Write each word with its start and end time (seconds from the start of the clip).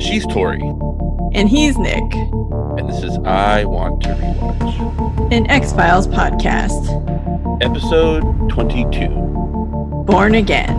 She's 0.00 0.26
Tori, 0.26 0.60
And 1.32 1.48
he's 1.48 1.78
Nick, 1.78 2.02
and 2.14 2.88
this 2.88 3.02
is 3.02 3.16
I 3.24 3.64
Want 3.64 4.02
to 4.02 4.08
Rewatch. 4.10 5.32
an 5.32 5.48
X 5.50 5.72
Files 5.72 6.06
podcast. 6.06 6.82
Episode 7.62 8.22
22. 8.50 9.08
Born 10.06 10.34
Again. 10.34 10.76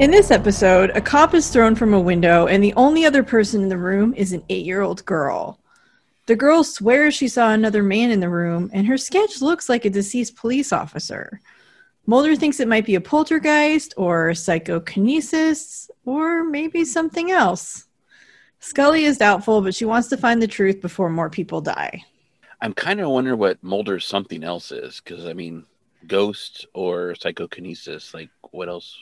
In 0.00 0.10
this 0.10 0.30
episode, 0.30 0.90
a 0.94 1.00
cop 1.00 1.34
is 1.34 1.48
thrown 1.50 1.74
from 1.74 1.92
a 1.94 2.00
window, 2.00 2.46
and 2.46 2.62
the 2.62 2.74
only 2.74 3.04
other 3.04 3.22
person 3.22 3.62
in 3.62 3.68
the 3.68 3.78
room 3.78 4.14
is 4.14 4.32
an 4.32 4.42
eight 4.48 4.64
year 4.64 4.80
old 4.80 5.04
girl. 5.04 5.58
The 6.26 6.36
girl 6.36 6.62
swears 6.62 7.14
she 7.14 7.28
saw 7.28 7.50
another 7.50 7.82
man 7.82 8.10
in 8.10 8.20
the 8.20 8.28
room, 8.28 8.70
and 8.72 8.86
her 8.86 8.96
sketch 8.96 9.42
looks 9.42 9.68
like 9.68 9.84
a 9.84 9.90
deceased 9.90 10.36
police 10.36 10.72
officer. 10.72 11.40
Mulder 12.06 12.36
thinks 12.36 12.60
it 12.60 12.68
might 12.68 12.86
be 12.86 12.94
a 12.94 13.00
poltergeist 13.00 13.94
or 13.96 14.34
psychokinesis 14.34 15.90
or 16.04 16.44
maybe 16.44 16.84
something 16.84 17.30
else. 17.30 17.86
Scully 18.60 19.04
is 19.04 19.18
doubtful, 19.18 19.60
but 19.62 19.74
she 19.74 19.84
wants 19.84 20.08
to 20.08 20.16
find 20.16 20.40
the 20.40 20.46
truth 20.46 20.80
before 20.80 21.10
more 21.10 21.30
people 21.30 21.60
die. 21.60 22.04
I'm 22.60 22.72
kind 22.72 23.00
of 23.00 23.10
wondering 23.10 23.38
what 23.38 23.62
Mulder's 23.62 24.06
something 24.06 24.44
else 24.44 24.70
is, 24.70 25.00
because 25.00 25.26
I 25.26 25.32
mean, 25.32 25.64
ghost 26.06 26.66
or 26.72 27.16
psychokinesis, 27.16 28.14
like 28.14 28.30
what 28.52 28.68
else 28.68 28.96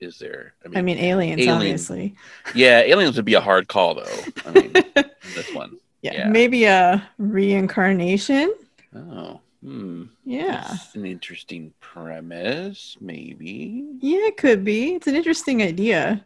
is 0.00 0.18
there? 0.18 0.54
I 0.74 0.82
mean, 0.82 0.98
aliens, 0.98 1.40
Alien. 1.40 1.56
obviously. 1.56 2.14
yeah, 2.54 2.80
aliens 2.80 3.14
would 3.16 3.24
be 3.24 3.34
a 3.34 3.40
hard 3.40 3.68
call, 3.68 3.94
though. 3.94 4.20
I 4.46 4.50
mean, 4.50 4.72
this 5.34 5.54
one. 5.54 5.78
Yeah, 6.04 6.12
Yeah. 6.12 6.28
maybe 6.28 6.64
a 6.66 7.02
reincarnation. 7.18 8.52
Oh, 8.94 9.40
hmm. 9.62 10.04
Yeah. 10.24 10.66
That's 10.68 10.94
an 10.94 11.06
interesting 11.06 11.72
premise, 11.80 12.96
maybe. 13.00 13.86
Yeah, 14.00 14.26
it 14.26 14.36
could 14.36 14.64
be. 14.64 14.94
It's 14.94 15.06
an 15.06 15.14
interesting 15.16 15.62
idea. 15.62 16.24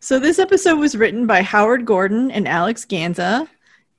So, 0.00 0.20
this 0.20 0.38
episode 0.38 0.76
was 0.78 0.94
written 0.96 1.26
by 1.26 1.42
Howard 1.42 1.84
Gordon 1.84 2.30
and 2.30 2.46
Alex 2.46 2.84
Gansa. 2.84 3.48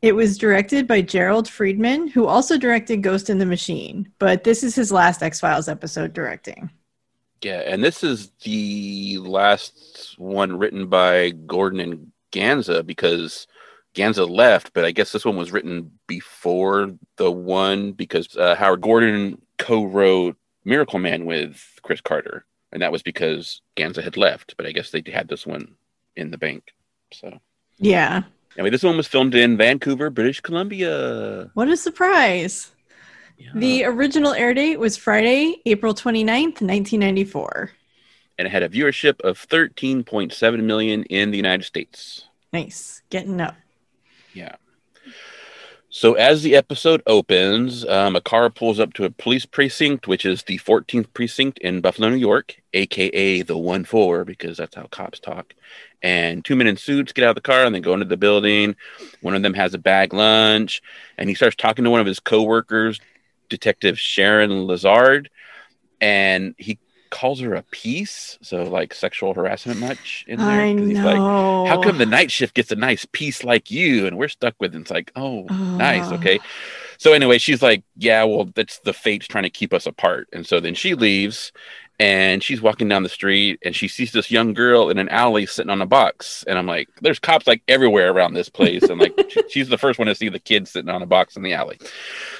It 0.02 0.14
was 0.16 0.38
directed 0.38 0.88
by 0.88 1.02
Jerrold 1.02 1.50
Freedman, 1.50 2.08
who 2.08 2.26
also 2.26 2.58
directed 2.58 3.04
Ghost 3.04 3.30
in 3.30 3.38
the 3.38 3.46
Machine, 3.46 4.10
but 4.18 4.46
this 4.46 4.64
is 4.64 4.74
his 4.76 4.94
last 4.94 5.22
X 5.22 5.42
Files 5.42 5.68
episode 5.68 6.14
directing. 6.14 6.70
Yeah, 7.42 7.60
and 7.66 7.84
this 7.84 8.02
is 8.02 8.32
the 8.44 9.18
last 9.18 10.16
one 10.18 10.58
written 10.58 10.88
by 10.88 11.32
Gordon 11.32 11.82
and 11.82 12.12
Ganza 12.32 12.86
because 12.86 13.46
Gansa 13.96 14.30
left, 14.30 14.74
but 14.74 14.86
I 14.86 14.92
guess 14.92 15.12
this 15.12 15.26
one 15.26 15.36
was 15.36 15.52
written 15.52 15.92
before 16.08 16.92
the 17.18 17.32
one 17.32 17.92
because 17.94 18.36
uh, 18.38 18.56
Howard 18.56 18.82
Gordon 18.82 19.42
co-wrote 19.58 20.38
Miracle 20.64 21.00
Man 21.00 21.26
with 21.26 21.64
Chris 21.82 22.02
Carter, 22.02 22.46
and 22.72 22.82
that 22.82 22.92
was 22.92 23.02
because 23.02 23.62
Gansa 23.76 24.04
had 24.04 24.18
left. 24.18 24.56
But 24.58 24.66
I 24.68 24.72
guess 24.72 24.92
they 24.92 25.04
had 25.12 25.28
this 25.28 25.46
one 25.46 25.76
in 26.16 26.32
the 26.32 26.38
bank. 26.38 26.74
So 27.12 27.40
Yeah. 27.78 28.24
anyway, 28.58 28.70
this 28.70 28.84
one 28.84 28.96
was 28.98 29.08
filmed 29.08 29.34
in 29.36 29.58
Vancouver, 29.58 30.10
British 30.10 30.40
Columbia. 30.42 31.50
What 31.56 31.68
a 31.70 31.78
surprise. 31.78 32.72
Yeah. 33.38 33.52
The 33.56 33.86
original 33.86 34.34
air 34.34 34.54
date 34.54 34.80
was 34.80 34.98
Friday, 34.98 35.62
April 35.66 35.94
29th, 35.94 36.62
1994. 36.62 37.72
and 38.38 38.46
it 38.48 38.52
had 38.52 38.64
a 38.64 38.70
viewership 38.70 39.20
of 39.22 39.38
13.7 39.48 40.64
million 40.64 41.04
in 41.06 41.32
the 41.32 41.38
United 41.38 41.64
States. 41.66 42.26
Nice. 42.54 43.02
Getting 43.10 43.40
up. 43.42 43.56
Yeah. 44.34 44.56
So 45.92 46.14
as 46.14 46.44
the 46.44 46.56
episode 46.56 47.02
opens, 47.08 47.84
um, 47.86 48.16
a 48.16 48.22
car 48.22 48.52
pulls 48.52 48.80
up 48.80 48.94
to 48.94 49.06
a 49.06 49.10
police 49.10 49.48
precinct, 49.48 50.08
which 50.08 50.24
is 50.24 50.44
the 50.44 50.60
14th 50.60 51.08
precinct 51.16 51.58
in 51.60 51.82
Buffalo, 51.82 52.10
New 52.10 52.16
York, 52.16 52.62
aka 52.76 53.42
the 53.42 53.58
one 53.58 53.84
four, 53.84 54.24
because 54.24 54.58
that's 54.58 54.76
how 54.76 54.84
cops 54.84 55.20
talk. 55.20 55.56
And 56.04 56.46
two 56.46 56.56
men 56.56 56.68
in 56.68 56.78
suits 56.78 57.12
get 57.12 57.24
out 57.24 57.32
of 57.32 57.36
the 57.36 57.42
car 57.42 57.66
and 57.66 57.74
they 57.74 57.80
go 57.80 57.94
into 57.94 58.06
the 58.06 58.18
building. 58.18 58.76
One 59.22 59.34
of 59.34 59.42
them 59.42 59.56
has 59.56 59.74
a 59.74 59.80
bag 59.80 60.14
lunch, 60.14 60.84
and 61.18 61.28
he 61.28 61.34
starts 61.34 61.56
talking 61.56 61.84
to 61.86 61.90
one 61.90 62.02
of 62.02 62.08
his 62.08 62.20
coworkers, 62.20 63.02
Detective 63.50 64.00
Sharon 64.00 64.68
Lazard, 64.68 65.32
and 66.00 66.54
he 66.60 66.78
calls 67.10 67.40
her 67.42 67.54
a 67.56 67.64
piece. 67.64 68.38
So 68.42 68.64
like 68.64 68.94
sexual 68.94 69.34
harassment 69.34 69.80
much 69.80 70.26
in 70.28 70.46
there. 70.46 70.62
I 70.62 70.74
'Cause 70.74 70.88
he's 70.88 71.04
know. 71.04 71.06
like, 71.06 71.26
how 71.64 71.78
come 71.78 71.98
the 71.98 72.06
night 72.06 72.32
shift 72.32 72.56
gets 72.56 72.72
a 72.72 72.76
nice 72.76 73.06
piece 73.12 73.44
like 73.44 73.72
you 73.72 74.08
and 74.08 74.18
we're 74.18 74.28
stuck 74.28 74.56
with 74.60 74.76
it? 74.76 74.82
It's 74.82 74.92
like, 74.92 75.12
oh, 75.16 75.52
nice, 75.78 76.12
okay. 76.14 76.40
So 76.98 77.14
anyway, 77.14 77.38
she's 77.38 77.62
like, 77.62 77.84
yeah, 77.98 78.24
well, 78.24 78.46
that's 78.56 78.80
the 78.80 78.94
fates 78.94 79.28
trying 79.28 79.44
to 79.44 79.50
keep 79.50 79.74
us 79.74 79.86
apart. 79.86 80.28
And 80.34 80.46
so 80.46 80.60
then 80.60 80.76
she 80.76 80.96
leaves 80.96 81.52
and 82.00 82.42
she's 82.42 82.62
walking 82.62 82.88
down 82.88 83.04
the 83.04 83.10
street 83.10 83.60
and 83.64 83.76
she 83.76 83.90
sees 83.90 84.14
this 84.14 84.32
young 84.32 84.54
girl 84.54 84.90
in 84.90 84.98
an 84.98 85.10
alley 85.10 85.46
sitting 85.46 85.70
on 85.70 85.82
a 85.82 85.86
box. 85.86 86.46
And 86.48 86.58
I'm 86.58 86.66
like, 86.66 86.88
there's 87.02 87.20
cops 87.20 87.46
like 87.46 87.62
everywhere 87.68 88.12
around 88.12 88.34
this 88.34 88.48
place. 88.48 88.84
And 88.84 89.02
like, 89.02 89.14
she- 89.30 89.50
she's 89.50 89.68
the 89.70 89.78
first 89.78 90.00
one 90.00 90.08
to 90.08 90.16
see 90.16 90.30
the 90.30 90.40
kid 90.40 90.68
sitting 90.68 90.90
on 90.90 91.02
a 91.02 91.06
box 91.06 91.36
in 91.36 91.44
the 91.44 91.54
alley. 91.54 91.78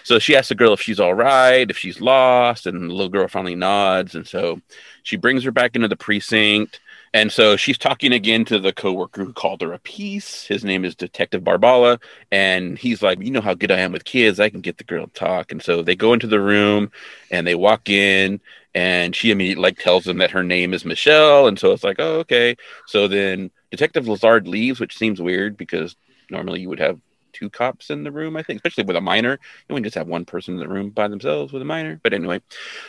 So 0.04 0.18
she 0.18 0.36
asks 0.36 0.50
the 0.50 0.56
girl 0.56 0.72
if 0.72 0.82
she's 0.82 1.00
all 1.00 1.14
right, 1.14 1.70
if 1.70 1.78
she's 1.78 2.00
lost. 2.00 2.68
And 2.68 2.90
the 2.90 2.94
little 2.94 3.10
girl 3.10 3.28
finally 3.28 3.56
nods. 3.56 4.16
And 4.16 4.26
so 4.26 4.62
she 5.04 5.18
brings 5.18 5.44
her 5.44 5.52
back 5.52 5.76
into 5.76 5.90
the 5.90 5.98
precinct. 5.98 6.80
And 7.14 7.32
so 7.32 7.58
she's 7.58 7.78
talking 7.78 8.14
again 8.14 8.46
to 8.46 8.60
the 8.60 8.72
coworker 8.72 9.24
who 9.24 9.34
called 9.34 9.62
her 9.62 9.74
a 9.74 9.80
piece. 9.80 10.46
His 10.46 10.64
name 10.64 10.86
is 10.86 10.96
Detective 10.96 11.44
Barbala. 11.44 12.02
And 12.32 12.78
he's 12.78 13.02
like, 13.02 13.20
You 13.22 13.32
know 13.32 13.42
how 13.42 13.54
good 13.54 13.72
I 13.72 13.80
am 13.80 13.92
with 13.92 14.06
kids. 14.06 14.40
I 14.40 14.50
can 14.50 14.62
get 14.62 14.78
the 14.78 14.84
girl 14.84 15.08
to 15.08 15.14
talk. 15.14 15.52
And 15.52 15.62
so 15.62 15.82
they 15.82 15.96
go 15.96 16.14
into 16.14 16.28
the 16.28 16.40
room 16.40 16.92
and 17.32 17.46
they 17.48 17.56
walk 17.56 17.90
in 17.90 18.40
and 18.76 19.16
she 19.16 19.32
immediately 19.32 19.64
like 19.64 19.80
tells 19.80 20.04
them 20.04 20.20
that 20.20 20.32
her 20.32 20.44
name 20.44 20.74
is 20.74 20.86
Michelle. 20.86 21.48
And 21.48 21.58
so 21.58 21.72
it's 21.72 21.84
like, 21.84 21.98
Oh, 22.00 22.20
okay. 22.20 22.56
So 22.86 23.08
then 23.08 23.52
Detective 23.72 24.08
Lazard 24.08 24.48
leaves, 24.48 24.80
which 24.80 24.98
seems 24.98 25.22
weird 25.22 25.58
because 25.58 25.96
normally 26.30 26.62
you 26.62 26.70
would 26.70 26.80
have 26.80 27.00
two 27.34 27.50
cops 27.50 27.90
in 27.90 28.04
the 28.04 28.12
room, 28.12 28.36
I 28.36 28.44
think, 28.44 28.58
especially 28.58 28.84
with 28.86 28.96
a 28.96 29.02
minor. 29.02 29.40
You 29.68 29.74
wouldn't 29.74 29.86
just 29.86 29.96
have 29.96 30.08
one 30.08 30.26
person 30.26 30.56
in 30.56 30.60
the 30.60 30.68
room 30.68 30.90
by 30.90 31.08
themselves 31.08 31.54
with 31.54 31.62
a 31.62 31.66
minor. 31.66 32.00
But 32.04 32.14
anyway, 32.14 32.42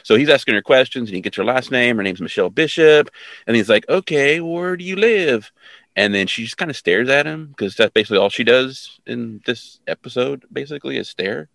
so 0.02 0.16
he's 0.16 0.28
asking 0.28 0.54
her 0.54 0.62
questions 0.62 1.08
and 1.08 1.14
he 1.14 1.20
gets 1.20 1.36
her 1.36 1.44
last 1.44 1.70
name. 1.70 1.96
Her 1.96 2.02
name's 2.02 2.20
Michelle 2.20 2.50
Bishop. 2.50 3.10
And 3.46 3.56
he's 3.56 3.68
like, 3.68 3.88
okay, 3.88 4.40
where 4.40 4.76
do 4.76 4.84
you 4.84 4.96
live? 4.96 5.50
And 5.96 6.14
then 6.14 6.26
she 6.26 6.44
just 6.44 6.56
kind 6.56 6.70
of 6.70 6.76
stares 6.76 7.08
at 7.08 7.26
him 7.26 7.48
because 7.48 7.74
that's 7.74 7.92
basically 7.92 8.18
all 8.18 8.30
she 8.30 8.44
does 8.44 9.00
in 9.06 9.40
this 9.44 9.80
episode, 9.86 10.44
basically, 10.52 10.96
is 10.96 11.08
stare. 11.08 11.48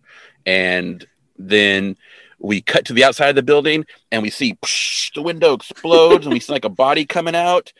And 0.44 1.06
then 1.38 1.96
we 2.38 2.60
cut 2.60 2.84
to 2.86 2.92
the 2.92 3.04
outside 3.04 3.30
of 3.30 3.36
the 3.36 3.42
building 3.42 3.84
and 4.12 4.22
we 4.22 4.30
see 4.30 4.54
psh, 4.54 5.14
the 5.14 5.22
window 5.22 5.54
explodes 5.54 6.26
and 6.26 6.32
we 6.32 6.40
see 6.40 6.52
like 6.52 6.64
a 6.64 6.70
body 6.70 7.06
coming 7.06 7.34
out. 7.34 7.72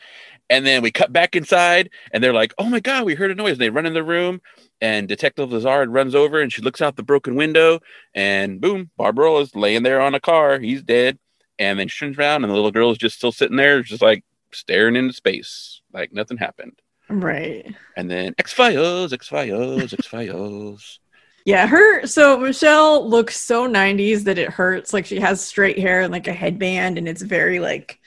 And 0.48 0.64
then 0.64 0.82
we 0.82 0.92
cut 0.92 1.12
back 1.12 1.34
inside 1.34 1.90
and 2.12 2.22
they're 2.22 2.32
like, 2.32 2.54
oh 2.58 2.68
my 2.68 2.80
God, 2.80 3.04
we 3.04 3.14
heard 3.14 3.32
a 3.32 3.34
noise. 3.34 3.52
And 3.52 3.60
they 3.60 3.70
run 3.70 3.86
in 3.86 3.94
the 3.94 4.04
room 4.04 4.40
and 4.80 5.08
Detective 5.08 5.52
Lazard 5.52 5.90
runs 5.90 6.14
over 6.14 6.40
and 6.40 6.52
she 6.52 6.62
looks 6.62 6.82
out 6.82 6.96
the 6.96 7.02
broken 7.02 7.34
window 7.34 7.80
and 8.14 8.60
boom, 8.60 8.90
Barbala 8.98 9.42
is 9.42 9.54
laying 9.54 9.82
there 9.82 10.00
on 10.00 10.14
a 10.14 10.20
car. 10.20 10.58
He's 10.58 10.82
dead. 10.82 11.18
And 11.58 11.78
then 11.78 11.88
she 11.88 12.04
turns 12.04 12.18
around 12.18 12.44
and 12.44 12.50
the 12.50 12.54
little 12.54 12.70
girl 12.70 12.90
is 12.90 12.98
just 12.98 13.16
still 13.16 13.32
sitting 13.32 13.56
there, 13.56 13.82
just 13.82 14.02
like 14.02 14.24
staring 14.52 14.96
into 14.96 15.14
space, 15.14 15.80
like 15.92 16.12
nothing 16.12 16.36
happened. 16.36 16.80
Right. 17.08 17.74
And 17.96 18.10
then 18.10 18.34
X 18.38 18.52
Files, 18.52 19.12
X 19.12 19.28
Files, 19.28 19.92
X 19.92 20.06
Files. 20.06 21.00
Yeah, 21.44 21.68
her 21.68 22.04
so 22.06 22.38
Michelle 22.38 23.08
looks 23.08 23.40
so 23.40 23.68
90s 23.68 24.24
that 24.24 24.36
it 24.36 24.50
hurts. 24.50 24.92
Like 24.92 25.06
she 25.06 25.20
has 25.20 25.40
straight 25.40 25.78
hair 25.78 26.00
and 26.00 26.12
like 26.12 26.26
a 26.26 26.32
headband, 26.32 26.98
and 26.98 27.08
it's 27.08 27.22
very 27.22 27.60
like 27.60 28.00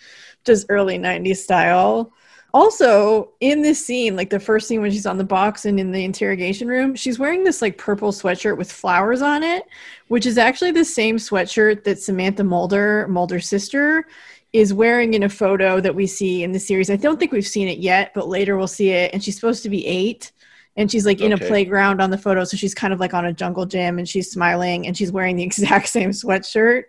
just 0.46 0.66
early 0.70 1.00
90s 1.00 1.38
style. 1.38 2.12
Also, 2.52 3.30
in 3.42 3.62
this 3.62 3.86
scene, 3.86 4.16
like 4.16 4.32
the 4.32 4.40
first 4.40 4.68
scene 4.68 4.82
when 4.82 4.90
she's 4.92 5.06
on 5.06 5.20
the 5.20 5.24
box 5.24 5.66
and 5.66 5.80
in 5.80 5.92
the 5.92 6.04
interrogation 6.04 6.68
room, 6.68 6.96
she's 6.96 7.20
wearing 7.20 7.44
this 7.44 7.62
like 7.62 7.78
purple 7.78 8.12
sweatshirt 8.12 8.58
with 8.58 8.72
flowers 8.72 9.22
on 9.22 9.44
it, 9.44 9.66
which 10.08 10.26
is 10.26 10.38
actually 10.38 10.72
the 10.72 10.84
same 10.84 11.18
sweatshirt 11.18 11.84
that 11.84 12.00
Samantha 12.02 12.44
Mulder, 12.44 13.08
Mulder's 13.08 13.48
sister, 13.48 14.08
is 14.52 14.74
wearing 14.74 15.14
in 15.14 15.22
a 15.22 15.30
photo 15.30 15.80
that 15.80 15.94
we 15.94 16.08
see 16.08 16.42
in 16.44 16.52
the 16.52 16.60
series. 16.60 16.90
I 16.90 16.96
don't 16.96 17.20
think 17.20 17.32
we've 17.32 17.46
seen 17.46 17.68
it 17.68 17.78
yet, 17.78 18.14
but 18.16 18.28
later 18.28 18.58
we'll 18.58 18.68
see 18.68 18.90
it. 18.90 19.14
And 19.14 19.24
she's 19.24 19.36
supposed 19.36 19.62
to 19.64 19.70
be 19.70 19.86
eight. 19.86 20.32
And 20.76 20.90
she's 20.90 21.06
like 21.06 21.22
in 21.22 21.34
Okay. 21.34 21.46
a 21.46 21.48
playground 21.48 22.02
on 22.02 22.10
the 22.10 22.18
photo. 22.18 22.44
So 22.46 22.58
she's 22.58 22.74
kind 22.74 22.94
of 22.94 23.00
like 23.00 23.14
on 23.14 23.26
a 23.26 23.34
jungle 23.34 23.68
gym 23.68 24.00
and 24.00 24.10
she's 24.10 24.32
smiling 24.32 24.88
and 24.88 24.98
she's 24.98 25.12
wearing 25.12 25.36
the 25.36 25.44
exact 25.50 25.90
same 25.90 26.10
sweatshirt, 26.10 26.86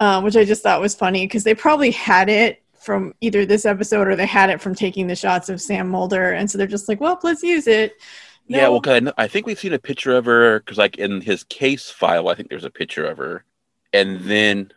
um, 0.00 0.24
which 0.24 0.36
I 0.36 0.44
just 0.44 0.62
thought 0.64 0.80
was 0.80 0.94
funny 0.96 1.26
because 1.26 1.44
they 1.44 1.54
probably 1.54 1.90
had 1.92 2.28
it 2.28 2.62
from 2.88 3.12
either 3.20 3.44
this 3.44 3.66
episode 3.66 4.08
or 4.08 4.16
they 4.16 4.24
had 4.24 4.48
it 4.48 4.62
from 4.62 4.74
taking 4.74 5.08
the 5.08 5.14
shots 5.14 5.50
of 5.50 5.60
Sam 5.60 5.90
Mulder. 5.90 6.32
And 6.32 6.50
so 6.50 6.56
they're 6.56 6.66
just 6.66 6.88
like, 6.88 7.02
well, 7.02 7.20
let's 7.22 7.42
use 7.42 7.66
it. 7.66 7.92
Yeah, 8.46 8.68
well, 8.68 8.80
'cause 8.80 9.02
I, 9.18 9.24
I 9.24 9.28
think 9.28 9.44
we've 9.44 9.58
seen 9.58 9.74
a 9.74 9.78
picture 9.78 10.16
of 10.16 10.24
her 10.24 10.60
because, 10.60 10.78
like, 10.78 10.96
in 10.96 11.20
his 11.20 11.44
case 11.44 11.90
file, 11.90 12.30
I 12.30 12.34
think 12.34 12.48
there's 12.48 12.64
a 12.64 12.70
picture 12.70 13.04
of 13.04 13.18
her, 13.18 13.44
and 13.92 14.20
then, 14.20 14.72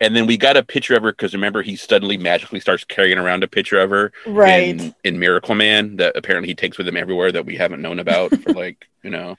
and 0.00 0.16
then 0.16 0.26
we 0.26 0.36
got 0.36 0.56
a 0.56 0.64
picture 0.64 0.96
of 0.96 1.04
her 1.04 1.12
because 1.12 1.32
remember 1.32 1.62
he 1.62 1.76
suddenly 1.76 2.16
magically 2.16 2.58
starts 2.58 2.82
carrying 2.82 3.16
around 3.16 3.44
a 3.44 3.46
picture 3.46 3.78
of 3.78 3.90
her 3.90 4.10
right. 4.26 4.80
in, 4.80 4.94
in 5.04 5.20
Miracle 5.20 5.54
Man 5.54 5.94
that 5.98 6.16
apparently 6.16 6.48
he 6.48 6.56
takes 6.56 6.76
with 6.76 6.88
him 6.88 6.96
everywhere 6.96 7.30
that 7.30 7.46
we 7.46 7.54
haven't 7.54 7.82
known 7.82 8.00
about 8.00 8.34
for 8.42 8.52
like 8.52 8.88
you 9.04 9.10
know. 9.10 9.36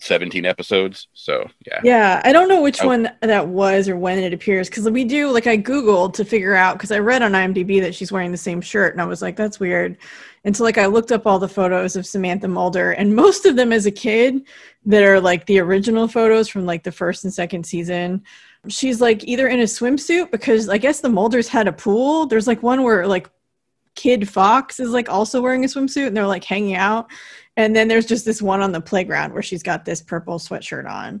17 0.00 0.44
episodes. 0.46 1.08
So 1.12 1.48
yeah. 1.66 1.80
Yeah, 1.84 2.22
I 2.24 2.32
don't 2.32 2.48
know 2.48 2.62
which 2.62 2.80
I- 2.82 2.86
one 2.86 3.10
that 3.22 3.48
was 3.48 3.88
or 3.88 3.96
when 3.96 4.18
it 4.18 4.32
appears 4.32 4.68
because 4.68 4.88
we 4.88 5.04
do 5.04 5.30
like 5.30 5.46
I 5.46 5.58
googled 5.58 6.14
to 6.14 6.24
figure 6.24 6.54
out 6.54 6.74
because 6.76 6.90
I 6.92 6.98
read 6.98 7.22
on 7.22 7.32
IMDb 7.32 7.80
that 7.80 7.94
she's 7.94 8.12
wearing 8.12 8.32
the 8.32 8.38
same 8.38 8.60
shirt 8.60 8.94
and 8.94 9.02
I 9.02 9.04
was 9.04 9.22
like 9.22 9.36
that's 9.36 9.60
weird. 9.60 9.96
And 10.44 10.56
so 10.56 10.64
like 10.64 10.78
I 10.78 10.86
looked 10.86 11.12
up 11.12 11.26
all 11.26 11.38
the 11.38 11.48
photos 11.48 11.96
of 11.96 12.06
Samantha 12.06 12.48
Mulder 12.48 12.92
and 12.92 13.14
most 13.14 13.44
of 13.44 13.56
them 13.56 13.72
as 13.72 13.86
a 13.86 13.90
kid 13.90 14.46
that 14.86 15.02
are 15.02 15.20
like 15.20 15.46
the 15.46 15.58
original 15.58 16.08
photos 16.08 16.48
from 16.48 16.64
like 16.64 16.84
the 16.84 16.92
first 16.92 17.24
and 17.24 17.34
second 17.34 17.64
season. 17.66 18.22
She's 18.68 19.00
like 19.00 19.24
either 19.24 19.48
in 19.48 19.60
a 19.60 19.64
swimsuit 19.64 20.30
because 20.30 20.68
I 20.68 20.78
guess 20.78 21.00
the 21.00 21.08
Mulders 21.08 21.48
had 21.48 21.68
a 21.68 21.72
pool. 21.72 22.26
There's 22.26 22.46
like 22.46 22.62
one 22.62 22.82
where 22.82 23.06
like 23.06 23.28
Kid 23.94 24.28
Fox 24.28 24.78
is 24.78 24.90
like 24.90 25.08
also 25.08 25.40
wearing 25.42 25.64
a 25.64 25.68
swimsuit 25.68 26.06
and 26.06 26.16
they're 26.16 26.26
like 26.26 26.44
hanging 26.44 26.76
out. 26.76 27.10
And 27.58 27.74
then 27.76 27.88
there's 27.88 28.06
just 28.06 28.24
this 28.24 28.40
one 28.40 28.62
on 28.62 28.70
the 28.72 28.80
playground 28.80 29.32
where 29.34 29.42
she's 29.42 29.62
got 29.64 29.84
this 29.84 30.00
purple 30.00 30.38
sweatshirt 30.38 30.88
on. 30.88 31.20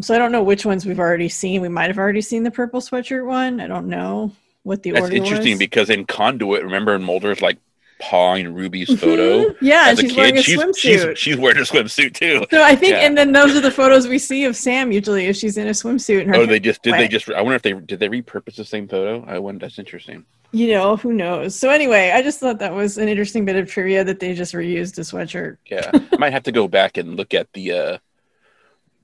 So 0.00 0.14
I 0.14 0.18
don't 0.18 0.30
know 0.30 0.42
which 0.42 0.64
ones 0.66 0.84
we've 0.86 1.00
already 1.00 1.28
seen. 1.30 1.62
We 1.62 1.68
might 1.70 1.88
have 1.88 1.98
already 1.98 2.20
seen 2.20 2.42
the 2.44 2.50
purple 2.50 2.80
sweatshirt 2.80 3.26
one. 3.26 3.60
I 3.60 3.66
don't 3.66 3.88
know 3.88 4.30
what 4.62 4.82
the 4.82 4.90
That's 4.92 5.04
order 5.04 5.16
interesting 5.16 5.52
was. 5.54 5.58
because 5.58 5.88
in 5.90 6.04
Conduit, 6.04 6.62
remember 6.62 6.94
in 6.94 7.02
Mulder's 7.02 7.40
like 7.40 7.58
pawing 7.98 8.52
Ruby's 8.54 8.88
photo. 9.00 9.48
Mhm. 9.50 9.56
Yeah, 9.62 9.84
As 9.88 9.98
a 9.98 10.02
she's 10.02 10.14
wearing 10.16 10.34
kid, 10.34 10.40
a 10.40 10.42
she's, 10.42 10.58
swimsuit. 10.62 10.76
she's 11.16 11.18
she's 11.18 11.36
wearing 11.38 11.58
a 11.58 11.62
swimsuit 11.62 12.14
too. 12.14 12.44
so 12.50 12.62
I 12.62 12.76
think, 12.76 12.92
Yeah. 12.92 13.00
and 13.06 13.16
then 13.16 13.32
those 13.32 13.56
are 13.56 13.60
the 13.60 13.70
photos 13.70 14.06
we 14.06 14.18
see 14.18 14.44
of 14.44 14.56
Sam 14.56 14.92
usually 14.92 15.26
if 15.26 15.36
she's 15.36 15.56
in 15.56 15.66
a 15.66 15.70
swimsuit. 15.72 16.20
And 16.22 16.30
her 16.30 16.42
Oh, 16.42 16.46
they 16.46 16.60
just 16.60 16.82
did. 16.82 16.94
They 16.94 17.08
just. 17.08 17.28
I 17.30 17.40
wonder 17.42 17.56
if 17.56 17.62
they 17.62 17.72
did. 17.72 17.98
They 18.00 18.08
repurpose 18.08 18.56
the 18.56 18.64
same 18.66 18.86
photo. 18.86 19.24
I 19.26 19.38
wonder. 19.38 19.64
That's 19.66 19.78
interesting. 19.78 20.24
You 20.52 20.68
know, 20.68 20.96
who 20.96 21.12
knows? 21.12 21.54
So 21.54 21.70
anyway, 21.70 22.10
I 22.10 22.22
just 22.22 22.40
thought 22.40 22.58
that 22.58 22.74
was 22.74 22.98
an 22.98 23.08
interesting 23.08 23.44
bit 23.44 23.56
of 23.56 23.68
trivia 23.70 24.04
that 24.04 24.20
they 24.20 24.34
just 24.34 24.54
reused 24.54 24.98
a 24.98 25.02
sweatshirt. 25.02 25.58
Yeah, 25.70 25.90
I 25.94 26.16
might 26.18 26.32
have 26.32 26.44
to 26.44 26.52
go 26.52 26.68
back 26.68 26.96
and 26.96 27.16
look 27.16 27.34
at 27.34 27.52
the 27.52 27.72
uh 27.72 27.98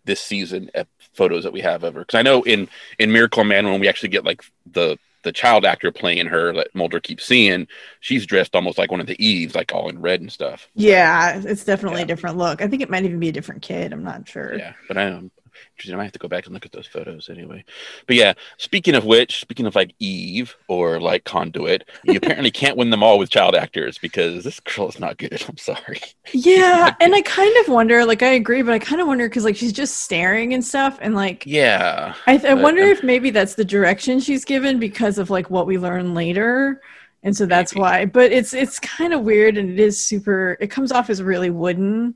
this 0.04 0.20
season 0.20 0.70
photos 1.14 1.44
that 1.44 1.52
we 1.52 1.60
have 1.60 1.82
of 1.82 1.94
her 1.94 2.00
because 2.00 2.18
I 2.18 2.22
know 2.22 2.42
in 2.42 2.68
in 2.98 3.12
Miracle 3.12 3.44
Man 3.44 3.66
when 3.66 3.80
we 3.80 3.88
actually 3.88 4.10
get 4.10 4.24
like 4.24 4.42
the 4.70 4.98
the 5.22 5.32
child 5.32 5.64
actor 5.64 5.90
playing 5.90 6.26
her 6.26 6.52
that 6.52 6.72
Mulder 6.74 7.00
keeps 7.00 7.24
seeing, 7.26 7.66
she's 7.98 8.26
dressed 8.26 8.54
almost 8.54 8.78
like 8.78 8.92
one 8.92 9.00
of 9.00 9.08
the 9.08 9.20
Eves, 9.24 9.56
like 9.56 9.72
all 9.74 9.88
in 9.88 10.00
red 10.00 10.20
and 10.20 10.30
stuff. 10.30 10.68
Yeah, 10.74 11.40
it's 11.44 11.64
definitely 11.64 12.00
Yeah. 12.00 12.04
a 12.04 12.06
different 12.06 12.36
look. 12.36 12.60
I 12.60 12.68
think 12.68 12.82
it 12.82 12.90
might 12.90 13.04
even 13.04 13.18
be 13.18 13.28
a 13.30 13.32
different 13.32 13.62
kid. 13.62 13.92
I'm 13.92 14.04
not 14.04 14.28
sure. 14.28 14.54
Yeah, 14.54 14.74
but 14.88 14.98
I 14.98 15.04
am 15.04 15.30
interested. 15.74 15.94
I 15.94 15.96
might 15.96 16.04
have 16.04 16.12
to 16.12 16.18
go 16.18 16.28
back 16.28 16.46
and 16.46 16.54
look 16.54 16.66
at 16.66 16.72
those 16.72 16.86
photos 16.86 17.28
anyway. 17.28 17.64
But 18.06 18.16
yeah, 18.16 18.34
speaking 18.58 18.94
of 18.94 19.04
which, 19.04 19.40
speaking 19.40 19.66
of 19.66 19.74
like 19.74 19.94
Eve 19.98 20.56
or 20.68 21.00
like 21.00 21.24
Conduit, 21.24 21.84
you 22.04 22.16
apparently 22.22 22.50
can't 22.50 22.76
win 22.76 22.90
them 22.90 23.02
all 23.02 23.18
with 23.18 23.30
child 23.30 23.54
actors 23.54 23.98
because 23.98 24.44
this 24.44 24.60
girl 24.60 24.88
is 24.88 24.98
not 24.98 25.16
good. 25.18 25.44
I'm 25.48 25.56
sorry. 25.58 26.00
Yeah, 26.32 26.94
and 27.00 27.14
I 27.14 27.22
kind 27.22 27.56
of 27.58 27.68
wonder, 27.68 28.04
like, 28.04 28.22
I 28.22 28.30
agree, 28.30 28.62
but 28.62 28.74
I 28.74 28.78
kind 28.78 29.00
of 29.00 29.06
wonder 29.06 29.28
because, 29.28 29.44
like, 29.44 29.56
she's 29.56 29.72
just 29.72 30.00
staring 30.00 30.54
and 30.54 30.64
stuff, 30.64 30.98
and 31.00 31.14
like, 31.14 31.46
Yeah, 31.46 32.14
I, 32.26 32.36
th- 32.36 32.50
I 32.50 32.54
wonder 32.54 32.82
um, 32.82 32.88
if 32.90 33.02
maybe 33.02 33.30
that's 33.30 33.54
the 33.54 33.64
direction 33.64 34.18
she's 34.20 34.44
given 34.44 34.78
because 34.80 35.18
of 35.18 35.30
like 35.30 35.50
what 35.50 35.66
we 35.66 35.78
learn 35.78 36.14
later, 36.14 36.82
and 37.22 37.36
so 37.36 37.46
that's 37.46 37.74
Maybe. 37.74 37.80
why. 37.80 38.04
But 38.06 38.32
it's 38.32 38.52
it's 38.52 38.78
kind 38.80 39.12
of 39.14 39.22
weird, 39.22 39.56
and 39.56 39.70
it 39.70 39.78
is 39.78 40.04
super. 40.04 40.56
It 40.60 40.68
comes 40.70 40.92
off 40.92 41.10
as 41.10 41.22
really 41.22 41.50
wooden, 41.50 42.14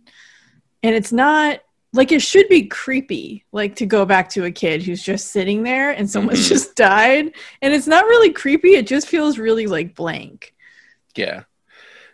and 0.82 0.94
it's 0.94 1.12
not 1.12 1.60
like 1.92 2.12
it 2.12 2.22
should 2.22 2.48
be 2.48 2.66
creepy, 2.66 3.44
like 3.52 3.76
to 3.76 3.86
go 3.86 4.04
back 4.04 4.28
to 4.30 4.44
a 4.44 4.50
kid 4.50 4.82
who's 4.82 5.02
just 5.02 5.28
sitting 5.32 5.62
there 5.64 5.90
and 5.90 6.08
someone's 6.08 6.44
Mhm. 6.46 6.48
just 6.48 6.76
died, 6.76 7.32
and 7.62 7.74
it's 7.74 7.86
not 7.88 8.04
really 8.04 8.30
creepy. 8.32 8.74
It 8.76 8.86
just 8.86 9.08
feels 9.08 9.38
really 9.38 9.66
like 9.66 9.94
blank. 9.96 10.54
Yeah, 11.16 11.42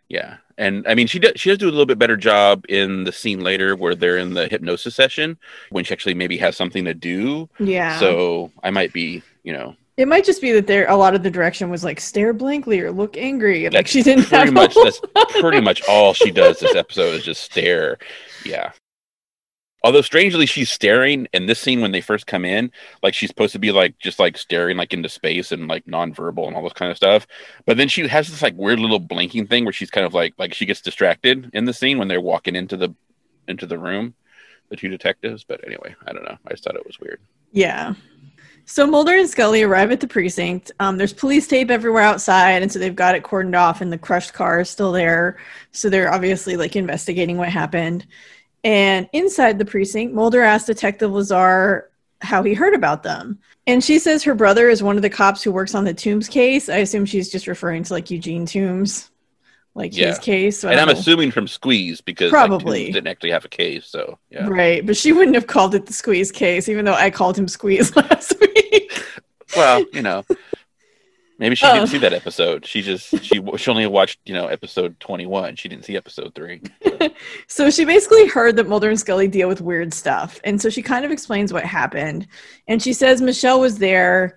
yeah, 0.08 0.36
and 0.56 0.86
I 0.88 0.94
mean, 0.94 1.06
she 1.06 1.18
does 1.18 1.32
she 1.36 1.50
does 1.50 1.58
do 1.58 1.68
a 1.68 1.70
little 1.70 1.84
bit 1.86 1.98
better 1.98 2.16
job 2.16 2.64
in 2.68 3.04
the 3.04 3.12
scene 3.12 3.40
later 3.40 3.76
where 3.76 3.94
they're 3.94 4.16
in 4.18 4.32
the 4.32 4.48
hypnosis 4.48 4.94
session 4.94 5.36
when 5.70 5.84
she 5.84 5.92
actually 5.92 6.14
maybe 6.14 6.38
has 6.38 6.56
something 6.56 6.84
to 6.86 6.94
do. 6.94 7.48
Yeah. 7.58 7.98
So 7.98 8.50
I 8.62 8.70
might 8.70 8.92
be, 8.94 9.22
you 9.44 9.52
know, 9.52 9.76
It 9.98 10.08
might 10.08 10.24
just 10.24 10.40
be 10.40 10.52
that 10.52 10.66
there 10.66 10.88
a 10.88 10.96
lot 10.96 11.14
of 11.14 11.22
the 11.22 11.30
direction 11.30 11.68
was 11.70 11.84
like 11.84 12.00
stare 12.00 12.32
blankly 12.32 12.80
or 12.80 12.90
look 12.92 13.16
angry. 13.18 13.66
and, 13.66 13.74
Like 13.74 13.86
she 13.88 14.02
didn't 14.02 14.24
pretty 14.24 14.46
have 14.46 14.54
much 14.54 14.74
that's 14.74 15.00
pretty 15.40 15.60
much 15.60 15.82
all 15.88 16.14
she 16.14 16.30
does 16.30 16.60
this 16.60 16.74
episode 16.74 17.14
is 17.14 17.24
just 17.24 17.42
stare. 17.42 17.98
Yeah. 18.44 18.72
Although 19.86 20.02
strangely 20.02 20.46
she's 20.46 20.68
staring 20.68 21.28
in 21.32 21.46
this 21.46 21.60
scene 21.60 21.80
when 21.80 21.92
they 21.92 22.00
first 22.00 22.26
come 22.26 22.44
in, 22.44 22.72
like 23.04 23.14
she's 23.14 23.30
supposed 23.30 23.52
to 23.52 23.60
be 23.60 23.70
like 23.70 23.96
just 24.00 24.18
like 24.18 24.36
staring 24.36 24.76
like 24.76 24.92
into 24.92 25.08
space 25.08 25.52
and 25.52 25.68
like 25.68 25.86
nonverbal 25.86 26.48
and 26.48 26.56
all 26.56 26.64
this 26.64 26.72
kind 26.72 26.90
of 26.90 26.96
stuff. 26.96 27.24
But 27.66 27.76
then 27.76 27.86
she 27.86 28.08
has 28.08 28.28
this 28.28 28.42
like 28.42 28.56
weird 28.56 28.80
little 28.80 28.98
blinking 28.98 29.46
thing 29.46 29.64
where 29.64 29.72
she's 29.72 29.92
kind 29.92 30.04
of 30.04 30.12
like 30.12 30.34
like 30.38 30.54
she 30.54 30.66
gets 30.66 30.80
distracted 30.80 31.50
in 31.52 31.66
the 31.66 31.72
scene 31.72 31.98
when 31.98 32.08
they're 32.08 32.20
walking 32.20 32.56
into 32.56 32.76
the 32.76 32.96
into 33.46 33.64
the 33.64 33.78
room, 33.78 34.14
the 34.70 34.76
two 34.76 34.88
detectives. 34.88 35.44
But 35.44 35.64
anyway, 35.64 35.94
I 36.04 36.12
don't 36.12 36.24
know. 36.24 36.36
I 36.44 36.50
just 36.50 36.64
thought 36.64 36.74
it 36.74 36.84
was 36.84 36.98
weird. 36.98 37.20
Yeah. 37.52 37.94
So 38.64 38.88
Mulder 38.88 39.16
and 39.16 39.28
Scully 39.28 39.62
arrive 39.62 39.92
at 39.92 40.00
the 40.00 40.08
precinct. 40.08 40.72
Um, 40.80 40.98
there's 40.98 41.12
police 41.12 41.46
tape 41.46 41.70
everywhere 41.70 42.02
outside, 42.02 42.62
and 42.62 42.72
so 42.72 42.80
they've 42.80 42.96
got 42.96 43.14
it 43.14 43.22
cordoned 43.22 43.56
off, 43.56 43.80
and 43.80 43.92
the 43.92 43.98
crushed 43.98 44.34
car 44.34 44.58
is 44.58 44.68
still 44.68 44.90
there. 44.90 45.38
So 45.70 45.88
they're 45.88 46.12
obviously 46.12 46.56
like 46.56 46.74
investigating 46.74 47.38
what 47.38 47.50
happened. 47.50 48.04
And 48.66 49.08
inside 49.12 49.60
the 49.60 49.64
precinct, 49.64 50.12
Mulder 50.12 50.42
asks 50.42 50.66
Detective 50.66 51.12
Lazard 51.12 51.84
how 52.20 52.42
he 52.42 52.52
heard 52.52 52.74
about 52.74 53.04
them. 53.04 53.38
And 53.68 53.82
she 53.82 54.00
says 54.00 54.24
her 54.24 54.34
brother 54.34 54.68
is 54.68 54.82
one 54.82 54.96
of 54.96 55.02
the 55.02 55.10
cops 55.10 55.40
who 55.40 55.52
works 55.52 55.72
on 55.76 55.84
the 55.84 55.94
Toombs 55.94 56.28
case. 56.28 56.68
I 56.68 56.78
assume 56.78 57.06
she's 57.06 57.30
just 57.30 57.46
referring 57.46 57.84
to 57.84 57.92
like 57.92 58.10
Eugene 58.10 58.44
Toombs, 58.44 59.08
like 59.76 59.94
his 59.94 60.18
case. 60.18 60.58
So 60.58 60.68
and 60.68 60.80
I'm 60.80 60.88
know. 60.88 60.94
assuming 60.94 61.30
from 61.30 61.46
Squeeze 61.46 62.00
because 62.00 62.32
Probably. 62.32 62.86
Toombs 62.86 62.94
didn't 62.94 63.06
actually 63.06 63.30
have 63.30 63.44
a 63.44 63.48
case. 63.48 63.86
So 63.86 64.18
yeah. 64.30 64.48
Right, 64.48 64.84
but 64.84 64.96
she 64.96 65.12
wouldn't 65.12 65.36
have 65.36 65.46
called 65.46 65.76
it 65.76 65.86
the 65.86 65.92
squeeze 65.92 66.32
case, 66.32 66.68
even 66.68 66.84
though 66.84 66.94
I 66.94 67.10
called 67.10 67.38
him 67.38 67.46
squeeze 67.46 67.94
last 67.96 68.34
week. 68.40 69.00
Well, 69.54 69.84
you 69.92 70.02
know, 70.02 70.24
maybe 71.38 71.54
she 71.54 71.66
Oh. 71.66 71.74
didn't 71.74 71.88
see 71.88 71.98
that 71.98 72.12
episode. 72.12 72.64
She 72.66 72.82
just 72.82 73.08
she 73.24 73.40
she 73.56 73.70
only 73.70 73.86
watched 73.86 74.18
you 74.24 74.34
know 74.34 74.46
episode 74.46 74.98
twenty 75.00 75.26
one. 75.26 75.56
She 75.56 75.68
didn't 75.68 75.84
see 75.84 75.96
episode 75.96 76.34
three. 76.34 76.62
So 77.46 77.70
she 77.70 77.84
basically 77.84 78.26
heard 78.26 78.56
that 78.56 78.68
Mulder 78.68 78.88
and 78.90 78.98
Scully 78.98 79.28
deal 79.28 79.48
with 79.48 79.60
weird 79.60 79.94
stuff. 79.94 80.40
And 80.44 80.60
so 80.60 80.68
she 80.70 80.82
kind 80.82 81.04
of 81.04 81.10
explains 81.10 81.52
what 81.52 81.64
happened. 81.64 82.26
And 82.68 82.82
she 82.82 82.92
says 82.92 83.22
Michelle 83.22 83.60
was 83.60 83.78
there 83.78 84.36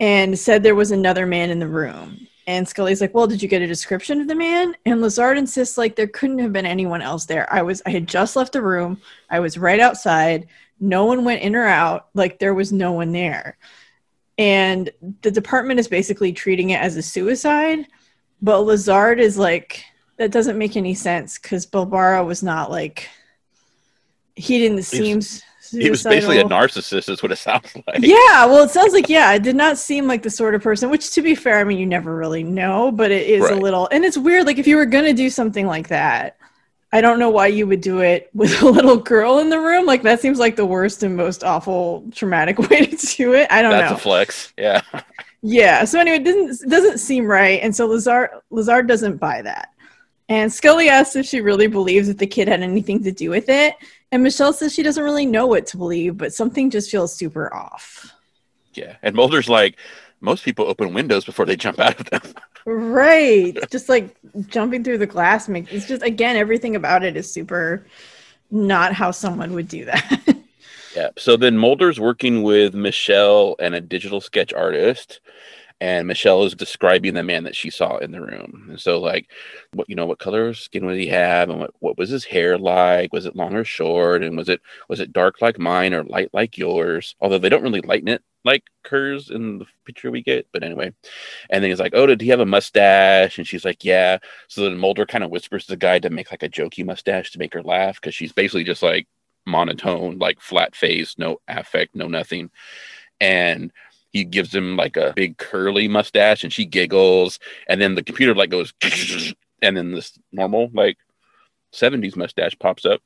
and 0.00 0.38
said 0.38 0.62
there 0.62 0.74
was 0.74 0.92
another 0.92 1.26
man 1.26 1.50
in 1.50 1.58
the 1.58 1.66
room. 1.68 2.26
And 2.46 2.66
Scully's 2.68 3.00
like, 3.00 3.12
Well, 3.14 3.26
did 3.26 3.42
you 3.42 3.48
get 3.48 3.62
a 3.62 3.66
description 3.66 4.20
of 4.20 4.28
the 4.28 4.34
man? 4.34 4.76
And 4.86 5.00
Lazard 5.02 5.36
insists 5.36 5.76
like 5.76 5.96
there 5.96 6.06
couldn't 6.06 6.38
have 6.38 6.52
been 6.52 6.66
anyone 6.66 7.02
else 7.02 7.26
there. 7.26 7.52
I 7.52 7.62
was 7.62 7.82
I 7.84 7.90
had 7.90 8.06
just 8.06 8.36
left 8.36 8.52
the 8.52 8.62
room. 8.62 9.00
I 9.28 9.40
was 9.40 9.58
right 9.58 9.80
outside. 9.80 10.46
No 10.78 11.06
one 11.06 11.24
went 11.24 11.42
in 11.42 11.56
or 11.56 11.66
out. 11.66 12.08
Like 12.14 12.38
there 12.38 12.54
was 12.54 12.72
no 12.72 12.92
one 12.92 13.10
there. 13.12 13.58
And 14.38 14.90
the 15.22 15.30
department 15.30 15.80
is 15.80 15.88
basically 15.88 16.32
treating 16.32 16.70
it 16.70 16.80
as 16.80 16.96
a 16.96 17.02
suicide. 17.02 17.86
But 18.42 18.60
Lazard 18.60 19.18
is 19.18 19.38
like, 19.38 19.84
that 20.16 20.30
doesn't 20.30 20.58
make 20.58 20.76
any 20.76 20.94
sense 20.94 21.38
because 21.38 21.66
Barbala 21.66 22.24
was 22.26 22.42
not 22.42 22.70
like 22.70 23.08
he 24.34 24.58
didn't 24.58 24.82
seem 24.82 25.20
He 25.70 25.90
was 25.90 26.02
basically 26.02 26.38
a 26.38 26.44
narcissist, 26.44 27.08
is 27.08 27.22
what 27.22 27.32
it 27.32 27.36
sounds 27.38 27.74
like. 27.86 28.00
Yeah, 28.00 28.46
well, 28.46 28.62
it 28.62 28.70
sounds 28.70 28.92
like 28.92 29.08
yeah, 29.08 29.32
it 29.32 29.42
did 29.42 29.56
not 29.56 29.78
seem 29.78 30.06
like 30.06 30.22
the 30.22 30.30
sort 30.30 30.54
of 30.54 30.62
person. 30.62 30.90
Which, 30.90 31.10
to 31.12 31.22
be 31.22 31.34
fair, 31.34 31.58
I 31.58 31.64
mean, 31.64 31.78
you 31.78 31.86
never 31.86 32.14
really 32.14 32.44
know, 32.44 32.92
but 32.92 33.10
it 33.10 33.26
is 33.26 33.48
a 33.48 33.54
little, 33.54 33.88
and 33.90 34.04
it's 34.04 34.18
weird. 34.18 34.46
Like 34.46 34.58
if 34.58 34.66
you 34.66 34.76
were 34.76 34.86
gonna 34.86 35.14
do 35.14 35.30
something 35.30 35.66
like 35.66 35.88
that, 35.88 36.36
I 36.92 37.00
don't 37.00 37.18
know 37.18 37.30
why 37.30 37.48
you 37.48 37.66
would 37.66 37.80
do 37.80 38.00
it 38.00 38.30
with 38.32 38.62
a 38.62 38.66
little 38.70 38.96
girl 38.96 39.38
in 39.38 39.50
the 39.50 39.60
room. 39.60 39.86
Like 39.86 40.02
that 40.02 40.20
seems 40.20 40.38
like 40.38 40.56
the 40.56 40.66
worst 40.66 41.02
and 41.02 41.16
most 41.16 41.44
awful, 41.44 42.04
traumatic 42.12 42.58
way 42.70 42.86
to 42.86 43.06
do 43.16 43.34
it. 43.34 43.48
I 43.50 43.62
don't 43.62 43.72
That's 43.72 43.82
know. 43.82 43.88
That's 43.90 44.00
a 44.00 44.02
flex. 44.02 44.52
Yeah. 44.56 44.82
Yeah. 45.42 45.84
So 45.84 46.00
anyway, 46.00 46.16
it 46.16 46.24
doesn't 46.24 46.70
doesn't 46.70 46.98
seem 46.98 47.26
right, 47.26 47.60
and 47.62 47.74
so 47.74 47.86
Lazard 47.86 48.30
Lazard 48.50 48.88
doesn't 48.88 49.18
buy 49.18 49.42
that. 49.42 49.72
And 50.28 50.52
Scully 50.52 50.88
asks 50.88 51.14
if 51.14 51.26
she 51.26 51.40
really 51.40 51.68
believes 51.68 52.08
that 52.08 52.18
the 52.18 52.26
kid 52.26 52.48
had 52.48 52.60
anything 52.60 53.02
to 53.04 53.12
do 53.12 53.30
with 53.30 53.48
it, 53.48 53.74
and 54.10 54.22
Michelle 54.22 54.52
says 54.52 54.74
she 54.74 54.82
doesn't 54.82 55.04
really 55.04 55.26
know 55.26 55.46
what 55.46 55.66
to 55.68 55.76
believe, 55.76 56.16
but 56.16 56.34
something 56.34 56.70
just 56.70 56.90
feels 56.90 57.14
super 57.14 57.52
off. 57.54 58.12
Yeah. 58.74 58.96
And 59.02 59.14
Mulder's 59.14 59.48
like, 59.48 59.76
most 60.20 60.44
people 60.44 60.66
open 60.66 60.94
windows 60.94 61.24
before 61.24 61.44
they 61.46 61.56
jump 61.56 61.78
out 61.78 62.00
of 62.00 62.10
them. 62.10 62.34
Right. 62.64 63.56
just 63.70 63.88
like 63.88 64.16
jumping 64.48 64.82
through 64.82 64.98
the 64.98 65.06
glass 65.06 65.48
makes 65.48 65.72
it's 65.72 65.86
just 65.86 66.02
again 66.02 66.36
everything 66.36 66.74
about 66.74 67.04
it 67.04 67.16
is 67.16 67.32
super 67.32 67.86
not 68.50 68.92
how 68.92 69.12
someone 69.12 69.52
would 69.54 69.68
do 69.68 69.84
that. 69.84 70.36
Yeah. 70.96 71.10
So 71.18 71.36
then 71.36 71.58
Mulder's 71.58 72.00
working 72.00 72.42
with 72.42 72.74
Michelle 72.74 73.54
and 73.60 73.74
a 73.74 73.82
digital 73.82 74.22
sketch 74.22 74.54
artist, 74.54 75.20
and 75.78 76.08
Michelle 76.08 76.44
is 76.44 76.54
describing 76.54 77.12
the 77.12 77.22
man 77.22 77.44
that 77.44 77.54
she 77.54 77.68
saw 77.68 77.98
in 77.98 78.12
the 78.12 78.22
room. 78.22 78.68
And 78.70 78.80
so, 78.80 78.98
like, 78.98 79.30
what 79.74 79.90
you 79.90 79.94
know, 79.94 80.06
what 80.06 80.18
color 80.18 80.54
skin 80.54 80.86
would 80.86 80.96
he 80.96 81.06
have, 81.08 81.50
and 81.50 81.60
what, 81.60 81.70
what 81.80 81.98
was 81.98 82.08
his 82.08 82.24
hair 82.24 82.56
like? 82.56 83.12
Was 83.12 83.26
it 83.26 83.36
long 83.36 83.54
or 83.54 83.64
short? 83.64 84.22
And 84.22 84.38
was 84.38 84.48
it 84.48 84.62
was 84.88 85.00
it 85.00 85.12
dark 85.12 85.42
like 85.42 85.58
mine 85.58 85.92
or 85.92 86.02
light 86.02 86.30
like 86.32 86.56
yours? 86.56 87.14
Although 87.20 87.38
they 87.38 87.50
don't 87.50 87.62
really 87.62 87.82
lighten 87.82 88.08
it 88.08 88.22
like 88.46 88.64
hers 88.84 89.30
in 89.30 89.58
the 89.58 89.66
picture 89.84 90.10
we 90.10 90.22
get. 90.22 90.46
But 90.52 90.62
anyway, 90.62 90.92
and 91.50 91.62
then 91.62 91.70
he's 91.70 91.80
like, 91.80 91.92
"Oh, 91.94 92.06
did 92.06 92.20
he 92.20 92.28
have 92.28 92.40
a 92.40 92.46
mustache?" 92.46 93.38
And 93.38 93.46
she's 93.46 93.64
like, 93.64 93.84
"Yeah." 93.84 94.18
So 94.48 94.62
then 94.62 94.78
Mulder 94.78 95.06
kind 95.06 95.24
of 95.24 95.30
whispers 95.30 95.66
to 95.66 95.72
the 95.72 95.76
guy 95.76 95.98
to 95.98 96.10
make 96.10 96.30
like 96.30 96.42
a 96.42 96.48
jokey 96.48 96.84
mustache 96.84 97.32
to 97.32 97.38
make 97.38 97.52
her 97.54 97.62
laugh 97.62 98.00
because 98.00 98.14
she's 98.14 98.32
basically 98.32 98.64
just 98.64 98.82
like 98.82 99.06
monotone, 99.46 100.18
like 100.18 100.40
flat 100.40 100.74
face, 100.74 101.16
no 101.18 101.40
affect, 101.48 101.94
no 101.94 102.08
nothing. 102.08 102.50
And 103.20 103.72
he 104.12 104.24
gives 104.24 104.54
him 104.54 104.76
like 104.76 104.96
a 104.96 105.12
big 105.14 105.38
curly 105.38 105.88
mustache 105.88 106.44
and 106.44 106.52
she 106.52 106.66
giggles. 106.66 107.38
And 107.68 107.80
then 107.80 107.94
the 107.94 108.02
computer 108.02 108.34
like 108.34 108.50
goes, 108.50 108.72
and 109.62 109.76
then 109.76 109.92
this 109.92 110.18
normal, 110.32 110.70
like 110.72 110.98
70s 111.72 112.16
mustache 112.16 112.56
pops 112.58 112.84
up. 112.84 113.00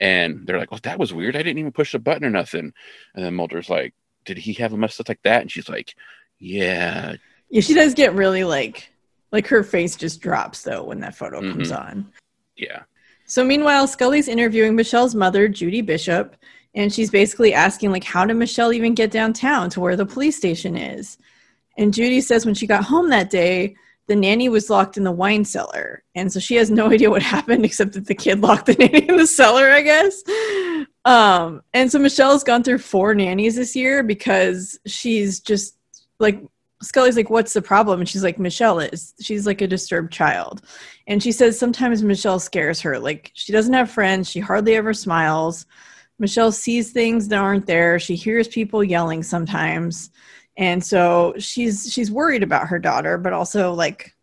And 0.00 0.46
they're 0.46 0.58
like, 0.58 0.70
oh, 0.72 0.78
that 0.82 0.98
was 0.98 1.12
weird. 1.12 1.36
I 1.36 1.42
didn't 1.42 1.58
even 1.58 1.72
push 1.72 1.92
the 1.92 1.98
button 1.98 2.24
or 2.24 2.30
nothing. 2.30 2.72
And 3.14 3.24
then 3.24 3.34
Mulder's 3.34 3.70
like, 3.70 3.94
did 4.26 4.36
he 4.36 4.52
have 4.54 4.72
a 4.72 4.76
mustache 4.76 5.08
like 5.08 5.22
that? 5.22 5.42
And 5.42 5.50
she's 5.50 5.68
like, 5.68 5.94
yeah. 6.38 7.14
Yeah, 7.48 7.60
she 7.62 7.74
does 7.74 7.94
get 7.94 8.14
really 8.14 8.44
like, 8.44 8.90
like 9.32 9.46
her 9.46 9.62
face 9.62 9.96
just 9.96 10.20
drops 10.20 10.62
though 10.62 10.84
when 10.84 11.00
that 11.00 11.14
photo 11.14 11.40
mm-hmm. 11.40 11.52
comes 11.52 11.72
on. 11.72 12.12
Yeah. 12.56 12.82
So 13.24 13.44
meanwhile, 13.44 13.86
Scully's 13.86 14.28
interviewing 14.28 14.76
Michelle's 14.76 15.14
mother, 15.14 15.48
Judy 15.48 15.80
Bishop, 15.80 16.36
and 16.74 16.92
she's 16.92 17.10
basically 17.10 17.54
asking 17.54 17.90
like 17.90 18.04
how 18.04 18.26
did 18.26 18.34
Michelle 18.34 18.72
even 18.72 18.94
get 18.94 19.10
downtown 19.10 19.70
to 19.70 19.80
where 19.80 19.96
the 19.96 20.06
police 20.06 20.36
station 20.36 20.76
is? 20.76 21.18
And 21.78 21.94
Judy 21.94 22.20
says 22.20 22.44
when 22.44 22.54
she 22.54 22.66
got 22.66 22.84
home 22.84 23.10
that 23.10 23.30
day, 23.30 23.76
the 24.06 24.16
nanny 24.16 24.48
was 24.48 24.70
locked 24.70 24.96
in 24.96 25.04
the 25.04 25.12
wine 25.12 25.44
cellar. 25.44 26.04
And 26.14 26.32
so 26.32 26.38
she 26.38 26.54
has 26.56 26.70
no 26.70 26.90
idea 26.92 27.10
what 27.10 27.22
happened 27.22 27.64
except 27.64 27.92
that 27.92 28.06
the 28.06 28.14
kid 28.14 28.40
locked 28.40 28.66
the 28.66 28.74
nanny 28.74 29.08
in 29.08 29.16
the 29.16 29.26
cellar, 29.26 29.70
I 29.70 29.82
guess. 29.82 30.22
Um, 31.06 31.62
and 31.72 31.90
so 31.90 32.00
Michelle's 32.00 32.42
gone 32.42 32.64
through 32.64 32.78
four 32.78 33.14
nannies 33.14 33.54
this 33.54 33.76
year 33.76 34.02
because 34.02 34.78
she's 34.86 35.38
just 35.38 35.76
like 36.18 36.42
Scully's 36.82 37.16
like, 37.16 37.30
What's 37.30 37.52
the 37.52 37.62
problem? 37.62 38.00
And 38.00 38.08
she's 38.08 38.24
like, 38.24 38.40
Michelle 38.40 38.80
is. 38.80 39.14
She's 39.20 39.46
like 39.46 39.60
a 39.60 39.68
disturbed 39.68 40.12
child. 40.12 40.62
And 41.06 41.22
she 41.22 41.30
says 41.30 41.56
sometimes 41.56 42.02
Michelle 42.02 42.40
scares 42.40 42.80
her. 42.80 42.98
Like, 42.98 43.30
she 43.34 43.52
doesn't 43.52 43.72
have 43.72 43.90
friends. 43.90 44.28
She 44.28 44.40
hardly 44.40 44.74
ever 44.74 44.92
smiles. 44.92 45.64
Michelle 46.18 46.50
sees 46.50 46.90
things 46.90 47.28
that 47.28 47.38
aren't 47.38 47.66
there. 47.66 48.00
She 48.00 48.16
hears 48.16 48.48
people 48.48 48.82
yelling 48.82 49.22
sometimes. 49.22 50.10
And 50.56 50.82
so 50.82 51.34
she's 51.38 51.92
she's 51.92 52.10
worried 52.10 52.42
about 52.42 52.66
her 52.66 52.80
daughter, 52.80 53.16
but 53.16 53.32
also 53.32 53.72
like 53.72 54.16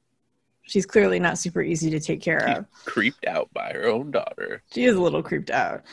she's 0.63 0.85
clearly 0.85 1.19
not 1.19 1.37
super 1.37 1.61
easy 1.61 1.89
to 1.91 1.99
take 1.99 2.21
care 2.21 2.45
she's 2.45 2.57
of. 2.57 2.65
Creeped 2.85 3.25
out 3.25 3.49
by 3.53 3.71
her 3.73 3.87
own 3.87 4.11
daughter. 4.11 4.63
She 4.73 4.85
is 4.85 4.95
a 4.95 5.01
little 5.01 5.23
creeped 5.23 5.51
out. 5.51 5.83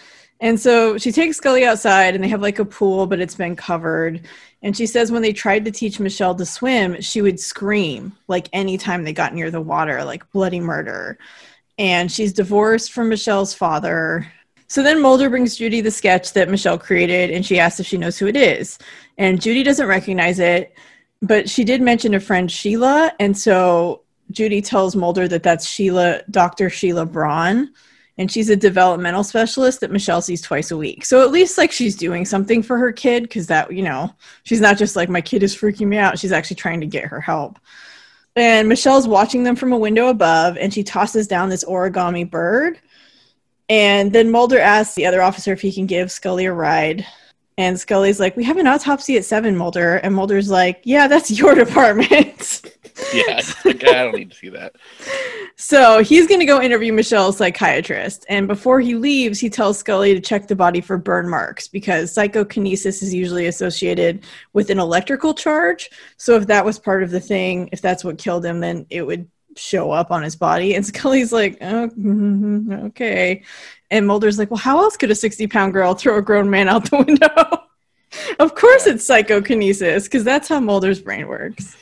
And 0.40 0.58
so 0.58 0.96
she 0.96 1.12
takes 1.12 1.36
Scully 1.36 1.64
outside 1.64 2.14
and 2.14 2.24
they 2.24 2.28
have 2.28 2.40
like 2.40 2.58
a 2.58 2.64
pool, 2.64 3.06
but 3.06 3.20
it's 3.20 3.34
been 3.34 3.56
covered. 3.56 4.22
And 4.62 4.74
she 4.74 4.86
says 4.86 5.12
when 5.12 5.22
they 5.22 5.34
tried 5.34 5.66
to 5.66 5.70
teach 5.70 6.00
Michelle 6.00 6.34
to 6.34 6.46
swim, 6.46 7.00
she 7.02 7.20
would 7.20 7.38
scream 7.38 8.16
like 8.26 8.48
anytime 8.52 9.04
they 9.04 9.12
got 9.12 9.34
near 9.34 9.50
the 9.50 9.60
water, 9.60 10.02
like 10.02 10.30
bloody 10.32 10.60
murder. 10.60 11.18
And 11.78 12.10
she's 12.10 12.32
divorced 12.32 12.92
from 12.92 13.10
Michelle's 13.10 13.54
father. 13.54 14.30
So 14.66 14.82
then 14.82 15.02
Mulder 15.02 15.28
brings 15.28 15.56
Judy 15.56 15.82
the 15.82 15.90
sketch 15.90 16.32
that 16.32 16.48
Michelle 16.48 16.78
created 16.78 17.30
and 17.30 17.44
she 17.44 17.58
asks 17.58 17.80
if 17.80 17.86
she 17.86 17.98
knows 17.98 18.18
who 18.18 18.26
it 18.26 18.36
is. 18.36 18.78
And 19.18 19.40
Judy 19.40 19.62
doesn't 19.62 19.86
recognize 19.86 20.38
it, 20.38 20.74
but 21.20 21.50
she 21.50 21.64
did 21.64 21.82
mention 21.82 22.14
a 22.14 22.20
friend, 22.20 22.50
Sheila. 22.50 23.12
And 23.20 23.36
so 23.36 24.02
Judy 24.30 24.62
tells 24.62 24.96
Mulder 24.96 25.28
that 25.28 25.42
that's 25.42 25.66
Sheila, 25.66 26.22
Dr. 26.30 26.70
Sheila 26.70 27.04
Braun 27.04 27.74
and 28.20 28.30
she's 28.30 28.50
a 28.50 28.54
developmental 28.54 29.24
specialist 29.24 29.80
that 29.80 29.90
Michelle 29.90 30.20
sees 30.20 30.42
twice 30.42 30.70
a 30.70 30.76
week. 30.76 31.06
So 31.06 31.22
at 31.22 31.30
least 31.30 31.56
like 31.56 31.72
she's 31.72 31.96
doing 31.96 32.26
something 32.26 32.62
for 32.62 32.76
her 32.76 32.92
kid 32.92 33.22
because 33.22 33.46
that, 33.46 33.72
you 33.72 33.82
know, 33.82 34.14
she's 34.42 34.60
not 34.60 34.76
just 34.76 34.94
like 34.94 35.08
my 35.08 35.22
kid 35.22 35.42
is 35.42 35.56
freaking 35.56 35.86
me 35.86 35.96
out. 35.96 36.18
She's 36.18 36.30
actually 36.30 36.56
trying 36.56 36.82
to 36.82 36.86
get 36.86 37.06
her 37.06 37.18
help. 37.18 37.58
And 38.36 38.68
Michelle's 38.68 39.08
watching 39.08 39.42
them 39.42 39.56
from 39.56 39.72
a 39.72 39.78
window 39.78 40.08
above 40.08 40.58
and 40.58 40.72
she 40.72 40.84
tosses 40.84 41.28
down 41.28 41.48
this 41.48 41.64
origami 41.64 42.30
bird. 42.30 42.78
And 43.70 44.12
then 44.12 44.30
Mulder 44.30 44.58
asks 44.58 44.94
the 44.96 45.06
other 45.06 45.22
officer 45.22 45.54
if 45.54 45.62
he 45.62 45.72
can 45.72 45.86
give 45.86 46.12
Scully 46.12 46.44
a 46.44 46.52
ride. 46.52 47.06
And 47.56 47.80
Scully's 47.80 48.20
like, 48.20 48.36
We 48.36 48.44
have 48.44 48.58
an 48.58 48.66
autopsy 48.66 49.16
at 49.16 49.24
seven, 49.24 49.56
Mulder. 49.56 49.96
And 49.96 50.14
Mulder's 50.14 50.50
like, 50.50 50.82
Yeah, 50.84 51.08
that's 51.08 51.30
your 51.38 51.54
department. 51.54 52.70
yeah, 53.14 53.40
like, 53.64 53.84
I 53.84 54.04
don't 54.04 54.14
need 54.14 54.30
to 54.30 54.36
see 54.36 54.48
that. 54.50 54.76
So 55.56 56.02
he's 56.02 56.26
going 56.26 56.40
to 56.40 56.46
go 56.46 56.60
interview 56.60 56.92
Michelle's 56.92 57.36
psychiatrist. 57.36 58.24
And 58.28 58.46
before 58.46 58.80
he 58.80 58.94
leaves, 58.94 59.40
he 59.40 59.50
tells 59.50 59.78
Scully 59.78 60.14
to 60.14 60.20
check 60.20 60.48
the 60.48 60.56
body 60.56 60.80
for 60.80 60.96
burn 60.96 61.28
marks 61.28 61.68
because 61.68 62.12
psychokinesis 62.12 63.02
is 63.02 63.12
usually 63.12 63.46
associated 63.46 64.24
with 64.52 64.70
an 64.70 64.78
electrical 64.78 65.34
charge. 65.34 65.90
So 66.16 66.36
if 66.36 66.46
that 66.46 66.64
was 66.64 66.78
part 66.78 67.02
of 67.02 67.10
the 67.10 67.20
thing, 67.20 67.68
if 67.72 67.80
that's 67.80 68.04
what 68.04 68.18
killed 68.18 68.44
him, 68.44 68.60
then 68.60 68.86
it 68.90 69.02
would 69.02 69.28
show 69.56 69.90
up 69.90 70.10
on 70.10 70.22
his 70.22 70.36
body. 70.36 70.74
And 70.74 70.86
Scully's 70.86 71.32
like, 71.32 71.58
oh, 71.60 71.88
mm-hmm, 71.88 72.72
okay. 72.86 73.42
And 73.90 74.06
Mulder's 74.06 74.38
like, 74.38 74.50
well, 74.50 74.58
how 74.58 74.78
else 74.78 74.96
could 74.96 75.10
a 75.10 75.14
60 75.14 75.46
pound 75.48 75.72
girl 75.72 75.94
throw 75.94 76.18
a 76.18 76.22
grown 76.22 76.48
man 76.48 76.68
out 76.68 76.90
the 76.90 76.96
window? 77.06 77.66
of 78.40 78.56
course 78.56 78.88
it's 78.88 79.06
psychokinesis 79.06 80.04
because 80.04 80.24
that's 80.24 80.48
how 80.48 80.58
Mulder's 80.58 81.00
brain 81.00 81.28
works. 81.28 81.76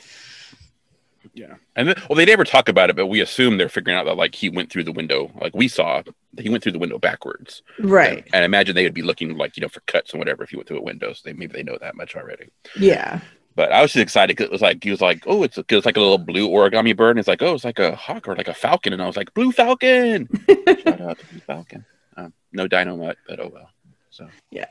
Yeah, 1.33 1.55
and 1.75 1.87
then, 1.87 1.95
well, 2.09 2.15
they 2.15 2.25
never 2.25 2.43
talk 2.43 2.69
about 2.69 2.89
it, 2.89 2.95
but 2.95 3.07
we 3.07 3.21
assume 3.21 3.57
they're 3.57 3.69
figuring 3.69 3.97
out 3.97 4.05
that 4.05 4.17
like 4.17 4.35
he 4.35 4.49
went 4.49 4.71
through 4.71 4.83
the 4.83 4.91
window, 4.91 5.31
like 5.39 5.55
we 5.55 5.67
saw, 5.67 6.01
that 6.33 6.41
he 6.41 6.49
went 6.49 6.63
through 6.63 6.73
the 6.73 6.79
window 6.79 6.97
backwards, 6.97 7.61
right? 7.79 8.23
And, 8.25 8.35
and 8.35 8.45
imagine 8.45 8.75
they 8.75 8.83
would 8.83 8.93
be 8.93 9.01
looking 9.01 9.37
like 9.37 9.57
you 9.57 9.61
know 9.61 9.69
for 9.69 9.81
cuts 9.81 10.11
and 10.11 10.19
whatever 10.19 10.43
if 10.43 10.49
he 10.49 10.55
went 10.55 10.67
through 10.67 10.79
a 10.79 10.83
window. 10.83 11.13
So 11.13 11.21
they 11.25 11.33
maybe 11.33 11.53
they 11.53 11.63
know 11.63 11.77
that 11.79 11.95
much 11.95 12.15
already. 12.15 12.49
Yeah. 12.77 13.21
But 13.55 13.73
I 13.73 13.81
was 13.81 13.91
just 13.91 14.03
excited 14.03 14.37
because 14.37 14.45
it 14.45 14.51
was 14.51 14.61
like 14.61 14.83
he 14.83 14.91
was 14.91 15.01
like, 15.01 15.23
oh, 15.27 15.43
it's 15.43 15.57
a, 15.57 15.65
it's 15.67 15.85
like 15.85 15.97
a 15.97 15.99
little 15.99 16.17
blue 16.17 16.47
origami 16.49 16.95
bird, 16.95 17.11
and 17.11 17.19
it's 17.19 17.27
like, 17.27 17.41
oh, 17.41 17.55
it's 17.55 17.65
like 17.65 17.79
a 17.79 17.95
hawk 17.95 18.27
or 18.27 18.35
like 18.35 18.47
a 18.47 18.53
falcon, 18.53 18.93
and 18.93 19.01
I 19.01 19.07
was 19.07 19.17
like, 19.17 19.33
blue 19.33 19.51
falcon. 19.51 20.29
Shout 20.47 21.01
out 21.01 21.19
to 21.19 21.25
blue 21.25 21.39
falcon. 21.45 21.85
Um, 22.15 22.33
no 22.53 22.67
dynamite, 22.67 23.17
but 23.27 23.39
oh 23.39 23.51
well. 23.53 23.69
So 24.11 24.27
yeah. 24.49 24.67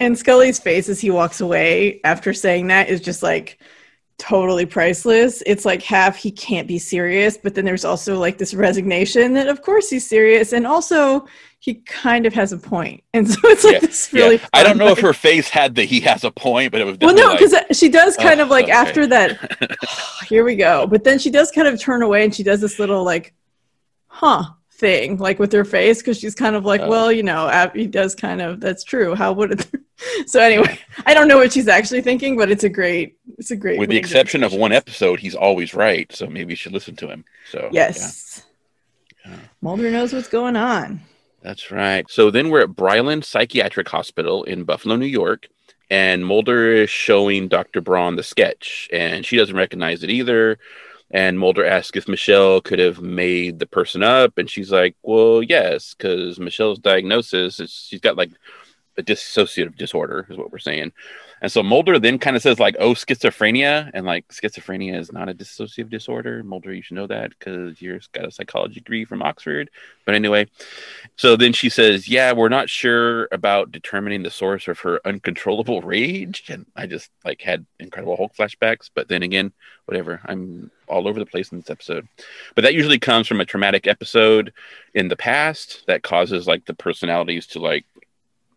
And 0.00 0.18
Scully's 0.18 0.58
face 0.58 0.88
as 0.88 1.00
he 1.00 1.10
walks 1.10 1.40
away 1.40 2.00
after 2.04 2.32
saying 2.32 2.68
that 2.68 2.88
is 2.88 3.00
just 3.00 3.22
like 3.22 3.58
totally 4.18 4.66
priceless. 4.66 5.42
It's 5.46 5.64
like 5.64 5.82
half 5.82 6.16
he 6.16 6.30
can't 6.30 6.68
be 6.68 6.78
serious, 6.78 7.36
but 7.36 7.54
then 7.54 7.64
there's 7.64 7.84
also 7.84 8.18
like 8.18 8.38
this 8.38 8.54
resignation 8.54 9.32
that 9.34 9.48
of 9.48 9.62
course 9.62 9.90
he's 9.90 10.08
serious 10.08 10.52
and 10.52 10.66
also 10.66 11.26
he 11.58 11.74
kind 11.74 12.26
of 12.26 12.34
has 12.34 12.52
a 12.52 12.58
point. 12.58 13.02
And 13.14 13.30
so 13.30 13.38
it's 13.44 13.64
like 13.64 13.74
yeah, 13.74 13.80
this 13.80 14.12
really 14.12 14.36
yeah. 14.36 14.48
I 14.52 14.62
don't 14.62 14.78
know 14.78 14.86
like, 14.86 14.98
if 14.98 15.02
her 15.02 15.12
face 15.12 15.48
had 15.48 15.74
the 15.74 15.84
he 15.84 16.00
has 16.00 16.24
a 16.24 16.30
point, 16.30 16.72
but 16.72 16.80
it 16.80 16.84
was 16.84 16.98
Well 17.00 17.14
no, 17.14 17.32
because 17.32 17.52
like, 17.52 17.70
uh, 17.70 17.74
she 17.74 17.88
does 17.88 18.16
kind 18.16 18.40
oh, 18.40 18.44
of 18.44 18.48
like 18.48 18.64
okay. 18.64 18.72
after 18.72 19.06
that 19.08 19.76
here 20.28 20.44
we 20.44 20.56
go. 20.56 20.86
But 20.86 21.04
then 21.04 21.18
she 21.18 21.30
does 21.30 21.50
kind 21.50 21.68
of 21.68 21.80
turn 21.80 22.02
away 22.02 22.24
and 22.24 22.34
she 22.34 22.42
does 22.42 22.60
this 22.60 22.78
little 22.78 23.04
like 23.04 23.34
huh 24.06 24.44
thing 24.82 25.16
like 25.18 25.38
with 25.38 25.52
her 25.52 25.64
face 25.64 25.98
because 25.98 26.18
she's 26.18 26.34
kind 26.34 26.56
of 26.56 26.64
like 26.64 26.80
oh. 26.80 26.88
well 26.88 27.12
you 27.12 27.22
know 27.22 27.70
he 27.72 27.86
does 27.86 28.16
kind 28.16 28.42
of 28.42 28.58
that's 28.58 28.82
true 28.82 29.14
how 29.14 29.32
would 29.32 29.52
it 29.52 29.66
so 30.26 30.40
anyway 30.40 30.76
i 31.06 31.14
don't 31.14 31.28
know 31.28 31.38
what 31.38 31.52
she's 31.52 31.68
actually 31.68 32.00
thinking 32.00 32.36
but 32.36 32.50
it's 32.50 32.64
a 32.64 32.68
great 32.68 33.16
it's 33.38 33.52
a 33.52 33.56
great 33.56 33.78
with 33.78 33.88
the 33.88 33.96
exception 33.96 34.42
of 34.42 34.52
one 34.52 34.72
episode 34.72 35.20
he's 35.20 35.36
always 35.36 35.72
right 35.72 36.12
so 36.12 36.26
maybe 36.26 36.52
you 36.52 36.56
should 36.56 36.72
listen 36.72 36.96
to 36.96 37.08
him 37.08 37.24
so 37.48 37.68
yes. 37.70 38.44
Yeah. 39.24 39.36
mulder 39.60 39.88
knows 39.88 40.12
what's 40.12 40.26
going 40.26 40.56
on. 40.56 41.00
That's 41.42 41.70
right. 41.70 42.08
So 42.10 42.30
then 42.30 42.50
we're 42.50 42.62
at 42.62 42.70
Brylin 42.70 43.22
psychiatric 43.22 43.88
hospital 43.88 44.42
in 44.42 44.64
buffalo 44.64 44.96
new 44.96 45.06
york 45.06 45.46
and 45.90 46.26
mulder 46.26 46.72
is 46.72 46.90
showing 46.90 47.46
dr 47.46 47.80
braun 47.82 48.16
the 48.16 48.22
sketch 48.22 48.88
and 48.92 49.24
she 49.24 49.36
doesn't 49.36 49.56
recognize 49.56 50.02
it 50.02 50.10
either 50.10 50.58
and 51.12 51.38
Mulder 51.38 51.64
asks 51.64 51.96
if 51.96 52.08
Michelle 52.08 52.60
could 52.60 52.78
have 52.78 53.00
made 53.02 53.58
the 53.58 53.66
person 53.66 54.02
up, 54.02 54.38
and 54.38 54.50
she's 54.50 54.72
like, 54.72 54.96
"Well, 55.02 55.42
yes, 55.42 55.94
because 55.94 56.40
Michelle's 56.40 56.78
diagnosis 56.78 57.60
is 57.60 57.70
she's 57.70 58.00
got 58.00 58.16
like 58.16 58.30
a 58.98 59.02
dissociative 59.02 59.76
disorder, 59.76 60.26
is 60.30 60.38
what 60.38 60.50
we're 60.52 60.58
saying." 60.58 60.92
And 61.42 61.50
so 61.50 61.60
Mulder 61.62 61.98
then 61.98 62.20
kind 62.20 62.36
of 62.36 62.42
says 62.42 62.60
like, 62.60 62.76
"Oh, 62.78 62.94
schizophrenia," 62.94 63.90
and 63.92 64.06
like 64.06 64.28
schizophrenia 64.28 64.96
is 64.96 65.12
not 65.12 65.28
a 65.28 65.34
dissociative 65.34 65.90
disorder. 65.90 66.44
Mulder, 66.44 66.72
you 66.72 66.82
should 66.82 66.94
know 66.94 67.08
that 67.08 67.30
because 67.30 67.82
you're 67.82 67.98
got 68.12 68.26
a 68.26 68.30
psychology 68.30 68.74
degree 68.74 69.04
from 69.04 69.22
Oxford. 69.22 69.68
But 70.06 70.14
anyway, 70.14 70.46
so 71.16 71.36
then 71.36 71.52
she 71.52 71.68
says, 71.68 72.06
"Yeah, 72.06 72.32
we're 72.32 72.48
not 72.48 72.70
sure 72.70 73.28
about 73.32 73.72
determining 73.72 74.22
the 74.22 74.30
source 74.30 74.68
of 74.68 74.78
her 74.80 75.00
uncontrollable 75.04 75.82
rage." 75.82 76.44
And 76.48 76.64
I 76.76 76.86
just 76.86 77.10
like 77.24 77.42
had 77.42 77.66
Incredible 77.80 78.16
Hulk 78.16 78.34
flashbacks. 78.36 78.88
But 78.94 79.08
then 79.08 79.24
again, 79.24 79.52
whatever. 79.86 80.20
I'm 80.24 80.70
all 80.86 81.08
over 81.08 81.18
the 81.18 81.26
place 81.26 81.50
in 81.50 81.58
this 81.58 81.70
episode. 81.70 82.06
But 82.54 82.62
that 82.62 82.74
usually 82.74 83.00
comes 83.00 83.26
from 83.26 83.40
a 83.40 83.44
traumatic 83.44 83.88
episode 83.88 84.52
in 84.94 85.08
the 85.08 85.16
past 85.16 85.84
that 85.88 86.04
causes 86.04 86.46
like 86.46 86.66
the 86.66 86.74
personalities 86.74 87.46
to 87.48 87.58
like 87.58 87.84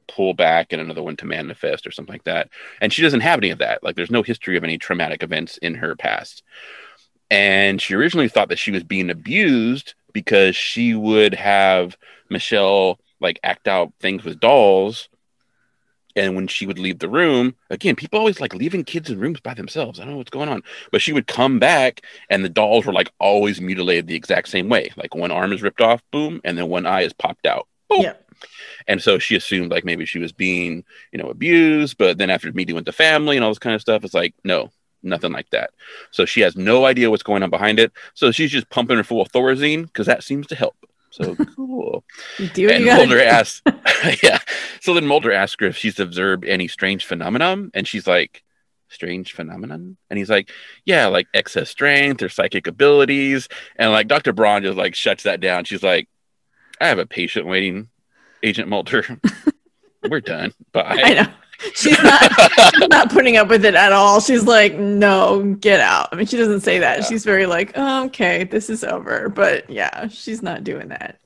pull 0.08 0.34
back 0.34 0.72
and 0.72 0.82
another 0.82 1.04
one 1.04 1.16
to 1.18 1.26
manifest 1.26 1.86
or 1.86 1.92
something 1.92 2.14
like 2.14 2.24
that. 2.24 2.50
And 2.82 2.92
she 2.92 3.02
doesn't 3.02 3.22
have 3.22 3.40
any 3.40 3.50
of 3.50 3.60
that. 3.60 3.84
Like 3.84 3.96
there's 3.96 4.12
no 4.12 4.24
history 4.24 4.58
of 4.58 4.64
any 4.64 4.78
traumatic 4.78 5.24
events 5.24 5.58
in 5.58 5.76
her 5.76 5.96
past. 5.96 6.44
And 7.32 7.82
she 7.82 7.96
originally 7.96 8.30
thought 8.30 8.50
that 8.50 8.60
she 8.60 8.72
was 8.72 8.84
being 8.84 9.10
abused 9.10 9.96
because 10.14 10.56
she 10.56 10.94
would 10.94 11.34
have 11.34 11.98
Michelle 12.30 13.00
like 13.20 13.40
act 13.44 13.68
out 13.68 13.94
things 14.00 14.24
with 14.24 14.40
dolls. 14.40 15.10
And 16.18 16.34
when 16.34 16.48
she 16.48 16.66
would 16.66 16.80
leave 16.80 17.00
the 17.00 17.10
room, 17.10 17.56
again, 17.70 17.98
people 17.98 18.20
always 18.20 18.40
like 18.40 18.54
leaving 18.54 18.86
kids 18.86 19.10
in 19.10 19.20
rooms 19.20 19.42
by 19.42 19.54
themselves. 19.54 20.00
I 20.00 20.04
don't 20.04 20.14
know 20.14 20.18
what's 20.18 20.30
going 20.30 20.48
on. 20.48 20.64
But 20.92 21.02
she 21.02 21.12
would 21.12 21.28
come 21.28 21.60
back 21.60 22.02
and 22.30 22.46
the 22.46 22.50
dolls 22.50 22.86
were 22.86 22.94
like 22.94 23.12
always 23.20 23.60
mutilated 23.60 24.08
the 24.08 24.16
exact 24.16 24.48
same 24.48 24.70
way. 24.70 24.92
Like 24.96 25.14
one 25.14 25.32
arm 25.32 25.52
is 25.52 25.62
ripped 25.62 25.82
off, 25.82 26.02
boom, 26.12 26.40
and 26.46 26.58
then 26.58 26.70
one 26.70 26.86
eye 26.86 27.02
is 27.02 27.12
popped 27.12 27.46
out. 27.46 27.68
Boom. 27.90 28.04
Yep 28.04 28.25
And 28.88 29.02
so 29.02 29.20
she 29.20 29.36
assumed 29.36 29.72
like 29.72 29.86
maybe 29.86 30.06
she 30.06 30.20
was 30.20 30.32
being, 30.32 30.84
you 31.12 31.22
know, 31.22 31.30
abused. 31.30 31.98
But 31.98 32.18
then 32.18 32.30
after 32.30 32.52
meeting 32.52 32.76
with 32.76 32.86
the 32.86 32.92
family 32.92 33.38
and 33.38 33.44
all 33.44 33.52
this 33.52 33.60
kind 33.60 33.76
of 33.76 33.82
stuff, 33.82 34.04
it's 34.04 34.14
like, 34.14 34.36
no, 34.44 34.72
nothing 35.04 35.32
like 35.32 35.50
that. 35.52 35.72
So 36.12 36.26
she 36.26 36.42
has 36.42 36.56
no 36.56 36.86
idea 36.86 37.10
what's 37.10 37.24
going 37.24 37.44
on 37.44 37.50
behind 37.50 37.80
it. 37.80 37.92
So 38.14 38.32
she's 38.32 38.52
just 38.52 38.70
pumping 38.70 38.98
her 38.98 39.04
full 39.04 39.22
of 39.22 39.32
Thorazine 39.32 39.84
because 39.84 40.08
that 40.08 40.24
seems 40.24 40.48
to 40.48 40.56
help. 40.56 40.76
So 41.12 41.36
cool. 41.56 42.04
Do 42.54 42.66
what 42.66 42.76
and 42.76 42.86
Mulder 42.86 43.22
asks, 43.22 43.62
yeah. 44.24 44.40
So 44.82 44.94
then 44.94 45.08
Mulder 45.08 45.32
asks 45.32 45.62
her 45.62 45.68
if 45.68 45.78
she's 45.78 46.00
observed 46.00 46.46
any 46.46 46.68
strange 46.68 47.06
phenomenon, 47.06 47.72
and 47.74 47.88
she's 47.88 48.06
like, 48.06 48.44
"Strange 48.90 49.32
phenomenon?" 49.32 49.98
And 50.10 50.20
he's 50.20 50.30
like, 50.30 50.52
"Yeah, 50.84 51.08
like 51.08 51.28
excess 51.34 51.70
strength 51.70 52.22
or 52.22 52.30
psychic 52.30 52.68
abilities." 52.68 53.48
And 53.78 53.92
like 53.92 54.08
Dr. 54.08 54.34
Braun 54.34 54.64
just 54.64 54.78
like 54.78 54.96
shuts 54.96 55.24
that 55.24 55.40
down. 55.40 55.64
She's 55.64 55.84
like, 55.84 56.10
"I 56.82 56.88
have 56.88 57.00
a 57.00 57.06
patient 57.06 57.48
waiting, 57.48 57.90
Agent 58.46 58.70
Mulder. 58.70 59.20
We're 60.10 60.22
done. 60.22 60.54
Bye." 60.72 61.02
I 61.04 61.14
know. 61.16 61.28
She's 61.74 62.02
not 62.04 62.22
she's 62.76 62.88
not 62.90 63.10
putting 63.10 63.38
up 63.38 63.48
with 63.48 63.64
it 63.66 63.76
at 63.76 63.92
all. 63.94 64.20
She's 64.20 64.44
like, 64.44 64.76
no, 64.76 65.56
get 65.60 65.80
out. 65.80 66.10
I 66.12 66.18
mean, 66.18 66.26
she 66.26 66.36
doesn't 66.38 66.60
say 66.62 66.80
that. 66.80 67.00
Yeah. 67.00 67.06
She's 67.06 67.24
very 67.24 67.46
like, 67.46 67.72
oh, 67.76 68.06
okay, 68.08 68.44
this 68.44 68.70
is 68.70 68.84
over. 68.84 69.30
But 69.30 69.70
yeah, 69.70 70.08
she's 70.10 70.44
not 70.44 70.66
doing 70.66 70.90
that. 70.90 71.18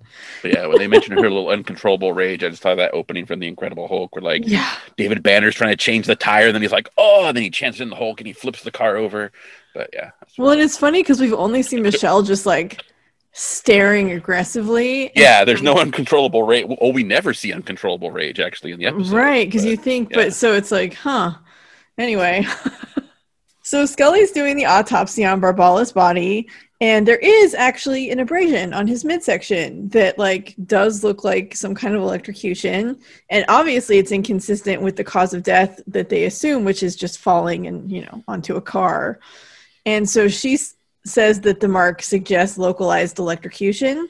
But 0.44 0.54
yeah, 0.54 0.68
when 0.68 0.78
they 0.78 0.88
mentioned 0.88 1.16
her 1.16 1.22
little 1.30 1.50
uncontrollable 1.50 2.14
rage, 2.14 2.44
I 2.44 2.50
just 2.50 2.62
thought 2.62 2.76
that 2.78 2.94
opening 2.94 3.26
from 3.26 3.40
the 3.40 3.48
Incredible 3.48 3.88
Hulk, 3.88 4.16
where 4.16 4.22
like 4.22 4.44
Yeah. 4.46 4.72
David 4.98 5.24
Banner's 5.24 5.56
trying 5.56 5.72
to 5.72 5.78
change 5.78 6.06
the 6.06 6.16
tire, 6.16 6.46
and 6.48 6.56
then 6.56 6.62
he's 6.62 6.72
like, 6.72 6.90
"Oh!" 6.98 7.26
And 7.28 7.36
then 7.36 7.44
he 7.44 7.50
chances 7.50 7.82
in 7.82 7.90
the 7.90 7.96
Hulk, 7.96 8.20
and 8.22 8.28
he 8.28 8.34
flips 8.34 8.62
the 8.64 8.72
car 8.72 8.98
over. 8.98 9.32
But 9.74 9.90
yeah, 9.94 10.12
Well, 10.38 10.52
and 10.52 10.62
it's 10.62 10.78
funny 10.78 11.02
because 11.02 11.20
we've 11.20 11.34
only 11.34 11.64
seen 11.64 11.82
Michelle 11.84 12.22
just 12.22 12.46
like 12.46 12.84
staring 13.32 14.12
aggressively. 14.12 15.12
Yeah, 15.16 15.46
there's 15.46 15.62
no 15.62 15.78
uncontrollable 15.78 16.44
rage. 16.44 16.66
Oh, 16.82 16.92
we 16.92 17.04
never 17.04 17.34
see 17.34 17.54
uncontrollable 17.54 18.12
rage 18.12 18.40
actually 18.40 18.72
in 18.72 18.80
the 18.80 18.88
episode. 18.88 19.14
Right, 19.14 19.48
because 19.48 19.66
you 19.66 19.78
think, 19.78 20.12
yeah. 20.12 20.18
but 20.18 20.34
so 20.34 20.54
it's 20.54 20.72
like, 20.72 20.94
huh. 20.94 21.34
Anyway, 21.98 22.46
so 23.64 23.86
Scully's 23.86 24.32
doing 24.32 24.56
the 24.56 24.66
autopsy 24.66 25.26
on 25.26 25.42
Barbala's 25.42 25.92
body, 25.92 26.48
and 26.82 27.06
there 27.06 27.18
is 27.18 27.54
actually 27.54 28.10
an 28.10 28.20
abrasion 28.20 28.74
on 28.74 28.88
his 28.88 29.04
midsection 29.04 29.90
that 29.90 30.18
like 30.18 30.56
does 30.66 31.04
look 31.04 31.26
like 31.26 31.54
some 31.54 31.76
kind 31.76 31.94
of 31.94 32.02
electrocution, 32.02 32.98
and 33.30 33.44
obviously 33.50 33.98
it's 33.98 34.14
inconsistent 34.14 34.82
with 34.82 34.96
the 34.96 35.04
cause 35.04 35.34
of 35.34 35.44
death 35.44 35.82
that 35.88 36.08
they 36.08 36.24
assume, 36.24 36.64
which 36.64 36.82
is 36.82 36.96
just 36.96 37.20
falling 37.20 37.68
and 37.68 37.92
you 37.92 38.02
know 38.04 38.24
onto 38.30 38.56
a 38.56 38.62
car. 38.62 39.20
And 39.86 40.10
so 40.10 40.30
she 40.30 40.54
s- 40.54 40.76
says 41.06 41.42
that 41.42 41.60
the 41.60 41.68
mark 41.68 42.02
suggests 42.02 42.58
localized 42.58 43.20
electrocution. 43.20 44.10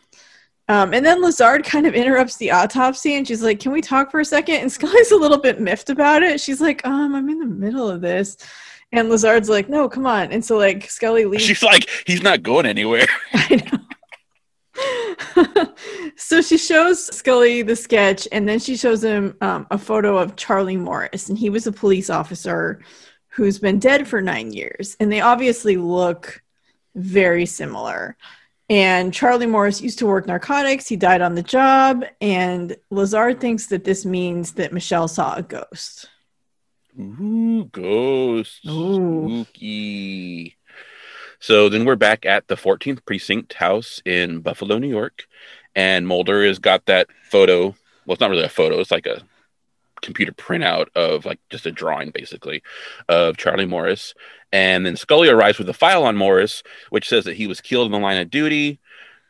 Um, 0.69 0.93
and 0.93 1.03
then 1.03 1.21
Lazard 1.21 1.65
kind 1.65 1.87
of 1.87 1.95
interrupts 1.95 2.37
the 2.37 2.51
autopsy 2.51 3.15
and 3.15 3.27
she's 3.27 3.41
like, 3.41 3.59
Can 3.59 3.71
we 3.71 3.81
talk 3.81 4.11
for 4.11 4.19
a 4.19 4.25
second? 4.25 4.57
And 4.57 4.71
Scully's 4.71 5.11
a 5.11 5.17
little 5.17 5.39
bit 5.39 5.59
miffed 5.59 5.89
about 5.89 6.21
it. 6.21 6.39
She's 6.39 6.61
like, 6.61 6.85
Um, 6.85 7.15
I'm 7.15 7.27
in 7.29 7.39
the 7.39 7.45
middle 7.45 7.89
of 7.89 8.01
this. 8.01 8.37
And 8.91 9.09
Lazard's 9.09 9.49
like, 9.49 9.67
No, 9.67 9.89
come 9.89 10.05
on. 10.05 10.31
And 10.31 10.45
so, 10.45 10.57
like, 10.57 10.89
Scully 10.89 11.25
leaves. 11.25 11.43
She's 11.43 11.63
like, 11.63 11.89
he's 12.05 12.21
not 12.21 12.43
going 12.43 12.65
anywhere. 12.67 13.07
I 13.33 13.55
know. 13.71 13.79
so 16.15 16.41
she 16.41 16.57
shows 16.57 17.05
Scully 17.05 17.61
the 17.61 17.75
sketch 17.75 18.27
and 18.31 18.47
then 18.47 18.59
she 18.59 18.77
shows 18.77 19.03
him 19.03 19.35
um, 19.41 19.67
a 19.71 19.77
photo 19.77 20.17
of 20.17 20.35
Charlie 20.35 20.77
Morris. 20.77 21.29
And 21.29 21.37
he 21.37 21.49
was 21.49 21.67
a 21.67 21.71
police 21.71 22.09
officer 22.09 22.79
who's 23.29 23.59
been 23.59 23.79
dead 23.79 24.07
for 24.07 24.21
nine 24.21 24.53
years. 24.53 24.95
And 24.99 25.11
they 25.11 25.21
obviously 25.21 25.77
look 25.77 26.41
very 26.99 27.45
similar. 27.45 28.17
And 28.69 29.13
Charlie 29.13 29.47
Morris 29.47 29.81
used 29.81 29.99
to 29.99 30.05
work 30.05 30.27
narcotics. 30.27 30.87
He 30.87 30.95
died 30.95 31.21
on 31.21 31.33
the 31.33 31.41
job. 31.41 32.05
And 32.21 32.75
Lazard 32.91 33.39
thinks 33.39 33.67
that 33.67 33.83
this 33.83 34.05
means 34.05 34.53
that 34.53 34.73
Michelle 34.73 35.07
saw 35.07 35.35
a 35.35 35.41
ghost. 35.41 36.07
Ooh, 36.99 37.65
ghosts. 37.71 38.65
Ooh. 38.67 39.43
Spooky. 39.43 40.55
So 41.39 41.69
then 41.69 41.85
we're 41.85 41.95
back 41.95 42.25
at 42.25 42.47
the 42.47 42.55
14th 42.55 43.05
precinct 43.05 43.53
house 43.53 44.01
in 44.05 44.41
Buffalo, 44.41 44.77
New 44.77 44.89
York, 44.89 45.25
and 45.73 46.05
Mulder 46.05 46.45
has 46.45 46.59
got 46.59 46.85
that 46.87 47.07
photo. 47.23 47.75
Well, 48.05 48.13
it's 48.13 48.19
not 48.19 48.29
really 48.29 48.43
a 48.43 48.49
photo; 48.49 48.79
it's 48.79 48.91
like 48.91 49.05
a 49.05 49.21
computer 50.01 50.31
printout 50.31 50.87
of 50.95 51.25
like 51.25 51.39
just 51.49 51.65
a 51.65 51.71
drawing, 51.71 52.11
basically, 52.11 52.63
of 53.07 53.37
Charlie 53.37 53.65
Morris. 53.65 54.13
And 54.51 54.85
then 54.85 54.95
Scully 54.95 55.29
arrives 55.29 55.59
with 55.59 55.69
a 55.69 55.73
file 55.73 56.03
on 56.03 56.15
Morris, 56.15 56.63
which 56.89 57.07
says 57.07 57.25
that 57.25 57.37
he 57.37 57.47
was 57.47 57.61
killed 57.61 57.85
in 57.85 57.91
the 57.91 57.99
line 57.99 58.19
of 58.19 58.29
duty. 58.29 58.79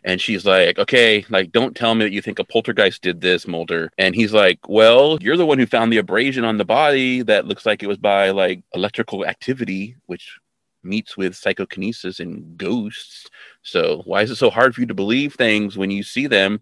And 0.04 0.22
she's 0.22 0.46
like, 0.46 0.80
okay, 0.80 1.26
like, 1.30 1.52
don't 1.52 1.76
tell 1.76 1.94
me 1.94 2.06
that 2.06 2.14
you 2.14 2.22
think 2.22 2.40
a 2.40 2.46
poltergeist 2.46 3.02
did 3.02 3.20
this, 3.20 3.46
Mulder. 3.46 3.92
And 3.98 4.16
he's 4.16 4.34
like, 4.34 4.60
well, 4.70 5.18
you're 5.20 5.36
the 5.36 5.46
one 5.46 5.60
who 5.60 5.66
found 5.66 5.92
the 5.92 5.98
abrasion 5.98 6.46
on 6.46 6.58
the 6.58 6.66
body 6.66 7.22
that 7.24 7.46
looks 7.46 7.66
like 7.66 7.84
it 7.84 7.88
was 7.88 7.98
by 7.98 8.30
like 8.30 8.64
electrical 8.74 9.26
activity, 9.26 9.98
which 10.06 10.40
meets 10.84 11.18
with 11.18 11.36
psychokinesis 11.36 12.20
and 12.20 12.58
ghosts. 12.58 13.30
So 13.62 14.02
why 14.06 14.22
is 14.22 14.32
it 14.32 14.38
so 14.38 14.50
hard 14.50 14.74
for 14.74 14.82
you 14.82 14.88
to 14.88 14.94
believe 14.94 15.34
things 15.34 15.78
when 15.78 15.92
you 15.92 16.04
see 16.04 16.28
them? 16.28 16.62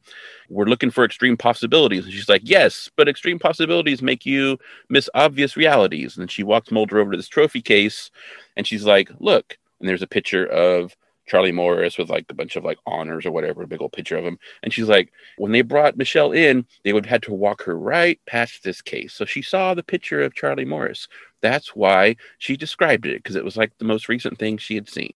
We're 0.50 0.66
looking 0.66 0.92
for 0.92 1.04
extreme 1.04 1.38
possibilities. 1.38 2.06
And 2.06 2.14
she's 2.14 2.30
like, 2.30 2.42
yes, 2.44 2.90
but 2.96 3.08
extreme 3.08 3.40
possibilities 3.40 4.02
make 4.02 4.26
you 4.26 4.58
miss 4.90 5.10
obvious 5.14 5.56
realities. 5.58 6.18
And 6.18 6.30
she 6.32 6.44
walks 6.44 6.72
Mulder 6.72 7.00
over 7.00 7.12
to 7.12 7.18
this 7.18 7.28
trophy 7.28 7.62
case 7.62 8.12
and 8.56 8.66
she's 8.66 8.86
like, 8.86 9.12
look. 9.20 9.58
And 9.80 9.88
there's 9.88 10.02
a 10.02 10.08
picture 10.08 10.46
of 10.48 10.96
Charlie 11.28 11.52
Morris 11.52 11.98
with 11.98 12.10
like 12.10 12.26
a 12.30 12.34
bunch 12.34 12.56
of 12.56 12.64
like 12.64 12.78
honors 12.86 13.26
or 13.26 13.32
whatever, 13.32 13.62
a 13.62 13.68
big 13.68 13.82
old 13.82 13.92
picture 13.92 14.18
of 14.18 14.26
him. 14.26 14.40
And 14.64 14.74
she's 14.74 14.88
like, 14.88 15.12
when 15.38 15.52
they 15.52 15.62
brought 15.62 15.98
Michelle 15.98 16.32
in, 16.32 16.66
they 16.84 16.94
would 16.94 17.06
have 17.06 17.12
had 17.12 17.24
to 17.24 17.34
walk 17.34 17.64
her 17.64 17.78
right 17.78 18.20
past 18.26 18.64
this 18.64 18.82
case. 18.82 19.14
So 19.14 19.26
she 19.26 19.42
saw 19.42 19.74
the 19.74 19.84
picture 19.84 20.22
of 20.22 20.34
Charlie 20.34 20.66
Morris. 20.66 21.08
That's 21.42 21.76
why 21.76 22.16
she 22.40 22.58
described 22.58 23.06
it, 23.06 23.18
because 23.22 23.36
it 23.36 23.46
was 23.46 23.58
like 23.58 23.78
the 23.78 23.86
most 23.86 24.10
recent 24.10 24.40
thing 24.40 24.58
she 24.58 24.76
had 24.76 24.90
seen. 24.90 25.14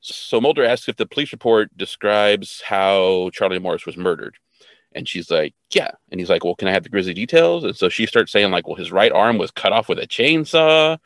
So 0.00 0.40
Mulder 0.40 0.64
asks 0.64 0.88
if 0.88 0.96
the 0.96 1.06
police 1.06 1.30
report 1.30 1.76
describes 1.76 2.62
how 2.64 3.30
Charlie 3.32 3.58
Morris 3.58 3.84
was 3.84 3.98
murdered. 3.98 4.36
And 4.92 5.06
she's 5.06 5.30
like, 5.30 5.54
yeah. 5.72 5.90
And 6.10 6.18
he's 6.18 6.30
like, 6.30 6.42
well, 6.42 6.56
can 6.56 6.66
I 6.66 6.72
have 6.72 6.82
the 6.82 6.88
grisly 6.88 7.14
details? 7.14 7.62
And 7.64 7.76
so 7.76 7.88
she 7.88 8.06
starts 8.06 8.32
saying, 8.32 8.50
like, 8.50 8.66
well, 8.66 8.76
his 8.76 8.90
right 8.90 9.12
arm 9.12 9.38
was 9.38 9.50
cut 9.52 9.72
off 9.72 9.88
with 9.88 9.98
a 9.98 10.06
chainsaw 10.06 10.98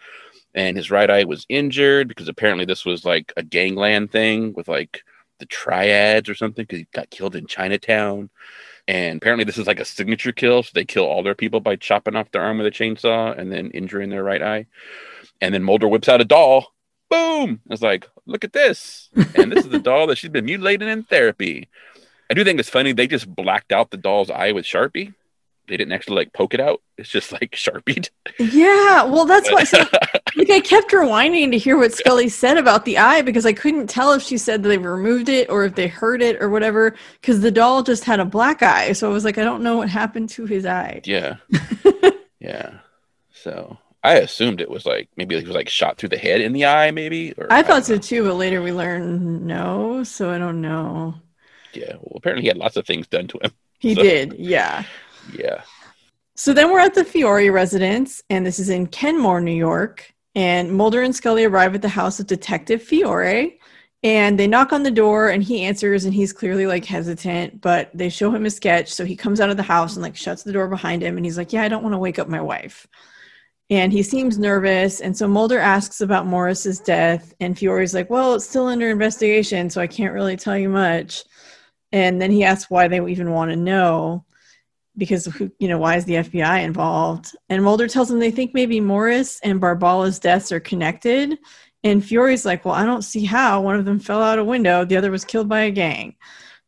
and 0.54 0.76
his 0.76 0.90
right 0.90 1.10
eye 1.10 1.24
was 1.24 1.46
injured 1.48 2.08
because 2.08 2.28
apparently 2.28 2.64
this 2.64 2.84
was 2.84 3.04
like 3.04 3.32
a 3.36 3.42
gangland 3.42 4.12
thing 4.12 4.52
with 4.54 4.68
like 4.68 5.02
the 5.38 5.46
triads 5.46 6.28
or 6.28 6.34
something 6.34 6.64
because 6.64 6.80
he 6.80 6.88
got 6.92 7.10
killed 7.10 7.36
in 7.36 7.46
Chinatown. 7.46 8.30
And 8.86 9.16
apparently 9.16 9.44
this 9.44 9.58
is 9.58 9.66
like 9.66 9.80
a 9.80 9.84
signature 9.84 10.32
kill. 10.32 10.62
So 10.62 10.70
they 10.74 10.84
kill 10.84 11.04
all 11.04 11.22
their 11.22 11.34
people 11.34 11.60
by 11.60 11.76
chopping 11.76 12.16
off 12.16 12.30
their 12.30 12.42
arm 12.42 12.58
with 12.58 12.66
a 12.66 12.70
chainsaw 12.70 13.36
and 13.36 13.50
then 13.50 13.70
injuring 13.70 14.10
their 14.10 14.22
right 14.22 14.42
eye. 14.42 14.66
And 15.40 15.54
then 15.54 15.64
Mulder 15.64 15.88
whips 15.88 16.08
out 16.08 16.20
a 16.20 16.24
doll. 16.24 16.72
Boom! 17.10 17.60
It's 17.70 17.82
like, 17.82 18.08
look 18.26 18.44
at 18.44 18.52
this. 18.52 19.10
And 19.34 19.52
this 19.52 19.64
is 19.64 19.70
the 19.70 19.78
doll 19.82 20.06
that 20.06 20.18
she's 20.18 20.30
been 20.30 20.46
mutilating 20.46 20.88
in 20.88 21.02
therapy. 21.04 21.68
I 22.30 22.34
do 22.34 22.44
think 22.44 22.58
it's 22.58 22.70
funny. 22.70 22.92
They 22.92 23.06
just 23.06 23.32
blacked 23.32 23.72
out 23.72 23.90
the 23.90 23.96
doll's 23.96 24.30
eye 24.30 24.52
with 24.52 24.64
Sharpie. 24.64 25.14
They 25.66 25.76
didn't 25.78 25.92
actually 25.92 26.16
like 26.16 26.32
poke 26.34 26.52
it 26.52 26.60
out. 26.60 26.82
It's 26.98 27.08
just 27.08 27.32
like 27.32 27.54
Sharpied. 27.56 28.10
Yeah, 28.38 29.04
well, 29.04 29.24
that's 29.24 29.50
why. 29.50 29.64
So, 29.64 29.78
like, 30.36 30.50
I 30.50 30.60
kept 30.60 30.90
rewinding 30.90 31.50
to 31.52 31.58
hear 31.58 31.76
what 31.78 31.92
Scully 31.92 32.28
said 32.28 32.58
about 32.58 32.84
the 32.84 32.98
eye 32.98 33.22
because 33.22 33.46
I 33.46 33.52
couldn't 33.54 33.88
tell 33.88 34.12
if 34.12 34.22
she 34.22 34.36
said 34.36 34.62
that 34.62 34.68
they 34.68 34.78
removed 34.78 35.28
it 35.30 35.48
or 35.48 35.64
if 35.64 35.74
they 35.74 35.86
hurt 35.88 36.20
it 36.20 36.36
or 36.42 36.50
whatever. 36.50 36.94
Because 37.20 37.40
the 37.40 37.50
doll 37.50 37.82
just 37.82 38.04
had 38.04 38.20
a 38.20 38.24
black 38.26 38.62
eye, 38.62 38.92
so 38.92 39.08
I 39.08 39.12
was 39.12 39.24
like, 39.24 39.38
I 39.38 39.44
don't 39.44 39.62
know 39.62 39.76
what 39.78 39.88
happened 39.88 40.28
to 40.30 40.44
his 40.44 40.66
eye. 40.66 41.00
Yeah. 41.04 41.36
yeah. 42.40 42.78
So 43.32 43.78
I 44.02 44.16
assumed 44.16 44.60
it 44.60 44.70
was 44.70 44.84
like 44.86 45.08
maybe 45.16 45.38
he 45.38 45.44
was 45.46 45.54
like 45.54 45.68
shot 45.68 45.96
through 45.98 46.10
the 46.10 46.18
head 46.18 46.40
in 46.42 46.52
the 46.52 46.66
eye, 46.66 46.90
maybe. 46.90 47.32
Or, 47.38 47.50
I 47.50 47.62
don't 47.62 47.66
thought 47.68 47.86
so 47.86 47.94
know. 47.94 48.00
too, 48.00 48.24
but 48.24 48.34
later 48.34 48.60
we 48.62 48.72
learned 48.72 49.46
no, 49.46 50.04
so 50.04 50.30
I 50.30 50.38
don't 50.38 50.60
know. 50.60 51.14
Yeah. 51.72 51.94
Well, 52.00 52.12
apparently 52.16 52.42
he 52.42 52.48
had 52.48 52.56
lots 52.58 52.76
of 52.76 52.86
things 52.86 53.06
done 53.06 53.26
to 53.28 53.38
him. 53.42 53.50
He 53.78 53.94
So- 53.94 54.02
did, 54.02 54.34
yeah. 54.38 54.84
Yeah. 55.32 55.62
So 56.36 56.52
then 56.52 56.72
we're 56.72 56.80
at 56.80 56.94
the 56.94 57.04
Fiore 57.04 57.50
residence, 57.50 58.22
and 58.28 58.44
this 58.44 58.58
is 58.58 58.68
in 58.68 58.88
Kenmore, 58.88 59.40
New 59.40 59.54
York. 59.54 60.12
And 60.34 60.72
Mulder 60.72 61.02
and 61.02 61.14
Scully 61.14 61.44
arrive 61.44 61.76
at 61.76 61.82
the 61.82 61.88
house 61.88 62.18
of 62.18 62.26
Detective 62.26 62.82
Fiore, 62.82 63.58
and 64.02 64.38
they 64.38 64.48
knock 64.48 64.72
on 64.72 64.82
the 64.82 64.90
door, 64.90 65.28
and 65.28 65.44
he 65.44 65.62
answers, 65.62 66.04
and 66.04 66.12
he's 66.12 66.32
clearly 66.32 66.66
like 66.66 66.84
hesitant, 66.84 67.60
but 67.60 67.90
they 67.94 68.08
show 68.08 68.32
him 68.32 68.44
a 68.46 68.50
sketch. 68.50 68.92
So 68.92 69.04
he 69.04 69.14
comes 69.14 69.40
out 69.40 69.50
of 69.50 69.56
the 69.56 69.62
house 69.62 69.94
and 69.94 70.02
like 70.02 70.16
shuts 70.16 70.42
the 70.42 70.52
door 70.52 70.66
behind 70.66 71.02
him, 71.02 71.16
and 71.16 71.24
he's 71.24 71.38
like, 71.38 71.52
Yeah, 71.52 71.62
I 71.62 71.68
don't 71.68 71.84
want 71.84 71.94
to 71.94 71.98
wake 71.98 72.18
up 72.18 72.28
my 72.28 72.40
wife. 72.40 72.86
And 73.70 73.92
he 73.92 74.02
seems 74.02 74.38
nervous. 74.38 75.00
And 75.00 75.16
so 75.16 75.26
Mulder 75.26 75.58
asks 75.58 76.00
about 76.00 76.26
Morris's 76.26 76.80
death, 76.80 77.32
and 77.40 77.56
Fiore's 77.56 77.94
like, 77.94 78.10
Well, 78.10 78.34
it's 78.34 78.48
still 78.48 78.66
under 78.66 78.90
investigation, 78.90 79.70
so 79.70 79.80
I 79.80 79.86
can't 79.86 80.12
really 80.12 80.36
tell 80.36 80.58
you 80.58 80.68
much. 80.68 81.24
And 81.92 82.20
then 82.20 82.32
he 82.32 82.42
asks 82.42 82.68
why 82.68 82.88
they 82.88 83.02
even 83.06 83.30
want 83.30 83.52
to 83.52 83.56
know 83.56 84.24
because 84.96 85.26
who 85.26 85.50
you 85.58 85.68
know 85.68 85.78
why 85.78 85.96
is 85.96 86.04
the 86.04 86.14
FBI 86.14 86.62
involved? 86.62 87.36
And 87.48 87.62
Mulder 87.62 87.88
tells 87.88 88.10
him 88.10 88.18
they 88.18 88.30
think 88.30 88.54
maybe 88.54 88.80
Morris 88.80 89.40
and 89.42 89.60
Barbala's 89.60 90.18
deaths 90.18 90.52
are 90.52 90.60
connected. 90.60 91.38
And 91.82 92.04
Fiore's 92.04 92.44
like, 92.44 92.64
well, 92.64 92.74
I 92.74 92.86
don't 92.86 93.02
see 93.02 93.24
how. 93.24 93.60
One 93.60 93.76
of 93.76 93.84
them 93.84 93.98
fell 93.98 94.22
out 94.22 94.38
a 94.38 94.44
window, 94.44 94.84
the 94.84 94.96
other 94.96 95.10
was 95.10 95.24
killed 95.24 95.48
by 95.48 95.60
a 95.60 95.70
gang. 95.70 96.16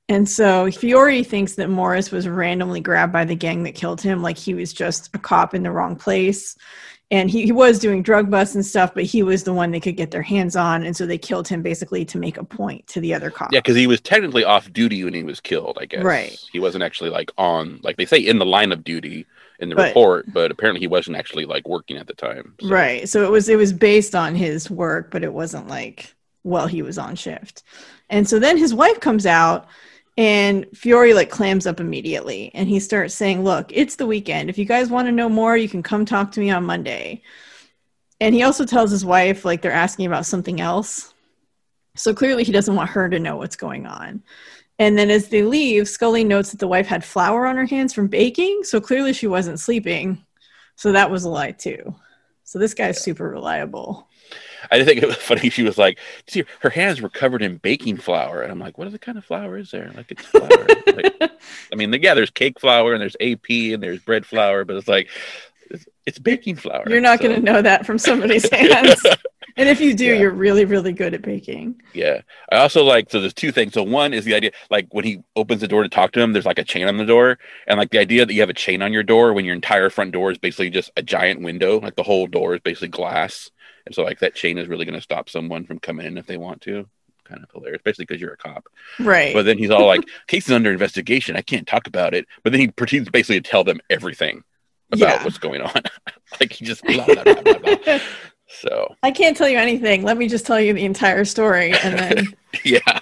And 0.09 0.29
so 0.29 0.71
Fiore 0.71 1.25
thinks 1.25 1.55
that 1.55 1.69
Morris 1.69 2.13
was 2.13 2.29
randomly 2.29 2.81
grabbed 2.81 3.13
by 3.13 3.25
the 3.25 3.35
gang 3.35 3.65
that 3.65 3.75
killed 3.75 4.01
him, 4.01 4.23
like 4.23 4.39
he 4.39 4.55
was 4.55 4.73
just 4.73 5.13
a 5.15 5.19
cop 5.19 5.53
in 5.53 5.65
the 5.65 5.73
wrong 5.73 5.97
place. 5.97 6.57
And 7.13 7.31
he, 7.31 7.45
he 7.45 7.53
was 7.53 7.79
doing 7.79 8.03
drug 8.03 8.31
busts 8.31 8.57
and 8.57 8.67
stuff, 8.67 8.93
but 8.93 9.05
he 9.05 9.23
was 9.23 9.45
the 9.45 9.53
one 9.53 9.71
they 9.71 9.79
could 9.79 9.97
get 9.97 10.11
their 10.11 10.23
hands 10.23 10.57
on. 10.57 10.85
And 10.85 10.97
so 10.97 11.07
they 11.07 11.19
killed 11.19 11.47
him 11.47 11.63
basically 11.63 12.05
to 12.07 12.19
make 12.19 12.37
a 12.37 12.43
point 12.43 12.85
to 12.89 13.01
the 13.01 13.15
other 13.15 13.31
cop. 13.31 13.53
Yeah, 13.53 13.61
because 13.61 13.77
he 13.77 13.87
was 13.87 14.01
technically 14.01 14.43
off 14.43 14.73
duty 14.73 15.05
when 15.05 15.15
he 15.15 15.23
was 15.23 15.39
killed, 15.41 15.79
I 15.81 15.85
guess. 15.87 16.03
Right. 16.03 16.37
He 16.53 16.59
wasn't 16.59 16.83
actually 16.83 17.11
like 17.11 17.31
on, 17.39 17.79
like 17.85 17.97
they 17.97 18.07
say 18.07 18.19
in 18.19 18.41
the 18.41 18.45
line 18.47 18.73
of 18.73 18.83
duty 18.83 19.25
in 19.61 19.69
the 19.69 19.77
But- 19.77 19.89
report, 19.89 20.33
but 20.33 20.51
apparently 20.51 20.81
he 20.81 20.89
wasn't 20.89 21.17
actually 21.17 21.45
like 21.45 21.69
working 21.69 21.97
at 21.97 22.09
the 22.09 22.15
time. 22.15 22.55
So- 22.61 22.69
Right. 22.69 23.09
So 23.09 23.25
it 23.25 23.31
was 23.31 23.49
it 23.49 23.57
was 23.57 23.73
based 23.73 24.17
on 24.17 24.35
his 24.35 24.69
work, 24.69 25.13
but 25.13 25.23
it 25.23 25.33
wasn't 25.33 25.69
like 25.69 26.13
while 26.43 26.67
he 26.67 26.83
was 26.83 26.99
on 26.99 27.15
shift. 27.15 27.63
And 28.11 28.29
so 28.29 28.41
then 28.41 28.57
his 28.57 28.75
wife 28.75 28.99
comes 28.99 29.27
out 29.27 29.67
and 30.17 30.67
Fiore 30.75 31.15
like 31.15 31.31
clams 31.31 31.67
up 31.67 31.81
immediately 31.81 32.51
and 32.55 32.69
he 32.69 32.81
starts 32.81 33.15
saying, 33.15 33.45
"Look, 33.45 33.71
it's 33.73 33.97
the 33.97 34.07
weekend. 34.07 34.51
If 34.51 34.59
you 34.59 34.65
guys 34.65 34.91
want 34.91 35.09
to 35.09 35.13
know 35.13 35.29
more, 35.29 35.57
you 35.57 35.69
can 35.69 35.83
come 35.83 36.05
talk 36.05 36.33
to 36.33 36.41
me 36.41 36.51
on 36.51 36.65
Monday." 36.65 37.23
And 38.21 38.35
he 38.35 38.43
also 38.43 38.65
tells 38.65 38.91
his 38.91 39.05
wife 39.05 39.45
like 39.45 39.61
they're 39.61 39.73
asking 39.73 40.07
about 40.07 40.27
something 40.27 40.61
else. 40.61 41.13
So 41.97 42.15
clearly 42.15 42.45
he 42.45 42.53
doesn't 42.53 42.75
want 42.75 42.91
her 42.91 43.09
to 43.09 43.19
know 43.19 43.37
what's 43.37 43.57
going 43.57 43.87
on. 43.87 44.23
And 44.79 44.99
then 44.99 45.11
as 45.11 45.29
they 45.29 45.43
leave, 45.43 45.89
Scully 45.89 46.25
notes 46.25 46.51
that 46.51 46.61
the 46.61 46.69
wife 46.69 46.87
had 46.87 47.05
flour 47.05 47.47
on 47.47 47.57
her 47.57 47.65
hands 47.65 47.95
from 47.95 48.09
baking, 48.09 48.65
so 48.65 48.81
clearly 48.81 49.13
she 49.13 49.27
wasn't 49.27 49.61
sleeping. 49.61 50.25
So 50.77 50.93
that 50.93 51.11
was 51.11 51.25
a 51.25 51.31
lie 51.31 51.53
too. 51.53 51.95
So 52.45 52.59
this 52.59 52.75
guy's 52.75 53.03
super 53.03 53.29
reliable. 53.29 54.09
I 54.71 54.85
think 54.85 55.03
it 55.03 55.07
was 55.07 55.17
funny. 55.31 55.51
She 55.51 55.63
was 55.63 55.79
like, 55.79 55.99
"See, 56.27 56.45
her 56.61 56.71
hands 56.71 57.01
were 57.01 57.09
covered 57.09 57.43
in 57.43 57.57
baking 57.59 57.97
flour," 57.99 58.43
and 58.43 58.51
I'm 58.53 58.59
like, 58.59 58.79
"What 58.79 58.87
other 58.87 58.99
kind 58.99 59.19
of 59.19 59.25
flour 59.25 59.57
is 59.59 59.71
there? 59.71 59.91
Like 59.95 60.11
it's 60.11 60.25
flour." 60.27 60.67
like, 60.87 61.15
I 61.73 61.77
mean, 61.77 61.93
yeah, 62.03 62.15
there's 62.15 62.31
cake 62.31 62.61
flour 62.61 62.93
and 62.93 63.01
there's 63.01 63.17
AP 63.21 63.49
and 63.51 63.83
there's 63.83 64.01
bread 64.01 64.27
flour, 64.27 64.65
but 64.65 64.77
it's 64.77 64.89
like 64.89 65.09
it's, 65.71 65.85
it's 66.07 66.19
baking 66.19 66.57
flour. 66.57 66.85
You're 66.89 67.01
not 67.01 67.19
so- 67.21 67.25
going 67.29 67.37
to 67.37 67.43
know 67.43 67.63
that 67.63 67.87
from 67.87 67.99
somebody's 67.99 68.49
hands. 68.53 69.05
And 69.59 69.71
if 69.71 69.81
you 69.81 69.95
do, 69.95 70.05
Yeah. 70.05 70.15
you're 70.21 70.33
really, 70.33 70.67
really 70.67 70.93
good 70.93 71.15
at 71.15 71.23
baking. 71.23 71.81
Yeah. 71.95 72.21
I 72.53 72.57
also 72.59 72.85
like 72.85 73.09
so 73.11 73.21
there's 73.23 73.33
two 73.33 73.53
things. 73.53 73.73
So 73.73 73.83
one 73.83 74.13
is 74.13 74.27
the 74.27 74.35
idea 74.35 74.51
like 74.69 74.87
when 74.93 75.07
he 75.07 75.23
opens 75.35 75.63
the 75.63 75.67
door 75.69 75.83
to 75.83 75.89
talk 75.89 76.13
to 76.13 76.21
him, 76.21 76.35
there's 76.35 76.45
like 76.45 76.59
a 76.59 76.65
chain 76.65 76.87
on 76.87 76.99
the 76.99 77.07
door. 77.07 77.39
And 77.67 77.79
like 77.79 77.89
the 77.91 77.99
idea 77.99 78.27
that 78.27 78.35
you 78.35 78.41
have 78.41 78.51
a 78.51 78.55
chain 78.55 78.83
on 78.83 78.93
your 78.93 79.03
door 79.03 79.33
when 79.33 79.47
your 79.47 79.55
entire 79.55 79.89
front 79.89 80.13
door 80.13 80.31
is 80.31 80.37
basically 80.37 80.69
just 80.69 80.91
a 80.99 81.03
giant 81.03 81.41
window, 81.41 81.81
like 81.81 81.97
the 81.97 82.03
whole 82.03 82.27
door 82.27 82.55
is 82.55 82.61
basically 82.61 82.89
glass. 82.89 83.51
And 83.87 83.95
so 83.95 84.03
like 84.03 84.19
that 84.19 84.35
chain 84.35 84.59
is 84.59 84.69
really 84.69 84.85
gonna 84.85 85.01
stop 85.01 85.31
someone 85.31 85.65
from 85.65 85.79
coming 85.79 86.05
in 86.07 86.19
if 86.19 86.27
they 86.27 86.37
want 86.37 86.61
to. 86.63 86.87
Kind 87.25 87.43
of 87.43 87.51
hilarious, 87.53 87.81
especially 87.81 88.05
because 88.05 88.21
you're 88.21 88.33
a 88.35 88.37
cop. 88.37 88.67
Right. 89.01 89.33
But 89.35 89.47
then 89.47 89.59
he's 89.59 89.71
all 89.71 89.87
like, 89.87 90.03
case 90.29 90.47
is 90.47 90.53
under 90.53 90.71
investigation. 90.71 91.35
I 91.37 91.43
can't 91.43 91.67
talk 91.67 91.87
about 91.87 92.15
it. 92.15 92.27
But 92.45 92.53
then 92.53 92.61
he 92.61 92.69
proceeds 92.69 93.09
basically 93.09 93.41
to 93.41 93.49
tell 93.51 93.65
them 93.65 93.81
everything 93.91 94.45
about 94.93 95.19
Yeah. 95.19 95.25
what's 95.25 95.39
going 95.39 95.61
on. 95.61 95.83
like 96.41 96.53
he 96.53 96.65
just 96.65 96.85
blah 96.85 97.05
blah 97.05 97.25
blah 97.25 97.43
blah 97.43 97.59
blah. 97.77 97.99
So 98.49 98.95
I 99.03 99.11
can't 99.11 99.37
tell 99.37 99.49
you 99.49 99.59
anything. 99.59 100.05
Let 100.05 100.17
me 100.17 100.29
just 100.29 100.47
tell 100.47 100.61
you 100.61 100.73
the 100.73 100.85
entire 100.85 101.25
story. 101.25 101.73
And 101.83 101.99
then, 101.99 102.35
yeah. 102.65 103.01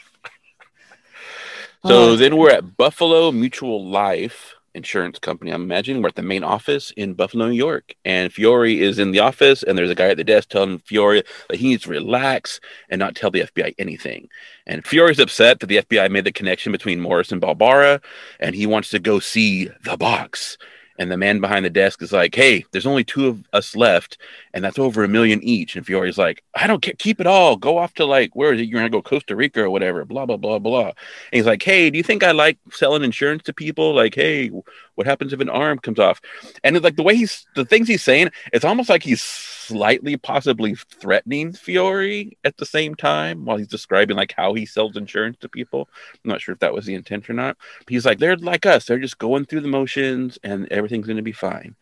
So 1.87 2.12
Oh. 2.12 2.16
then 2.16 2.38
we're 2.38 2.51
at 2.51 2.79
Buffalo 2.79 3.31
Mutual 3.31 3.85
Life 3.87 4.54
Insurance 4.74 5.18
Company. 5.18 5.50
I'm 5.50 5.62
imagining 5.62 6.02
we're 6.02 6.08
at 6.08 6.14
the 6.16 6.22
main 6.22 6.44
office 6.44 6.92
in 6.96 7.14
Buffalo, 7.14 7.46
New 7.46 7.52
York. 7.52 7.94
And 8.04 8.32
Fiore 8.32 8.80
is 8.80 8.98
in 8.98 9.12
the 9.12 9.20
office, 9.20 9.62
and 9.62 9.78
there's 9.78 9.90
a 9.90 9.94
guy 9.94 10.08
at 10.08 10.16
the 10.16 10.24
desk 10.24 10.48
telling 10.48 10.78
Fiore 10.80 11.22
that 11.48 11.58
he 11.58 11.68
needs 11.68 11.84
to 11.84 11.90
relax 11.90 12.60
and 12.88 12.98
not 12.98 13.14
tell 13.14 13.30
the 13.30 13.42
FBI 13.42 13.74
anything. 13.78 14.28
And 14.66 14.84
Fiore's 14.84 15.18
upset 15.18 15.60
that 15.60 15.66
the 15.66 15.78
FBI 15.78 16.10
made 16.10 16.24
the 16.24 16.32
connection 16.32 16.72
between 16.72 17.00
Morris 17.00 17.32
and 17.32 17.40
Barbala, 17.40 18.02
and 18.40 18.54
he 18.54 18.66
wants 18.66 18.90
to 18.90 18.98
go 18.98 19.20
see 19.20 19.68
the 19.84 19.96
box. 19.96 20.58
And 20.98 21.11
the 21.11 21.16
man 21.16 21.40
behind 21.40 21.64
the 21.64 21.70
desk 21.70 22.02
is 22.02 22.12
like, 22.12 22.35
"Hey, 22.35 22.64
there's 22.70 22.87
only 22.87 23.04
two 23.04 23.26
of 23.26 23.42
us 23.52 23.74
left, 23.74 24.18
and 24.52 24.64
that's 24.64 24.78
over 24.78 25.02
a 25.02 25.09
million 25.09 25.42
each." 25.42 25.74
And 25.76 25.85
Fiore's 25.85 26.18
like, 26.18 26.42
"I 26.54 26.66
don't 26.66 26.83
care. 26.83 26.94
Keep 26.98 27.20
it 27.20 27.26
all. 27.26 27.57
Go 27.57 27.78
off 27.78 27.94
to 27.94 28.04
like 28.04 28.35
where 28.37 28.52
is 28.52 28.61
it? 28.61 28.68
You're 28.68 28.78
gonna 28.80 28.90
go 28.90 29.02
Costa 29.02 29.35
Rica 29.35 29.62
or 29.62 29.70
whatever." 29.70 30.04
Blah 30.04 30.26
blah 30.26 30.37
blah 30.37 30.59
blah. 30.59 30.88
And 30.88 30.94
he's 31.33 31.46
like, 31.46 31.62
"Hey, 31.62 31.90
do 31.90 31.96
you 31.96 32.04
think 32.04 32.22
I 32.22 32.30
like 32.33 32.59
selling 32.70 33.02
insurance 33.04 33.42
to 33.44 33.52
people? 33.52 33.94
Like, 33.94 34.14
hey, 34.14 34.50
what 34.94 35.07
happens 35.07 35.33
if 35.33 35.40
an 35.40 35.48
arm 35.48 35.78
comes 35.78 35.98
off?" 35.98 36.20
And 36.62 36.76
it's 36.76 36.85
like 36.85 36.96
the 36.96 37.02
way 37.02 37.16
he's 37.16 37.46
the 37.54 37.64
things 37.64 37.88
he's 37.88 38.02
saying, 38.02 38.30
it's 38.52 38.64
almost 38.64 38.88
like 38.88 39.02
he's 39.02 39.22
slightly 39.22 40.16
possibly 40.16 40.74
threatening 40.74 41.52
Fiore 41.52 42.37
at 42.44 42.57
the 42.59 42.66
same 42.66 42.94
time 42.94 43.44
while 43.46 43.57
he's 43.57 43.66
describing 43.68 44.16
like 44.16 44.35
how 44.37 44.52
he 44.52 44.66
sells 44.66 44.96
insurance 44.96 45.38
to 45.38 45.48
people. 45.48 45.88
I'm 46.22 46.30
not 46.30 46.42
sure 46.42 46.52
if 46.52 46.59
that 46.59 46.74
was 46.74 46.85
the 46.85 46.94
intent 46.94 47.30
or 47.30 47.33
not. 47.33 47.57
He's 47.88 48.04
like, 48.04 48.18
they're 48.18 48.37
like 48.37 48.66
us. 48.66 48.85
They're 48.85 48.98
just 48.98 49.18
going 49.18 49.46
through 49.46 49.62
the 49.62 49.68
motions 49.68 50.38
and 50.42 50.68
everything's 50.70 51.07
going 51.07 51.16
to 51.16 51.22
be 51.22 51.33
fine. 51.33 51.76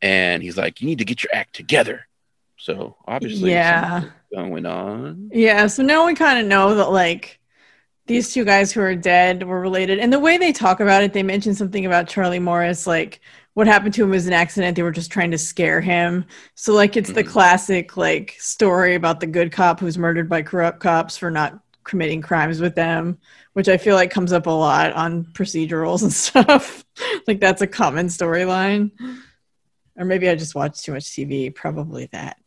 And 0.00 0.40
he's 0.42 0.56
like, 0.56 0.80
you 0.80 0.86
need 0.86 0.98
to 1.00 1.04
get 1.04 1.24
your 1.24 1.34
act 1.34 1.54
together. 1.54 2.06
So 2.56 2.96
obviously, 3.06 3.50
Yeah. 3.50 4.04
going 4.32 4.64
on. 4.66 5.30
yeah. 5.32 5.66
So 5.66 5.82
now 5.82 6.06
we 6.06 6.14
kind 6.14 6.38
of 6.38 6.46
know 6.46 6.76
that, 6.76 6.92
like, 6.92 7.39
these 8.10 8.34
two 8.34 8.44
guys 8.44 8.72
who 8.72 8.80
are 8.80 8.96
dead 8.96 9.44
were 9.46 9.60
related. 9.60 10.00
And 10.00 10.12
the 10.12 10.18
way 10.18 10.36
they 10.36 10.50
talk 10.52 10.80
about 10.80 11.04
it, 11.04 11.12
they 11.12 11.22
mention 11.22 11.54
something 11.54 11.86
about 11.86 12.08
Charlie 12.08 12.40
Morris, 12.40 12.84
like, 12.84 13.20
what 13.54 13.68
happened 13.68 13.94
to 13.94 14.02
him 14.02 14.10
was 14.10 14.26
an 14.26 14.32
accident. 14.32 14.74
They 14.74 14.82
were 14.82 14.90
just 14.90 15.12
trying 15.12 15.30
to 15.30 15.38
scare 15.38 15.80
him. 15.80 16.24
So, 16.56 16.72
like, 16.74 16.96
it's 16.96 17.12
the 17.12 17.22
Mhm. 17.22 17.28
classic, 17.28 17.96
like, 17.96 18.34
story 18.40 18.96
about 18.96 19.20
the 19.20 19.28
good 19.28 19.52
cop 19.52 19.78
who's 19.78 19.96
murdered 19.96 20.28
by 20.28 20.42
corrupt 20.42 20.80
cops 20.80 21.16
for 21.16 21.30
not 21.30 21.60
committing 21.84 22.20
crimes 22.20 22.60
with 22.60 22.74
them, 22.74 23.16
which 23.52 23.68
I 23.68 23.76
feel 23.76 23.94
like 23.94 24.10
comes 24.10 24.32
up 24.32 24.46
a 24.48 24.50
lot 24.50 24.92
on 24.94 25.24
procedurals 25.32 26.02
and 26.02 26.12
stuff. 26.26 26.84
like, 27.28 27.38
that's 27.38 27.62
a 27.62 27.66
common 27.68 28.06
storyline. 28.08 28.90
Or 29.96 30.04
maybe 30.04 30.28
I 30.28 30.34
just 30.34 30.56
watch 30.56 30.82
too 30.82 30.92
much 30.94 31.04
TV. 31.04 31.54
Probably 31.54 32.08
that. 32.10 32.38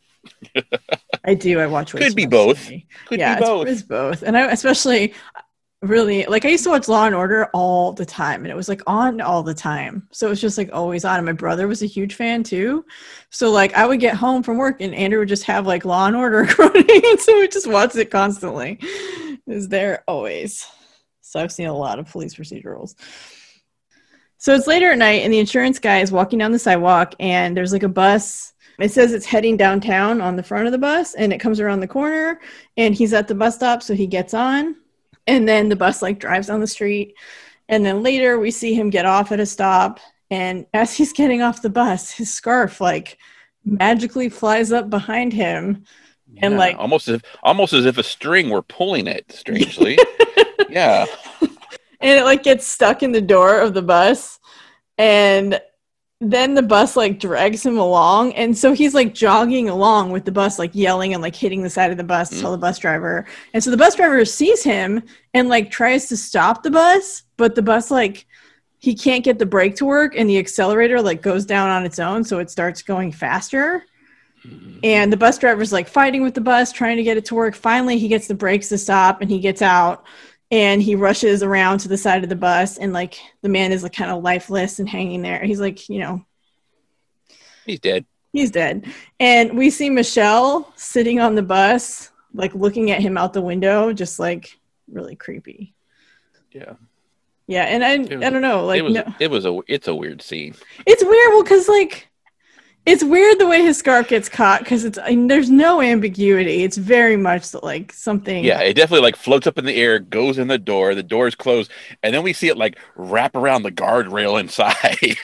I 1.25 1.33
do. 1.33 1.59
I 1.59 1.67
watch. 1.67 1.91
Could 1.91 2.15
be 2.15 2.25
both. 2.25 2.69
Could 3.07 3.19
yeah, 3.19 3.35
be 3.39 3.43
it's- 3.43 3.67
It's, 3.71 3.81
both, 3.83 4.23
and 4.23 4.37
I 4.37 4.51
especially 4.51 5.13
really 5.83 6.25
like 6.25 6.45
I 6.45 6.49
used 6.49 6.63
to 6.63 6.69
watch 6.69 6.87
Law 6.87 7.05
and 7.05 7.13
Order 7.13 7.49
all 7.53 7.91
the 7.91 8.05
time, 8.05 8.43
and 8.43 8.51
it 8.51 8.55
was 8.55 8.69
like 8.69 8.81
on 8.87 9.21
all 9.21 9.43
the 9.43 9.53
time, 9.53 10.07
so 10.11 10.27
it 10.27 10.29
was 10.29 10.41
just 10.41 10.57
like 10.57 10.69
always 10.71 11.05
on. 11.05 11.17
And 11.17 11.25
my 11.25 11.33
brother 11.33 11.67
was 11.67 11.83
a 11.83 11.87
huge 11.87 12.15
fan 12.15 12.43
too, 12.43 12.85
so 13.29 13.51
like 13.51 13.73
I 13.73 13.85
would 13.85 13.99
get 13.99 14.15
home 14.15 14.43
from 14.43 14.57
work, 14.57 14.81
and 14.81 14.95
Andrew 14.95 15.19
would 15.19 15.29
just 15.29 15.43
have 15.43 15.67
like 15.67 15.85
Law 15.85 16.07
and 16.07 16.15
Order 16.15 16.47
running, 16.57 17.01
and 17.05 17.19
so 17.19 17.39
we 17.39 17.47
just 17.47 17.67
watched 17.67 17.97
it 17.97 18.09
constantly. 18.09 18.79
Was 19.45 19.67
there 19.67 20.03
always. 20.07 20.65
So 21.21 21.41
I've 21.41 21.51
seen 21.51 21.67
a 21.67 21.77
lot 21.77 21.99
of 21.99 22.09
police 22.09 22.35
procedurals. 22.35 22.95
So 24.37 24.53
it's 24.53 24.67
later 24.67 24.91
at 24.91 24.97
night, 24.97 25.23
and 25.23 25.33
the 25.33 25.39
insurance 25.39 25.79
guy 25.79 25.99
is 25.99 26.11
walking 26.11 26.39
down 26.39 26.51
the 26.51 26.59
sidewalk, 26.59 27.13
and 27.19 27.55
there's 27.55 27.73
like 27.73 27.83
a 27.83 27.89
bus. 27.89 28.53
It 28.79 28.91
says 28.91 29.13
it's 29.13 29.25
heading 29.25 29.57
downtown 29.57 30.21
on 30.21 30.35
the 30.35 30.43
front 30.43 30.65
of 30.65 30.71
the 30.71 30.77
bus, 30.77 31.13
and 31.13 31.31
it 31.33 31.39
comes 31.39 31.59
around 31.59 31.81
the 31.81 31.87
corner, 31.87 32.39
and 32.77 32.95
he's 32.95 33.13
at 33.13 33.27
the 33.27 33.35
bus 33.35 33.55
stop, 33.55 33.83
so 33.83 33.93
he 33.93 34.07
gets 34.07 34.33
on, 34.33 34.75
and 35.27 35.47
then 35.47 35.69
the 35.69 35.75
bus 35.75 36.01
like 36.01 36.19
drives 36.19 36.47
down 36.47 36.59
the 36.59 36.67
street, 36.67 37.15
and 37.69 37.85
then 37.85 38.03
later 38.03 38.39
we 38.39 38.51
see 38.51 38.73
him 38.73 38.89
get 38.89 39.05
off 39.05 39.31
at 39.31 39.39
a 39.39 39.45
stop, 39.45 39.99
and 40.29 40.65
as 40.73 40.95
he's 40.95 41.13
getting 41.13 41.41
off 41.41 41.61
the 41.61 41.69
bus, 41.69 42.11
his 42.11 42.33
scarf 42.33 42.81
like 42.81 43.17
magically 43.65 44.29
flies 44.29 44.71
up 44.71 44.89
behind 44.89 45.31
him, 45.33 45.83
and, 46.41 46.53
Yeah, 46.53 46.59
like- 46.59 46.77
almost 46.77 47.07
as 47.07 47.15
if 47.15 47.21
almost 47.43 47.73
as 47.73 47.85
if 47.85 47.97
a 47.97 48.03
string 48.03 48.49
were 48.49 48.61
pulling 48.63 49.07
it 49.07 49.31
strangely. 49.31 49.97
yeah. 50.69 51.05
and 51.41 52.19
it 52.19 52.23
like 52.25 52.43
gets 52.43 52.67
stuck 52.67 53.03
in 53.03 53.11
the 53.11 53.21
door 53.21 53.59
of 53.59 53.73
the 53.73 53.81
bus 53.81 54.39
and 54.97 55.59
then 56.31 56.53
the 56.53 56.61
bus 56.61 56.95
like 56.95 57.19
drags 57.19 57.65
him 57.65 57.77
along 57.77 58.33
and 58.33 58.57
so 58.57 58.73
he's 58.73 58.93
like 58.93 59.13
jogging 59.13 59.69
along 59.69 60.11
with 60.11 60.25
the 60.25 60.31
bus 60.31 60.59
like 60.59 60.71
yelling 60.73 61.13
and 61.13 61.21
like 61.21 61.35
hitting 61.35 61.61
the 61.61 61.69
side 61.69 61.91
of 61.91 61.97
the 61.97 62.03
bus 62.03 62.29
to 62.29 62.35
mm. 62.35 62.41
tell 62.41 62.51
the 62.51 62.57
bus 62.57 62.77
driver. 62.77 63.25
And 63.53 63.63
so 63.63 63.71
the 63.71 63.77
bus 63.77 63.95
driver 63.95 64.23
sees 64.25 64.63
him 64.63 65.03
and 65.33 65.49
like 65.49 65.71
tries 65.71 66.07
to 66.09 66.17
stop 66.17 66.63
the 66.63 66.71
bus 66.71 67.23
but 67.37 67.55
the 67.55 67.61
bus 67.61 67.91
like 67.91 68.25
he 68.79 68.93
can't 68.93 69.23
get 69.23 69.39
the 69.39 69.45
brake 69.45 69.75
to 69.77 69.85
work 69.85 70.13
and 70.17 70.29
the 70.29 70.37
accelerator 70.37 71.01
like 71.01 71.21
goes 71.21 71.45
down 71.45 71.69
on 71.69 71.85
its 71.85 71.99
own 71.99 72.23
so 72.23 72.39
it 72.39 72.51
starts 72.51 72.81
going 72.81 73.11
faster. 73.11 73.83
Mm-hmm. 74.45 74.79
And 74.83 75.11
the 75.11 75.17
bus 75.17 75.37
driver's 75.37 75.71
like 75.71 75.87
fighting 75.87 76.21
with 76.21 76.33
the 76.33 76.41
bus 76.41 76.71
trying 76.73 76.97
to 76.97 77.03
get 77.03 77.15
it 77.15 77.25
to 77.25 77.35
work. 77.35 77.55
Finally 77.55 77.97
he 77.97 78.07
gets 78.07 78.27
the 78.27 78.35
brakes 78.35 78.69
to 78.69 78.77
stop 78.77 79.21
and 79.21 79.31
he 79.31 79.39
gets 79.39 79.61
out 79.61 80.05
and 80.53 80.83
he 80.83 80.93
rushes 80.95 81.41
around 81.41 81.79
to 81.79 81.87
the 81.87 81.97
side 81.97 82.23
of 82.23 82.29
the 82.29 82.35
bus 82.35 82.77
and 82.77 82.93
like 82.93 83.15
the 83.41 83.49
man 83.49 83.71
is 83.71 83.81
like 83.81 83.93
kind 83.93 84.11
of 84.11 84.21
lifeless 84.23 84.77
and 84.79 84.87
hanging 84.87 85.21
there 85.23 85.43
he's 85.43 85.59
like 85.59 85.89
you 85.89 85.99
know 85.99 86.23
He's 87.65 87.79
dead. 87.79 88.05
he's 88.31 88.51
dead 88.51 88.85
and 89.19 89.57
we 89.57 89.69
see 89.69 89.89
michelle 89.89 90.71
sitting 90.75 91.19
on 91.19 91.35
the 91.35 91.41
bus 91.41 92.11
like 92.33 92.53
looking 92.53 92.91
at 92.91 93.01
him 93.01 93.17
out 93.17 93.33
the 93.33 93.41
window 93.41 93.91
just 93.93 94.19
like 94.19 94.59
really 94.91 95.15
creepy 95.15 95.73
Yeah. 96.51 96.73
yeah 97.47 97.63
and 97.63 97.83
i, 97.83 97.97
was- 97.97 98.11
I 98.11 98.29
don't 98.29 98.41
know 98.41 98.65
like 98.65 98.79
it 98.79 98.83
was 98.83 98.93
no, 98.93 99.13
it 99.19 99.31
was 99.31 99.45
a 99.45 99.59
it's 99.67 99.87
a 99.87 99.95
weird 99.95 100.21
scene. 100.21 100.55
it's 100.85 101.03
weird 101.03 101.29
well 101.33 101.43
because 101.43 101.67
like 101.67 102.09
It's 102.85 103.03
weird 103.03 103.39
the 103.39 103.47
way 103.47 103.61
his 103.61 103.77
scarf 103.77 104.09
gets 104.09 104.27
caught 104.27 104.59
because 104.59 104.83
it's 104.83 104.97
I 104.97 105.09
mean, 105.09 105.27
there's 105.27 105.49
no 105.49 105.81
ambiguity. 105.81 106.63
It's 106.63 106.77
very 106.77 107.15
much 107.15 107.53
like 107.53 107.93
something. 107.93 108.43
Yeah, 108.43 108.59
it 108.61 108.73
definitely 108.73 109.03
like 109.03 109.15
floats 109.15 109.47
up 109.47 109.57
in 109.57 109.65
the 109.65 109.75
air, 109.75 109.99
goes 109.99 110.37
in 110.37 110.47
the 110.49 110.57
door, 110.57 110.93
the 110.95 111.03
door 111.03 111.27
is 111.27 111.35
closed, 111.35 111.71
and 112.01 112.13
then 112.13 112.23
we 112.23 112.33
see 112.33 112.49
it 112.49 112.57
like 112.57 112.77
wrap 112.95 113.35
around 113.35 113.63
the 113.63 113.71
guardrail 113.71 114.39
inside. 114.39 115.17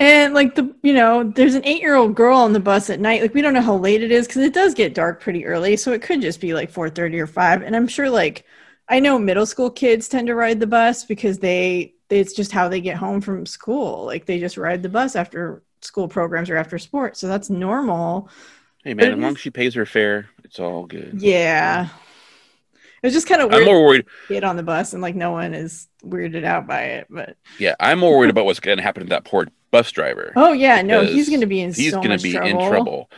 And 0.00 0.34
like 0.34 0.54
the 0.56 0.74
you 0.82 0.92
know, 0.92 1.24
there's 1.24 1.54
an 1.54 1.64
eight 1.64 1.80
year 1.80 1.94
old 1.94 2.16
girl 2.16 2.38
on 2.38 2.52
the 2.52 2.60
bus 2.60 2.90
at 2.90 3.00
night. 3.00 3.22
Like 3.22 3.34
we 3.34 3.42
don't 3.42 3.54
know 3.54 3.62
how 3.62 3.76
late 3.76 4.02
it 4.02 4.10
is 4.10 4.26
because 4.26 4.42
it 4.42 4.52
does 4.54 4.74
get 4.74 4.94
dark 4.94 5.20
pretty 5.20 5.46
early, 5.46 5.76
so 5.76 5.92
it 5.92 6.02
could 6.02 6.20
just 6.20 6.40
be 6.40 6.52
like 6.54 6.70
four 6.70 6.90
thirty 6.90 7.18
or 7.20 7.26
five. 7.28 7.62
And 7.62 7.76
I'm 7.76 7.86
sure 7.88 8.10
like 8.10 8.44
I 8.88 9.00
know 9.00 9.18
middle 9.18 9.46
school 9.46 9.70
kids 9.70 10.08
tend 10.08 10.26
to 10.28 10.34
ride 10.34 10.60
the 10.60 10.66
bus 10.66 11.04
because 11.04 11.38
they 11.38 11.94
it's 12.10 12.34
just 12.34 12.52
how 12.52 12.68
they 12.68 12.80
get 12.80 12.96
home 12.96 13.20
from 13.20 13.46
school. 13.46 14.04
Like 14.04 14.26
they 14.26 14.40
just 14.40 14.56
ride 14.56 14.82
the 14.82 14.88
bus 14.88 15.16
after 15.16 15.63
school 15.84 16.08
programs 16.08 16.50
or 16.50 16.56
after 16.56 16.78
sports, 16.78 17.20
so 17.20 17.28
that's 17.28 17.50
normal. 17.50 18.28
hey 18.84 18.94
man, 18.94 19.12
as 19.12 19.18
long 19.18 19.32
as 19.34 19.40
she 19.40 19.50
pays 19.50 19.74
her 19.74 19.86
fare, 19.86 20.28
it's 20.44 20.58
all 20.58 20.86
good. 20.86 21.20
Yeah. 21.20 21.88
It 23.02 23.08
was 23.08 23.12
just 23.12 23.28
kind 23.28 23.42
of 23.42 23.48
I'm 23.52 23.56
weird 23.58 23.66
more 23.66 23.84
worried. 23.84 24.06
get 24.28 24.44
on 24.44 24.56
the 24.56 24.62
bus 24.62 24.94
and 24.94 25.02
like 25.02 25.14
no 25.14 25.30
one 25.30 25.52
is 25.52 25.88
weirded 26.02 26.44
out 26.44 26.66
by 26.66 26.82
it. 26.84 27.06
But 27.10 27.36
Yeah, 27.58 27.74
I'm 27.78 27.98
more 27.98 28.16
worried 28.16 28.30
about 28.30 28.46
what's 28.46 28.60
going 28.60 28.78
to 28.78 28.82
happen 28.82 29.02
to 29.02 29.08
that 29.10 29.24
poor 29.24 29.46
bus 29.70 29.90
driver. 29.92 30.32
oh 30.36 30.52
yeah, 30.52 30.80
no, 30.80 31.04
he's 31.04 31.28
going 31.28 31.42
to 31.42 31.46
be 31.46 31.60
in 31.60 31.74
He's 31.74 31.92
so 31.92 32.00
going 32.02 32.16
to 32.16 32.22
be 32.22 32.32
trouble. 32.32 32.48
in 32.64 32.70
trouble. 32.70 33.10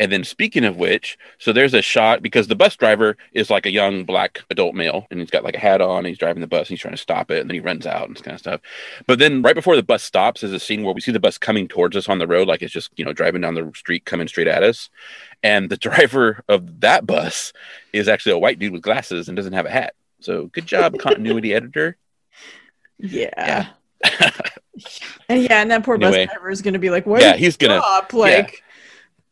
And 0.00 0.10
then 0.10 0.24
speaking 0.24 0.64
of 0.64 0.76
which, 0.78 1.16
so 1.38 1.52
there's 1.52 1.74
a 1.74 1.82
shot 1.82 2.22
because 2.22 2.48
the 2.48 2.56
bus 2.56 2.74
driver 2.74 3.16
is 3.32 3.50
like 3.50 3.66
a 3.66 3.70
young 3.70 4.04
black 4.04 4.40
adult 4.50 4.74
male 4.74 5.06
and 5.10 5.20
he's 5.20 5.30
got 5.30 5.44
like 5.44 5.54
a 5.54 5.60
hat 5.60 5.80
on, 5.80 5.98
and 5.98 6.06
he's 6.08 6.18
driving 6.18 6.40
the 6.40 6.46
bus, 6.48 6.60
and 6.62 6.68
he's 6.68 6.80
trying 6.80 6.94
to 6.94 7.00
stop 7.00 7.30
it, 7.30 7.40
and 7.40 7.48
then 7.50 7.54
he 7.54 7.60
runs 7.60 7.86
out 7.86 8.06
and 8.08 8.16
this 8.16 8.22
kind 8.22 8.34
of 8.34 8.40
stuff. 8.40 8.60
But 9.06 9.18
then 9.18 9.42
right 9.42 9.54
before 9.54 9.76
the 9.76 9.82
bus 9.82 10.02
stops 10.02 10.42
is 10.42 10.52
a 10.52 10.58
scene 10.58 10.82
where 10.82 10.94
we 10.94 11.00
see 11.02 11.12
the 11.12 11.20
bus 11.20 11.36
coming 11.38 11.68
towards 11.68 11.96
us 11.96 12.08
on 12.08 12.18
the 12.18 12.26
road, 12.26 12.48
like 12.48 12.62
it's 12.62 12.72
just, 12.72 12.90
you 12.96 13.04
know, 13.04 13.12
driving 13.12 13.42
down 13.42 13.54
the 13.54 13.70
street 13.76 14.06
coming 14.06 14.26
straight 14.26 14.48
at 14.48 14.62
us. 14.62 14.88
And 15.42 15.68
the 15.70 15.76
driver 15.86 16.42
of 16.48 16.80
that 16.80 17.06
bus 17.06 17.52
is 17.92 18.08
actually 18.08 18.32
a 18.32 18.38
white 18.38 18.58
dude 18.58 18.72
with 18.72 18.82
glasses 18.82 19.28
and 19.28 19.36
doesn't 19.36 19.52
have 19.52 19.66
a 19.66 19.70
hat. 19.70 19.94
So 20.20 20.46
good 20.46 20.66
job, 20.66 20.98
continuity 20.98 21.54
editor. 21.54 21.96
Yeah. 22.98 23.68
And 25.28 25.42
yeah, 25.42 25.60
and 25.60 25.70
that 25.70 25.84
poor 25.84 25.96
Anyway. 25.96 26.24
bus 26.26 26.34
driver 26.34 26.50
is 26.50 26.62
going 26.62 26.72
to 26.72 26.80
be 26.80 26.88
like, 26.88 27.04
"What? 27.04 27.20
Yeah, 27.20 27.36
he's 27.36 27.56
gonna- 27.58 27.80
stop? 27.80 28.14
like." 28.14 28.52
Yeah, 28.52 28.69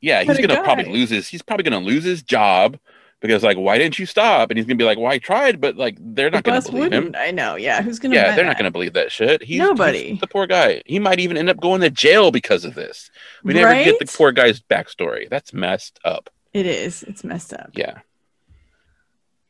he's 0.00 0.26
gonna 0.38 0.46
guy. 0.54 0.62
probably 0.62 0.87
lose 0.87 1.11
his 1.11 1.28
he's 1.28 1.42
probably 1.42 1.64
gonna 1.64 1.78
lose 1.84 2.04
his 2.04 2.22
job 2.22 2.78
because 3.20 3.42
like 3.42 3.56
why 3.56 3.78
didn't 3.78 3.98
you 3.98 4.06
stop? 4.06 4.50
And 4.50 4.58
he's 4.58 4.66
gonna 4.66 4.76
be 4.76 4.84
like, 4.84 4.96
Well, 4.98 5.11
I 5.11 5.18
tried, 5.18 5.61
but 5.61 5.76
like 5.76 5.96
they're 6.00 6.30
The 6.30 6.37
not 6.37 6.44
gonna 6.44 6.62
believe 6.62 6.92
him. 6.92 7.14
I 7.18 7.30
know. 7.32 7.56
Yeah, 7.56 7.82
who's 7.82 7.98
going 7.98 8.12
to? 8.12 8.16
Yeah, 8.16 8.37
they're 8.37 8.44
not 8.44 8.56
gonna 8.58 8.70
believe 8.70 8.92
that 8.92 9.11
shit. 9.11 9.42
He's 9.42 9.58
Nobody. 9.58 10.11
he's 10.11 10.20
the 10.20 10.26
poor 10.28 10.46
guy. 10.46 10.82
He 10.87 10.98
might 10.98 11.18
even 11.18 11.37
end 11.37 11.50
up 11.50 11.58
going 11.61 11.80
to 11.80 11.90
jail 11.90 12.30
because 12.30 12.64
of 12.64 12.74
this. 12.74 13.11
We 13.42 13.54
never 13.54 13.74
get 13.74 13.98
the 13.98 14.06
poor 14.06 14.30
guy's 14.32 14.61
backstory. 14.61 15.28
That's 15.28 15.52
messed 15.52 15.98
up. 16.04 16.30
It 16.52 16.64
is. 16.66 17.02
It's 17.02 17.24
messed 17.24 17.52
up. 17.52 17.70
Yeah. 17.74 17.98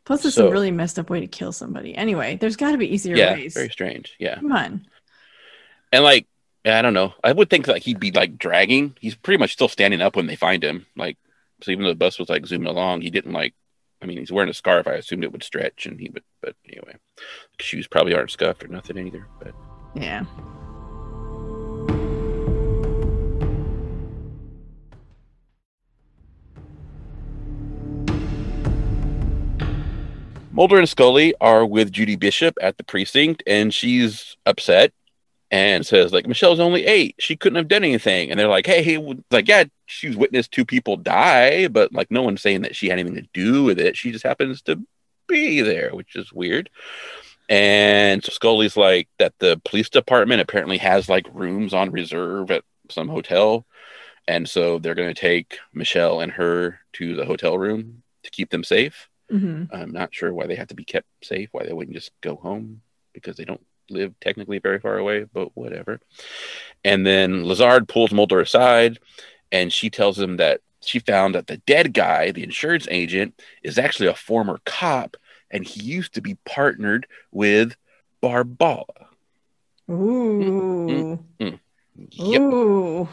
Plus, 0.04 0.24
it's 0.24 0.37
So- 0.37 0.48
a 0.48 0.50
really 0.50 0.70
messed 0.70 0.98
up 0.98 1.11
way 1.11 1.20
to 1.20 1.26
kill 1.26 1.52
somebody. 1.52 1.94
Anyway, 1.94 2.38
there's 2.40 2.56
got 2.56 2.72
to 2.72 2.78
be 2.78 2.92
easier 2.92 3.14
yeah. 3.16 3.34
ways. 3.34 3.52
Very 3.54 3.68
strange. 3.68 4.14
Yeah. 4.18 4.37
Come 4.37 4.52
on. 4.52 4.87
And 5.92 6.02
like 6.04 6.26
I 6.76 6.83
don't 6.83 6.94
know. 6.94 7.14
I 7.22 7.33
would 7.33 7.50
think 7.50 7.66
that 7.66 7.78
he'd 7.85 8.00
be 8.00 8.11
like 8.11 8.38
dragging. 8.38 8.96
He's 9.00 9.14
pretty 9.14 9.38
much 9.38 9.52
still 9.52 9.68
standing 9.68 10.00
up 10.00 10.16
when 10.16 10.26
they 10.26 10.37
find 10.37 10.62
him. 10.62 10.87
Like 10.96 11.16
so 11.62 11.70
even 11.70 11.85
though 11.85 11.90
the 11.90 11.96
bus 11.96 12.18
was 12.18 12.28
like 12.28 12.46
zooming 12.46 12.68
along, 12.68 13.02
he 13.02 13.11
didn't 13.11 13.33
like 13.33 13.54
I 14.02 14.07
mean 14.07 14.18
he's 14.18 14.33
wearing 14.33 14.50
a 14.50 14.54
scarf. 14.54 14.87
I 14.87 14.94
assumed 14.94 15.24
it 15.24 15.33
would 15.33 15.42
stretch 15.42 15.87
and 15.87 16.00
he 16.00 16.11
would 16.11 16.24
but 16.42 16.57
anyway. 16.66 16.96
Shoes 17.61 17.87
probably 17.87 18.14
aren't 18.14 18.31
scuffed 18.31 18.64
or 18.64 18.68
nothing 18.68 18.98
either. 18.98 19.26
But 19.40 19.54
Yeah. 19.94 20.24
Mulder 30.59 30.78
and 30.78 30.88
Scully 30.88 31.35
are 31.40 31.64
with 31.64 31.92
Judy 31.92 32.16
Bishop 32.16 32.57
at 32.61 32.78
the 32.78 32.83
precinct, 32.83 33.44
and 33.46 33.72
she's 33.72 34.37
upset 34.44 34.92
and 35.50 35.87
says, 35.87 36.12
like, 36.12 36.26
Michelle's 36.26 36.61
only 36.61 36.84
eight. 36.87 37.14
She 37.18 37.37
couldn't 37.37 37.56
have 37.56 37.68
done 37.68 37.84
anything. 37.84 38.30
And 38.30 38.38
they're 38.38 38.48
like, 38.48 38.66
hey, 38.66 38.82
hey, 38.82 38.98
like, 39.30 39.48
yeah, 39.48 39.64
she's 39.87 40.16
witnessed 40.16 40.52
two 40.52 40.64
people 40.64 40.96
die, 40.96 41.68
but 41.68 41.92
like, 41.92 42.11
no 42.11 42.22
one's 42.22 42.42
saying 42.42 42.62
that 42.62 42.76
she 42.76 42.88
had 42.88 42.98
anything 42.98 43.22
to 43.22 43.28
do 43.32 43.64
with 43.64 43.78
it. 43.78 43.96
She 43.96 44.12
just 44.12 44.26
happens 44.26 44.62
to 44.62 44.78
be 45.26 45.62
there, 45.62 45.90
which 45.94 46.16
is 46.16 46.32
weird. 46.32 46.68
And 47.48 48.22
so 48.22 48.30
Scully's 48.30 48.76
like, 48.76 49.08
that 49.18 49.32
the 49.38 49.61
police 49.64 49.88
department 49.88 50.42
apparently 50.42 50.78
has 50.78 51.08
like 51.08 51.26
rooms 51.32 51.72
on 51.72 51.90
reserve 51.90 52.50
at 52.50 52.64
some 52.90 53.08
hotel. 53.08 53.64
And 54.26 54.46
so 54.46 54.78
they're 54.78 54.94
going 54.94 55.14
to 55.14 55.20
take 55.20 55.58
Michelle 55.72 56.20
and 56.20 56.32
her 56.32 56.80
to 56.94 57.16
the 57.16 57.24
hotel 57.24 57.56
room 57.56 58.02
to 58.24 58.30
keep 58.30 58.50
them 58.50 58.64
safe. 58.64 59.08
hmm 59.30 59.64
I'm 59.72 59.92
not 59.92 60.14
sure 60.14 60.32
why 60.34 60.46
they 60.46 60.56
have 60.56 60.68
to 60.68 60.74
be 60.74 60.84
kept 60.84 61.06
safe, 61.22 61.48
why 61.52 61.64
they 61.64 61.72
wouldn't 61.72 61.96
just 61.96 62.12
go 62.20 62.37
home 62.37 62.82
because 63.14 63.37
they 63.37 63.46
don't 63.46 63.64
live 63.90 64.14
technically 64.20 64.59
very 64.59 64.79
far 64.79 64.98
away, 64.98 65.24
but 65.33 65.57
whatever. 65.57 66.01
And 66.85 67.07
then 67.07 67.44
Lazard 67.44 67.88
pulls 67.88 68.12
Mulder 68.12 68.40
aside 68.40 68.98
and 69.51 69.72
she 69.72 69.90
tells 69.90 70.18
him 70.18 70.37
that 70.37 70.61
she 70.81 70.98
found 70.98 71.35
that 71.35 71.46
the 71.46 71.57
dead 71.59 71.92
guy, 71.92 72.31
the 72.31 72.42
insurance 72.44 72.87
agent, 72.90 73.40
is 73.62 73.79
actually 73.79 74.09
a 74.09 74.14
former 74.14 74.61
cop 74.64 75.16
and 75.51 75.64
he 75.64 75.83
used 75.83 76.14
to 76.14 76.20
be 76.20 76.37
partnered 76.44 77.07
with 77.33 77.74
Barbala. 78.22 78.85
Ooh. 79.90 81.18
Yep. 81.38 82.40
Ooh. 82.40 83.09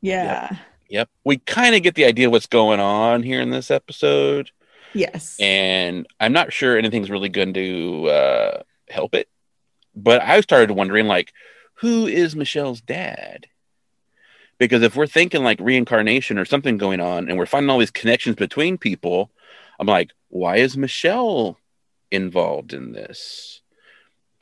Yeah. 0.00 0.56
Yep. 0.88 1.08
We 1.24 1.38
kind 1.38 1.74
of 1.74 1.82
get 1.82 1.94
the 1.94 2.04
idea 2.04 2.30
what's 2.30 2.46
going 2.46 2.80
on 2.80 3.22
here 3.22 3.40
in 3.40 3.50
this 3.50 3.70
episode. 3.70 4.50
Yes. 4.92 5.36
and 5.38 6.06
I'm 6.18 6.32
not 6.32 6.52
sure 6.52 6.76
anything's 6.76 7.10
really 7.10 7.28
going 7.28 7.54
to 7.54 8.06
uh, 8.08 8.62
help 8.88 9.14
it. 9.14 9.28
But 9.94 10.22
I 10.22 10.40
started 10.40 10.70
wondering, 10.70 11.06
like, 11.06 11.32
who 11.74 12.06
is 12.06 12.36
Michelle's 12.36 12.80
dad? 12.80 13.46
Because 14.58 14.82
if 14.82 14.94
we're 14.94 15.06
thinking 15.06 15.42
like 15.42 15.58
reincarnation 15.58 16.38
or 16.38 16.44
something 16.44 16.76
going 16.76 17.00
on, 17.00 17.28
and 17.28 17.38
we're 17.38 17.46
finding 17.46 17.70
all 17.70 17.78
these 17.78 17.90
connections 17.90 18.36
between 18.36 18.76
people, 18.76 19.30
I'm 19.78 19.86
like, 19.86 20.10
why 20.28 20.56
is 20.56 20.76
Michelle 20.76 21.58
involved 22.10 22.74
in 22.74 22.92
this? 22.92 23.62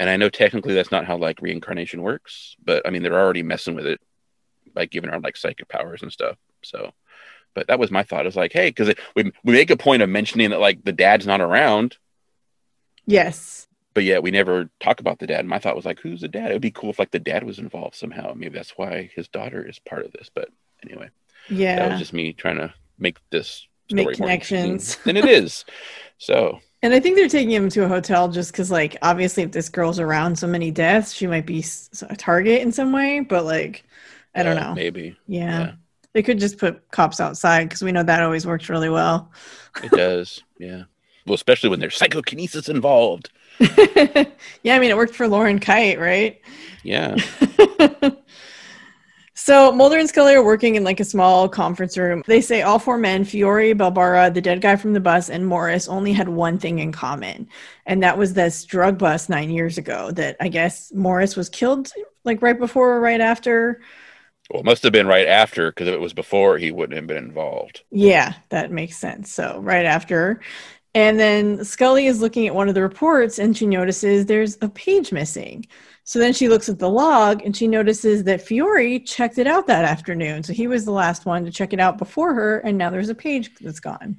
And 0.01 0.11
I 0.11 0.17
know 0.17 0.29
technically 0.29 0.75
that's 0.75 0.91
not 0.91 1.05
how 1.05 1.17
like 1.17 1.41
reincarnation 1.41 2.03
works, 2.03 2.57
but 2.65 2.83
I 2.85 2.91
mean 2.91 3.03
they're 3.05 3.19
already 3.19 3.45
messing 3.45 3.77
with 3.77 3.87
it 3.87 4.01
by 4.75 4.87
giving 4.87 5.11
her 5.11 5.21
like 5.21 5.37
psychic 5.37 5.69
powers 5.69 6.03
and 6.03 6.13
stuff. 6.13 6.37
So, 6.63 6.93
but 7.55 7.69
that 7.69 7.79
was 7.79 7.93
my 7.93 8.03
thought. 8.03 8.27
Is 8.27 8.37
like, 8.37 8.53
hey, 8.53 8.71
because 8.71 8.93
we 9.15 9.33
we 9.45 9.53
make 9.53 9.71
a 9.71 9.77
point 9.77 10.03
of 10.03 10.09
mentioning 10.09 10.51
that 10.51 10.61
like 10.61 10.83
the 10.83 10.93
dad's 10.93 11.27
not 11.27 11.41
around, 11.41 11.97
yes. 13.07 13.68
But 13.99 14.05
yet 14.05 14.23
we 14.23 14.31
never 14.31 14.71
talk 14.79 15.01
about 15.01 15.19
the 15.19 15.27
dad. 15.27 15.45
My 15.45 15.59
thought 15.59 15.75
was 15.75 15.85
like, 15.85 15.99
who's 15.99 16.21
the 16.21 16.29
dad? 16.29 16.53
It 16.53 16.53
would 16.53 16.63
be 16.63 16.71
cool 16.71 16.91
if 16.91 17.01
like 17.01 17.11
the 17.11 17.19
dad 17.19 17.43
was 17.43 17.59
involved 17.59 17.97
somehow. 17.97 18.33
Maybe 18.33 18.55
that's 18.55 18.79
why 18.79 19.11
his 19.13 19.27
daughter 19.27 19.69
is 19.69 19.81
part 19.81 20.05
of 20.05 20.13
this. 20.13 20.31
But 20.33 20.51
anyway, 20.85 21.09
that 21.49 21.57
Yeah. 21.57 21.89
was 21.91 21.99
just 21.99 22.13
me 22.13 22.33
trying 22.33 22.59
to 22.59 22.73
make 22.97 23.17
this 23.31 23.67
story 23.89 24.05
Make 24.05 24.07
more 24.07 24.13
connections. 24.29 24.95
than 25.05 25.17
it 25.17 25.25
is. 25.25 25.65
So 26.19 26.61
And 26.81 26.95
I 26.95 27.01
think 27.01 27.17
they're 27.17 27.29
taking 27.29 27.51
him 27.51 27.69
to 27.71 27.87
a 27.87 27.89
hotel 27.89 28.29
just 28.29 28.53
because, 28.53 28.71
like, 28.71 28.97
obviously, 29.03 29.43
if 29.43 29.51
this 29.51 29.69
girl's 29.69 29.99
around 29.99 30.39
so 30.39 30.47
many 30.47 30.71
deaths, 30.71 31.13
she 31.13 31.27
might 31.27 31.45
be 31.45 31.65
a 32.09 32.15
target 32.15 32.63
in 32.63 32.71
some 32.71 32.93
way. 32.93 33.19
But, 33.19 33.47
like, 33.47 33.83
I 34.33 34.45
don't 34.45 34.59
uh, 34.59 34.69
know. 34.69 34.75
Maybe 34.77 35.17
Yeah. 35.27 35.59
yeah. 35.59 35.73
They 36.13 36.23
could 36.23 36.39
just 36.39 36.59
put 36.59 36.89
cops 36.93 37.19
outside 37.19 37.65
because 37.69 37.83
we 37.83 37.91
know 37.91 38.05
that 38.05 38.23
always 38.23 38.47
works 38.47 38.69
really 38.69 38.91
well. 38.91 39.33
it 39.83 39.91
does. 39.91 40.41
Yeah. 40.57 40.85
Well, 41.27 41.35
especially 41.35 41.71
when 41.71 41.81
there's 41.81 41.97
psychokinesis 41.97 42.69
involved. 42.69 43.31
yeah, 44.63 44.77
I 44.77 44.79
mean, 44.79 44.91
it 44.91 44.97
worked 44.97 45.15
for 45.15 45.29
Lauren 45.29 45.59
Kyte, 45.59 45.99
right? 45.99 46.41
Yeah. 46.83 47.17
so 49.35 49.73
Mulder 49.73 49.99
and 49.99 50.09
Scully 50.09 50.35
are 50.35 50.45
working 50.45 50.77
in 50.77 50.85
like 50.85 51.01
a 51.01 51.05
small 51.05 51.49
conference 51.49 51.99
room. 51.99 52.23
They 52.27 52.41
say 52.41 52.63
all 52.63 52.79
four 52.79 52.99
men, 52.99 53.25
Fiore, 53.25 53.75
Barbala, 53.75 54.33
the 54.33 54.41
dead 54.41 54.61
guy 54.61 54.77
from 54.77 54.93
the 54.93 55.01
bus, 55.01 55.29
and 55.29 55.47
Morris 55.47 55.89
only 55.89 56.13
had 56.13 56.29
one 56.29 56.59
thing 56.59 56.79
in 56.79 56.93
common. 56.93 57.49
And 57.87 58.03
that 58.03 58.19
was 58.19 58.35
this 58.35 58.65
drug 58.65 58.99
bust 58.99 59.29
nine 59.29 59.51
years 59.51 59.79
ago 59.79 60.11
that 60.13 60.37
I 60.41 60.49
guess 60.49 60.93
Morris 60.93 61.37
was 61.37 61.49
killed 61.49 61.91
like 62.25 62.43
right 62.43 62.59
before 62.59 62.95
or 62.95 63.01
right 63.01 63.21
after. 63.21 63.81
Well, 64.51 64.61
it 64.61 64.67
must 64.67 64.83
have 64.83 64.93
been 64.93 65.07
right 65.07 65.27
after 65.27 65.71
because 65.71 65.89
if 65.89 65.95
it 65.95 66.01
was 66.01 66.15
before, 66.15 66.57
he 66.57 66.71
wouldn't 66.71 66.97
have 66.97 67.07
been 67.07 67.23
involved. 67.23 67.83
Yeah, 67.91 68.35
that 68.49 68.71
makes 68.71 68.97
sense. 68.97 69.31
So 69.33 69.59
right 69.61 69.85
after. 69.85 70.41
And 70.95 71.19
then 71.19 71.65
Scully 71.65 72.07
is 72.07 72.21
looking 72.21 72.47
at 72.47 72.55
one 72.55 72.69
of 72.69 72.75
the 72.75 72.83
reports 72.83 73.39
and 73.39 73.57
she 73.57 73.67
notices 73.67 74.27
there's 74.27 74.57
a 74.63 74.69
page 74.69 75.13
missing. 75.13 75.67
So 76.05 76.19
then 76.19 76.33
she 76.33 76.49
looks 76.49 76.71
at 76.71 76.79
the 76.79 76.89
log 76.89 77.43
and 77.43 77.55
she 77.55 77.69
notices 77.69 78.25
that 78.25 78.41
Fiore 78.41 78.99
checked 79.01 79.37
it 79.37 79.47
out 79.47 79.67
that 79.67 79.85
afternoon. 79.85 80.43
So 80.43 80.55
he 80.55 80.67
was 80.67 80.87
the 80.87 80.91
last 80.91 81.27
one 81.27 81.45
to 81.45 81.51
check 81.51 81.75
it 81.75 81.81
out 81.81 81.99
before 81.99 82.33
her, 82.33 82.61
and 82.61 82.79
now 82.79 82.89
there's 82.89 83.11
a 83.11 83.15
page 83.15 83.51
that's 83.61 83.81
gone. 83.81 84.17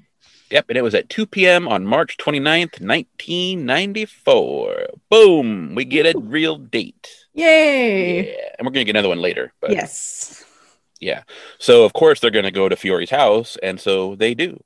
Yep, 0.52 0.66
and 0.70 0.78
it 0.78 0.84
was 0.84 0.96
at 0.96 1.10
2 1.10 1.26
p.m. 1.26 1.68
on 1.68 1.86
March 1.86 2.18
29th, 2.18 2.80
1994. 2.82 4.88
Boom, 5.10 5.76
we 5.76 5.86
get 5.86 6.06
a 6.06 6.18
real 6.18 6.58
date. 6.58 7.10
Yay! 7.34 8.34
Yeah, 8.34 8.50
and 8.58 8.66
we're 8.66 8.72
going 8.72 8.86
to 8.86 8.86
get 8.86 8.96
another 8.96 9.10
one 9.10 9.22
later. 9.22 9.54
But 9.60 9.72
Yes. 9.72 10.46
Yeah. 11.00 11.24
So 11.58 11.86
of 11.86 11.94
course 11.94 12.20
they're 12.20 12.30
going 12.30 12.46
to 12.46 12.52
go 12.52 12.70
to 12.70 12.76
Fiore's 12.76 13.10
house, 13.10 13.58
and 13.64 13.80
so 13.80 14.16
they 14.16 14.36
do. 14.36 14.62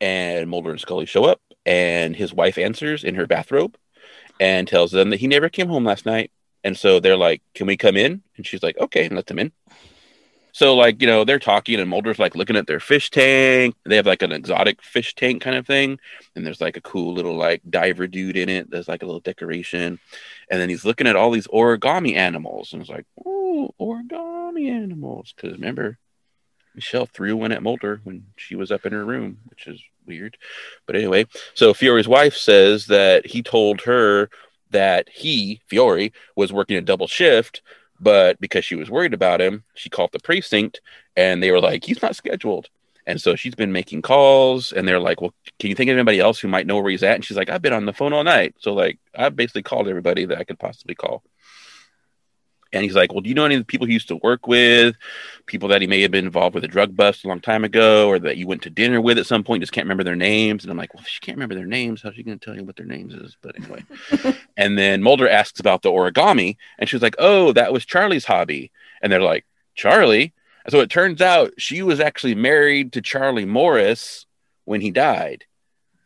And 0.00 0.50
Mulder 0.50 0.70
and 0.70 0.80
Scully 0.80 1.06
show 1.06 1.24
up, 1.24 1.40
and 1.66 2.16
his 2.16 2.32
wife 2.32 2.56
answers 2.56 3.04
in 3.04 3.16
her 3.16 3.26
bathrobe, 3.26 3.76
and 4.40 4.66
tells 4.68 4.92
them 4.92 5.10
that 5.10 5.20
he 5.20 5.26
never 5.26 5.48
came 5.48 5.68
home 5.68 5.84
last 5.84 6.06
night. 6.06 6.30
And 6.64 6.76
so 6.76 7.00
they're 7.00 7.16
like, 7.16 7.42
"Can 7.54 7.66
we 7.66 7.76
come 7.76 7.96
in?" 7.96 8.22
And 8.36 8.46
she's 8.46 8.62
like, 8.62 8.78
"Okay," 8.78 9.04
and 9.04 9.16
let 9.16 9.26
them 9.26 9.38
in. 9.38 9.52
So 10.56 10.74
like 10.74 11.02
you 11.02 11.06
know 11.06 11.24
they're 11.24 11.38
talking, 11.38 11.78
and 11.78 11.90
Mulder's 11.90 12.18
like 12.18 12.34
looking 12.34 12.56
at 12.56 12.66
their 12.66 12.80
fish 12.80 13.10
tank. 13.10 13.74
They 13.84 13.96
have 13.96 14.06
like 14.06 14.22
an 14.22 14.32
exotic 14.32 14.82
fish 14.82 15.14
tank 15.14 15.42
kind 15.42 15.54
of 15.54 15.66
thing, 15.66 15.98
and 16.34 16.46
there's 16.46 16.62
like 16.62 16.78
a 16.78 16.80
cool 16.80 17.12
little 17.12 17.36
like 17.36 17.60
diver 17.68 18.06
dude 18.06 18.38
in 18.38 18.48
it. 18.48 18.70
There's 18.70 18.88
like 18.88 19.02
a 19.02 19.06
little 19.06 19.20
decoration, 19.20 19.98
and 20.50 20.58
then 20.58 20.70
he's 20.70 20.86
looking 20.86 21.06
at 21.06 21.14
all 21.14 21.30
these 21.30 21.46
origami 21.48 22.16
animals, 22.16 22.72
and 22.72 22.80
it's 22.80 22.90
like, 22.90 23.04
"Ooh, 23.26 23.74
origami 23.78 24.70
animals!" 24.70 25.34
Because 25.36 25.52
remember, 25.52 25.98
Michelle 26.74 27.04
threw 27.04 27.36
one 27.36 27.52
at 27.52 27.62
Mulder 27.62 28.00
when 28.04 28.28
she 28.36 28.54
was 28.54 28.72
up 28.72 28.86
in 28.86 28.94
her 28.94 29.04
room, 29.04 29.40
which 29.50 29.66
is 29.66 29.82
weird. 30.06 30.36
But 30.86 30.96
anyway, 30.96 31.26
so 31.54 31.74
Fiore's 31.74 32.08
wife 32.08 32.34
says 32.34 32.86
that 32.86 33.26
he 33.26 33.42
told 33.42 33.82
her 33.82 34.30
that 34.70 35.08
he, 35.08 35.60
Fiore, 35.66 36.12
was 36.34 36.52
working 36.52 36.76
a 36.76 36.82
double 36.82 37.06
shift, 37.06 37.62
but 38.00 38.40
because 38.40 38.64
she 38.64 38.74
was 38.74 38.90
worried 38.90 39.14
about 39.14 39.40
him, 39.40 39.64
she 39.74 39.88
called 39.88 40.10
the 40.12 40.20
precinct 40.20 40.80
and 41.16 41.42
they 41.42 41.50
were 41.50 41.60
like, 41.60 41.84
he's 41.84 42.02
not 42.02 42.16
scheduled. 42.16 42.68
And 43.06 43.20
so 43.20 43.36
she's 43.36 43.54
been 43.54 43.72
making 43.72 44.02
calls 44.02 44.72
and 44.72 44.86
they're 44.86 45.00
like, 45.00 45.20
well, 45.20 45.32
can 45.60 45.70
you 45.70 45.76
think 45.76 45.90
of 45.90 45.96
anybody 45.96 46.18
else 46.18 46.40
who 46.40 46.48
might 46.48 46.66
know 46.66 46.80
where 46.80 46.90
he's 46.90 47.04
at? 47.04 47.14
And 47.14 47.24
she's 47.24 47.36
like, 47.36 47.48
I've 47.48 47.62
been 47.62 47.72
on 47.72 47.86
the 47.86 47.92
phone 47.92 48.12
all 48.12 48.24
night. 48.24 48.56
So, 48.58 48.74
like, 48.74 48.98
I've 49.16 49.36
basically 49.36 49.62
called 49.62 49.88
everybody 49.88 50.26
that 50.26 50.38
I 50.38 50.44
could 50.44 50.58
possibly 50.58 50.96
call. 50.96 51.22
And 52.72 52.82
he's 52.82 52.94
like, 52.94 53.12
Well, 53.12 53.20
do 53.20 53.28
you 53.28 53.34
know 53.34 53.44
any 53.44 53.54
of 53.54 53.60
the 53.60 53.66
people 53.66 53.86
he 53.86 53.92
used 53.92 54.08
to 54.08 54.16
work 54.16 54.46
with? 54.46 54.96
People 55.46 55.68
that 55.68 55.80
he 55.80 55.86
may 55.86 56.02
have 56.02 56.10
been 56.10 56.24
involved 56.24 56.54
with 56.54 56.64
a 56.64 56.68
drug 56.68 56.96
bust 56.96 57.24
a 57.24 57.28
long 57.28 57.40
time 57.40 57.64
ago, 57.64 58.08
or 58.08 58.18
that 58.18 58.36
you 58.36 58.46
went 58.46 58.62
to 58.62 58.70
dinner 58.70 59.00
with 59.00 59.18
at 59.18 59.26
some 59.26 59.44
point, 59.44 59.62
just 59.62 59.72
can't 59.72 59.84
remember 59.84 60.04
their 60.04 60.16
names. 60.16 60.64
And 60.64 60.70
I'm 60.70 60.76
like, 60.76 60.92
Well, 60.94 61.02
if 61.02 61.08
she 61.08 61.20
can't 61.20 61.36
remember 61.36 61.54
their 61.54 61.66
names, 61.66 62.02
how's 62.02 62.14
she 62.14 62.22
going 62.22 62.38
to 62.38 62.44
tell 62.44 62.56
you 62.56 62.64
what 62.64 62.76
their 62.76 62.86
names 62.86 63.14
is? 63.14 63.36
But 63.40 63.56
anyway. 63.56 63.84
and 64.56 64.76
then 64.76 65.02
Mulder 65.02 65.28
asks 65.28 65.60
about 65.60 65.82
the 65.82 65.90
origami, 65.90 66.56
and 66.78 66.88
she's 66.88 67.02
like, 67.02 67.16
Oh, 67.18 67.52
that 67.52 67.72
was 67.72 67.86
Charlie's 67.86 68.24
hobby. 68.24 68.70
And 69.00 69.12
they're 69.12 69.20
like, 69.20 69.46
Charlie? 69.74 70.32
And 70.64 70.72
so 70.72 70.80
it 70.80 70.90
turns 70.90 71.22
out 71.22 71.52
she 71.58 71.82
was 71.82 72.00
actually 72.00 72.34
married 72.34 72.92
to 72.94 73.00
Charlie 73.00 73.44
Morris 73.44 74.26
when 74.64 74.80
he 74.80 74.90
died. 74.90 75.44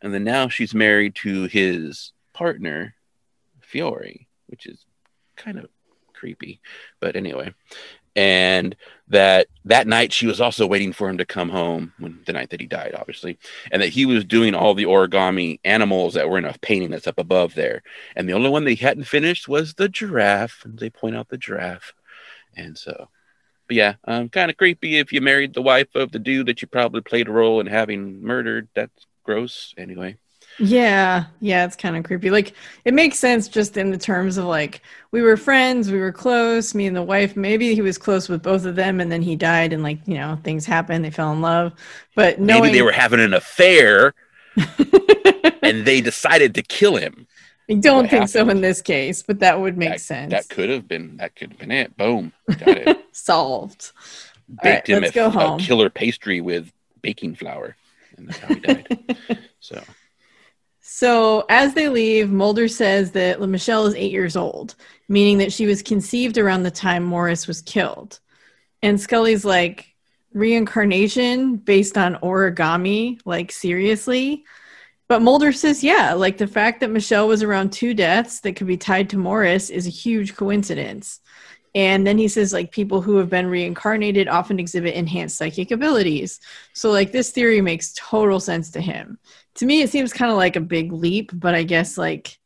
And 0.01 0.13
then 0.13 0.23
now 0.23 0.49
she's 0.49 0.73
married 0.73 1.15
to 1.15 1.45
his 1.45 2.13
partner, 2.33 2.95
Fiore, 3.59 4.27
which 4.47 4.65
is 4.65 4.85
kind 5.35 5.57
of 5.57 5.67
creepy. 6.21 6.61
But 6.99 7.15
anyway, 7.15 7.53
and 8.15 8.75
that 9.07 9.47
that 9.65 9.87
night 9.87 10.13
she 10.13 10.27
was 10.27 10.39
also 10.39 10.67
waiting 10.67 10.93
for 10.93 11.09
him 11.09 11.17
to 11.17 11.25
come 11.25 11.49
home 11.49 11.93
when 11.97 12.19
the 12.25 12.33
night 12.33 12.51
that 12.51 12.61
he 12.61 12.67
died, 12.67 12.93
obviously, 12.95 13.39
and 13.71 13.81
that 13.81 13.89
he 13.89 14.05
was 14.05 14.23
doing 14.23 14.53
all 14.53 14.75
the 14.75 14.85
origami 14.85 15.59
animals 15.65 16.13
that 16.13 16.29
were 16.29 16.37
in 16.37 16.45
a 16.45 16.53
painting 16.61 16.91
that's 16.91 17.07
up 17.07 17.17
above 17.17 17.55
there, 17.55 17.81
and 18.15 18.29
the 18.29 18.33
only 18.33 18.49
one 18.49 18.65
they 18.65 18.75
hadn't 18.75 19.05
finished 19.05 19.47
was 19.47 19.73
the 19.73 19.89
giraffe, 19.89 20.63
and 20.63 20.77
they 20.77 20.91
point 20.91 21.15
out 21.15 21.29
the 21.29 21.37
giraffe, 21.37 21.93
and 22.55 22.77
so. 22.77 23.09
But 23.67 23.77
yeah, 23.77 23.93
um, 24.03 24.27
kind 24.27 24.51
of 24.51 24.57
creepy 24.57 24.97
if 24.97 25.13
you 25.13 25.21
married 25.21 25.53
the 25.53 25.61
wife 25.61 25.95
of 25.95 26.11
the 26.11 26.19
dude 26.19 26.47
that 26.47 26.61
you 26.61 26.67
probably 26.67 27.01
played 27.01 27.29
a 27.29 27.31
role 27.31 27.61
in 27.61 27.67
having 27.67 28.21
murdered. 28.21 28.67
That's 28.75 29.07
gross. 29.23 29.73
Anyway. 29.77 30.17
Yeah, 30.61 31.25
yeah, 31.39 31.65
it's 31.65 31.75
kind 31.75 31.97
of 31.97 32.03
creepy. 32.03 32.29
Like 32.29 32.53
it 32.85 32.93
makes 32.93 33.17
sense 33.17 33.47
just 33.47 33.77
in 33.77 33.89
the 33.89 33.97
terms 33.97 34.37
of 34.37 34.45
like 34.45 34.81
we 35.09 35.23
were 35.23 35.35
friends, 35.35 35.91
we 35.91 35.99
were 35.99 36.11
close, 36.11 36.75
me 36.75 36.85
and 36.85 36.95
the 36.95 37.01
wife. 37.01 37.35
Maybe 37.35 37.73
he 37.73 37.81
was 37.81 37.97
close 37.97 38.29
with 38.29 38.43
both 38.43 38.65
of 38.65 38.75
them, 38.75 39.01
and 39.01 39.11
then 39.11 39.23
he 39.23 39.35
died, 39.35 39.73
and 39.73 39.81
like 39.81 39.99
you 40.05 40.13
know 40.13 40.37
things 40.43 40.65
happened, 40.65 41.03
they 41.03 41.09
fell 41.09 41.33
in 41.33 41.41
love. 41.41 41.73
But 42.15 42.39
knowing... 42.39 42.61
maybe 42.61 42.77
they 42.77 42.83
were 42.83 42.91
having 42.91 43.19
an 43.19 43.33
affair, 43.33 44.13
and 45.63 45.83
they 45.83 45.99
decided 45.99 46.53
to 46.55 46.61
kill 46.61 46.95
him. 46.95 47.25
I 47.67 47.75
don't 47.75 48.03
think 48.03 48.11
happened. 48.11 48.29
so 48.29 48.49
in 48.49 48.61
this 48.61 48.83
case, 48.83 49.23
but 49.23 49.39
that 49.39 49.59
would 49.59 49.77
make 49.77 49.89
that, 49.89 50.01
sense. 50.01 50.31
That 50.31 50.47
could 50.47 50.69
have 50.69 50.87
been 50.87 51.17
that 51.17 51.35
could 51.35 51.51
have 51.51 51.59
been 51.59 51.71
it. 51.71 51.97
Boom, 51.97 52.33
got 52.47 52.67
it 52.67 53.05
solved. 53.13 53.93
Baked 54.61 54.89
right, 54.89 55.03
him 55.03 55.23
a, 55.33 55.53
a 55.55 55.57
killer 55.57 55.89
pastry 55.89 56.39
with 56.39 56.71
baking 57.01 57.33
flour, 57.33 57.75
and 58.15 58.27
that's 58.27 58.37
how 58.37 58.53
he 58.53 58.59
died. 58.59 59.17
so. 59.59 59.81
So 60.93 61.45
as 61.47 61.73
they 61.73 61.87
leave, 61.87 62.31
Mulder 62.31 62.67
says 62.67 63.11
that 63.11 63.39
Michelle 63.39 63.85
is 63.85 63.95
eight 63.95 64.11
years 64.11 64.35
old, 64.35 64.75
meaning 65.07 65.37
that 65.37 65.53
she 65.53 65.65
was 65.65 65.81
conceived 65.81 66.37
around 66.37 66.63
the 66.63 66.69
time 66.69 67.01
Morris 67.01 67.47
was 67.47 67.61
killed. 67.61 68.19
And 68.83 68.99
Scully's 68.99 69.45
like, 69.45 69.95
reincarnation 70.33 71.55
based 71.55 71.97
on 71.97 72.15
origami? 72.15 73.21
Like, 73.23 73.53
seriously? 73.53 74.43
But 75.07 75.21
Mulder 75.21 75.53
says, 75.53 75.81
yeah, 75.81 76.13
like 76.13 76.37
the 76.37 76.45
fact 76.45 76.81
that 76.81 76.91
Michelle 76.91 77.29
was 77.29 77.41
around 77.41 77.71
two 77.71 77.93
deaths 77.93 78.41
that 78.41 78.57
could 78.57 78.67
be 78.67 78.77
tied 78.77 79.09
to 79.11 79.17
Morris 79.17 79.69
is 79.69 79.87
a 79.87 79.89
huge 79.89 80.35
coincidence. 80.35 81.21
And 81.73 82.05
then 82.05 82.17
he 82.17 82.27
says, 82.27 82.51
like, 82.51 82.73
people 82.73 83.01
who 83.01 83.15
have 83.15 83.29
been 83.29 83.47
reincarnated 83.47 84.27
often 84.27 84.59
exhibit 84.59 84.93
enhanced 84.93 85.37
psychic 85.37 85.71
abilities. 85.71 86.41
So, 86.73 86.91
like, 86.91 87.13
this 87.13 87.31
theory 87.31 87.61
makes 87.61 87.93
total 87.93 88.41
sense 88.41 88.71
to 88.71 88.81
him. 88.81 89.19
To 89.55 89.65
me, 89.65 89.81
it 89.81 89.89
seems 89.89 90.13
kind 90.13 90.31
of 90.31 90.37
like 90.37 90.55
a 90.55 90.61
big 90.61 90.91
leap, 90.91 91.31
but 91.33 91.55
I 91.55 91.63
guess, 91.63 91.97
like, 91.97 92.37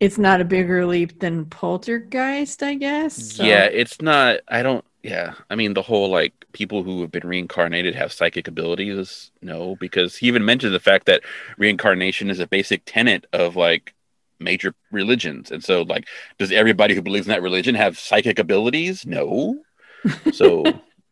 it's 0.00 0.18
not 0.18 0.40
a 0.40 0.44
bigger 0.44 0.84
leap 0.86 1.20
than 1.20 1.46
Poltergeist, 1.46 2.62
I 2.62 2.74
guess. 2.74 3.34
So. 3.36 3.44
Yeah, 3.44 3.64
it's 3.64 4.00
not. 4.02 4.40
I 4.48 4.62
don't. 4.62 4.84
Yeah, 5.02 5.34
I 5.50 5.56
mean, 5.56 5.74
the 5.74 5.82
whole 5.82 6.10
like 6.10 6.32
people 6.52 6.82
who 6.84 7.00
have 7.00 7.10
been 7.10 7.26
reincarnated 7.26 7.94
have 7.94 8.12
psychic 8.12 8.48
abilities. 8.48 9.30
No, 9.42 9.76
because 9.76 10.16
he 10.16 10.26
even 10.26 10.44
mentioned 10.44 10.74
the 10.74 10.80
fact 10.80 11.06
that 11.06 11.22
reincarnation 11.56 12.30
is 12.30 12.40
a 12.40 12.46
basic 12.46 12.82
tenet 12.84 13.26
of 13.32 13.56
like 13.56 13.94
major 14.40 14.74
religions. 14.90 15.50
And 15.50 15.62
so, 15.62 15.82
like, 15.82 16.06
does 16.38 16.52
everybody 16.52 16.94
who 16.94 17.02
believes 17.02 17.26
in 17.26 17.32
that 17.32 17.42
religion 17.42 17.74
have 17.74 17.98
psychic 17.98 18.38
abilities? 18.38 19.06
No. 19.06 19.62
So, 20.32 20.64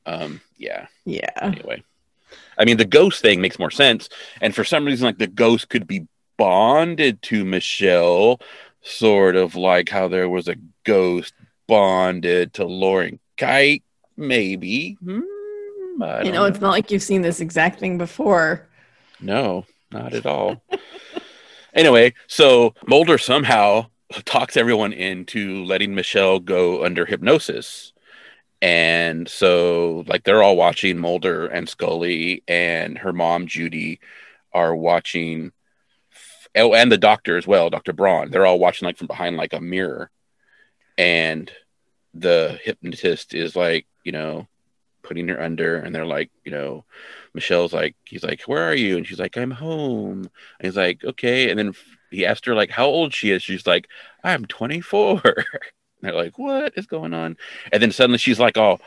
um, 0.04 0.40
yeah. 0.56 0.88
Yeah. 1.04 1.30
Anyway, 1.40 1.84
I 2.60 2.66
mean, 2.66 2.76
the 2.76 2.84
ghost 2.84 3.22
thing 3.22 3.40
makes 3.40 3.58
more 3.58 3.70
sense. 3.70 4.08
And 4.42 4.54
for 4.54 4.64
some 4.64 4.84
reason, 4.84 5.06
like, 5.06 5.18
the 5.18 5.26
ghost 5.26 5.70
could 5.70 5.86
be 5.86 6.06
bonded 6.36 7.22
to 7.22 7.44
Michelle, 7.44 8.40
sort 8.82 9.34
of 9.34 9.56
like 9.56 9.88
how 9.88 10.08
there 10.08 10.28
was 10.28 10.46
a 10.46 10.56
ghost 10.84 11.34
bonded 11.66 12.54
to 12.54 12.64
Lauren 12.64 13.18
Kyte, 13.38 13.82
maybe. 14.16 14.96
Hmm, 15.02 15.20
you 15.20 15.98
know, 15.98 16.30
know, 16.30 16.44
it's 16.44 16.60
not 16.60 16.70
like 16.70 16.90
you've 16.90 17.02
seen 17.02 17.22
this 17.22 17.40
exact 17.40 17.80
thing 17.80 17.98
before. 17.98 18.68
No, 19.20 19.66
not 19.90 20.14
at 20.14 20.26
all. 20.26 20.62
anyway, 21.74 22.14
so 22.26 22.74
Mulder 22.86 23.18
somehow 23.18 23.86
talks 24.24 24.56
everyone 24.56 24.92
into 24.92 25.64
letting 25.64 25.94
Michelle 25.94 26.40
go 26.40 26.84
under 26.84 27.06
hypnosis. 27.06 27.92
And 28.62 29.28
so, 29.28 30.04
like, 30.06 30.24
they're 30.24 30.42
all 30.42 30.56
watching 30.56 30.98
Mulder 30.98 31.46
and 31.46 31.68
Scully, 31.68 32.42
and 32.46 32.98
her 32.98 33.12
mom, 33.12 33.46
Judy, 33.46 34.00
are 34.52 34.74
watching. 34.74 35.52
Oh, 36.54 36.74
and 36.74 36.90
the 36.90 36.98
doctor 36.98 37.36
as 37.36 37.46
well, 37.46 37.70
Dr. 37.70 37.92
Braun. 37.92 38.30
They're 38.30 38.46
all 38.46 38.58
watching, 38.58 38.86
like, 38.86 38.98
from 38.98 39.06
behind, 39.06 39.36
like, 39.36 39.52
a 39.52 39.60
mirror. 39.60 40.10
And 40.98 41.50
the 42.14 42.58
hypnotist 42.62 43.34
is 43.34 43.54
like, 43.56 43.86
you 44.04 44.12
know, 44.12 44.48
putting 45.02 45.28
her 45.28 45.40
under, 45.40 45.76
and 45.76 45.94
they're 45.94 46.06
like, 46.06 46.30
you 46.44 46.52
know, 46.52 46.84
Michelle's 47.34 47.72
like, 47.72 47.96
he's 48.04 48.22
like, 48.22 48.42
where 48.42 48.62
are 48.62 48.74
you? 48.74 48.96
And 48.96 49.06
she's 49.06 49.20
like, 49.20 49.36
I'm 49.36 49.50
home. 49.50 50.20
And 50.20 50.66
he's 50.66 50.76
like, 50.76 51.04
okay. 51.04 51.50
And 51.50 51.58
then 51.58 51.74
he 52.10 52.26
asked 52.26 52.46
her 52.46 52.54
like 52.54 52.70
how 52.70 52.86
old 52.86 53.14
she 53.14 53.30
is. 53.30 53.42
She's 53.42 53.66
like, 53.66 53.88
I'm 54.24 54.44
24. 54.44 55.22
they're 56.02 56.14
like, 56.14 56.38
what 56.38 56.72
is 56.76 56.86
going 56.86 57.14
on? 57.14 57.36
And 57.72 57.82
then 57.82 57.92
suddenly 57.92 58.18
she's 58.18 58.40
like, 58.40 58.56
oh, 58.56 58.78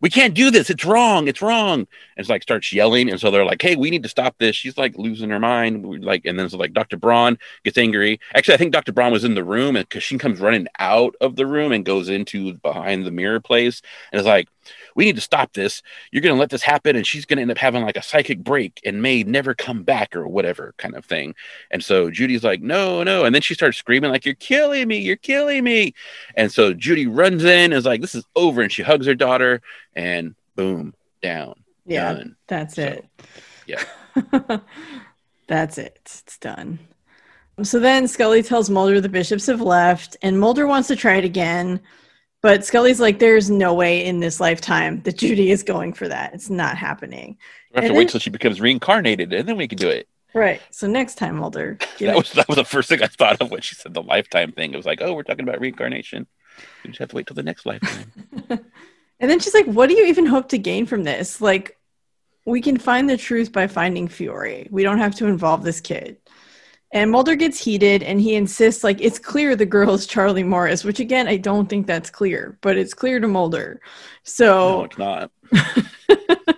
we 0.00 0.10
can't 0.10 0.34
do 0.34 0.50
this. 0.50 0.68
It's 0.70 0.84
wrong. 0.84 1.26
It's 1.28 1.40
wrong. 1.40 1.80
And 1.80 1.86
it's 2.16 2.28
like 2.28 2.42
starts 2.42 2.72
yelling. 2.72 3.10
And 3.10 3.18
so 3.20 3.30
they're 3.30 3.44
like, 3.44 3.62
hey, 3.62 3.76
we 3.76 3.90
need 3.90 4.02
to 4.02 4.08
stop 4.08 4.36
this. 4.38 4.54
She's 4.54 4.76
like 4.76 4.96
losing 4.98 5.30
her 5.30 5.40
mind. 5.40 5.84
We're 5.84 6.00
like, 6.00 6.26
and 6.26 6.38
then 6.38 6.46
it's 6.46 6.54
like 6.54 6.72
Dr. 6.74 6.96
Braun 6.96 7.38
gets 7.64 7.78
angry. 7.78 8.20
Actually, 8.34 8.54
I 8.54 8.58
think 8.58 8.72
Dr. 8.72 8.92
Braun 8.92 9.12
was 9.12 9.24
in 9.24 9.34
the 9.34 9.44
room 9.44 9.74
because 9.74 10.02
she 10.02 10.18
comes 10.18 10.40
running 10.40 10.66
out 10.78 11.14
of 11.20 11.36
the 11.36 11.46
room 11.46 11.72
and 11.72 11.84
goes 11.84 12.08
into 12.08 12.54
behind 12.54 13.06
the 13.06 13.10
mirror 13.10 13.40
place 13.40 13.80
and 14.12 14.20
is 14.20 14.26
like, 14.26 14.48
we 14.96 15.04
need 15.04 15.14
to 15.14 15.22
stop 15.22 15.52
this. 15.52 15.82
You're 16.10 16.22
going 16.22 16.34
to 16.34 16.40
let 16.40 16.50
this 16.50 16.62
happen. 16.62 16.96
And 16.96 17.06
she's 17.06 17.26
going 17.26 17.36
to 17.36 17.42
end 17.42 17.50
up 17.50 17.58
having 17.58 17.84
like 17.84 17.98
a 17.98 18.02
psychic 18.02 18.42
break 18.42 18.80
and 18.84 19.02
may 19.02 19.22
never 19.22 19.54
come 19.54 19.84
back 19.84 20.16
or 20.16 20.26
whatever 20.26 20.74
kind 20.78 20.96
of 20.96 21.04
thing. 21.04 21.34
And 21.70 21.84
so 21.84 22.10
Judy's 22.10 22.42
like, 22.42 22.62
no, 22.62 23.02
no. 23.02 23.24
And 23.24 23.34
then 23.34 23.42
she 23.42 23.54
starts 23.54 23.76
screaming, 23.76 24.10
like, 24.10 24.24
you're 24.24 24.34
killing 24.34 24.88
me. 24.88 24.98
You're 24.98 25.16
killing 25.16 25.62
me. 25.62 25.94
And 26.34 26.50
so 26.50 26.72
Judy 26.72 27.06
runs 27.06 27.44
in 27.44 27.64
and 27.66 27.74
is 27.74 27.84
like, 27.84 28.00
this 28.00 28.14
is 28.14 28.24
over. 28.34 28.62
And 28.62 28.72
she 28.72 28.82
hugs 28.82 29.06
her 29.06 29.14
daughter 29.14 29.60
and 29.94 30.34
boom, 30.56 30.94
down. 31.22 31.62
Yeah. 31.84 32.14
Done. 32.14 32.36
That's 32.48 32.74
so, 32.76 32.82
it. 32.82 33.06
Yeah. 33.66 33.84
that's 35.46 35.76
it. 35.76 36.00
It's 36.02 36.38
done. 36.38 36.78
So 37.62 37.78
then 37.78 38.08
Scully 38.08 38.42
tells 38.42 38.68
Mulder 38.68 39.00
the 39.00 39.08
bishops 39.08 39.46
have 39.46 39.62
left, 39.62 40.14
and 40.20 40.38
Mulder 40.38 40.66
wants 40.66 40.88
to 40.88 40.96
try 40.96 41.16
it 41.16 41.24
again 41.24 41.80
But 42.46 42.64
Scully's 42.64 43.00
like, 43.00 43.18
there's 43.18 43.50
no 43.50 43.74
way 43.74 44.04
in 44.04 44.20
this 44.20 44.38
lifetime 44.38 45.02
that 45.02 45.18
Judy 45.18 45.50
is 45.50 45.64
going 45.64 45.92
for 45.92 46.06
that. 46.06 46.32
It's 46.32 46.48
not 46.48 46.76
happening. 46.76 47.36
We 47.72 47.74
have 47.74 47.84
And 47.86 47.92
to 47.92 47.98
wait 47.98 48.04
then- 48.04 48.12
till 48.12 48.20
she 48.20 48.30
becomes 48.30 48.60
reincarnated, 48.60 49.32
and 49.32 49.48
then 49.48 49.56
we 49.56 49.66
can 49.66 49.78
do 49.78 49.88
it. 49.88 50.06
Right. 50.32 50.62
So 50.70 50.86
next 50.86 51.16
time, 51.16 51.38
Mulder, 51.38 51.76
That 51.98 52.14
was 52.14 52.30
that 52.34 52.46
was 52.46 52.54
the 52.54 52.64
first 52.64 52.88
thing 52.88 53.02
I 53.02 53.08
thought 53.08 53.40
of 53.40 53.50
when 53.50 53.62
she 53.62 53.74
said 53.74 53.94
the 53.94 54.02
lifetime 54.02 54.52
thing. 54.52 54.72
It 54.72 54.76
was 54.76 54.86
like, 54.86 55.02
oh, 55.02 55.12
we're 55.12 55.24
talking 55.24 55.42
about 55.48 55.58
reincarnation. 55.58 56.28
We 56.84 56.90
just 56.90 57.00
have 57.00 57.08
to 57.08 57.16
wait 57.16 57.26
till 57.26 57.34
the 57.34 57.42
next 57.42 57.66
lifetime. 57.66 58.12
and 58.48 59.28
then 59.28 59.40
she's 59.40 59.52
like, 59.54 59.66
what 59.66 59.88
do 59.88 59.96
you 59.96 60.06
even 60.06 60.26
hope 60.26 60.48
to 60.50 60.58
gain 60.58 60.86
from 60.86 61.02
this? 61.02 61.40
Like, 61.40 61.76
we 62.44 62.60
can 62.60 62.76
find 62.76 63.10
the 63.10 63.16
truth 63.16 63.50
by 63.50 63.66
finding 63.66 64.06
Fiore. 64.06 64.68
We 64.70 64.84
don't 64.84 64.98
have 64.98 65.16
to 65.16 65.26
involve 65.26 65.64
this 65.64 65.80
kid. 65.80 66.18
And 66.92 67.10
Mulder 67.10 67.34
gets 67.34 67.58
heated 67.58 68.02
and 68.02 68.20
he 68.20 68.36
insists, 68.36 68.84
like, 68.84 69.00
it's 69.00 69.18
clear 69.18 69.56
the 69.56 69.66
girl 69.66 69.94
is 69.94 70.06
Charlie 70.06 70.44
Morris, 70.44 70.84
which 70.84 71.00
again, 71.00 71.26
I 71.26 71.36
don't 71.36 71.68
think 71.68 71.86
that's 71.86 72.10
clear, 72.10 72.58
but 72.62 72.76
it's 72.76 72.94
clear 72.94 73.18
to 73.18 73.26
Mulder. 73.26 73.80
So 74.22 74.46
no, 74.56 74.84
it's 74.84 74.98
not. 74.98 75.30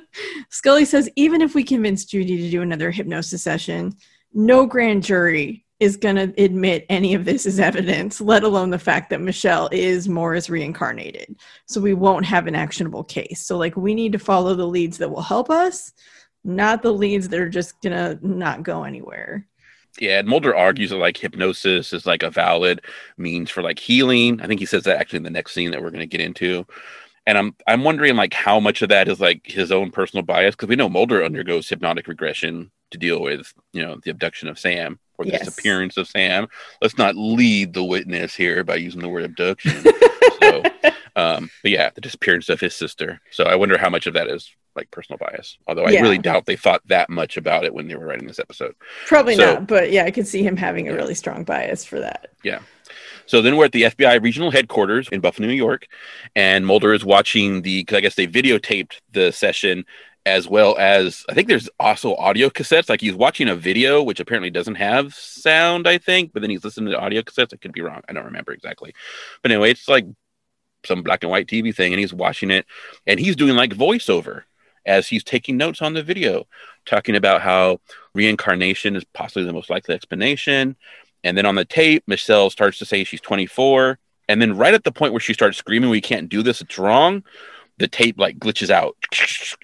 Scully 0.51 0.85
says 0.85 1.09
even 1.17 1.41
if 1.41 1.55
we 1.55 1.65
convince 1.65 2.05
Judy 2.05 2.37
to 2.39 2.51
do 2.51 2.63
another 2.63 2.91
hypnosis 2.91 3.43
session, 3.43 3.95
no 4.35 4.67
grand 4.67 5.03
jury 5.03 5.65
is 5.81 5.97
going 5.97 6.17
to 6.17 6.43
admit 6.43 6.85
any 6.89 7.15
of 7.15 7.25
this 7.25 7.47
as 7.47 7.61
evidence, 7.61 8.21
let 8.21 8.43
alone 8.43 8.71
the 8.71 8.79
fact 8.79 9.11
that 9.11 9.21
Michelle 9.21 9.69
is 9.71 10.09
Morris 10.09 10.51
reincarnated. 10.51 11.37
So 11.67 11.81
we 11.81 11.95
won't 11.95 12.27
have 12.27 12.47
an 12.47 12.57
actionable 12.57 13.05
case. 13.05 13.47
So, 13.47 13.57
like, 13.57 13.77
we 13.77 13.95
need 13.95 14.13
to 14.13 14.19
follow 14.19 14.55
the 14.55 14.67
leads 14.67 14.99
that 14.99 15.11
will 15.11 15.23
help 15.23 15.51
us, 15.51 15.93
not 16.45 16.83
the 16.83 16.93
leads 16.93 17.29
that 17.29 17.41
are 17.41 17.49
just 17.49 17.81
going 17.81 17.93
to 17.93 18.19
not 18.27 18.65
go 18.65 18.83
anywhere. 18.83 19.47
Yeah, 20.01 20.21
and 20.21 20.29
Mulder 20.29 20.55
argues 20.55 20.91
that 20.91 20.97
like 20.97 21.17
hypnosis 21.17 21.93
is 21.93 22.07
like 22.07 22.23
a 22.23 22.31
valid 22.31 22.83
means 23.17 23.51
for 23.51 23.63
like 23.63 23.79
healing. 23.79 24.41
I 24.41 24.47
think 24.47 24.61
he 24.61 24.67
says 24.67 24.85
that 24.85 24.99
actually 24.99 25.19
in 25.19 25.23
the 25.25 25.31
next 25.31 25.53
scene 25.53 25.71
that 25.73 25.83
we're 25.83 25.91
going 25.91 26.01
to 26.01 26.07
get 26.07 26.21
into. 26.21 26.67
And 27.27 27.37
I'm 27.37 27.55
I'm 27.67 27.85
wondering 27.85 28.17
like 28.17 28.33
how 28.33 28.59
much 28.61 28.81
of 28.83 28.89
that 28.91 29.09
is 29.09 29.21
like 29.21 29.43
his 29.45 29.71
own 29.73 29.91
personal 29.91 30.23
bias 30.25 30.55
because 30.55 30.69
we 30.69 30.77
know 30.77 30.89
Mulder 30.89 31.25
undergoes 31.25 31.69
hypnotic 31.69 32.07
regression 32.07 32.71
to 32.91 32.99
deal 32.99 33.21
with 33.21 33.53
you 33.73 33.83
know 33.83 33.99
the 34.03 34.11
abduction 34.11 34.49
of 34.49 34.59
Sam 34.59 34.99
or 35.19 35.25
the 35.25 35.33
Yes. 35.33 35.41
disappearance 35.47 35.97
of 35.97 36.09
Sam. 36.09 36.47
Let's 36.81 36.97
not 36.97 37.17
lead 37.17 37.75
the 37.75 37.85
witness 37.85 38.35
here 38.35 38.65
by 38.65 38.77
using 38.77 39.01
the 39.01 39.09
word 39.09 39.25
abduction. 39.25 39.85
so, 40.41 40.63
um, 41.19 41.51
but 41.63 41.71
yeah, 41.73 41.91
the 41.95 42.01
disappearance 42.01 42.49
of 42.49 42.61
his 42.61 42.75
sister. 42.75 43.21
So 43.31 43.45
I 43.45 43.57
wonder 43.57 43.77
how 43.79 43.91
much 43.91 44.07
of 44.07 44.15
that 44.15 44.29
is 44.29 44.51
like 44.77 44.91
personal 44.93 45.19
bias. 45.19 45.59
Although 45.67 45.85
I 45.85 45.91
Yeah. 45.91 46.03
really 46.03 46.19
doubt 46.19 46.47
they 46.47 46.55
thought 46.57 46.81
that 46.87 47.11
much 47.11 47.37
about 47.37 47.65
it 47.65 47.75
when 47.75 47.89
they 47.89 47.97
were 47.97 48.07
writing 48.07 48.29
this 48.29 48.39
episode. 48.39 48.75
Probably 49.07 49.35
So- 49.35 49.55
not, 49.55 49.67
but 49.67 49.91
yeah, 49.91 50.05
I 50.05 50.13
could 50.13 50.27
see 50.29 50.43
him 50.45 50.57
having 50.57 50.87
a 50.89 50.93
Yeah. 50.93 50.97
really 50.99 51.15
strong 51.17 51.43
bias 51.43 51.85
for 51.85 51.99
that. 51.99 52.29
Yeah. 52.45 52.61
So 53.27 53.43
then 53.43 53.57
we're 53.57 53.65
at 53.67 53.73
the 53.73 53.83
FBI 53.85 54.15
regional 54.15 54.51
headquarters 54.53 55.09
in 55.11 55.21
Buffalo, 55.21 55.49
New 55.49 55.55
York, 55.55 55.87
and 56.37 56.65
Mulder 56.65 56.93
is 56.95 57.05
watching 57.05 57.63
the. 57.63 57.85
Cause 57.85 57.97
I 57.97 58.01
guess 58.01 58.15
they 58.15 58.27
videotaped 58.29 58.99
the 59.13 59.33
session 59.33 59.85
as 60.25 60.47
well 60.49 60.77
as 60.79 61.25
I 61.29 61.35
think 61.35 61.49
there's 61.49 61.69
also 61.81 62.15
audio 62.15 62.49
cassettes. 62.49 62.89
Like 62.89 63.01
he's 63.01 63.15
watching 63.15 63.49
a 63.49 63.55
video, 63.57 64.03
which 64.03 64.21
apparently 64.21 64.51
doesn't 64.51 64.77
have 64.77 65.15
sound, 65.15 65.89
I 65.89 65.99
think, 65.99 66.33
but 66.33 66.41
then 66.43 66.51
he's 66.51 66.65
listening 66.65 66.93
to 66.93 66.99
audio 67.01 67.23
cassettes. 67.23 67.53
I 67.53 67.57
could 67.57 67.73
be 67.73 67.81
wrong. 67.83 68.03
I 68.09 68.13
don't 68.13 68.25
remember 68.27 68.53
exactly. 68.53 68.95
But 69.43 69.51
anyway, 69.51 69.71
it's 69.73 69.89
like 69.89 70.05
some 70.85 71.03
black 71.03 71.23
and 71.23 71.31
white 71.31 71.47
TV 71.47 71.75
thing, 71.75 71.93
and 71.93 72.01
he's 72.01 72.15
watching 72.15 72.51
it, 72.51 72.67
and 73.07 73.19
he's 73.21 73.37
doing 73.37 73.57
like 73.57 73.71
voiceover 73.71 74.43
as 74.87 75.09
he's 75.09 75.25
taking 75.25 75.57
notes 75.57 75.83
on 75.83 75.93
the 75.93 76.03
video, 76.03 76.47
talking 76.87 77.15
about 77.15 77.43
how 77.43 77.81
reincarnation 78.15 78.97
is 78.97 79.05
possibly 79.13 79.45
the 79.45 79.53
most 79.53 79.71
likely 79.71 79.95
explanation. 79.95 80.77
And 81.25 81.37
then 81.37 81.47
on 81.47 81.57
the 81.57 81.65
tape, 81.65 82.05
Michelle 82.07 82.49
starts 82.49 82.79
to 82.79 82.87
say 82.87 83.05
she's 83.05 83.21
24. 83.21 83.99
And 84.29 84.41
then 84.41 84.57
right 84.57 84.75
at 84.75 84.85
the 84.85 84.93
point 84.93 85.13
where 85.13 85.21
she 85.21 85.35
starts 85.35 85.59
screaming, 85.59 85.91
we 85.91 86.01
can't 86.01 86.29
do 86.29 86.43
this, 86.43 86.61
it's 86.61 86.79
wrong, 86.79 87.23
the 87.79 87.89
tape 87.89 88.19
like 88.19 88.39
glitches 88.39 88.71
out. 88.71 88.97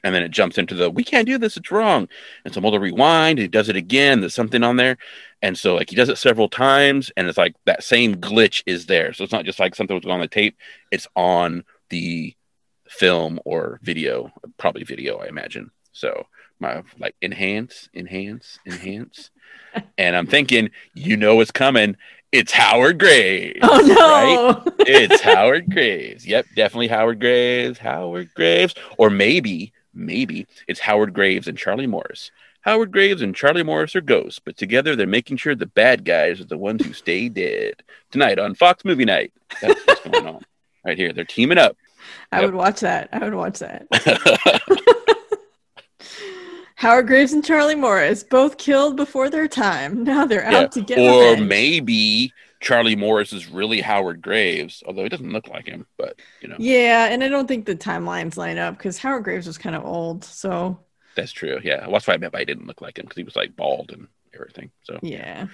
And 0.02 0.14
then 0.14 0.22
it 0.22 0.30
jumps 0.30 0.58
into 0.58 0.74
the, 0.74 0.90
we 0.90 1.04
can't 1.04 1.26
do 1.26 1.38
this, 1.38 1.56
it's 1.56 1.70
wrong. 1.70 2.08
And 2.44 2.54
so 2.54 2.60
Mulder 2.60 2.80
rewind, 2.80 3.38
he 3.38 3.48
does 3.48 3.68
it 3.68 3.76
again, 3.76 4.20
there's 4.20 4.34
something 4.34 4.62
on 4.62 4.76
there. 4.76 4.96
And 5.42 5.58
so 5.58 5.74
like 5.74 5.90
he 5.90 5.96
does 5.96 6.08
it 6.08 6.18
several 6.18 6.48
times, 6.48 7.10
and 7.16 7.28
it's 7.28 7.38
like 7.38 7.54
that 7.66 7.84
same 7.84 8.14
glitch 8.16 8.62
is 8.66 8.86
there. 8.86 9.12
So 9.12 9.24
it's 9.24 9.32
not 9.32 9.44
just 9.44 9.60
like 9.60 9.74
something 9.74 9.94
was 9.94 10.06
on 10.06 10.20
the 10.20 10.28
tape, 10.28 10.56
it's 10.90 11.06
on 11.16 11.64
the 11.90 12.34
film 12.88 13.40
or 13.44 13.78
video, 13.82 14.32
probably 14.58 14.84
video, 14.84 15.18
I 15.18 15.26
imagine. 15.26 15.70
So 15.92 16.26
my 16.60 16.82
like 16.98 17.14
enhance, 17.20 17.88
enhance, 17.94 18.58
enhance. 18.66 19.30
and 19.98 20.16
I'm 20.16 20.26
thinking, 20.26 20.70
you 20.94 21.16
know 21.16 21.36
what's 21.36 21.50
coming. 21.50 21.96
It's 22.36 22.50
Howard 22.50 22.98
Graves. 22.98 23.60
Oh 23.62 23.78
right? 23.78 24.66
no. 24.66 24.72
It's 24.80 25.20
Howard 25.20 25.70
Graves. 25.70 26.26
Yep, 26.26 26.46
definitely 26.56 26.88
Howard 26.88 27.20
Graves. 27.20 27.78
Howard 27.78 28.34
Graves. 28.34 28.74
Or 28.98 29.08
maybe, 29.08 29.72
maybe 29.94 30.48
it's 30.66 30.80
Howard 30.80 31.14
Graves 31.14 31.46
and 31.46 31.56
Charlie 31.56 31.86
Morris. 31.86 32.32
Howard 32.62 32.90
Graves 32.90 33.22
and 33.22 33.36
Charlie 33.36 33.62
Morris 33.62 33.94
are 33.94 34.00
ghosts, 34.00 34.40
but 34.44 34.56
together 34.56 34.96
they're 34.96 35.06
making 35.06 35.36
sure 35.36 35.54
the 35.54 35.66
bad 35.66 36.04
guys 36.04 36.40
are 36.40 36.44
the 36.46 36.58
ones 36.58 36.84
who 36.84 36.92
stay 36.92 37.28
dead. 37.42 37.74
Tonight 38.10 38.40
on 38.40 38.56
Fox 38.56 38.84
Movie 38.84 39.04
Night. 39.04 39.32
That's 39.62 39.86
what's 39.86 40.00
going 40.00 40.26
on. 40.26 40.44
Right 40.84 40.98
here. 40.98 41.12
They're 41.12 41.24
teaming 41.24 41.58
up. 41.58 41.76
I 42.32 42.40
Yep. 42.40 42.46
would 42.46 42.54
watch 42.56 42.80
that. 42.80 43.10
I 43.12 43.18
would 43.20 43.34
watch 43.34 43.60
that. 43.60 43.86
Howard 46.84 47.06
Graves 47.06 47.32
and 47.32 47.44
Charlie 47.44 47.74
Morris, 47.74 48.22
both 48.22 48.58
killed 48.58 48.96
before 48.96 49.30
their 49.30 49.48
time. 49.48 50.04
Now 50.04 50.26
they're 50.26 50.44
Yeah, 50.50 50.58
out 50.60 50.72
to 50.72 50.82
get 50.82 50.98
or 50.98 51.30
revenge. 51.30 51.48
maybe 51.48 52.32
Charlie 52.60 52.94
Morris 52.96 53.32
is 53.32 53.48
really 53.48 53.80
Howard 53.80 54.20
Graves, 54.22 54.82
although 54.86 55.02
he 55.02 55.08
doesn't 55.08 55.32
look 55.32 55.48
like 55.48 55.66
him, 55.66 55.86
but 55.96 56.18
you 56.40 56.48
know, 56.48 56.56
Yeah, 56.58 57.06
and 57.06 57.24
I 57.24 57.28
don't 57.28 57.46
think 57.48 57.64
the 57.66 57.74
timelines 57.76 58.36
line 58.36 58.58
up 58.58 58.76
because 58.76 58.98
Howard 58.98 59.24
Graves 59.24 59.46
was 59.46 59.56
kind 59.58 59.74
of 59.74 59.84
old. 59.84 60.24
So 60.24 60.78
that's 61.16 61.32
true. 61.32 61.58
Yeah. 61.62 61.86
That's 61.90 62.06
why 62.06 62.14
I 62.14 62.16
meant 62.18 62.32
by 62.32 62.40
he 62.40 62.44
didn't 62.44 62.66
look 62.66 62.80
like 62.82 62.98
him 62.98 63.04
because 63.06 63.16
he 63.16 63.24
was 63.24 63.36
like 63.36 63.56
bald 63.56 63.90
and 63.92 64.08
everything. 64.34 64.70
So 64.82 64.98
yeah. 65.02 65.46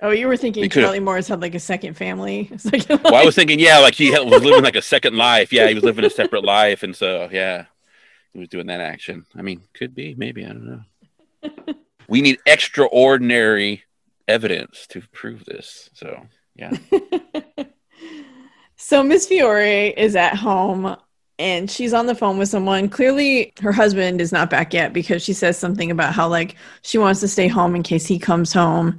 Oh, 0.00 0.10
you 0.10 0.28
were 0.28 0.36
thinking 0.36 0.70
Charlie 0.70 1.00
Morris 1.00 1.26
had 1.26 1.40
like 1.40 1.56
a 1.56 1.60
second 1.60 1.94
family? 1.94 2.48
Second 2.58 3.00
well, 3.02 3.16
I 3.16 3.24
was 3.24 3.34
thinking, 3.40 3.58
yeah, 3.58 3.78
like 3.78 3.94
he 3.94 4.12
had- 4.12 4.22
was 4.30 4.44
living 4.44 4.62
like 4.62 4.76
a 4.76 4.82
second 4.82 5.16
life. 5.16 5.52
Yeah, 5.52 5.66
he 5.66 5.74
was 5.74 5.82
living 5.82 6.04
a 6.04 6.10
separate 6.10 6.44
life, 6.44 6.84
and 6.84 6.94
so 6.94 7.28
yeah, 7.32 7.64
he 8.32 8.38
was 8.38 8.48
doing 8.48 8.66
that 8.66 8.80
action. 8.80 9.24
I 9.36 9.42
mean, 9.42 9.62
could 9.74 9.94
be, 9.94 10.14
maybe, 10.16 10.44
I 10.44 10.48
don't 10.48 10.66
know. 10.66 11.74
we 12.08 12.20
need 12.20 12.38
extraordinary 12.46 13.84
evidence 14.26 14.86
to 14.88 15.02
prove 15.12 15.44
this. 15.44 15.90
So 15.94 16.26
yeah, 16.54 16.72
so 18.76 19.02
Miss 19.02 19.26
Fiore 19.26 19.88
is 19.96 20.16
at 20.16 20.36
home 20.36 20.96
and 21.38 21.70
she's 21.70 21.94
on 21.94 22.06
the 22.06 22.14
phone 22.14 22.36
with 22.36 22.48
someone. 22.48 22.88
Clearly, 22.88 23.52
her 23.60 23.72
husband 23.72 24.20
is 24.20 24.32
not 24.32 24.50
back 24.50 24.74
yet 24.74 24.92
because 24.92 25.22
she 25.22 25.32
says 25.32 25.56
something 25.56 25.90
about 25.90 26.12
how 26.12 26.28
like 26.28 26.56
she 26.82 26.98
wants 26.98 27.20
to 27.20 27.28
stay 27.28 27.48
home 27.48 27.76
in 27.76 27.82
case 27.82 28.06
he 28.06 28.18
comes 28.18 28.52
home. 28.52 28.98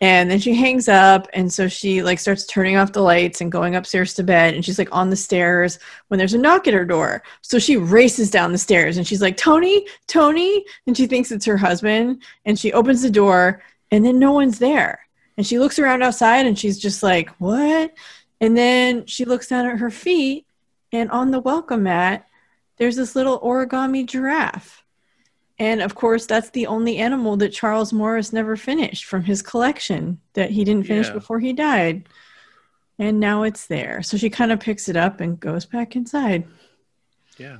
And 0.00 0.30
then 0.30 0.38
she 0.38 0.54
hangs 0.54 0.88
up, 0.88 1.28
and 1.32 1.52
so 1.52 1.66
she 1.66 2.02
like 2.02 2.20
starts 2.20 2.46
turning 2.46 2.76
off 2.76 2.92
the 2.92 3.02
lights 3.02 3.40
and 3.40 3.50
going 3.50 3.74
upstairs 3.74 4.14
to 4.14 4.22
bed. 4.22 4.54
And 4.54 4.64
she's 4.64 4.78
like 4.78 4.94
on 4.94 5.10
the 5.10 5.16
stairs 5.16 5.78
when 6.06 6.18
there's 6.18 6.34
a 6.34 6.38
knock 6.38 6.68
at 6.68 6.74
her 6.74 6.84
door. 6.84 7.22
So 7.42 7.58
she 7.58 7.76
races 7.76 8.30
down 8.30 8.52
the 8.52 8.58
stairs, 8.58 8.96
and 8.96 9.06
she's 9.06 9.22
like, 9.22 9.36
"Tony, 9.36 9.86
Tony!" 10.06 10.64
And 10.86 10.96
she 10.96 11.06
thinks 11.06 11.32
it's 11.32 11.46
her 11.46 11.56
husband, 11.56 12.22
and 12.44 12.58
she 12.58 12.72
opens 12.72 13.02
the 13.02 13.10
door, 13.10 13.62
and 13.90 14.04
then 14.04 14.18
no 14.20 14.32
one's 14.32 14.60
there. 14.60 15.00
And 15.36 15.46
she 15.46 15.58
looks 15.58 15.78
around 15.78 16.02
outside, 16.02 16.46
and 16.46 16.58
she's 16.58 16.78
just 16.78 17.02
like, 17.02 17.30
"What?" 17.38 17.92
And 18.40 18.56
then 18.56 19.04
she 19.06 19.24
looks 19.24 19.48
down 19.48 19.66
at 19.66 19.78
her 19.78 19.90
feet, 19.90 20.46
and 20.92 21.10
on 21.10 21.32
the 21.32 21.40
welcome 21.40 21.82
mat, 21.82 22.28
there's 22.76 22.94
this 22.94 23.16
little 23.16 23.40
origami 23.40 24.06
giraffe. 24.06 24.84
And 25.60 25.80
of 25.82 25.94
course, 25.94 26.24
that's 26.26 26.50
the 26.50 26.66
only 26.68 26.98
animal 26.98 27.36
that 27.38 27.52
Charles 27.52 27.92
Morris 27.92 28.32
never 28.32 28.56
finished 28.56 29.04
from 29.06 29.24
his 29.24 29.42
collection 29.42 30.20
that 30.34 30.50
he 30.50 30.62
didn't 30.64 30.86
finish 30.86 31.08
Yeah. 31.08 31.14
before 31.14 31.40
he 31.40 31.52
died. 31.52 32.08
And 33.00 33.18
now 33.20 33.42
it's 33.42 33.66
there. 33.66 34.02
So 34.02 34.16
she 34.16 34.30
kind 34.30 34.52
of 34.52 34.60
picks 34.60 34.88
it 34.88 34.96
up 34.96 35.20
and 35.20 35.38
goes 35.38 35.64
back 35.66 35.96
inside. 35.96 36.46
yeah. 37.38 37.58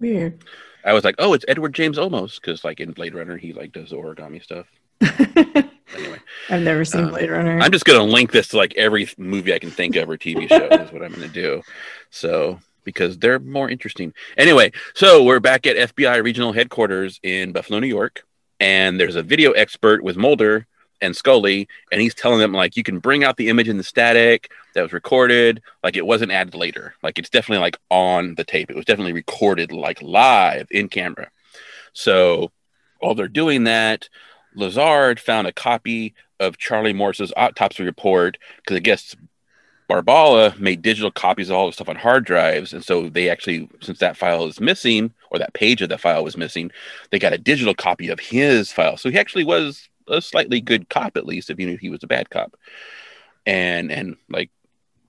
Weird. 0.00 0.44
I 0.84 0.92
was 0.94 1.04
like, 1.04 1.14
oh, 1.18 1.32
it's 1.32 1.44
Edward 1.46 1.74
James 1.74 1.96
Olmos 1.96 2.40
because 2.40 2.64
like 2.64 2.80
in 2.80 2.90
Blade 2.92 3.14
Runner, 3.14 3.36
he 3.36 3.52
like 3.52 3.72
does 3.72 3.90
origami 3.92 4.42
stuff. 4.42 4.66
Anyway, 5.94 6.18
I've 6.48 6.62
never 6.62 6.86
seen 6.86 7.04
Um, 7.04 7.10
Blade 7.10 7.28
Runner. 7.28 7.60
I'm 7.60 7.70
just 7.70 7.84
gonna 7.84 8.02
link 8.02 8.32
this 8.32 8.48
to 8.48 8.56
like 8.56 8.74
every 8.78 9.06
movie 9.18 9.52
I 9.52 9.58
can 9.58 9.70
think 9.70 9.94
of 9.96 10.08
or 10.08 10.16
TV 10.16 10.48
show 10.48 10.66
is 10.68 10.90
what 10.90 11.02
I'm 11.02 11.12
gonna 11.12 11.28
do. 11.28 11.60
So 12.08 12.58
because 12.84 13.18
they're 13.18 13.38
more 13.38 13.68
interesting. 13.68 14.12
Anyway, 14.36 14.72
so 14.94 15.22
we're 15.22 15.40
back 15.40 15.66
at 15.66 15.94
FBI 15.94 16.22
regional 16.22 16.52
headquarters 16.52 17.20
in 17.22 17.52
Buffalo, 17.52 17.78
New 17.78 17.86
York, 17.86 18.24
and 18.60 18.98
there's 18.98 19.16
a 19.16 19.22
video 19.22 19.52
expert 19.52 20.02
with 20.02 20.16
Mulder 20.16 20.66
and 21.00 21.16
Scully, 21.16 21.68
and 21.90 22.00
he's 22.00 22.14
telling 22.14 22.38
them 22.38 22.52
like 22.52 22.76
you 22.76 22.82
can 22.82 23.00
bring 23.00 23.24
out 23.24 23.36
the 23.36 23.48
image 23.48 23.68
in 23.68 23.76
the 23.76 23.82
static 23.82 24.50
that 24.74 24.82
was 24.82 24.92
recorded, 24.92 25.60
like 25.82 25.96
it 25.96 26.06
wasn't 26.06 26.32
added 26.32 26.54
later. 26.54 26.94
Like 27.02 27.18
it's 27.18 27.30
definitely 27.30 27.62
like 27.62 27.78
on 27.90 28.36
the 28.36 28.44
tape. 28.44 28.70
It 28.70 28.76
was 28.76 28.84
definitely 28.84 29.12
recorded 29.12 29.72
like 29.72 30.00
live 30.00 30.68
in 30.70 30.88
camera. 30.88 31.30
So 31.92 32.52
while 33.00 33.14
they're 33.14 33.28
doing 33.28 33.64
that, 33.64 34.08
Lazard 34.54 35.18
found 35.18 35.46
a 35.46 35.52
copy 35.52 36.14
of 36.38 36.58
Charlie 36.58 36.92
Morris's 36.92 37.32
autopsy 37.36 37.84
report 37.84 38.38
because 38.56 38.76
I 38.76 38.80
guess 38.80 39.16
Barbala 39.92 40.58
made 40.58 40.80
digital 40.82 41.10
copies 41.10 41.50
of 41.50 41.56
all 41.56 41.66
the 41.66 41.72
stuff 41.72 41.88
on 41.88 41.96
hard 41.96 42.24
drives, 42.24 42.72
and 42.72 42.84
so 42.84 43.08
they 43.08 43.28
actually, 43.28 43.68
since 43.80 43.98
that 43.98 44.16
file 44.16 44.46
is 44.46 44.60
missing 44.60 45.12
or 45.30 45.38
that 45.38 45.52
page 45.52 45.82
of 45.82 45.88
that 45.90 46.00
file 46.00 46.24
was 46.24 46.36
missing, 46.36 46.70
they 47.10 47.18
got 47.18 47.32
a 47.32 47.38
digital 47.38 47.74
copy 47.74 48.08
of 48.08 48.18
his 48.20 48.72
file. 48.72 48.96
So 48.96 49.10
he 49.10 49.18
actually 49.18 49.44
was 49.44 49.88
a 50.08 50.22
slightly 50.22 50.60
good 50.60 50.88
cop, 50.88 51.16
at 51.16 51.26
least, 51.26 51.50
if 51.50 51.58
you 51.58 51.66
knew 51.66 51.76
he 51.76 51.90
was 51.90 52.02
a 52.02 52.06
bad 52.06 52.30
cop, 52.30 52.56
and 53.44 53.92
and 53.92 54.16
like 54.28 54.50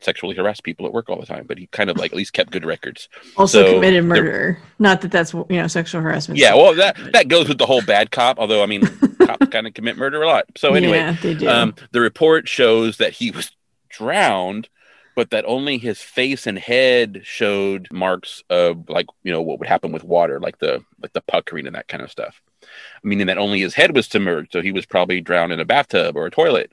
sexually 0.02 0.36
harassed 0.36 0.64
people 0.64 0.86
at 0.86 0.92
work 0.94 1.10
all 1.10 1.20
the 1.20 1.26
time, 1.26 1.46
but 1.48 1.58
he 1.58 1.68
kind 1.68 1.90
of 1.90 1.98
like 1.98 2.12
at 2.12 2.18
least 2.18 2.34
kept 2.34 2.52
good 2.52 2.66
records. 2.66 3.08
Also 3.38 3.64
So, 3.64 3.74
committed 3.76 4.04
murder. 4.04 4.60
Not 4.80 5.02
that 5.02 5.12
that's 5.12 5.34
you 5.34 5.46
know 5.50 5.68
sexual 5.68 6.02
harassment. 6.02 6.40
Yeah, 6.40 6.56
well, 6.56 6.76
that 6.76 6.98
that 7.14 7.30
goes 7.30 7.48
with 7.48 7.58
the 7.58 7.66
whole 7.66 7.82
bad 7.82 8.12
cop. 8.12 8.38
Although 8.38 8.62
I 8.62 8.66
mean, 8.66 8.82
cops 9.26 9.48
kind 9.48 9.66
of 9.66 9.74
commit 9.74 9.98
murder 9.98 10.22
a 10.22 10.28
lot. 10.28 10.46
So 10.58 10.74
anyway, 10.74 11.16
yeah, 11.24 11.52
um, 11.52 11.76
the 11.92 12.02
report 12.02 12.48
shows 12.50 12.98
that 12.98 13.14
he 13.14 13.32
was 13.32 13.52
drowned, 13.90 14.70
but 15.16 15.30
that 15.30 15.46
only 15.46 15.78
his 15.78 16.02
face 16.02 16.48
and 16.48 16.58
head 16.58 17.22
showed 17.24 17.88
marks 17.92 18.44
of 18.50 18.90
like 18.90 19.08
you 19.24 19.32
know 19.32 19.42
what 19.42 19.60
would 19.60 19.68
happen 19.68 19.92
with 19.92 20.04
water, 20.04 20.40
like 20.40 20.60
the 20.60 20.84
like 21.02 21.14
the 21.14 21.22
puckering 21.22 21.68
and 21.68 21.76
that 21.76 21.88
kind 21.88 22.04
of 22.04 22.12
stuff. 22.12 22.42
Meaning 23.04 23.28
that 23.28 23.38
only 23.38 23.60
his 23.60 23.74
head 23.74 23.96
was 23.96 24.08
submerged, 24.08 24.52
so 24.52 24.62
he 24.62 24.72
was 24.72 24.86
probably 24.86 25.22
drowned 25.22 25.52
in 25.52 25.60
a 25.60 25.66
bathtub 25.66 26.16
or 26.16 26.26
a 26.26 26.32
toilet. 26.32 26.72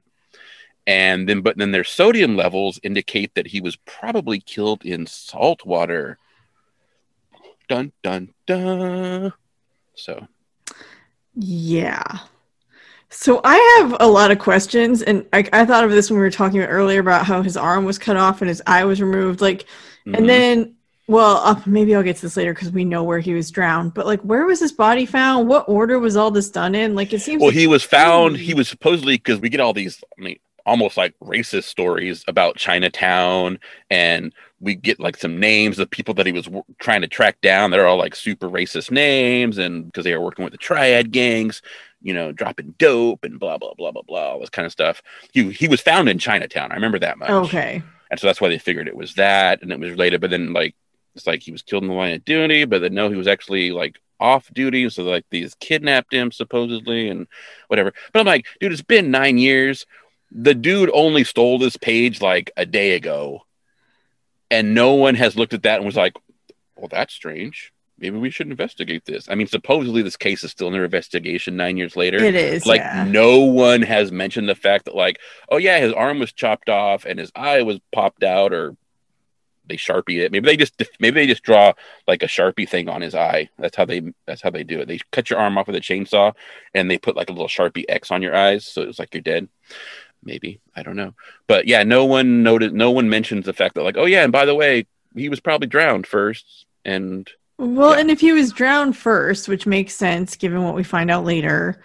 And 0.86 1.28
then, 1.28 1.42
but 1.42 1.56
then 1.56 1.72
their 1.72 1.84
sodium 1.84 2.36
levels 2.36 2.80
indicate 2.82 3.34
that 3.34 3.48
he 3.48 3.60
was 3.60 3.76
probably 3.76 4.40
killed 4.40 4.84
in 4.84 5.06
salt 5.06 5.66
water. 5.66 6.18
Dun 7.68 7.92
dun 8.02 8.30
dun. 8.46 9.32
So 9.94 10.26
Yeah. 11.34 12.20
So 13.10 13.40
I 13.42 13.56
have 13.80 13.96
a 14.00 14.06
lot 14.06 14.30
of 14.30 14.38
questions, 14.38 15.02
and 15.02 15.26
I, 15.32 15.46
I 15.52 15.64
thought 15.66 15.84
of 15.84 15.90
this 15.90 16.10
when 16.10 16.18
we 16.18 16.24
were 16.24 16.30
talking 16.30 16.60
earlier 16.60 17.00
about 17.00 17.26
how 17.26 17.42
his 17.42 17.56
arm 17.56 17.84
was 17.84 17.98
cut 17.98 18.16
off 18.16 18.40
and 18.40 18.48
his 18.48 18.62
eye 18.66 18.84
was 18.84 19.02
removed. 19.02 19.40
Like, 19.40 19.66
mhm. 20.06 20.16
and 20.16 20.28
then, 20.28 20.76
well, 21.08 21.38
uh, 21.38 21.60
maybe 21.66 21.94
I'll 21.94 22.04
get 22.04 22.16
to 22.16 22.22
this 22.22 22.36
later 22.36 22.54
because 22.54 22.70
we 22.70 22.84
know 22.84 23.02
where 23.02 23.18
he 23.18 23.34
was 23.34 23.50
drowned. 23.50 23.94
But 23.94 24.06
like, 24.06 24.20
where 24.20 24.46
was 24.46 24.60
his 24.60 24.70
body 24.70 25.06
found? 25.06 25.48
What 25.48 25.68
order 25.68 25.98
was 25.98 26.14
all 26.16 26.30
this 26.30 26.50
done 26.50 26.76
in? 26.76 26.94
Like, 26.94 27.12
it 27.12 27.20
seems. 27.20 27.40
Well, 27.40 27.48
like- 27.48 27.58
he 27.58 27.66
was 27.66 27.82
found. 27.82 28.36
He 28.36 28.54
was 28.54 28.68
supposedly 28.68 29.16
because 29.16 29.40
we 29.40 29.48
get 29.48 29.58
all 29.60 29.72
these, 29.72 30.02
I 30.16 30.22
mean, 30.22 30.38
almost 30.64 30.96
like 30.96 31.14
racist 31.20 31.64
stories 31.64 32.24
about 32.28 32.56
Chinatown, 32.56 33.58
and 33.90 34.32
we 34.60 34.76
get 34.76 35.00
like 35.00 35.16
some 35.16 35.40
names 35.40 35.80
of 35.80 35.90
people 35.90 36.14
that 36.14 36.26
he 36.26 36.32
was 36.32 36.44
w- 36.44 36.62
trying 36.78 37.00
to 37.00 37.08
track 37.08 37.40
down. 37.40 37.72
They're 37.72 37.88
all 37.88 37.98
like 37.98 38.14
super 38.14 38.48
racist 38.48 38.92
names, 38.92 39.58
and 39.58 39.86
because 39.86 40.04
they 40.04 40.12
are 40.12 40.20
working 40.20 40.44
with 40.44 40.52
the 40.52 40.58
triad 40.58 41.10
gangs, 41.10 41.60
you 42.02 42.14
know, 42.14 42.32
dropping 42.32 42.74
dope 42.78 43.24
and 43.24 43.38
blah 43.38 43.58
blah 43.58 43.74
blah 43.74 43.92
blah 43.92 44.02
blah, 44.02 44.30
all 44.30 44.40
this 44.40 44.50
kind 44.50 44.66
of 44.66 44.72
stuff. 44.72 45.02
He 45.32 45.50
he 45.52 45.68
was 45.68 45.80
found 45.80 46.08
in 46.08 46.18
Chinatown. 46.18 46.72
I 46.72 46.74
remember 46.74 46.98
that 47.00 47.18
much. 47.18 47.30
okay. 47.30 47.82
and 48.10 48.20
so 48.20 48.26
that's 48.26 48.40
why 48.40 48.48
they 48.48 48.58
figured 48.58 48.88
it 48.88 48.96
was 48.96 49.14
that, 49.14 49.62
and 49.62 49.72
it 49.72 49.78
was 49.80 49.90
related. 49.90 50.20
But 50.20 50.30
then 50.30 50.52
like 50.52 50.74
it's 51.14 51.26
like 51.26 51.42
he 51.42 51.52
was 51.52 51.62
killed 51.62 51.82
in 51.82 51.88
the 51.88 51.94
line 51.94 52.14
of 52.14 52.24
duty, 52.24 52.64
but 52.64 52.80
then 52.80 52.94
no, 52.94 53.08
he 53.08 53.16
was 53.16 53.28
actually 53.28 53.70
like 53.70 54.00
off 54.18 54.52
duty, 54.52 54.88
so 54.90 55.02
like 55.02 55.24
these 55.30 55.54
kidnapped 55.56 56.12
him 56.12 56.30
supposedly 56.30 57.08
and 57.08 57.26
whatever. 57.68 57.92
But 58.12 58.20
I'm 58.20 58.26
like, 58.26 58.46
dude, 58.60 58.72
it's 58.72 58.82
been 58.82 59.10
nine 59.10 59.38
years. 59.38 59.86
The 60.30 60.54
dude 60.54 60.90
only 60.92 61.24
stole 61.24 61.58
this 61.58 61.76
page 61.76 62.20
like 62.20 62.50
a 62.56 62.64
day 62.64 62.94
ago, 62.94 63.42
and 64.50 64.74
no 64.74 64.94
one 64.94 65.16
has 65.16 65.36
looked 65.36 65.54
at 65.54 65.64
that 65.64 65.76
and 65.76 65.86
was 65.86 65.96
like, 65.96 66.16
well, 66.76 66.88
that's 66.88 67.12
strange. 67.12 67.72
Maybe 68.00 68.16
we 68.16 68.30
should 68.30 68.48
investigate 68.48 69.04
this. 69.04 69.28
I 69.28 69.34
mean, 69.34 69.46
supposedly 69.46 70.00
this 70.02 70.16
case 70.16 70.42
is 70.42 70.50
still 70.50 70.68
under 70.68 70.84
investigation 70.84 71.56
nine 71.56 71.76
years 71.76 71.96
later 71.96 72.16
It 72.16 72.34
is. 72.34 72.64
like 72.66 72.80
yeah. 72.80 73.04
no 73.06 73.40
one 73.40 73.82
has 73.82 74.10
mentioned 74.10 74.48
the 74.48 74.54
fact 74.54 74.86
that 74.86 74.94
like 74.94 75.18
oh 75.50 75.58
yeah 75.58 75.78
his 75.78 75.92
arm 75.92 76.18
was 76.18 76.32
chopped 76.32 76.68
off 76.68 77.04
and 77.04 77.18
his 77.18 77.30
eye 77.34 77.62
was 77.62 77.78
popped 77.92 78.22
out 78.24 78.52
or 78.52 78.76
they 79.66 79.76
sharpie 79.76 80.18
it 80.18 80.32
maybe 80.32 80.46
they 80.46 80.56
just 80.56 80.82
maybe 80.98 81.20
they 81.20 81.26
just 81.28 81.44
draw 81.44 81.72
like 82.08 82.24
a 82.24 82.26
sharpie 82.26 82.68
thing 82.68 82.88
on 82.88 83.00
his 83.00 83.14
eye 83.14 83.48
that's 83.56 83.76
how 83.76 83.84
they 83.84 84.02
that's 84.26 84.42
how 84.42 84.50
they 84.50 84.64
do 84.64 84.80
it 84.80 84.88
they 84.88 84.98
cut 85.12 85.30
your 85.30 85.38
arm 85.38 85.56
off 85.56 85.68
with 85.68 85.76
a 85.76 85.80
chainsaw 85.80 86.32
and 86.74 86.90
they 86.90 86.98
put 86.98 87.14
like 87.14 87.28
a 87.28 87.32
little 87.32 87.46
sharpie 87.46 87.84
x 87.88 88.10
on 88.10 88.20
your 88.20 88.34
eyes 88.34 88.64
so 88.66 88.82
it's 88.82 88.98
like 88.98 89.14
you're 89.14 89.20
dead 89.20 89.48
maybe 90.24 90.58
i 90.74 90.82
don't 90.82 90.96
know 90.96 91.14
but 91.46 91.68
yeah 91.68 91.84
no 91.84 92.04
one 92.04 92.42
noted 92.42 92.72
no 92.74 92.90
one 92.90 93.08
mentions 93.08 93.46
the 93.46 93.52
fact 93.52 93.76
that 93.76 93.84
like 93.84 93.96
oh 93.96 94.06
yeah 94.06 94.24
and 94.24 94.32
by 94.32 94.44
the 94.44 94.54
way 94.56 94.86
he 95.14 95.28
was 95.28 95.38
probably 95.38 95.68
drowned 95.68 96.06
first 96.06 96.66
and 96.84 97.30
Well, 97.60 97.92
Yeah. 97.94 98.00
and 98.00 98.10
if 98.10 98.20
he 98.20 98.32
was 98.32 98.52
drowned 98.52 98.96
first, 98.96 99.48
which 99.48 99.66
makes 99.66 99.94
sense 99.94 100.34
given 100.36 100.62
what 100.64 100.74
we 100.74 100.82
find 100.82 101.10
out 101.10 101.24
later, 101.24 101.80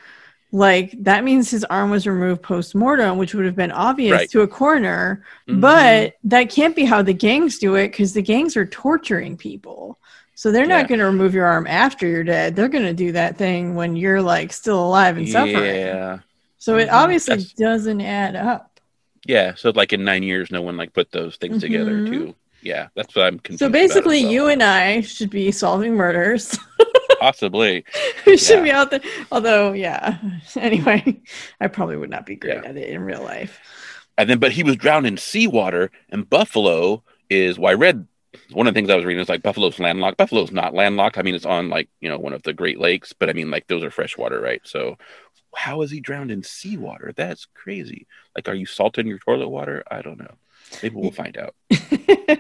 like 0.52 0.96
that 1.04 1.24
means 1.26 1.52
his 1.52 1.66
arm 1.66 1.90
was 1.92 2.08
removed 2.08 2.42
post 2.42 2.76
mortem, 2.76 3.18
which 3.18 3.36
would 3.36 3.46
have 3.46 3.58
been 3.58 3.72
obvious 3.74 4.14
Right. 4.14 4.30
to 4.32 4.42
a 4.42 4.48
coroner. 4.48 5.24
Mhm. 5.50 5.60
But 5.60 6.14
that 6.24 6.50
can't 6.50 6.76
be 6.76 6.86
how 6.86 7.02
the 7.02 7.14
gangs 7.14 7.58
do 7.60 7.76
it 7.76 7.90
because 7.92 8.14
the 8.14 8.22
gangs 8.22 8.56
are 8.56 8.66
torturing 8.66 9.36
people. 9.36 10.00
So 10.34 10.52
they're 10.52 10.64
Yeah. 10.66 10.78
not 10.80 10.88
going 10.88 11.00
to 11.00 11.06
remove 11.06 11.34
your 11.34 11.46
arm 11.46 11.68
after 11.68 12.08
you're 12.08 12.24
dead. 12.24 12.56
They're 12.56 12.70
going 12.70 12.86
to 12.86 12.94
do 12.94 13.12
that 13.14 13.38
thing 13.38 13.76
when 13.76 13.96
you're 13.98 14.22
like 14.22 14.54
still 14.54 14.84
alive 14.86 15.18
and 15.18 15.28
suffering. 15.28 15.76
yeah 15.76 16.20
So 16.58 16.78
it 16.78 16.88
Mhm. 16.90 16.94
obviously 16.94 17.36
That's- 17.36 17.54
doesn't 17.54 18.02
add 18.02 18.36
up. 18.36 18.80
Yeah, 19.28 19.54
so 19.56 19.72
like 19.76 19.92
in 19.94 20.04
nine 20.06 20.24
years, 20.24 20.52
no 20.52 20.62
one 20.62 20.78
like 20.78 20.94
put 20.94 21.12
those 21.12 21.36
things 21.36 21.62
together 21.62 21.92
Mhm. 22.00 22.08
too. 22.08 22.36
Yeah, 22.66 22.88
that's 22.96 23.16
what 23.16 23.26
I'm 23.28 23.38
confused. 23.40 23.60
So 23.60 23.70
basically, 23.70 24.18
as 24.18 24.24
well. 24.24 24.32
you 24.34 24.48
and 24.48 24.64
I 24.64 25.02
should 25.02 25.30
be 25.30 25.52
solving 25.52 25.94
murders. 25.94 26.58
possibly. 27.20 27.86
we 28.26 28.38
should 28.38 28.58
Yeah. 28.58 28.64
be 28.64 28.72
out 28.72 28.90
there. 28.92 29.02
Although, 29.32 29.74
yeah. 29.74 30.18
Anyway, 30.58 31.22
I 31.62 31.68
probably 31.68 31.96
would 31.96 32.10
not 32.10 32.26
be 32.26 32.36
great 32.36 32.56
Yeah. 32.56 32.70
at 32.70 32.76
it 32.76 32.90
in 32.90 33.02
real 33.02 33.22
life. 33.24 33.60
And 34.18 34.30
then, 34.30 34.40
but 34.40 34.52
he 34.52 34.64
was 34.64 34.76
drowned 34.78 35.06
in 35.06 35.18
seawater, 35.18 35.92
and 36.10 36.28
Buffalo 36.30 37.04
is. 37.30 37.60
Well, 37.60 37.72
I 37.72 37.76
read 37.76 38.08
one 38.52 38.68
of 38.68 38.74
the 38.74 38.78
things 38.78 38.90
I 38.90 38.96
was 38.96 39.06
reading 39.06 39.22
is 39.22 39.30
like 39.30 39.44
Buffalo's 39.44 39.80
landlocked. 39.80 40.18
Buffalo's 40.18 40.52
not 40.52 40.74
landlocked. 40.74 41.18
I 41.18 41.22
mean, 41.22 41.36
it's 41.36 41.46
on 41.46 41.70
like 41.70 41.90
you 42.02 42.10
know 42.10 42.18
one 42.18 42.34
of 42.34 42.42
the 42.44 42.54
Great 42.54 42.80
Lakes, 42.80 43.14
but 43.14 43.30
I 43.30 43.34
mean 43.34 43.52
like 43.52 43.68
those 43.68 43.84
are 43.84 43.92
freshwater, 43.92 44.42
right? 44.42 44.62
So. 44.64 44.98
How 45.58 45.84
is 45.84 45.90
he 45.90 46.02
drowned 46.02 46.32
in 46.32 46.44
seawater? 46.44 47.14
That's 47.16 47.48
crazy. 47.54 48.08
Like, 48.36 48.50
are 48.50 48.54
you 48.54 48.66
salting 48.66 49.08
your 49.08 49.20
toilet 49.20 49.48
water? 49.48 49.86
I 49.90 50.02
don't 50.02 50.20
know. 50.20 50.36
Maybe 50.82 50.96
we'll 50.96 51.12
find 51.12 51.38
out. 51.38 51.56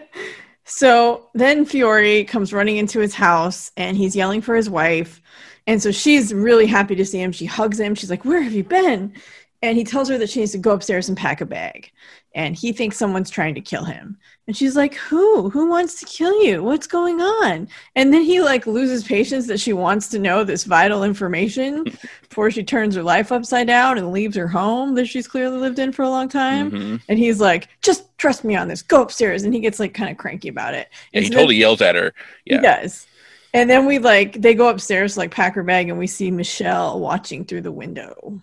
so 0.66 1.30
then 1.34 1.66
Fiore 1.66 2.24
comes 2.26 2.54
running 2.54 2.78
into 2.78 3.00
his 3.00 3.14
house 3.14 3.72
and 3.78 3.98
he's 3.98 4.16
yelling 4.16 4.42
for 4.42 4.56
his 4.56 4.70
wife. 4.70 5.22
And 5.68 5.82
so 5.82 5.92
she's 5.92 6.34
really 6.34 6.68
happy 6.68 6.96
to 6.96 7.06
see 7.06 7.22
him. 7.22 7.32
She 7.32 7.46
hugs 7.46 7.80
him. 7.80 7.96
She's 7.96 8.10
like, 8.10 8.26
Where 8.26 8.42
have 8.42 8.54
you 8.54 8.64
been? 8.64 9.14
And 9.62 9.78
he 9.78 9.84
tells 9.84 10.10
her 10.10 10.18
that 10.18 10.30
she 10.30 10.40
needs 10.42 10.52
to 10.52 10.58
go 10.58 10.72
upstairs 10.72 11.10
and 11.10 11.18
pack 11.18 11.42
a 11.42 11.46
bag. 11.46 11.92
And 12.36 12.56
he 12.56 12.74
thinks 12.74 12.98
someone's 12.98 13.30
trying 13.30 13.56
to 13.56 13.62
kill 13.62 13.86
him. 13.86 14.18
And 14.48 14.56
she's 14.56 14.76
like, 14.76 14.94
Who? 14.96 15.50
Who 15.50 15.70
wants 15.70 16.00
to 16.02 16.06
kill 16.06 16.44
you? 16.44 16.62
What's 16.62 16.86
going 16.86 17.22
on? 17.22 17.68
And 17.96 18.14
then 18.14 18.22
he 18.24 18.42
like 18.42 18.68
loses 18.68 19.04
patience 19.06 19.48
that 19.48 19.60
she 19.60 19.74
wants 19.74 20.10
to 20.10 20.20
know 20.20 20.44
this 20.44 20.66
vital 20.66 21.04
information 21.04 21.84
before 22.30 22.52
she 22.52 22.64
turns 22.64 22.94
her 22.96 23.02
life 23.02 23.32
upside 23.32 23.68
down 23.68 23.98
and 23.98 24.12
leaves 24.12 24.36
her 24.36 24.48
home 24.50 24.94
that 24.96 25.06
she's 25.08 25.28
clearly 25.28 25.58
lived 25.58 25.80
in 25.80 25.92
for 25.94 26.04
a 26.04 26.10
long 26.10 26.28
time. 26.30 26.72
Mhm. 26.72 27.02
And 27.08 27.18
he's 27.18 27.40
like, 27.40 27.70
just 27.82 28.16
trust 28.18 28.44
me 28.44 28.56
on 28.56 28.68
this. 28.68 28.82
Go 28.82 29.02
upstairs. 29.02 29.44
And 29.44 29.54
he 29.54 29.62
gets 29.62 29.80
like 29.80 29.94
kind 29.94 30.12
of 30.12 30.18
cranky 30.18 30.50
about 30.50 30.74
it. 30.74 30.90
Yeah, 31.12 31.20
And 31.20 31.26
he 31.26 31.32
so 31.32 31.38
totally 31.38 31.56
yells 31.56 31.82
at 31.82 31.96
her. 31.96 32.14
Yeah. 32.44 32.58
He 32.58 32.62
does. 32.62 33.08
And 33.54 33.70
then 33.70 33.86
we 33.86 34.00
like 34.00 34.42
they 34.42 34.54
go 34.54 34.68
upstairs 34.68 35.14
to 35.14 35.22
like 35.22 35.32
pack 35.32 35.56
her 35.56 35.64
bag 35.64 35.88
and 35.88 35.98
we 35.98 36.08
see 36.08 36.30
Michelle 36.30 37.00
watching 37.00 37.46
through 37.46 37.62
the 37.62 37.72
window. 37.72 38.42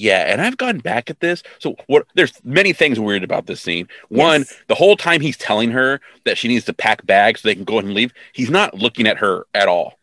Yeah, 0.00 0.32
and 0.32 0.40
I've 0.40 0.56
gone 0.56 0.78
back 0.78 1.10
at 1.10 1.18
this. 1.18 1.42
So 1.58 1.74
what 1.88 2.06
there's 2.14 2.32
many 2.44 2.72
things 2.72 3.00
weird 3.00 3.24
about 3.24 3.46
this 3.46 3.60
scene. 3.60 3.88
One, 4.10 4.42
Yes. 4.42 4.54
the 4.68 4.76
whole 4.76 4.96
time 4.96 5.20
he's 5.20 5.36
telling 5.36 5.72
her 5.72 6.00
that 6.24 6.38
she 6.38 6.46
needs 6.46 6.64
to 6.66 6.72
pack 6.72 7.04
bags 7.04 7.40
so 7.40 7.48
they 7.48 7.56
can 7.56 7.64
go 7.64 7.74
ahead 7.74 7.84
and 7.86 7.94
leave, 7.94 8.12
he's 8.32 8.48
not 8.48 8.74
looking 8.74 9.08
at 9.08 9.18
her 9.18 9.46
at 9.54 9.66
all. 9.66 9.98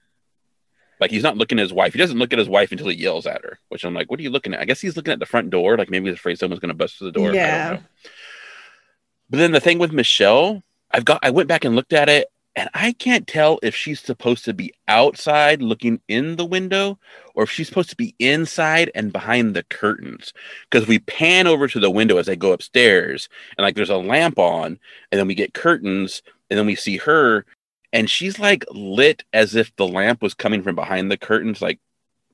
Like 0.99 1.11
he's 1.11 1.23
not 1.23 1.37
looking 1.37 1.59
at 1.59 1.63
his 1.63 1.71
wife. 1.71 1.93
He 1.93 1.99
doesn't 1.99 2.19
look 2.19 2.33
at 2.33 2.39
his 2.39 2.49
wife 2.49 2.73
until 2.73 2.89
he 2.89 2.97
yells 2.97 3.25
at 3.25 3.41
her, 3.43 3.57
which 3.69 3.85
I'm 3.85 3.93
like, 3.93 4.11
what 4.11 4.19
are 4.19 4.23
you 4.23 4.29
looking 4.31 4.53
at? 4.53 4.59
I 4.59 4.65
guess 4.65 4.81
he's 4.81 4.97
looking 4.97 5.13
at 5.13 5.19
the 5.19 5.25
front 5.25 5.49
door, 5.49 5.77
like 5.77 5.89
maybe 5.89 6.09
he's 6.09 6.19
afraid 6.19 6.39
someone's 6.39 6.59
gonna 6.59 6.73
bust 6.73 6.97
through 6.97 7.07
the 7.07 7.11
door. 7.13 7.29
I 7.29 7.33
don't 7.33 7.35
Yeah. 7.41 7.69
know. 7.75 7.79
But 9.29 9.37
then 9.37 9.51
the 9.53 9.61
thing 9.61 9.79
with 9.79 9.93
Michelle, 9.93 10.61
I've 10.91 11.05
got 11.05 11.19
I 11.23 11.29
went 11.29 11.47
back 11.47 11.63
and 11.63 11.73
looked 11.73 11.93
at 11.93 12.09
it 12.09 12.27
and 12.55 12.69
I 12.73 12.93
can't 12.93 13.27
tell 13.27 13.59
if 13.61 13.75
she's 13.75 13.99
supposed 13.99 14.45
to 14.45 14.53
be 14.53 14.73
outside 14.87 15.61
looking 15.61 15.99
in 16.07 16.37
the 16.37 16.45
window 16.45 16.97
or 17.33 17.43
if 17.43 17.51
she's 17.51 17.67
supposed 17.67 17.89
to 17.89 17.97
be 17.97 18.15
inside 18.17 18.91
and 18.95 19.11
behind 19.11 19.53
the 19.53 19.63
curtains. 19.63 20.31
Because 20.69 20.87
we 20.87 20.99
pan 20.99 21.47
over 21.47 21.67
to 21.67 21.79
the 21.79 21.91
window 21.91 22.17
as 22.17 22.27
they 22.27 22.37
go 22.37 22.53
upstairs 22.53 23.27
and 23.57 23.65
like 23.65 23.75
there's 23.75 23.89
a 23.89 23.97
lamp 23.97 24.39
on 24.39 24.79
and 25.11 25.19
then 25.19 25.27
we 25.27 25.35
get 25.35 25.53
curtains 25.53 26.21
and 26.49 26.57
then 26.57 26.65
we 26.65 26.75
see 26.75 26.97
her 26.97 27.45
and 27.91 28.09
she's 28.09 28.39
like 28.39 28.63
lit 28.71 29.23
as 29.33 29.55
if 29.55 29.75
the 29.75 29.87
lamp 29.87 30.21
was 30.21 30.33
coming 30.33 30.63
from 30.63 30.75
behind 30.75 31.11
the 31.11 31.17
curtains 31.17 31.61
like 31.61 31.79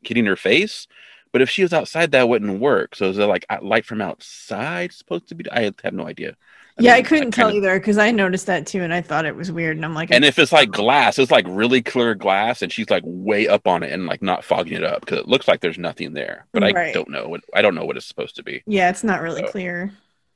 hitting 0.04 0.26
her 0.26 0.36
face. 0.36 0.88
But 1.32 1.42
if 1.42 1.50
she 1.50 1.64
was 1.64 1.74
outside 1.74 2.12
that 2.12 2.30
wouldn't 2.30 2.60
work. 2.60 2.96
So 2.96 3.10
is 3.10 3.18
it 3.18 3.26
like 3.26 3.46
light 3.64 3.86
from 3.86 4.02
outside 4.02 4.94
supposed 4.94 5.30
to 5.30 5.36
be? 5.36 5.50
I 5.52 5.72
have 5.84 5.94
no 5.94 6.06
idea 6.06 6.36
yeah, 6.80 6.94
I 6.94 7.02
couldn't 7.02 7.32
tell 7.32 7.52
kinda- 7.52 7.68
either 7.68 7.80
because 7.80 7.98
I 7.98 8.12
noticed 8.12 8.46
that 8.48 8.66
too 8.68 8.82
and 8.82 8.94
I 8.94 9.02
thought 9.02 9.26
it 9.26 9.36
was 9.36 9.52
weird. 9.52 9.76
And 9.78 9.86
I'm 9.86 9.94
like, 9.94 10.10
and 10.12 10.24
if 10.26 10.40
it's 10.40 10.52
like 10.52 10.72
glass 10.72 11.20
it's 11.20 11.32
like 11.32 11.46
really 11.48 11.82
clear 11.82 12.16
glass 12.16 12.62
and 12.62 12.72
she's 12.72 12.90
like 12.90 13.04
way 13.06 13.48
up 13.48 13.68
on 13.68 13.84
it 13.84 13.92
and 13.92 14.06
like 14.06 14.22
not 14.22 14.44
fogging 14.44 14.74
it 14.74 14.84
up 14.84 15.02
because 15.02 15.20
it 15.20 15.28
looks 15.28 15.48
like 15.48 15.60
there's 15.62 15.78
nothing 15.78 16.14
there 16.14 16.46
but 16.54 16.64
i 16.64 16.72
Right. 16.72 16.94
don't 16.94 17.10
know 17.10 17.28
what 17.28 17.42
i 17.54 17.62
don't 17.62 17.76
know 17.76 17.86
what 17.86 17.98
it's 17.98 18.06
supposed 18.06 18.36
to 18.38 18.44
be 18.44 18.64
yeah, 18.66 18.90
it's 18.90 19.04
not 19.04 19.22
really 19.22 19.42
So- 19.46 19.52
clear. 19.52 19.92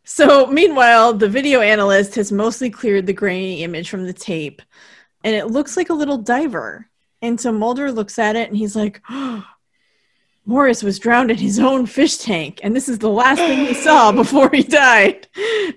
So, 0.07 0.45
meanwhile, 0.45 1.13
the 1.13 1.27
video 1.27 1.61
analyst 1.61 2.13
has 2.13 2.31
mostly 2.31 2.69
cleared 2.69 3.07
the 3.07 3.13
grainy 3.13 3.63
image 3.63 3.89
from 3.89 4.05
the 4.05 4.13
tape, 4.13 4.61
and 5.23 5.35
it 5.35 5.47
looks 5.47 5.75
like 5.75 5.89
a 5.89 5.95
little 5.95 6.19
diver. 6.19 6.87
And 7.23 7.41
so 7.41 7.51
Mulder 7.51 7.91
looks 7.91 8.19
at 8.19 8.35
it 8.35 8.47
and 8.47 8.55
he's 8.55 8.75
like, 8.75 9.01
oh, 9.09 9.43
Morris 10.45 10.83
was 10.83 10.99
drowned 10.99 11.31
in 11.31 11.37
his 11.37 11.59
own 11.59 11.85
fish 11.85 12.17
tank, 12.17 12.59
and 12.63 12.75
this 12.75 12.87
is 12.87 12.99
the 12.99 13.09
last 13.09 13.39
thing 13.39 13.65
he 13.65 13.73
saw 13.73 14.11
before 14.11 14.49
he 14.51 14.63
died. 14.63 15.27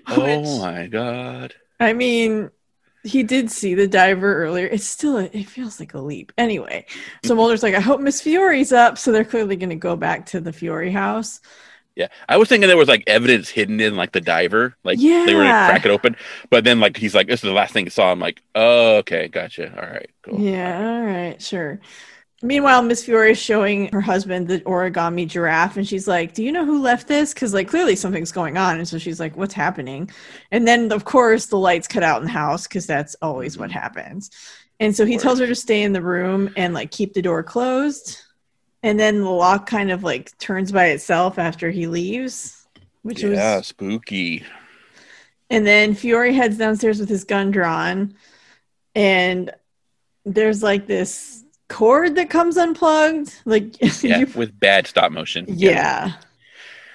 oh 0.07 0.59
my 0.61 0.87
god. 0.87 1.55
I 1.79 1.93
mean, 1.93 2.51
he 3.03 3.23
did 3.23 3.49
see 3.49 3.73
the 3.73 3.87
diver 3.87 4.43
earlier. 4.43 4.67
It's 4.67 4.85
still, 4.85 5.17
a, 5.17 5.23
it 5.25 5.47
feels 5.47 5.79
like 5.79 5.93
a 5.93 5.99
leap. 5.99 6.31
Anyway, 6.37 6.85
so 7.23 7.29
mm-hmm. 7.29 7.37
Mulder's 7.37 7.63
like, 7.63 7.73
I 7.73 7.79
hope 7.79 8.01
Miss 8.01 8.21
Fiore's 8.21 8.71
up. 8.71 8.97
So 8.97 9.11
they're 9.11 9.23
clearly 9.25 9.55
going 9.55 9.69
to 9.69 9.75
go 9.75 9.95
back 9.95 10.27
to 10.27 10.41
the 10.41 10.53
Fiore 10.53 10.91
house. 10.91 11.39
Yeah, 11.95 12.07
I 12.29 12.37
was 12.37 12.47
thinking 12.47 12.69
there 12.69 12.77
was 12.77 12.87
like 12.87 13.03
evidence 13.07 13.49
hidden 13.49 13.81
in 13.81 13.97
like 13.97 14.13
the 14.13 14.21
diver, 14.21 14.73
like 14.85 14.99
yeah. 15.01 15.25
they 15.25 15.35
were 15.35 15.43
gonna 15.43 15.67
crack 15.67 15.85
it 15.85 15.91
open, 15.91 16.15
but 16.49 16.63
then 16.63 16.79
like 16.79 16.95
he's 16.95 17.13
like, 17.13 17.27
"This 17.27 17.43
is 17.43 17.49
the 17.49 17.51
last 17.51 17.73
thing 17.73 17.85
he 17.85 17.89
saw." 17.89 18.09
I'm 18.09 18.21
like, 18.21 18.41
"Oh, 18.55 18.97
okay, 18.99 19.27
gotcha. 19.27 19.69
All 19.75 19.89
right, 19.89 20.09
cool." 20.21 20.39
Yeah, 20.39 20.79
all 20.81 21.03
right, 21.03 21.41
sure. 21.41 21.81
Meanwhile, 22.41 22.83
Miss 22.83 23.03
Fiore 23.03 23.31
is 23.31 23.37
showing 23.37 23.91
her 23.91 23.99
husband 23.99 24.47
the 24.47 24.61
origami 24.61 25.27
giraffe, 25.27 25.75
and 25.75 25.87
she's 25.87 26.07
like, 26.07 26.33
"Do 26.33 26.43
you 26.43 26.51
know 26.51 26.65
who 26.65 26.81
left 26.81 27.07
this?" 27.07 27.33
Because 27.33 27.53
like 27.53 27.67
clearly 27.67 27.95
something's 27.95 28.31
going 28.31 28.57
on, 28.57 28.77
and 28.77 28.87
so 28.87 28.97
she's 28.97 29.19
like, 29.19 29.35
"What's 29.35 29.53
happening?" 29.53 30.09
And 30.51 30.67
then 30.67 30.91
of 30.91 31.03
course 31.03 31.47
the 31.47 31.57
lights 31.57 31.87
cut 31.87 32.03
out 32.03 32.21
in 32.21 32.27
the 32.27 32.31
house 32.31 32.65
because 32.65 32.87
that's 32.87 33.15
always 33.21 33.57
what 33.57 33.69
mm-hmm. 33.69 33.79
happens. 33.79 34.31
And 34.79 34.95
so 34.95 35.05
he 35.05 35.17
tells 35.17 35.39
her 35.39 35.47
to 35.47 35.55
stay 35.55 35.83
in 35.83 35.91
the 35.91 36.01
room 36.01 36.53
and 36.55 36.73
like 36.73 36.91
keep 36.91 37.13
the 37.13 37.21
door 37.21 37.43
closed 37.43 38.21
and 38.83 38.99
then 38.99 39.21
the 39.21 39.29
lock 39.29 39.67
kind 39.67 39.91
of 39.91 40.03
like 40.03 40.37
turns 40.37 40.71
by 40.71 40.87
itself 40.87 41.37
after 41.37 41.69
he 41.69 41.87
leaves, 41.87 42.67
which 43.01 43.23
yeah, 43.23 43.57
was 43.57 43.67
spooky. 43.67 44.43
And 45.49 45.65
then 45.65 45.95
Fiore 45.95 46.31
heads 46.31 46.57
downstairs 46.57 46.99
with 46.99 47.09
his 47.09 47.23
gun 47.23 47.51
drawn, 47.51 48.15
and 48.95 49.51
there's 50.25 50.63
like 50.63 50.87
this 50.87 51.43
cord 51.69 52.15
that 52.15 52.29
comes 52.29 52.57
unplugged, 52.57 53.33
like 53.45 53.75
yeah, 54.03 54.25
with 54.35 54.59
bad 54.59 54.87
stop 54.87 55.11
motion. 55.11 55.45
Yeah. 55.47 55.71
yeah. 55.71 56.13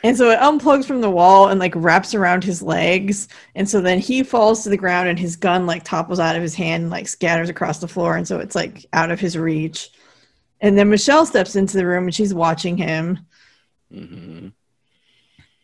And 0.05 0.19
so 0.19 0.29
it 0.29 0.39
unplugs 0.39 0.85
from 0.85 1.01
the 1.01 1.11
wall 1.11 1.49
and 1.49 1.59
like 1.59 1.73
wraps 1.75 2.15
around 2.15 2.45
his 2.45 2.61
legs. 2.61 3.27
And 3.55 3.67
so 3.67 3.81
then 3.81 3.99
he 3.99 4.23
falls 4.23 4.63
to 4.63 4.69
the 4.69 4.77
ground 4.77 5.09
and 5.09 5.19
his 5.19 5.35
gun 5.35 5.65
like 5.65 5.83
topples 5.83 6.21
out 6.21 6.37
of 6.37 6.43
his 6.43 6.55
hand 6.55 6.83
and 6.83 6.91
like 6.91 7.09
scatters 7.09 7.49
across 7.49 7.79
the 7.79 7.89
floor. 7.89 8.15
And 8.15 8.29
so 8.29 8.39
it's 8.39 8.55
like 8.55 8.85
out 8.93 9.11
of 9.11 9.19
his 9.19 9.39
reach. 9.39 9.89
And 10.61 10.77
then 10.77 10.91
Michelle 10.91 11.25
steps 11.25 11.57
into 11.57 11.79
the 11.79 11.87
room 11.87 12.05
and 12.05 12.15
she's 12.15 12.35
watching 12.35 12.77
him. 12.77 13.21
Mm-hmm. 13.91 14.49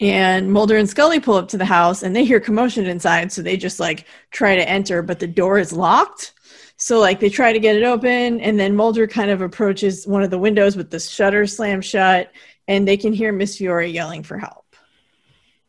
And 0.00 0.50
Mulder 0.50 0.78
and 0.78 0.88
Scully 0.88 1.20
pull 1.20 1.34
up 1.34 1.48
to 1.48 1.58
the 1.58 1.66
house 1.66 2.02
and 2.02 2.16
they 2.16 2.24
hear 2.24 2.40
commotion 2.40 2.86
inside. 2.86 3.30
So 3.32 3.42
they 3.42 3.58
just 3.58 3.78
like 3.78 4.06
try 4.30 4.56
to 4.56 4.66
enter, 4.66 5.02
but 5.02 5.18
the 5.18 5.26
door 5.26 5.58
is 5.58 5.70
locked. 5.70 6.32
So 6.80 6.98
like 6.98 7.20
they 7.20 7.28
try 7.28 7.52
to 7.52 7.58
get 7.58 7.76
it 7.76 7.84
open. 7.84 8.40
And 8.40 8.58
then 8.58 8.74
Mulder 8.74 9.06
kind 9.06 9.30
of 9.30 9.42
approaches 9.42 10.06
one 10.06 10.22
of 10.22 10.30
the 10.30 10.38
windows 10.38 10.76
with 10.76 10.90
the 10.90 10.98
shutter 10.98 11.46
slammed 11.46 11.84
shut. 11.84 12.32
And 12.66 12.88
they 12.88 12.96
can 12.96 13.12
hear 13.12 13.32
Miss 13.32 13.58
Fiore 13.58 13.86
yelling 13.86 14.22
for 14.22 14.38
help. 14.38 14.64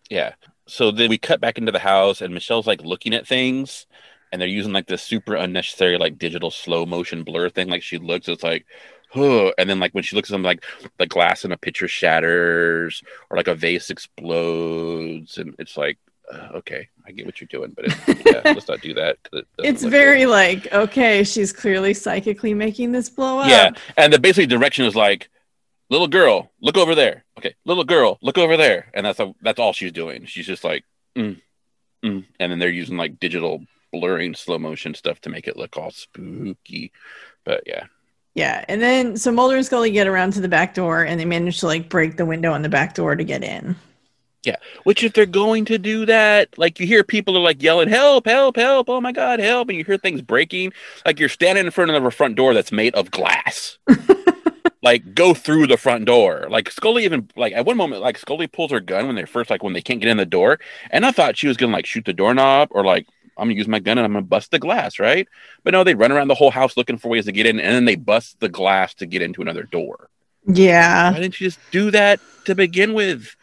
Yeah. 0.09 0.34
So 0.68 0.89
then 0.89 1.09
we 1.09 1.18
cut 1.18 1.41
back 1.41 1.57
into 1.57 1.74
the 1.74 1.80
house 1.80 2.22
and 2.22 2.34
Michelle's 2.34 2.66
like 2.66 2.82
looking 2.84 3.14
at 3.14 3.28
things 3.28 3.88
and 4.32 4.41
they're 4.41 4.47
using 4.47 4.72
like 4.72 4.88
this 4.88 5.03
super 5.03 5.36
unnecessary 5.36 5.97
like 5.97 6.18
digital 6.18 6.49
slow 6.49 6.86
motion 6.86 7.24
blur 7.24 7.49
thing. 7.49 7.68
Like 7.68 7.84
she 7.84 7.97
looks, 7.97 8.30
it's 8.30 8.43
like, 8.43 8.66
huh. 9.09 9.51
and 9.57 9.70
then 9.70 9.82
like 9.82 9.91
when 9.91 10.05
she 10.05 10.16
looks 10.16 10.30
at 10.30 10.34
them, 10.34 10.43
like 10.43 10.64
the 10.97 11.07
glass 11.07 11.43
in 11.43 11.51
a 11.51 11.57
pitcher 11.57 11.89
shatters 11.89 13.03
or 13.30 13.36
like 13.36 13.49
a 13.49 13.55
vase 13.55 13.89
explodes, 13.89 15.38
and 15.38 15.55
it's 15.59 15.76
like, 15.76 15.97
uh, 16.32 16.50
okay, 16.56 16.88
I 17.06 17.12
get 17.12 17.26
what 17.26 17.42
you're 17.42 17.48
doing, 17.48 17.74
but 17.76 17.86
it, 17.86 18.26
yeah, 18.26 18.54
let's 18.54 18.68
not 18.68 18.82
do 18.82 18.94
that. 18.94 19.18
It 19.34 19.48
it's 19.60 19.84
very 19.84 20.22
good. 20.22 20.30
like, 20.30 20.74
okay, 20.74 21.24
she's 21.24 21.52
clearly 21.52 21.94
psychically 21.94 22.54
making 22.54 22.92
this 22.92 23.10
blow 23.10 23.40
up. 23.40 23.50
Yeah, 23.50 23.72
and 23.98 24.14
the 24.14 24.20
basically 24.20 24.48
direction 24.48 24.86
is 24.86 24.96
like, 24.96 25.30
little 25.90 26.08
girl, 26.08 26.52
look 26.62 26.78
over 26.78 26.96
there. 26.96 27.26
Okay, 27.38 27.56
little 27.66 27.84
girl, 27.84 28.18
look 28.22 28.38
over 28.38 28.58
there, 28.58 28.90
and 28.94 29.06
that's 29.06 29.20
a, 29.20 29.34
that's 29.42 29.60
all 29.60 29.74
she's 29.74 29.92
doing. 29.92 30.26
She's 30.26 30.46
just 30.48 30.64
like, 30.64 30.86
mm, 31.16 31.40
mm. 32.04 32.26
and 32.40 32.52
then 32.52 32.60
they're 32.60 32.70
using 32.70 32.98
like 32.98 33.20
digital 33.20 33.66
blurring 33.92 34.34
slow 34.34 34.58
motion 34.58 34.94
stuff 34.94 35.20
to 35.22 35.30
make 35.30 35.48
it 35.48 35.58
look 35.58 35.76
all 35.78 35.92
spooky. 35.92 36.92
But 37.44 37.64
yeah, 37.66 37.86
yeah, 38.34 38.64
and 38.70 38.82
then 38.82 39.18
so 39.18 39.32
Mulder 39.32 39.58
and 39.58 39.66
Scully 39.66 39.92
get 39.92 40.08
around 40.08 40.34
to 40.34 40.42
the 40.42 40.48
back 40.48 40.74
door, 40.74 41.04
and 41.04 41.20
they 41.20 41.26
manage 41.26 41.60
to 41.60 41.68
like 41.68 41.90
break 41.90 42.16
the 42.16 42.26
window 42.26 42.54
on 42.54 42.62
the 42.62 42.70
back 42.70 42.96
door 42.96 43.16
to 43.16 43.24
get 43.24 43.44
in. 43.44 43.76
Yeah, 44.44 44.56
which 44.84 45.04
if 45.04 45.14
they're 45.14 45.28
going 45.28 45.66
to 45.66 45.78
do 45.78 46.06
that, 46.08 46.58
like 46.58 46.80
you 46.80 46.88
hear 46.88 47.04
people 47.04 47.38
are 47.38 47.42
like 47.42 47.62
yelling, 47.62 47.89
"Help! 47.89 48.26
Help! 48.26 48.56
Help! 48.56 48.89
Oh 48.89 49.00
my 49.00 49.12
God, 49.12 49.39
help!" 49.39 49.70
and 49.70 49.78
you 49.78 49.84
hear 49.84 49.98
things 49.98 50.22
breaking, 50.22 50.74
like 51.06 51.20
you're 51.20 51.30
standing 51.30 51.66
in 51.66 51.72
front 51.72 51.92
of 51.92 52.04
a 52.04 52.12
front 52.12 52.36
door 52.36 52.54
that's 52.54 52.72
made 52.72 52.96
of 52.96 53.12
glass. 53.12 53.78
like 54.82 55.14
go 55.14 55.36
through 55.36 55.68
the 55.68 55.78
front 55.78 56.06
door. 56.06 56.48
Like 56.50 56.72
Scully 56.72 57.06
even 57.06 57.30
like 57.36 57.54
at 57.54 57.66
one 57.66 57.78
moment, 57.78 58.02
like 58.02 58.18
Scully 58.18 58.48
pulls 58.48 58.72
her 58.72 58.80
gun 58.80 59.06
when 59.06 59.16
they're 59.16 59.28
first 59.28 59.52
like 59.52 59.62
when 59.62 59.74
they 59.74 59.82
can't 59.82 60.02
get 60.02 60.10
in 60.10 60.18
the 60.18 60.26
door, 60.26 60.60
and 60.89 61.06
I 61.06 61.12
thought 61.12 61.38
she 61.38 61.48
was 61.48 61.58
gonna 61.58 61.74
like 61.74 61.86
shoot 61.86 62.06
the 62.06 62.14
doorknob 62.14 62.70
or 62.72 62.84
like 62.84 63.08
I'm 63.38 63.48
gonna 63.48 63.58
use 63.58 63.68
my 63.68 63.80
gun 63.80 63.98
and 63.98 64.06
I'm 64.06 64.14
gonna 64.14 64.26
bust 64.26 64.52
the 64.52 64.60
glass, 64.60 65.00
right? 65.00 65.28
But 65.64 65.74
no, 65.74 65.84
they 65.84 65.96
run 65.96 66.12
around 66.12 66.30
the 66.30 66.36
whole 66.36 66.52
house 66.52 66.78
looking 66.78 66.98
for 66.98 67.10
ways 67.10 67.26
to 67.26 67.32
get 67.32 67.46
in, 67.46 67.60
and 67.60 67.76
then 67.76 67.86
they 67.86 67.96
bust 67.96 68.39
the 68.39 68.50
glass 68.50 68.94
to 68.96 69.06
get 69.06 69.22
into 69.22 69.42
another 69.42 69.64
door. 69.64 70.10
Yeah. 70.48 71.12
Why 71.12 71.20
didn't 71.20 71.39
you 71.39 71.48
just 71.48 71.60
do 71.72 71.92
that 71.92 72.20
to 72.46 72.56
begin 72.56 72.94
with? 72.94 73.36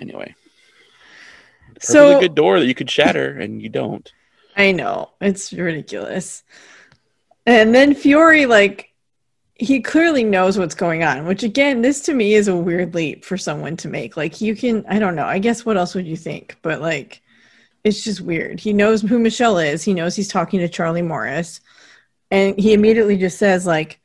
Anyway, 0.00 0.34
so 1.80 2.20
good 2.20 2.34
door 2.34 2.58
that 2.58 2.66
you 2.66 2.74
could 2.74 2.90
shatter, 2.90 3.38
and 3.38 3.62
you 3.62 3.68
don't. 3.68 4.12
I 4.56 4.72
know 4.72 5.10
it's 5.20 5.52
ridiculous. 5.52 6.42
And 7.44 7.74
then 7.74 7.94
Fiore, 7.94 8.46
like, 8.46 8.92
he 9.54 9.80
clearly 9.80 10.24
knows 10.24 10.58
what's 10.58 10.74
going 10.74 11.04
on, 11.04 11.26
which 11.26 11.42
again, 11.42 11.80
this 11.80 12.00
to 12.02 12.14
me 12.14 12.34
is 12.34 12.48
a 12.48 12.56
weird 12.56 12.94
leap 12.94 13.24
for 13.24 13.38
someone 13.38 13.76
to 13.78 13.88
make. 13.88 14.16
Like, 14.16 14.40
you 14.40 14.54
can, 14.54 14.84
I 14.88 14.98
don't 14.98 15.14
know. 15.14 15.24
I 15.24 15.38
guess 15.38 15.64
what 15.64 15.76
else 15.76 15.94
would 15.94 16.06
you 16.06 16.16
think? 16.16 16.56
But 16.60 16.80
like, 16.80 17.22
it's 17.84 18.02
just 18.02 18.20
weird. 18.20 18.58
He 18.60 18.72
knows 18.72 19.00
who 19.00 19.18
Michelle 19.18 19.58
is. 19.58 19.82
He 19.82 19.94
knows 19.94 20.16
he's 20.16 20.28
talking 20.28 20.60
to 20.60 20.68
Charlie 20.68 21.02
Morris. 21.02 21.60
And 22.30 22.58
he 22.58 22.74
immediately 22.74 23.16
just 23.16 23.38
says, 23.38 23.64
like, 23.64 24.00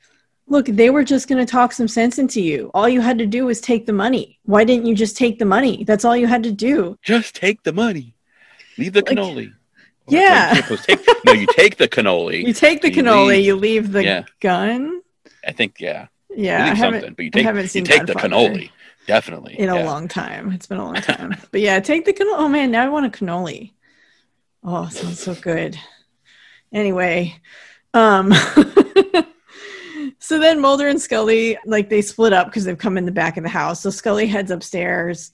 look, 0.52 0.66
they 0.66 0.90
were 0.90 1.04
just 1.04 1.28
going 1.28 1.44
to 1.44 1.50
talk 1.50 1.72
some 1.72 1.88
sense 1.88 2.20
into 2.20 2.42
you. 2.42 2.70
All 2.74 2.90
you 2.90 3.02
had 3.02 3.18
to 3.20 3.26
do 3.26 3.46
was 3.46 3.62
take 3.62 3.86
the 3.86 3.94
money. 3.94 4.38
Why 4.44 4.64
didn't 4.66 4.86
you 4.86 4.94
just 4.94 5.18
take 5.18 5.40
the 5.40 5.46
money? 5.46 5.86
That's 5.86 6.06
all 6.06 6.16
you 6.16 6.28
had 6.28 6.44
to 6.44 6.52
do. 6.52 6.98
Just 7.02 7.36
take 7.36 7.64
the 7.64 7.72
money. 7.72 8.14
Leave 8.78 8.94
the 8.94 9.00
like, 9.00 9.18
cannoli. 9.18 9.54
yeah. 10.10 10.54
Take, 10.54 11.00
no, 11.26 11.32
you 11.32 11.48
take 11.48 11.78
the 11.78 11.88
cannoli. 11.88 12.46
You 12.46 12.54
take 12.54 12.82
the 12.82 12.92
cannoli. 12.92 13.28
Leave. 13.28 13.46
You 13.46 13.56
leave 13.56 13.92
the 13.94 14.04
yeah. 14.04 14.24
gun. 14.42 15.02
I 15.48 15.54
think, 15.54 15.80
yeah. 15.80 16.08
Yeah, 16.30 16.66
I 16.66 16.76
haven't, 16.76 17.16
but 17.16 17.26
you 17.26 17.32
take, 17.32 17.44
I 17.44 17.48
haven't 17.48 17.70
seen 17.70 17.86
you 17.86 17.88
take 17.88 18.06
the 18.06 18.14
cannoli. 18.14 18.70
Definitely. 19.08 19.58
In 19.58 19.66
yeah. 19.66 19.84
a 19.84 19.86
long 19.86 20.08
time. 20.08 20.52
It's 20.52 20.68
been 20.68 20.78
a 20.78 20.86
long 20.86 20.96
time. 20.96 21.36
but 21.52 21.62
yeah, 21.62 21.80
take 21.80 22.06
the 22.06 22.14
cannoli. 22.14 22.38
Oh 22.38 22.50
man, 22.50 22.72
now 22.72 22.86
I 22.86 22.90
want 22.90 23.06
a 23.06 23.10
cannoli. 23.10 23.72
Oh, 24.64 24.88
sounds 24.90 25.20
so 25.20 25.34
good. 25.34 25.78
Anyway, 26.72 27.40
um 27.94 28.32
so 30.22 30.38
then 30.38 30.62
Mulder 30.62 30.88
and 30.88 31.02
Scully 31.02 31.58
like 31.66 31.90
they 31.90 32.04
split 32.04 32.32
up 32.32 32.48
because 32.48 32.64
they've 32.64 32.78
come 32.78 32.98
in 32.98 33.06
the 33.06 33.12
back 33.12 33.38
of 33.38 33.44
the 33.44 33.50
house. 33.50 33.82
So 33.82 33.90
Scully 33.90 34.28
heads 34.28 34.52
upstairs 34.52 35.32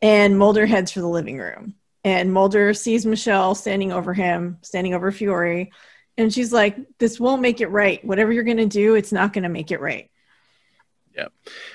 and 0.00 0.38
Mulder 0.38 0.64
heads 0.64 0.90
for 0.90 1.00
the 1.00 1.08
living 1.08 1.38
room. 1.38 1.74
And 2.02 2.32
Mulder 2.32 2.72
sees 2.72 3.04
Michelle 3.04 3.54
standing 3.54 3.92
over 3.92 4.14
him, 4.14 4.58
standing 4.62 4.94
over 4.94 5.12
Fiore, 5.12 5.70
and 6.16 6.32
she's 6.32 6.52
like, 6.52 6.76
This 6.98 7.20
won't 7.20 7.42
make 7.42 7.60
it 7.60 7.68
right. 7.68 8.02
Whatever 8.04 8.32
you're 8.32 8.42
gonna 8.42 8.66
do, 8.66 8.94
it's 8.94 9.12
not 9.12 9.34
gonna 9.34 9.50
make 9.50 9.70
it 9.70 9.80
right. 9.80 10.10
Yeah. 11.14 11.28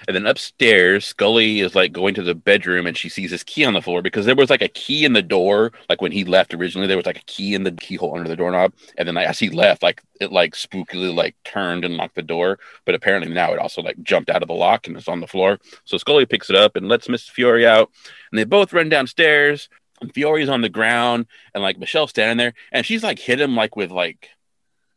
And 0.07 0.15
then 0.15 0.25
upstairs, 0.25 1.05
Scully 1.05 1.59
is 1.59 1.75
like 1.75 1.93
going 1.93 2.15
to 2.15 2.23
the 2.23 2.33
bedroom 2.33 2.87
and 2.87 2.97
she 2.97 3.07
sees 3.07 3.29
his 3.29 3.43
key 3.43 3.65
on 3.65 3.73
the 3.73 3.81
floor 3.81 4.01
because 4.01 4.25
there 4.25 4.35
was 4.35 4.49
like 4.49 4.63
a 4.63 4.67
key 4.67 5.05
in 5.05 5.13
the 5.13 5.21
door. 5.21 5.71
Like 5.89 6.01
when 6.01 6.11
he 6.11 6.23
left 6.23 6.53
originally, 6.55 6.87
there 6.87 6.97
was 6.97 7.05
like 7.05 7.19
a 7.19 7.25
key 7.25 7.53
in 7.53 7.63
the 7.63 7.71
keyhole 7.71 8.15
under 8.17 8.27
the 8.27 8.35
doorknob. 8.35 8.73
And 8.97 9.07
then 9.07 9.15
like, 9.15 9.27
as 9.27 9.37
he 9.37 9.49
left, 9.49 9.83
like 9.83 10.01
it 10.19 10.31
like 10.31 10.55
spookily 10.55 11.13
like 11.13 11.35
turned 11.43 11.85
and 11.85 11.97
locked 11.97 12.15
the 12.15 12.23
door. 12.23 12.57
But 12.85 12.95
apparently 12.95 13.31
now 13.31 13.53
it 13.53 13.59
also 13.59 13.81
like 13.81 14.01
jumped 14.01 14.29
out 14.31 14.41
of 14.41 14.47
the 14.47 14.55
lock 14.55 14.87
and 14.87 14.97
it's 14.97 15.07
on 15.07 15.19
the 15.19 15.27
floor. 15.27 15.59
So 15.85 15.97
Scully 15.97 16.25
picks 16.25 16.49
it 16.49 16.55
up 16.55 16.75
and 16.75 16.87
lets 16.87 17.09
Miss 17.09 17.29
Fiore 17.29 17.67
out. 17.67 17.91
And 18.31 18.39
they 18.39 18.43
both 18.43 18.73
run 18.73 18.89
downstairs. 18.89 19.69
And 20.01 20.13
Fiore's 20.13 20.49
on 20.49 20.61
the 20.61 20.69
ground 20.69 21.25
and 21.53 21.63
like 21.63 21.79
Michelle's 21.79 22.11
standing 22.11 22.37
there 22.37 22.53
and 22.71 22.85
she's 22.85 23.01
like 23.03 23.17
hit 23.17 23.41
him 23.41 23.55
like 23.55 23.75
with 23.75 23.89
like 23.89 24.29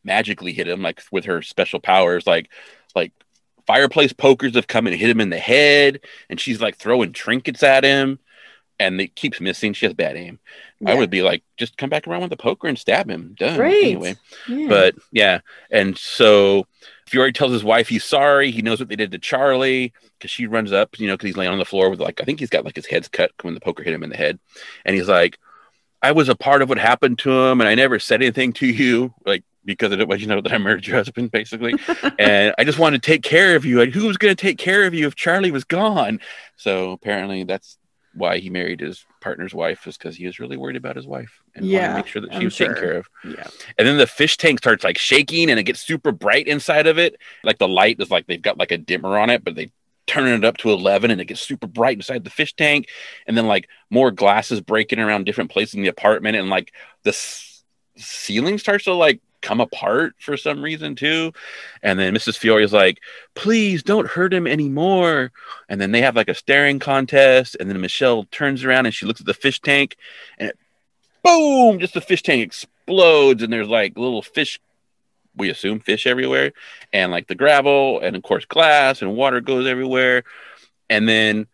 magically 0.05 0.53
hit 0.53 0.69
him 0.69 0.83
like 0.83 1.03
with 1.11 1.25
her 1.25 1.41
special 1.41 1.81
powers, 1.81 2.27
like 2.27 2.51
like 2.95 3.13
fireplace 3.73 4.13
pokers 4.13 4.55
have 4.57 4.67
come 4.67 4.87
and 4.89 4.97
hit 4.97 5.11
him 5.11 5.21
in 5.21 5.31
the 5.31 5.39
head, 5.39 6.01
and 6.29 6.41
she's 6.41 6.61
like 6.61 6.77
throwing 6.77 7.13
trinkets 7.13 7.63
at 7.63 7.85
him. 7.85 8.19
and 8.81 8.99
it 8.99 9.15
keeps 9.15 9.41
missing. 9.43 9.75
She 9.75 9.85
has 9.85 9.93
bad 9.95 10.17
aim. 10.17 10.39
I 10.87 10.95
would 10.95 11.11
be 11.11 11.21
like, 11.21 11.43
just 11.59 11.77
come 11.77 11.91
back 11.91 12.09
around 12.09 12.23
with 12.23 12.33
a 12.33 12.37
poker 12.39 12.67
and 12.67 12.79
stab 12.79 13.11
him. 13.11 13.35
Done. 13.39 13.59
Right. 13.59 13.85
Anyway, 13.85 14.17
Yeah. 14.49 14.69
but 14.69 14.95
yeah, 15.13 15.41
and 15.71 15.99
so 15.99 16.67
Fiore 17.07 17.31
tells 17.33 17.53
his 17.53 17.63
wife 17.63 17.89
he's 17.89 18.05
sorry. 18.05 18.51
He 18.51 18.63
knows 18.63 18.79
what 18.81 18.89
they 18.89 18.97
did 18.97 19.13
to 19.13 19.19
Charlie 19.19 19.93
because 20.19 20.31
she 20.31 20.47
runs 20.47 20.73
up, 20.73 20.99
you 20.99 21.07
know, 21.07 21.15
because 21.15 21.29
he's 21.29 21.37
laying 21.37 21.53
on 21.53 21.59
the 21.59 21.65
floor 21.67 21.91
with 21.91 22.01
like 22.01 22.21
I 22.23 22.25
think 22.25 22.41
he's 22.41 22.49
got 22.49 22.65
like 22.65 22.77
his 22.77 22.87
head's 22.87 23.09
cut 23.09 23.33
when 23.43 23.53
the 23.55 23.61
poker 23.61 23.83
hit 23.83 23.93
him 23.93 24.03
in 24.03 24.09
the 24.11 24.17
head, 24.17 24.39
and 24.87 24.97
he's 24.97 25.09
like, 25.09 25.39
"I 26.03 26.13
was 26.13 26.31
a 26.31 26.35
part 26.35 26.63
of 26.63 26.71
what 26.71 26.79
happened 26.79 27.19
to 27.21 27.31
him, 27.31 27.61
and 27.61 27.69
I 27.69 27.75
never 27.75 27.99
said 27.99 28.23
anything 28.23 28.53
to 28.55 28.67
you, 28.67 29.13
like." 29.27 29.45
Because 29.65 29.93
I 29.93 29.97
didn't 29.97 30.09
want 30.09 30.21
you 30.21 30.27
know 30.27 30.41
that 30.41 30.53
I 30.53 30.59
married 30.59 30.87
your 30.87 30.97
husband, 30.97 31.31
basically, 31.31 31.75
and 32.19 32.55
I 32.59 32.65
just 32.65 32.79
wanted 32.79 33.03
to 33.03 33.07
take 33.11 33.23
care 33.23 33.57
of 33.57 33.65
you. 33.65 33.81
And 33.83 33.93
who 33.93 34.07
was 34.07 34.17
going 34.17 34.35
to 34.35 34.41
take 34.41 34.59
care 34.59 34.87
of 34.87 34.95
you 34.95 35.07
if 35.07 35.15
Charlie 35.17 35.51
was 35.51 35.65
gone? 35.65 36.21
So 36.57 36.93
apparently, 36.93 37.45
that's 37.45 37.77
why 38.15 38.39
he 38.39 38.51
married 38.51 38.81
his 38.81 39.05
partner's 39.21 39.55
wife, 39.55 39.87
is 39.87 39.97
because 39.97 40.17
he 40.17 40.27
was 40.27 40.41
really 40.41 40.57
worried 40.57 40.77
about 40.77 40.97
his 40.97 41.07
wife 41.07 41.43
and 41.55 41.65
wanted 41.65 41.75
Yeah, 41.75 41.89
to 41.89 41.95
make 41.95 42.07
sure 42.07 42.23
that 42.23 42.33
she 42.33 42.39
I'm 42.39 42.45
was 42.45 42.57
taken 42.57 42.75
care 42.75 42.93
of. 42.99 43.07
yeah. 43.25 43.47
And 43.79 43.87
then 43.87 43.99
the 43.99 44.07
fish 44.07 44.37
tank 44.37 44.59
starts 44.59 44.83
like 44.83 44.99
shaking 44.99 45.51
and 45.51 45.61
it 45.61 45.65
gets 45.65 45.81
super 45.81 46.11
bright 46.11 46.49
inside 46.49 46.87
of 46.87 46.99
it. 46.99 47.17
Like 47.45 47.59
the 47.59 47.69
light 47.69 48.01
is 48.01 48.11
like 48.11 48.27
they've 48.27 48.41
got 48.43 48.59
like 48.59 48.73
a 48.73 48.79
dimmer 48.79 49.19
on 49.19 49.31
it, 49.31 49.45
but 49.45 49.55
they 49.55 49.71
turn 50.07 50.27
it 50.27 50.45
up 50.45 50.57
to 50.57 50.71
11 50.73 51.11
and 51.13 51.21
it 51.21 51.27
gets 51.27 51.41
super 51.41 51.69
bright 51.69 51.99
inside 51.99 52.25
the 52.25 52.31
fish 52.31 52.55
tank. 52.55 52.89
And 53.29 53.37
then 53.37 53.47
like 53.47 53.69
more 53.91 54.11
glasses 54.11 54.61
breaking 54.61 54.99
around 54.99 55.25
different 55.25 55.51
places 55.51 55.75
in 55.75 55.83
the 55.83 55.89
apartment. 55.89 56.37
And 56.37 56.49
like 56.49 56.73
the 57.05 57.11
s- 57.11 57.63
ceiling 57.97 58.59
starts 58.59 58.85
to 58.85 58.95
like 58.95 59.21
come 59.43 59.61
apart 59.61 60.15
for 60.19 60.37
some 60.37 60.63
reason 60.63 60.95
too. 60.95 61.33
And 61.83 61.99
then 61.99 62.15
Mrs. 62.15 62.37
Fiore 62.37 62.63
is 62.63 62.73
like, 62.73 63.01
please 63.35 63.83
don't 63.83 64.07
hurt 64.09 64.33
him 64.33 64.47
anymore. 64.47 65.33
And 65.69 65.81
then 65.81 65.93
they 65.93 66.03
have 66.03 66.17
like 66.17 66.29
a 66.29 66.35
staring 66.35 66.79
contest. 66.79 67.57
And 67.59 67.69
then 67.69 67.81
Michelle 67.81 68.25
turns 68.31 68.65
around 68.65 68.87
and 68.87 68.95
she 68.95 69.07
looks 69.07 69.21
at 69.21 69.27
the 69.27 69.35
fish 69.35 69.61
tank 69.61 69.97
and 70.39 70.51
it 70.51 70.59
boom, 71.23 71.79
just 71.79 71.95
the 71.95 72.01
fish 72.01 72.23
tank 72.23 72.43
explodes 72.43 73.43
and 73.43 73.53
there's 73.53 73.69
like 73.69 73.97
little 73.97 74.23
fish 74.23 74.61
we 75.37 75.49
assume 75.49 75.81
fish 75.81 76.07
everywhere 76.07 76.53
and 76.93 77.13
like 77.13 77.29
the 77.29 77.35
gravel 77.35 78.01
and 78.01 78.17
of 78.17 78.23
course 78.23 78.45
glass 78.45 79.01
and 79.01 79.15
water 79.15 79.41
goes 79.41 79.67
everywhere 79.67 80.25
and 80.89 81.09
then 81.09 81.47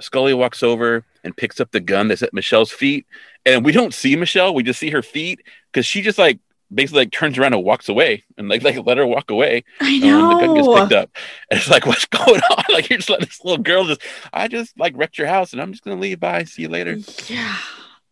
scully 0.00 0.34
walks 0.34 0.62
over 0.62 1.04
and 1.24 1.36
picks 1.36 1.60
up 1.60 1.70
the 1.72 1.80
gun 1.80 2.08
that's 2.08 2.22
at 2.22 2.34
michelle's 2.34 2.70
feet 2.70 3.06
and 3.46 3.64
we 3.64 3.72
don't 3.72 3.94
see 3.94 4.16
michelle 4.16 4.54
we 4.54 4.62
just 4.62 4.78
see 4.78 4.90
her 4.90 5.02
feet 5.02 5.40
because 5.72 5.86
she 5.86 6.02
just 6.02 6.18
like 6.18 6.38
basically 6.72 7.02
like 7.02 7.12
turns 7.12 7.38
around 7.38 7.54
and 7.54 7.64
walks 7.64 7.88
away 7.88 8.24
and 8.36 8.48
like 8.48 8.62
like 8.62 8.84
let 8.86 8.98
her 8.98 9.06
walk 9.06 9.30
away. 9.30 9.64
I 9.80 9.90
and 9.90 10.02
when 10.02 10.38
the 10.38 10.46
gun 10.46 10.54
gets 10.54 10.68
picked 10.68 10.92
up 10.92 11.10
and 11.50 11.58
it's 11.60 11.70
like 11.70 11.86
what's 11.86 12.06
going 12.06 12.40
on? 12.40 12.64
Like 12.70 12.88
you're 12.88 12.98
just 12.98 13.10
letting 13.10 13.26
this 13.26 13.44
little 13.44 13.62
girl 13.62 13.84
just 13.84 14.00
i 14.32 14.46
just 14.46 14.78
like 14.78 14.92
wrecked 14.96 15.18
your 15.18 15.26
house 15.26 15.52
and 15.52 15.60
i'm 15.60 15.72
just 15.72 15.82
gonna 15.82 16.00
leave. 16.00 16.20
Bye. 16.20 16.44
See 16.44 16.62
you 16.62 16.68
later. 16.68 16.98
Yeah. 17.26 17.56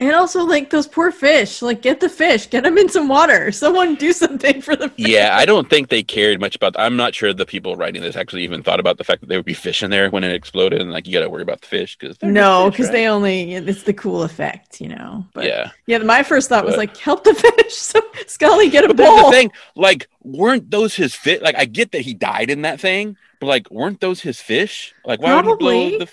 And 0.00 0.12
also, 0.14 0.44
like 0.44 0.70
those 0.70 0.86
poor 0.86 1.10
fish. 1.10 1.60
Like, 1.60 1.82
get 1.82 1.98
the 1.98 2.08
fish, 2.08 2.48
get 2.48 2.62
them 2.62 2.78
in 2.78 2.88
some 2.88 3.08
water. 3.08 3.50
Someone 3.64 3.96
do 3.96 4.12
something 4.12 4.62
for 4.62 4.76
the 4.76 4.90
fish. 4.90 5.06
Yeah, 5.08 5.30
I 5.36 5.44
don't 5.44 5.68
think 5.68 5.88
they 5.88 6.04
cared 6.04 6.40
much 6.40 6.54
about. 6.54 6.78
I'm 6.78 6.94
not 6.96 7.16
sure 7.16 7.32
the 7.32 7.44
people 7.44 7.74
writing 7.74 8.00
this 8.02 8.14
actually 8.14 8.44
even 8.44 8.62
thought 8.62 8.78
about 8.78 8.98
the 8.98 9.02
fact 9.04 9.20
that 9.22 9.28
there 9.28 9.38
would 9.38 9.44
be 9.44 9.54
fish 9.54 9.82
in 9.82 9.90
there 9.90 10.08
when 10.10 10.22
it 10.22 10.32
exploded, 10.32 10.80
and 10.80 10.92
like 10.92 11.08
you 11.08 11.12
got 11.12 11.22
to 11.24 11.28
worry 11.28 11.42
about 11.42 11.62
the 11.62 11.66
fish 11.66 11.96
because 11.98 12.16
No, 12.22 12.70
because 12.70 12.90
they 12.90 13.08
only 13.08 13.54
it's 13.54 13.82
the 13.82 13.92
cool 13.92 14.22
effect, 14.22 14.80
you 14.80 14.88
know. 14.88 15.26
But 15.34 15.46
yeah, 15.46 15.70
yeah. 15.86 15.98
my 15.98 16.22
first 16.22 16.48
thought 16.48 16.64
was 16.64 16.76
like, 16.76 16.96
help 16.96 17.24
the 17.24 17.34
fish. 17.58 17.74
So 17.74 18.00
Scully, 18.28 18.70
get 18.70 18.84
a 18.84 18.88
But 18.88 18.98
that's 18.98 19.16
the 19.16 19.22
bowl. 19.22 19.32
thing, 19.32 19.50
like, 19.74 20.08
weren't 20.22 20.70
those 20.70 20.94
his 20.94 21.16
fish? 21.16 21.40
Like, 21.42 21.56
I 21.56 21.64
get 21.64 21.90
that 21.90 22.02
he 22.02 22.14
died 22.14 22.50
in 22.50 22.62
that 22.62 22.78
thing, 22.80 23.16
but 23.40 23.46
like, 23.46 23.68
weren't 23.70 24.00
those 24.00 24.20
his 24.20 24.40
fish? 24.40 24.94
Like, 25.04 25.20
why 25.20 25.34
would 25.34 25.46
you 25.46 25.56
Probably. 25.56 25.90
blow 25.96 25.98
the 25.98 26.06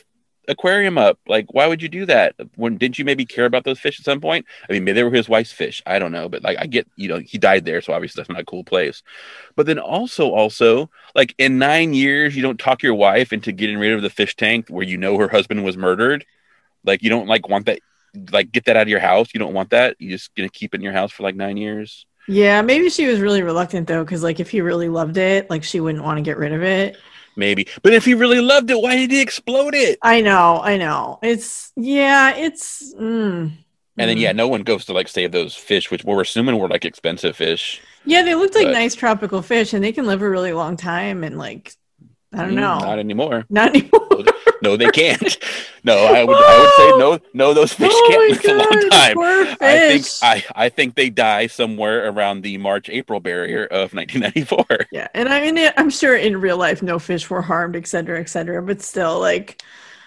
aquarium 0.48 0.98
up? 0.98 1.20
Like, 1.28 1.54
why 1.54 1.68
would 1.68 1.82
you 1.82 1.89
do 1.89 2.06
that? 2.06 2.36
When 2.56 2.78
didn't 2.78 3.00
you 3.00 3.06
maybe 3.06 3.26
care 3.26 3.46
about 3.46 3.64
those 3.64 3.80
fish 3.80 4.00
at 4.00 4.06
some 4.06 4.22
point? 4.22 4.46
I 4.70 4.74
mean, 4.74 4.84
maybe 4.84 4.96
they 4.96 5.04
were 5.04 5.12
his 5.12 5.30
wife's 5.30 5.52
fish. 5.52 5.82
I 5.86 6.00
don't 6.00 6.12
know, 6.12 6.30
but 6.30 6.43
like, 6.43 6.58
I 6.60 6.66
get, 6.66 6.88
you 6.96 7.08
know, 7.08 7.20
he 7.20 7.38
died 7.38 7.66
there, 7.66 7.82
so 7.82 7.93
obviously 7.93 8.20
that's 8.20 8.30
not 8.30 8.41
a 8.41 8.46
cool 8.46 8.64
place. 8.64 9.04
But 9.56 9.66
then 9.66 9.80
also, 9.80 10.32
also, 10.32 10.89
like, 11.14 11.36
in 11.38 11.58
nine 11.58 11.93
years, 11.93 12.36
you 12.36 12.41
don't 12.41 12.60
talk 12.60 12.84
your 12.84 12.96
wife 12.96 13.34
into 13.34 13.52
getting 13.52 13.78
rid 13.78 13.93
of 13.93 14.02
the 14.02 14.10
fish 14.10 14.36
tank 14.36 14.70
where 14.70 14.86
you 14.86 14.98
know 14.98 15.18
her 15.18 15.30
husband 15.30 15.64
was 15.64 15.78
murdered. 15.78 16.26
Like, 16.84 17.04
you 17.04 17.10
don't 17.10 17.28
like 17.28 17.50
want 17.50 17.66
that. 17.66 17.80
Like, 18.32 18.52
get 18.52 18.66
that 18.66 18.78
out 18.78 18.84
of 18.84 18.89
your 18.89 19.00
house. 19.00 19.30
You 19.34 19.39
don't 19.39 19.54
want 19.54 19.72
that. 19.72 19.98
You 20.00 20.12
just 20.12 20.34
gonna 20.36 20.50
keep 20.50 20.74
it 20.74 20.78
in 20.78 20.84
your 20.84 20.93
house 20.93 21.12
for 21.12 21.24
like 21.24 21.36
nine 21.36 21.58
years. 21.58 22.06
Yeah, 22.28 22.62
maybe 22.62 22.89
she 22.89 23.06
was 23.08 23.20
really 23.20 23.43
reluctant 23.43 23.88
though, 23.88 24.04
because 24.04 24.24
like 24.24 24.39
if 24.39 24.50
he 24.50 24.62
really 24.62 24.89
loved 24.89 25.18
it, 25.18 25.50
like 25.50 25.64
she 25.64 25.80
wouldn't 25.80 26.04
want 26.04 26.18
to 26.18 26.24
get 26.24 26.38
rid 26.38 26.54
of 26.54 26.64
it. 26.64 26.98
Maybe. 27.36 27.68
But 27.84 27.94
if 27.94 28.06
he 28.06 28.14
really 28.14 28.42
loved 28.42 28.70
it, 28.72 28.80
why 28.82 28.96
did 28.96 29.12
he 29.12 29.22
explode 29.22 29.76
it? 29.76 30.00
I 30.02 30.22
know, 30.22 30.62
I 30.64 30.78
know. 30.78 31.20
It's 31.24 31.72
yeah, 31.76 32.36
it's 32.36 32.94
mm, 32.96 33.52
And 33.98 34.10
then 34.10 34.18
mm. 34.18 34.22
yeah, 34.22 34.32
no 34.34 34.48
one 34.48 34.64
goes 34.64 34.86
to 34.86 34.94
like 34.94 35.08
save 35.08 35.32
those 35.32 35.56
fish, 35.56 35.90
which 35.92 36.04
we're 36.04 36.22
assuming 36.22 36.58
were 36.58 36.68
like 36.70 36.86
expensive 36.86 37.36
fish. 37.36 37.82
yeah, 38.06 38.22
they 38.22 38.36
looked 38.36 38.56
like 38.56 38.68
but- 38.68 38.74
nice 38.74 38.96
tropical 38.96 39.42
fish, 39.42 39.74
and 39.74 39.84
they 39.84 39.92
can 39.92 40.06
live 40.06 40.22
a 40.22 40.30
really 40.30 40.54
long 40.54 40.78
time, 40.78 41.24
and 41.24 41.38
like 41.38 41.74
I 42.36 42.44
don't 42.44 42.52
Mm, 42.52 42.56
know, 42.56 42.80
Not 42.80 43.00
anymore. 43.00 43.46
not 43.50 43.70
anymore. 43.76 44.26
No, 44.62 44.78
they 44.78 44.90
can't. 44.90 45.38
no, 45.84 46.06
I 46.06 46.24
would 46.24 46.42
I 46.42 46.58
would 46.58 46.74
say 46.74 46.92
no 46.98 47.20
no 47.34 47.54
those 47.54 47.74
fish 47.74 47.92
oh 47.92 48.02
can't 48.02 48.28
live 48.28 48.46
a 48.46 48.54
long 48.54 48.80
time. 48.90 49.18
I 49.62 49.80
think 49.80 50.14
I, 50.22 50.44
I 50.56 50.70
think 50.70 50.96
they 50.96 51.10
die 51.10 51.48
somewhere 51.48 52.08
around 52.10 52.42
the 52.42 52.58
March 52.58 52.90
April 52.90 53.20
barrier 53.20 53.66
of 53.66 53.94
1994. 53.94 54.66
Yeah, 54.92 55.08
and 55.14 55.30
I 55.30 55.52
mean, 55.52 55.72
I'm 55.78 55.90
sure 55.90 56.16
in 56.16 56.40
real 56.40 56.58
life 56.58 56.82
no 56.82 57.00
fish 57.00 57.30
were 57.30 57.42
harmed, 57.42 57.76
et 57.76 57.88
cetera, 57.88 58.20
et 58.20 58.30
cetera. 58.30 58.62
But 58.64 58.82
still, 58.82 59.20
like, 59.20 59.62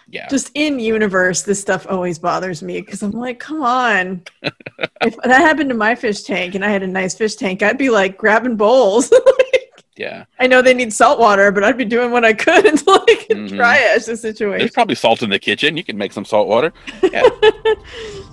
Yeah. 0.08 0.26
just 0.28 0.50
in 0.54 0.78
universe, 0.78 1.42
this 1.42 1.60
stuff 1.60 1.86
always 1.88 2.18
bothers 2.18 2.62
me 2.62 2.80
because 2.80 3.02
I'm 3.02 3.12
like, 3.12 3.38
come 3.38 3.62
on. 3.62 4.22
if 5.02 5.16
that 5.18 5.40
happened 5.42 5.68
to 5.70 5.76
my 5.76 5.94
fish 5.94 6.22
tank 6.22 6.54
and 6.54 6.64
I 6.64 6.70
had 6.70 6.82
a 6.82 6.86
nice 6.86 7.14
fish 7.14 7.36
tank, 7.36 7.62
I'd 7.62 7.78
be 7.78 7.90
like 7.90 8.16
grabbing 8.16 8.56
bowls. 8.56 9.12
Yeah. 9.98 10.24
I 10.38 10.46
know 10.46 10.62
they 10.62 10.74
need 10.74 10.92
salt 10.92 11.18
water, 11.18 11.50
but 11.50 11.64
I'd 11.64 11.76
be 11.76 11.84
doing 11.84 12.12
what 12.12 12.24
I 12.24 12.32
could 12.32 12.64
until 12.64 12.94
I 12.94 13.24
could 13.26 13.36
Mhm. 13.36 13.50
triage 13.50 14.06
the 14.06 14.16
situation. 14.16 14.58
There's 14.60 14.70
probably 14.70 14.94
salt 14.94 15.22
in 15.22 15.30
the 15.30 15.38
kitchen. 15.40 15.76
You 15.76 15.82
can 15.84 15.98
make 15.98 16.12
some 16.12 16.24
salt 16.24 16.46
water. 16.46 16.72
Yeah. 17.12 17.28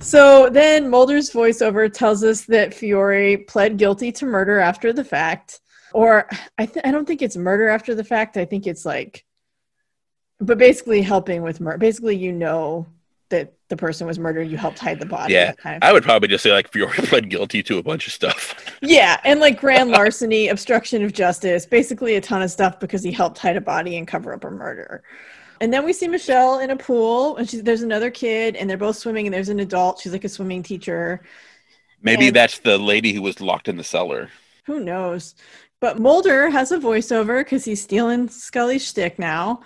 So 0.00 0.48
then 0.48 0.88
Mulder's 0.88 1.30
voiceover 1.30 1.92
tells 1.92 2.22
us 2.22 2.42
that 2.46 2.72
Fiore 2.72 3.38
pled 3.38 3.76
guilty 3.78 4.12
to 4.12 4.26
murder 4.26 4.58
after 4.60 4.92
the 4.92 5.04
fact. 5.04 5.60
Or 5.92 6.28
I, 6.56 6.66
th- 6.66 6.84
I 6.84 6.92
don't 6.92 7.06
think 7.06 7.20
it's 7.20 7.36
murder 7.36 7.68
after 7.68 7.94
the 7.94 8.04
fact. 8.04 8.36
I 8.36 8.44
think 8.44 8.66
it's 8.66 8.84
like, 8.86 9.24
but 10.40 10.58
basically 10.58 11.02
helping 11.02 11.42
with 11.42 11.60
murder. 11.60 11.78
Basically, 11.78 12.16
you 12.16 12.32
know 12.32 12.86
that 13.30 13.52
the 13.68 13.76
person 13.76 14.06
was 14.06 14.18
murdered. 14.18 14.48
You 14.48 14.56
helped 14.56 14.78
hide 14.78 14.98
the 15.00 15.06
body. 15.06 15.34
Yeah, 15.34 15.52
kind 15.52 15.82
of 15.82 15.86
I 15.88 15.92
would 15.92 16.02
probably 16.02 16.28
just 16.28 16.42
say 16.42 16.52
like 16.52 16.72
Fiore 16.72 16.90
pled 16.94 17.28
guilty 17.28 17.62
to 17.64 17.78
a 17.78 17.82
bunch 17.82 18.06
of 18.06 18.12
stuff. 18.12 18.54
Yeah, 18.80 19.20
and 19.24 19.40
like 19.40 19.60
grand 19.60 19.90
larceny, 19.90 20.48
obstruction 20.48 21.02
of 21.04 21.12
justice, 21.12 21.66
basically 21.66 22.16
a 22.16 22.20
ton 22.20 22.42
of 22.42 22.50
stuff 22.50 22.80
because 22.80 23.02
he 23.02 23.12
helped 23.12 23.38
hide 23.38 23.56
a 23.56 23.60
body 23.60 23.96
and 23.96 24.06
cover 24.08 24.32
up 24.32 24.44
a 24.44 24.50
murder. 24.50 25.02
And 25.60 25.72
then 25.72 25.84
we 25.84 25.92
see 25.92 26.06
Michelle 26.06 26.60
in 26.60 26.70
a 26.70 26.76
pool, 26.76 27.36
and 27.36 27.50
she's, 27.50 27.64
there's 27.64 27.82
another 27.82 28.10
kid, 28.12 28.54
and 28.54 28.70
they're 28.70 28.76
both 28.76 28.96
swimming, 28.96 29.26
and 29.26 29.34
there's 29.34 29.48
an 29.48 29.58
adult. 29.58 29.98
She's 30.00 30.12
like 30.12 30.22
a 30.24 30.28
swimming 30.28 30.62
teacher. 30.62 31.20
Maybe 32.00 32.28
And- 32.28 32.36
that's 32.36 32.60
the 32.60 32.78
lady 32.78 33.12
who 33.12 33.22
was 33.22 33.40
locked 33.40 33.66
in 33.68 33.76
the 33.76 33.82
cellar. 33.84 34.30
Who 34.66 34.80
knows? 34.80 35.34
But 35.80 35.98
Mulder 35.98 36.48
has 36.50 36.70
a 36.72 36.78
voiceover 36.78 37.40
because 37.40 37.64
he's 37.64 37.82
stealing 37.82 38.28
Scully's 38.28 38.86
shtick 38.86 39.18
now. 39.18 39.62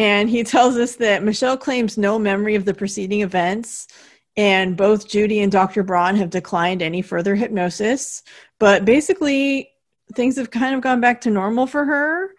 And 0.00 0.30
he 0.30 0.44
tells 0.44 0.78
us 0.78 0.96
that 0.96 1.22
Michelle 1.22 1.58
claims 1.58 1.98
no 1.98 2.18
memory 2.18 2.54
of 2.54 2.64
the 2.64 2.72
preceding 2.72 3.20
events. 3.20 3.86
And 4.34 4.74
both 4.74 5.06
Judy 5.06 5.40
and 5.40 5.52
Dr. 5.52 5.82
Braun 5.82 6.16
have 6.16 6.30
declined 6.30 6.80
any 6.80 7.02
further 7.02 7.34
hypnosis. 7.34 8.22
But 8.58 8.86
basically, 8.86 9.70
things 10.14 10.36
have 10.36 10.50
kind 10.50 10.74
of 10.74 10.80
gone 10.80 11.02
back 11.02 11.20
to 11.22 11.30
normal 11.30 11.66
for 11.66 11.84
her. 11.84 12.30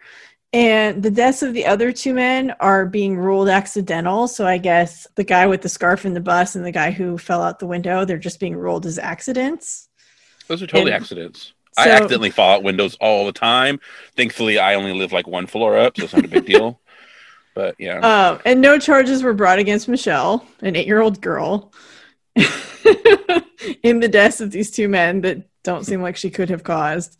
And 0.52 1.04
the 1.04 1.10
deaths 1.10 1.44
of 1.44 1.54
the 1.54 1.64
other 1.64 1.92
two 1.92 2.14
men 2.14 2.52
are 2.58 2.84
being 2.84 3.16
ruled 3.16 3.48
accidental. 3.48 4.26
So 4.26 4.44
I 4.44 4.58
guess 4.58 5.06
the 5.14 5.22
guy 5.22 5.46
with 5.46 5.62
the 5.62 5.68
scarf 5.68 6.04
in 6.04 6.14
the 6.14 6.20
bus 6.20 6.56
and 6.56 6.64
the 6.64 6.72
guy 6.72 6.90
who 6.90 7.16
fell 7.16 7.42
out 7.42 7.60
the 7.60 7.68
window, 7.68 8.04
they're 8.04 8.18
just 8.18 8.40
being 8.40 8.56
ruled 8.56 8.86
as 8.86 8.98
accidents. 8.98 9.88
Those 10.48 10.62
are 10.62 10.66
totally 10.66 10.90
And- 10.90 11.00
accidents. 11.00 11.52
I 11.78 11.88
accidentally 11.88 12.28
fall 12.28 12.56
out 12.56 12.62
windows 12.62 12.96
all 13.00 13.24
the 13.24 13.32
time. 13.32 13.80
Thankfully, 14.14 14.58
I 14.58 14.74
only 14.74 14.92
live 14.92 15.10
like 15.10 15.26
one 15.26 15.46
floor 15.46 15.78
up, 15.78 15.96
so 15.96 16.04
it's 16.04 16.12
not 16.12 16.24
a 16.24 16.28
big 16.28 16.44
deal. 16.44 16.80
But 17.54 17.74
yeah, 17.78 17.98
Um, 18.00 18.40
and 18.44 18.60
no 18.60 18.78
charges 18.78 19.22
were 19.22 19.34
brought 19.34 19.58
against 19.58 19.88
Michelle, 19.88 20.46
an 20.60 20.74
eight 20.76 20.86
year 20.86 21.00
old 21.00 21.20
girl, 21.20 21.72
in 23.82 24.00
the 24.00 24.08
deaths 24.08 24.40
of 24.40 24.50
these 24.50 24.70
two 24.70 24.88
men 24.88 25.20
that 25.22 25.42
don't 25.62 25.84
seem 25.84 26.02
like 26.02 26.16
she 26.16 26.30
could 26.30 26.50
have 26.50 26.64
caused 26.64 27.18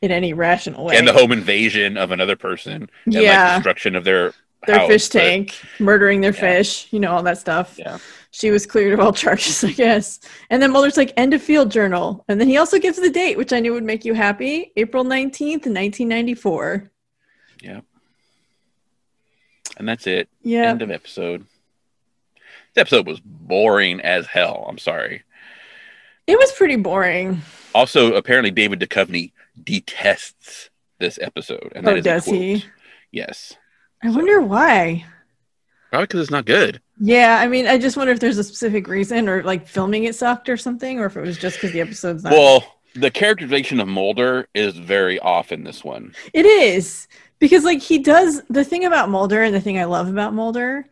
in 0.00 0.10
any 0.10 0.32
rational 0.32 0.84
way. 0.86 0.96
and 0.96 1.06
the 1.06 1.12
home 1.12 1.30
invasion 1.32 1.96
of 1.96 2.10
another 2.10 2.34
person, 2.36 2.88
and 3.04 3.14
Yeah. 3.14 3.44
like 3.48 3.56
destruction 3.56 3.94
of 3.94 4.04
their 4.04 4.32
their 4.66 4.78
house, 4.78 4.88
fish 4.88 5.08
but- 5.08 5.18
tank, 5.20 5.54
murdering 5.80 6.20
their 6.20 6.32
Yeah. 6.32 6.40
fish, 6.40 6.86
you 6.92 7.00
know, 7.00 7.10
all 7.12 7.22
that 7.24 7.38
stuff. 7.38 7.74
Yeah. 7.78 7.98
she 8.34 8.50
was 8.50 8.64
cleared 8.64 8.94
of 8.94 9.00
all 9.00 9.12
charges, 9.24 9.62
I 9.62 9.72
guess. 9.72 10.18
And 10.48 10.62
then 10.62 10.72
Mulder's 10.72 10.96
like, 10.96 11.12
end 11.18 11.34
of 11.34 11.42
field 11.42 11.70
journal. 11.70 12.24
And 12.28 12.40
then 12.40 12.48
he 12.48 12.56
also 12.56 12.78
gives 12.78 12.98
the 12.98 13.10
date, 13.10 13.36
which 13.36 13.52
I 13.52 13.60
knew 13.60 13.74
would 13.74 13.84
make 13.84 14.06
you 14.06 14.14
happy 14.14 14.72
April 14.76 15.04
19th, 15.04 15.66
1994. 15.66 16.90
And 19.76 19.88
that's 19.88 20.06
it. 20.06 20.28
Yeah. 20.42 20.70
End 20.70 20.82
of 20.82 20.90
episode. 20.90 21.46
This 22.74 22.80
episode 22.82 23.06
was 23.06 23.20
boring 23.20 24.00
as 24.00 24.26
hell. 24.26 24.66
I'm 24.68 24.78
sorry. 24.78 25.22
It 26.26 26.38
was 26.38 26.52
pretty 26.52 26.76
boring. 26.76 27.42
Also, 27.74 28.14
apparently, 28.14 28.50
David 28.50 28.80
Duchovny 28.80 29.32
detests 29.62 30.70
this 30.98 31.18
episode. 31.20 31.72
And 31.74 31.86
Oh, 31.86 31.96
is 31.96 32.04
does 32.04 32.24
he? 32.26 32.64
Yes. 33.10 33.54
I 34.02 34.10
wonder 34.10 34.40
why. 34.40 35.04
Probably 35.90 36.06
because 36.06 36.20
it's 36.20 36.30
not 36.30 36.46
good. 36.46 36.80
Yeah, 37.00 37.38
I 37.40 37.48
mean, 37.48 37.66
I 37.66 37.76
just 37.78 37.96
wonder 37.96 38.12
if 38.12 38.20
there's 38.20 38.38
a 38.38 38.44
specific 38.44 38.86
reason 38.88 39.28
or 39.28 39.42
like 39.42 39.66
filming 39.66 40.04
it 40.04 40.14
sucked 40.14 40.48
or 40.48 40.56
something, 40.56 41.00
or 41.00 41.06
if 41.06 41.16
it 41.16 41.20
was 41.20 41.36
just 41.36 41.56
because 41.56 41.72
the 41.72 41.80
episode's 41.80 42.22
not. 42.24 42.32
Well, 42.32 42.64
the 42.94 43.10
characterization 43.10 43.80
of 43.80 43.88
Mulder 43.88 44.48
is 44.54 44.76
very 44.76 45.18
off 45.18 45.52
in 45.52 45.64
this 45.64 45.82
one. 45.84 46.14
It 46.32 46.46
is 46.46 47.08
because 47.42 47.64
like 47.64 47.82
he 47.82 47.98
does 47.98 48.42
the 48.48 48.64
thing 48.64 48.84
about 48.86 49.10
Mulder 49.10 49.42
and 49.42 49.54
the 49.54 49.60
thing 49.60 49.78
I 49.78 49.84
love 49.84 50.08
about 50.08 50.32
Mulder 50.32 50.86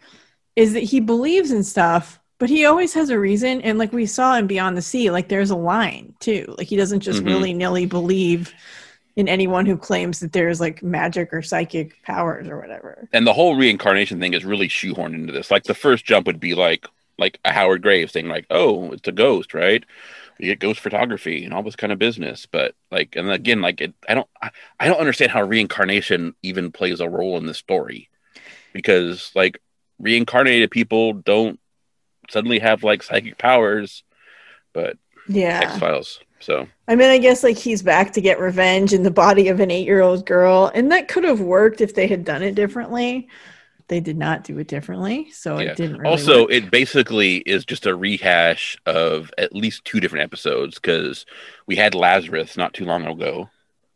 is 0.57 0.73
that 0.75 0.83
he 0.83 1.01
believes 1.01 1.53
in 1.53 1.63
stuff, 1.63 2.21
but 2.39 2.51
he 2.51 2.65
always 2.67 2.93
has 2.95 3.11
a 3.11 3.19
reason. 3.19 3.63
And 3.63 3.79
like 3.79 3.93
we 3.93 4.07
saw 4.07 4.37
in 4.37 4.49
Beyond 4.49 4.77
the 4.77 4.83
Sea, 4.83 5.11
like 5.13 5.29
there's 5.29 5.51
a 5.51 5.57
line 5.57 6.15
too. 6.21 6.55
Like 6.59 6.67
he 6.67 6.77
doesn't 6.77 7.01
just 7.01 7.23
Mhm. 7.23 7.27
willy 7.27 7.55
nilly 7.55 7.87
believe 7.87 8.53
in 9.17 9.29
anyone 9.29 9.67
who 9.67 9.77
claims 9.77 10.21
that 10.21 10.33
there's 10.33 10.61
like 10.61 10.83
magic 10.83 11.33
or 11.33 11.43
psychic 11.43 12.03
powers 12.03 12.49
or 12.49 12.61
whatever. 12.61 13.09
And 13.13 13.27
the 13.27 13.33
whole 13.33 13.57
reincarnation 13.57 14.21
thing 14.21 14.35
is 14.35 14.45
really 14.45 14.69
shoehorned 14.69 15.15
into 15.15 15.33
this. 15.33 15.51
Like 15.51 15.65
the 15.65 15.75
first 15.75 16.05
jump 16.05 16.27
would 16.27 16.41
be 16.41 16.55
like 16.55 16.87
like 17.19 17.39
a 17.45 17.53
Howard 17.53 17.83
Graves 17.83 18.13
thing, 18.13 18.29
like, 18.29 18.47
oh, 18.51 18.93
it's 18.93 19.07
a 19.09 19.13
ghost, 19.13 19.53
right? 19.53 19.85
We 20.41 20.47
get 20.47 20.59
ghost 20.59 20.81
photography 20.81 21.45
and 21.45 21.53
all 21.53 21.63
this 21.63 21.77
kind 21.77 21.93
of 21.93 21.99
business. 21.99 22.47
But 22.47 22.75
like 22.91 23.15
and 23.15 23.31
again, 23.31 23.61
like 23.61 23.81
it 23.81 23.95
I 24.09 24.15
don't 24.15 24.29
I, 24.43 24.51
I 24.79 24.89
don't 24.89 24.99
understand 24.99 25.31
how 25.31 25.43
reincarnation 25.43 26.35
even 26.43 26.73
plays 26.73 27.01
a 27.01 27.09
role 27.09 27.37
in 27.37 27.47
this 27.47 27.59
story. 27.59 28.09
Because 28.73 29.31
like 29.35 29.61
reincarnated 29.99 30.71
people 30.71 31.13
don't 31.13 31.61
suddenly 32.31 32.59
have 32.61 32.83
like 32.83 33.03
psychic 33.03 33.37
powers, 33.37 34.03
but 34.73 34.97
Yeah. 35.29 35.61
X 35.63 35.79
Files. 35.79 36.21
So 36.41 36.67
I 36.89 36.97
mean, 36.97 37.11
I 37.11 37.19
guess 37.19 37.45
like 37.45 37.59
he's 37.59 37.83
back 37.83 38.13
to 38.15 38.23
get 38.23 38.41
revenge 38.41 38.95
in 38.95 39.03
the 39.03 39.11
body 39.11 39.49
of 39.49 39.61
an 39.61 39.71
eight 39.71 39.87
year 39.87 40.01
old 40.01 40.25
girl. 40.25 40.71
And 40.75 40.91
that 40.91 41.09
could 41.09 41.25
have 41.25 41.41
worked 41.41 41.83
if 41.83 41.95
they 41.95 42.07
had 42.07 42.25
done 42.25 42.43
it 42.43 42.55
differently. 42.55 43.29
They 43.91 43.99
did 44.01 44.17
not 44.17 44.45
do 44.45 44.57
it 44.59 44.69
differently. 44.69 45.31
So 45.33 45.59
Yeah. 45.59 45.71
it 45.73 45.77
didn't 45.77 45.99
really 45.99 46.11
also 46.11 46.43
work. 46.43 46.53
it 46.53 46.71
basically 46.71 47.39
is 47.39 47.65
just 47.65 47.87
a 47.87 47.95
rehash 47.97 48.77
of 48.87 49.33
at 49.37 49.53
least 49.53 49.85
two 49.85 49.99
different 49.99 50.23
episodes 50.23 50.77
because 50.77 51.27
we 51.67 51.75
had 51.75 51.95
lazarus 51.97 52.57
not 52.57 52.73
too 52.73 52.85
long 52.85 53.05
ago 53.05 53.51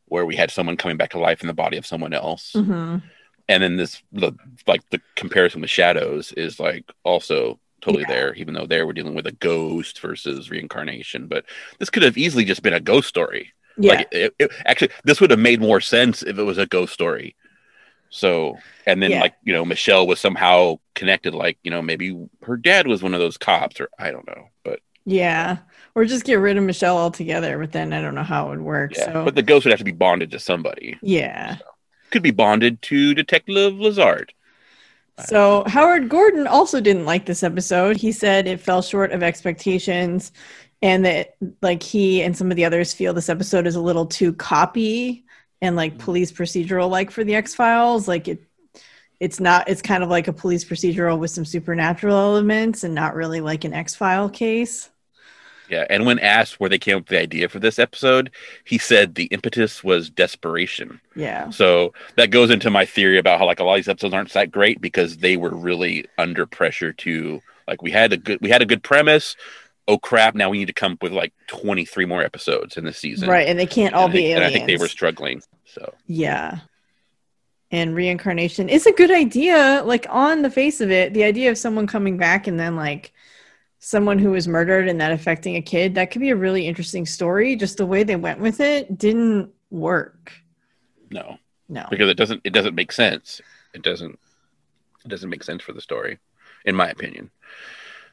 where 0.07 0.27
we 0.27 0.35
had 0.35 0.51
someone 0.51 0.77
coming 0.77 0.97
back 0.97 1.11
to 1.11 1.19
life 1.21 1.43
in 1.43 1.47
the 1.47 1.55
body 1.55 1.77
of 1.77 1.87
someone 1.87 2.13
else 2.13 2.53
Mhm. 2.57 3.03
and 3.49 3.63
then 3.63 3.77
this 3.77 4.03
the, 4.13 4.33
like 4.67 4.83
the 4.91 5.01
comparison 5.15 5.61
with 5.61 5.71
shadows 5.71 6.33
is 6.33 6.59
like 6.59 6.85
also 7.05 7.61
totally 7.81 8.05
Yeah. 8.09 8.15
there 8.15 8.35
even 8.35 8.53
though 8.55 8.67
there 8.67 8.87
we're 8.89 8.95
dealing 8.95 9.15
with 9.15 9.29
a 9.29 9.33
ghost 9.33 10.01
versus 10.01 10.51
reincarnation 10.51 11.29
but 11.29 11.45
this 11.79 11.89
could 11.91 12.03
have 12.03 12.19
easily 12.19 12.45
just 12.45 12.63
been 12.65 12.75
a 12.75 12.81
ghost 12.81 13.09
story 13.09 13.53
Yeah. 13.79 13.95
like 13.95 14.09
it, 14.11 14.35
it- 14.41 14.51
actually 14.67 14.91
this 15.05 15.21
would 15.21 15.31
have 15.31 15.39
made 15.39 15.61
more 15.61 15.81
sense 15.81 16.25
if 16.25 16.37
it 16.37 16.43
was 16.43 16.59
a 16.59 16.67
ghost 16.67 16.93
story 16.93 17.37
so 18.15 18.57
and 18.87 19.03
then 19.03 19.11
Yeah. 19.11 19.21
like 19.21 19.35
you 19.43 19.53
know 19.53 19.65
michelle 19.65 20.07
was 20.07 20.21
somehow 20.21 20.79
connected 20.95 21.35
like 21.35 21.59
you 21.65 21.71
know 21.71 21.83
maybe 21.83 22.17
her 22.43 22.57
dad 22.57 22.87
was 22.87 23.03
one 23.03 23.15
of 23.15 23.21
those 23.21 23.37
cops 23.37 23.81
or 23.81 23.89
i 23.99 24.11
don't 24.11 24.27
know 24.27 24.49
but 24.65 24.81
yeah. 25.07 25.59
Or 25.95 26.07
just 26.07 26.25
get 26.25 26.37
rid 26.37 26.57
of 26.57 26.65
Michelle 26.65 26.97
altogether. 26.97 27.59
But 27.59 27.73
then 27.73 27.93
I 27.93 28.01
don't 28.01 28.15
know 28.15 28.23
how 28.23 28.47
it 28.47 28.51
would 28.51 28.63
work. 28.63 28.97
yeah 28.97 29.13
so 29.13 29.25
but 29.25 29.35
the 29.35 29.43
ghost 29.43 29.67
would 29.67 29.71
have 29.73 29.79
to 29.79 29.85
be 29.85 29.93
bonded 29.93 30.31
to 30.31 30.39
somebody 30.39 30.99
yeah. 31.03 31.59
could 32.11 32.23
be 32.23 32.31
bonded 32.31 32.81
to 32.83 33.15
detective 33.15 33.75
lazard 33.79 34.33
So 35.27 35.63
Howard 35.67 36.09
Gordon 36.09 36.47
also 36.47 36.81
didn't 36.81 37.05
like 37.05 37.27
this 37.27 37.43
episode. 37.43 37.97
He 37.97 38.11
said 38.13 38.47
it 38.49 38.61
fell 38.61 38.83
short 38.83 39.13
of 39.13 39.23
expectations 39.23 40.33
and 40.83 41.05
that 41.05 41.37
like 41.63 41.83
he 41.83 42.23
and 42.23 42.37
some 42.37 42.51
of 42.51 42.57
the 42.57 42.65
others 42.65 42.93
feel 42.93 43.15
this 43.15 43.29
episode 43.29 43.67
is 43.67 43.77
a 43.77 43.81
little 43.81 44.07
too 44.07 44.33
copy 44.33 45.24
and 45.65 45.77
like 45.77 45.95
mm-hmm. 45.95 46.05
police 46.05 46.31
procedural 46.31 46.91
like 46.91 47.11
for 47.11 47.25
the 47.25 47.35
X-Files. 47.35 48.07
Like 48.07 48.29
it 48.29 48.43
it's 49.19 49.41
not 49.41 49.69
it's 49.69 49.81
kind 49.81 50.03
of 50.03 50.11
like 50.11 50.29
a 50.29 50.33
police 50.33 50.65
procedural 50.65 51.19
with 51.19 51.31
some 51.31 51.45
supernatural 51.45 52.17
elements 52.17 52.85
and 52.85 52.95
not 52.95 53.15
really 53.15 53.41
like 53.41 53.65
an 53.65 53.73
X-File 53.73 54.29
case. 54.29 54.91
yeah 55.71 55.87
and 55.89 56.05
when 56.05 56.19
asked 56.19 56.61
where 56.61 56.69
they 56.69 56.79
came 56.79 56.97
up 56.97 57.03
with 57.05 57.09
the 57.09 57.19
idea 57.19 57.49
for 57.49 57.59
this 57.59 57.79
episode 57.79 58.31
he 58.65 58.77
said 58.77 59.15
the 59.15 59.25
impetus 59.27 59.83
was 59.83 60.11
desperation 60.11 61.01
Yeah. 61.17 61.49
So 61.51 61.95
that 62.17 62.31
goes 62.31 62.51
into 62.51 62.71
my 62.71 62.85
theory 62.85 63.19
about 63.19 63.39
how 63.39 63.47
like 63.47 63.61
a 63.61 63.65
lot 63.65 63.75
of 63.75 63.79
these 63.79 63.89
episodes 63.89 64.15
aren't 64.15 64.33
that 64.35 64.51
great 64.51 64.81
because 64.81 65.17
they 65.17 65.37
were 65.39 65.55
really 65.55 66.05
under 66.19 66.45
pressure 66.45 66.93
to 66.93 67.41
like 67.67 67.81
we 67.81 67.91
had 67.91 68.13
a 68.13 68.19
good 68.19 68.39
we 68.43 68.51
had 68.51 68.63
a 68.63 68.67
good 68.67 68.83
premise. 68.83 69.37
Oh 69.87 69.99
crap! 69.99 70.35
Now 70.35 70.49
we 70.51 70.59
need 70.59 70.67
to 70.69 70.73
come 70.73 70.93
up 70.93 71.03
with 71.03 71.13
like 71.13 71.33
twenty 71.47 71.85
three 71.85 72.07
more 72.07 72.23
episodes 72.23 72.77
in 72.77 72.85
this 72.85 72.99
season, 72.99 73.29
Right, 73.29 73.47
and 73.49 73.59
they 73.59 73.67
can't 73.67 73.95
all 73.95 74.09
I 74.09 74.13
be 74.13 74.19
think, 74.19 74.25
aliens. 74.27 74.37
and 74.37 74.45
I 74.45 74.53
think 74.53 74.67
they 74.67 74.77
were 74.83 74.89
struggling. 74.89 75.43
So 75.67 75.95
Yeah. 76.07 76.61
And 77.71 77.95
reincarnation 77.95 78.69
is 78.69 78.87
a 78.87 78.93
good 78.93 79.11
idea. 79.11 79.83
Like 79.85 80.07
on 80.09 80.43
the 80.43 80.51
face 80.51 80.81
of 80.81 80.91
it, 80.91 81.13
the 81.13 81.25
idea 81.25 81.51
of 81.51 81.59
someone 81.59 81.87
coming 81.89 82.17
back 82.17 82.47
and 82.47 82.59
then 82.59 82.77
like 82.77 83.13
someone 83.81 84.19
who 84.19 84.31
was 84.31 84.47
murdered 84.47 84.87
and 84.89 85.01
that 85.01 85.11
affecting 85.13 85.57
a 85.57 85.61
kid, 85.63 85.95
that 85.97 86.11
could 86.11 86.21
be 86.21 86.31
a 86.31 86.37
really 86.37 86.67
interesting 86.69 87.05
story. 87.05 87.57
Just 87.57 87.77
the 87.79 87.85
way 87.87 88.05
they 88.05 88.17
went 88.17 88.39
with 88.39 88.61
it 88.61 88.97
didn't 88.97 89.51
work. 89.71 90.33
no, 91.11 91.37
No. 91.69 91.87
because 91.91 92.09
it 92.09 92.17
doesn't 92.17 92.41
it 92.45 92.53
doesn't 92.53 92.75
make 92.77 92.93
sense. 92.93 93.41
It 93.75 93.83
doesn't 93.83 94.19
it 95.05 95.09
doesn't 95.09 95.29
make 95.31 95.43
sense 95.43 95.63
for 95.63 95.73
the 95.73 95.81
story, 95.81 96.19
in 96.65 96.75
my 96.77 96.89
opinion. 96.89 97.31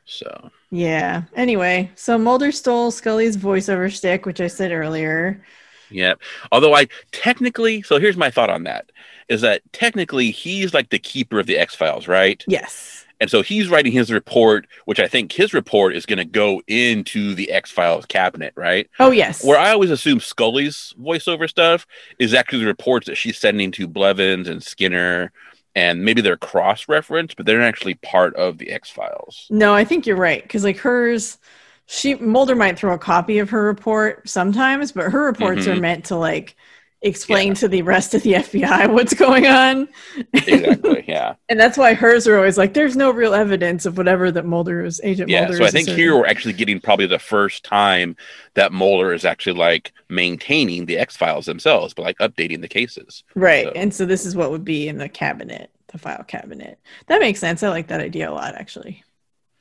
So 0.06 0.52
Yeah. 0.72 1.24
Anyway, 1.36 1.92
so 1.96 2.18
Mulder 2.18 2.52
stole 2.52 2.92
Scully's 2.92 3.38
voiceover 3.38 3.92
stick, 3.92 4.26
which 4.26 4.42
I 4.42 4.48
said 4.48 4.72
earlier. 4.72 5.44
Yeah. 5.90 6.16
Although 6.52 6.74
I 6.74 6.88
technically, 7.12 7.82
so 7.82 8.00
here's 8.00 8.18
my 8.18 8.32
thought 8.32 8.50
on 8.50 8.64
that 8.64 8.92
is 9.30 9.42
that 9.42 9.62
technically 9.74 10.32
he's 10.32 10.74
like 10.74 10.90
the 10.90 11.00
keeper 11.00 11.40
of 11.40 11.48
the 11.48 11.58
X 11.58 11.76
Files, 11.76 12.08
right? 12.08 12.44
Yes. 12.48 13.06
And 13.22 13.30
so 13.30 13.44
he's 13.44 13.70
writing 13.70 13.92
his 13.92 14.12
report, 14.12 14.68
which 14.86 15.00
I 15.00 15.08
think 15.08 15.32
his 15.32 15.54
report 15.54 15.96
is 15.96 16.08
going 16.08 16.18
to 16.18 16.26
go 16.26 16.62
into 16.68 17.36
the 17.36 17.52
X 17.52 17.70
Files 17.70 18.06
cabinet, 18.08 18.52
right? 18.56 18.90
Oh, 19.00 19.12
yes. 19.12 19.46
Where 19.46 19.60
I 19.60 19.72
always 19.72 19.92
assume 19.92 20.20
Scully's 20.20 20.96
voiceover 21.00 21.48
stuff 21.48 21.86
is 22.18 22.34
actually 22.34 22.60
the 22.62 22.66
reports 22.66 23.06
that 23.06 23.18
she's 23.18 23.38
sending 23.38 23.72
to 23.74 23.88
Blevins 23.88 24.48
and 24.48 24.64
Skinner, 24.64 25.32
and 25.76 26.04
maybe 26.04 26.22
they're 26.22 26.38
cross 26.38 26.88
referenced, 26.90 27.38
but 27.38 27.46
they're 27.46 27.60
not 27.60 27.68
actually 27.68 27.96
part 27.96 28.36
of 28.36 28.58
the 28.58 28.72
X 28.72 28.90
Files. 28.90 29.52
No, 29.52 29.74
I 29.74 29.84
think 29.84 30.06
you're 30.08 30.16
right 30.16 30.42
because 30.42 30.64
like 30.64 30.78
hers, 30.78 31.38
she 31.86 32.16
Mulder 32.16 32.56
might 32.56 32.78
throw 32.80 32.94
a 32.94 32.98
copy 32.98 33.40
of 33.40 33.50
her 33.50 33.64
report 33.64 34.28
sometimes, 34.30 34.92
but 34.92 35.12
her 35.12 35.26
reports 35.26 35.68
are 35.68 35.76
Mhm. 35.76 35.82
meant 35.82 36.06
to 36.06 36.16
like 36.16 36.56
explain 37.02 37.54
to 37.56 37.68
the 37.68 37.82
rest 37.82 38.14
of 38.14 38.24
the 38.24 38.34
FBI 38.34 38.92
what's 38.92 39.14
going 39.14 39.48
on. 39.48 39.88
Exactly. 40.34 41.04
yeah. 41.08 41.36
and 41.50 41.60
that's 41.60 41.78
why 41.78 41.94
hers 41.94 42.28
are 42.28 42.38
always 42.38 42.58
like, 42.58 42.74
"There's 42.74 42.96
no 42.96 43.12
real 43.12 43.34
evidence 43.34 43.86
of 43.86 43.98
whatever 43.98 44.32
that 44.32 44.40
agent 44.42 44.50
Mulder 44.50 44.86
is. 44.86 45.02
Yeah. 45.04 45.42
Mulder." 45.42 45.58
So 45.58 45.66
I 45.66 45.72
think 45.72 45.88
asserting." 45.88 45.96
here 46.04 46.16
we're 46.16 46.26
actually 46.26 46.54
getting 46.54 46.80
probably 46.80 47.08
the 47.08 47.20
first 47.20 47.64
time 47.64 48.16
that 48.54 48.72
Mulder 48.72 49.14
is 49.14 49.26
actually 49.26 49.58
like 49.58 49.94
maintaining 50.10 50.86
the 50.86 50.98
X 50.98 51.18
Files 51.18 51.46
themselves, 51.46 51.94
but 51.94 52.04
like 52.04 52.18
updating 52.20 52.62
the 52.62 52.68
cases. 52.68 53.24
right, 53.36 53.66
so- 53.66 53.74
and 53.76 53.94
so 53.94 54.06
this 54.06 54.26
is 54.26 54.36
what 54.36 54.52
would 54.52 54.66
be 54.66 54.88
in 54.88 54.98
the 54.98 55.10
cabinet, 55.10 55.72
the 55.88 55.98
file 55.98 56.24
cabinet. 56.24 56.80
That 57.08 57.20
makes 57.22 57.40
sense. 57.40 57.64
I 57.64 57.70
like 57.70 57.88
that 57.88 58.02
idea 58.02 58.30
a 58.30 58.34
lot, 58.34 58.56
actually. 58.56 59.04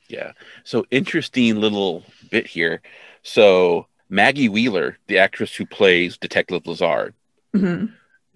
Yeah. 0.09 0.33
So 0.63 0.85
interesting 0.91 1.55
little 1.55 2.03
bit 2.29 2.45
here. 2.45 2.81
So 3.23 3.87
Maggie 4.09 4.49
Wheeler, 4.49 4.97
the 5.07 5.19
actress 5.19 5.55
who 5.55 5.65
plays 5.65 6.17
Detective 6.17 6.67
Lazard, 6.67 7.13
hmm 7.53 7.85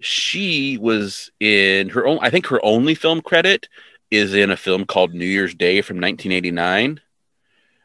she 0.00 0.76
was 0.78 1.30
in 1.40 1.88
her 1.88 2.06
own 2.06 2.18
I 2.20 2.30
think 2.30 2.46
her 2.46 2.64
only 2.64 2.94
film 2.94 3.20
credit 3.22 3.68
is 4.10 4.34
in 4.34 4.50
a 4.50 4.56
film 4.56 4.84
called 4.84 5.14
New 5.14 5.26
Year's 5.26 5.54
Day 5.54 5.80
from 5.80 5.96
1989, 5.96 7.00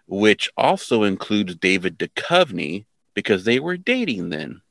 which 0.07 0.51
also 0.55 1.03
includes 1.03 1.55
David 1.55 1.97
Duchovny 1.97 2.85
because 3.13 3.43
they 3.43 3.59
were 3.59 3.77
dating 3.77 4.29
then. 4.29 4.61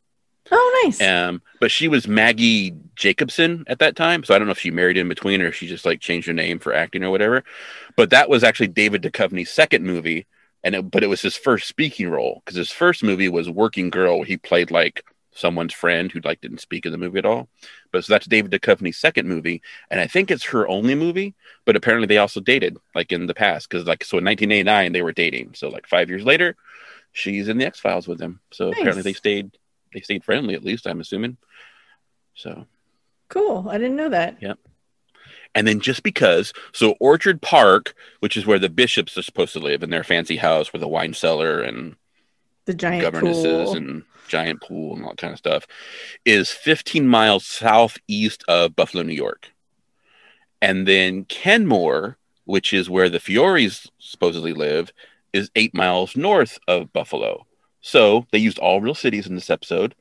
Oh, 0.53 0.83
nice. 0.85 1.01
Um, 1.01 1.43
but 1.61 1.71
she 1.71 1.89
was 1.89 2.09
Maggie 2.09 2.75
Jakobson 2.95 3.65
at 3.67 3.79
that 3.81 3.97
time, 3.97 4.25
so 4.25 4.35
I 4.35 4.39
don't 4.39 4.47
know 4.47 4.53
if 4.53 4.61
she 4.61 4.71
married 4.71 4.97
in 4.97 5.09
between 5.09 5.43
or 5.43 5.47
if 5.47 5.57
she 5.57 5.67
just 5.67 5.85
like 5.85 6.01
changed 6.01 6.27
her 6.27 6.33
name 6.33 6.59
for 6.59 6.73
acting 6.73 7.05
or 7.05 7.11
whatever. 7.11 7.45
But 7.97 8.11
that 8.11 8.29
was 8.29 8.45
actually 8.45 8.69
David 8.69 9.03
Duchovny's 9.03 9.51
second 9.51 9.85
movie, 9.85 10.27
and 10.63 10.75
it, 10.75 10.91
but 10.91 11.03
it 11.03 11.09
was 11.09 11.23
his 11.23 11.37
first 11.37 11.69
speaking 11.69 12.09
role 12.09 12.43
because 12.45 12.57
his 12.57 12.71
first 12.71 13.03
movie 13.03 13.29
was 13.29 13.51
Working 13.51 13.91
Girl. 13.91 14.23
He 14.23 14.37
played 14.37 14.71
like 14.71 15.05
someone's 15.41 15.73
friend 15.75 16.13
who 16.13 16.21
like 16.21 16.41
didn't 16.41 16.61
speak 16.61 16.87
in 16.87 16.93
the 16.93 16.99
movie 16.99 17.19
at 17.19 17.27
all. 17.27 17.49
But 17.93 18.05
so 18.05 18.13
that's 18.13 18.27
David 18.27 18.51
Duchovny's 18.53 18.99
second 18.99 19.27
movie, 19.29 19.63
and 19.91 19.99
I 20.01 20.07
think 20.07 20.31
it's 20.31 20.45
her 20.45 20.69
only 20.69 20.95
movie. 20.95 21.35
But 21.65 21.77
apparently 21.77 22.07
they 22.07 22.19
also 22.19 22.41
dated 22.41 22.77
like 22.95 23.11
in 23.13 23.27
the 23.27 23.35
past 23.35 23.69
because 23.69 23.87
like 23.87 24.05
so 24.05 24.19
in 24.19 24.25
1989 24.25 24.93
they 24.93 25.03
were 25.03 25.13
dating. 25.13 25.55
So 25.55 25.69
like 25.69 25.87
five 25.87 26.09
years 26.09 26.25
later, 26.25 26.57
she's 27.13 27.49
in 27.49 27.59
the 27.59 27.67
X 27.67 27.81
Files 27.81 28.07
with 28.07 28.21
him. 28.21 28.41
So 28.53 28.67
Nice. 28.71 28.79
apparently 28.79 29.03
they 29.03 29.13
stayed 29.15 29.57
they 29.93 30.01
stayed 30.01 30.25
friendly 30.25 30.55
at 30.55 30.63
least. 30.65 30.87
I'm 30.87 31.01
assuming. 31.01 31.37
So 32.35 32.67
Cool. 33.29 33.67
I 33.69 33.79
didn't 33.79 33.97
know 33.97 34.09
that. 34.11 34.39
Yep. 34.41 34.59
and 35.55 35.67
then 35.67 35.81
just 35.81 36.03
because 36.03 36.53
so 36.73 36.93
Orchard 37.01 37.41
Park, 37.43 37.95
which 38.21 38.37
is 38.37 38.47
where 38.47 38.59
the 38.59 38.69
bishops 38.69 39.17
are 39.19 39.23
supposed 39.23 39.53
to 39.55 39.59
live 39.61 39.83
in 39.83 39.91
their 39.91 40.05
fancy 40.05 40.37
house 40.37 40.73
with 40.73 40.83
a 40.83 40.89
wine 40.89 41.15
cellar 41.15 41.61
and 41.61 41.97
The 42.67 42.75
giant 42.75 43.03
governesses 43.03 43.71
pool. 43.71 43.77
and 43.77 44.05
giant 44.29 44.63
pool 44.63 44.95
and 44.95 45.05
all 45.05 45.11
that 45.11 45.19
kind 45.19 45.33
of 45.33 45.39
stuff 45.39 45.67
is 46.25 46.51
15 46.51 47.07
miles 47.07 47.45
southeast 47.45 48.45
of 48.49 48.77
Buffalo, 48.77 49.03
New 49.03 49.15
York. 49.15 49.53
And 50.63 50.87
then 50.87 51.25
Kenmore, 51.25 52.17
which 52.45 52.73
is 52.73 52.91
where 52.91 53.09
the 53.09 53.19
Fioris 53.19 53.89
supposedly 53.99 54.53
live, 54.53 54.93
is 55.33 55.51
eight 55.57 55.75
miles 55.75 56.17
north 56.17 56.59
of 56.69 56.93
Buffalo. 56.93 57.47
So 57.81 58.27
they 58.31 58.39
used 58.39 58.59
all 58.59 58.81
real 58.81 58.95
cities 58.95 59.27
in 59.27 59.35
this 59.35 59.51
episode, 59.51 59.95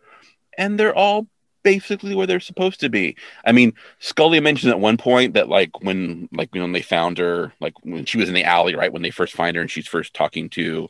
and 0.57 0.79
they're 0.79 0.95
all 0.95 1.27
basically 1.63 2.15
where 2.15 2.27
they're 2.27 2.39
supposed 2.39 2.79
to 2.79 2.89
be. 2.89 3.15
I 3.45 3.51
mean, 3.51 3.73
Scully 3.99 4.39
mentioned 4.39 4.71
at 4.71 4.79
one 4.79 4.97
point 4.97 5.33
that 5.33 5.49
like 5.49 5.81
when 5.81 6.27
like 6.31 6.53
when 6.53 6.71
they 6.71 6.81
found 6.81 7.17
her, 7.17 7.53
like 7.59 7.73
when 7.83 8.05
she 8.05 8.17
was 8.17 8.27
in 8.27 8.35
the 8.35 8.43
alley, 8.43 8.75
right 8.75 8.91
when 8.91 9.01
they 9.01 9.11
first 9.11 9.33
find 9.33 9.55
her, 9.55 9.61
and 9.61 9.71
she's 9.71 9.87
first 9.87 10.13
talking 10.13 10.49
to 10.51 10.89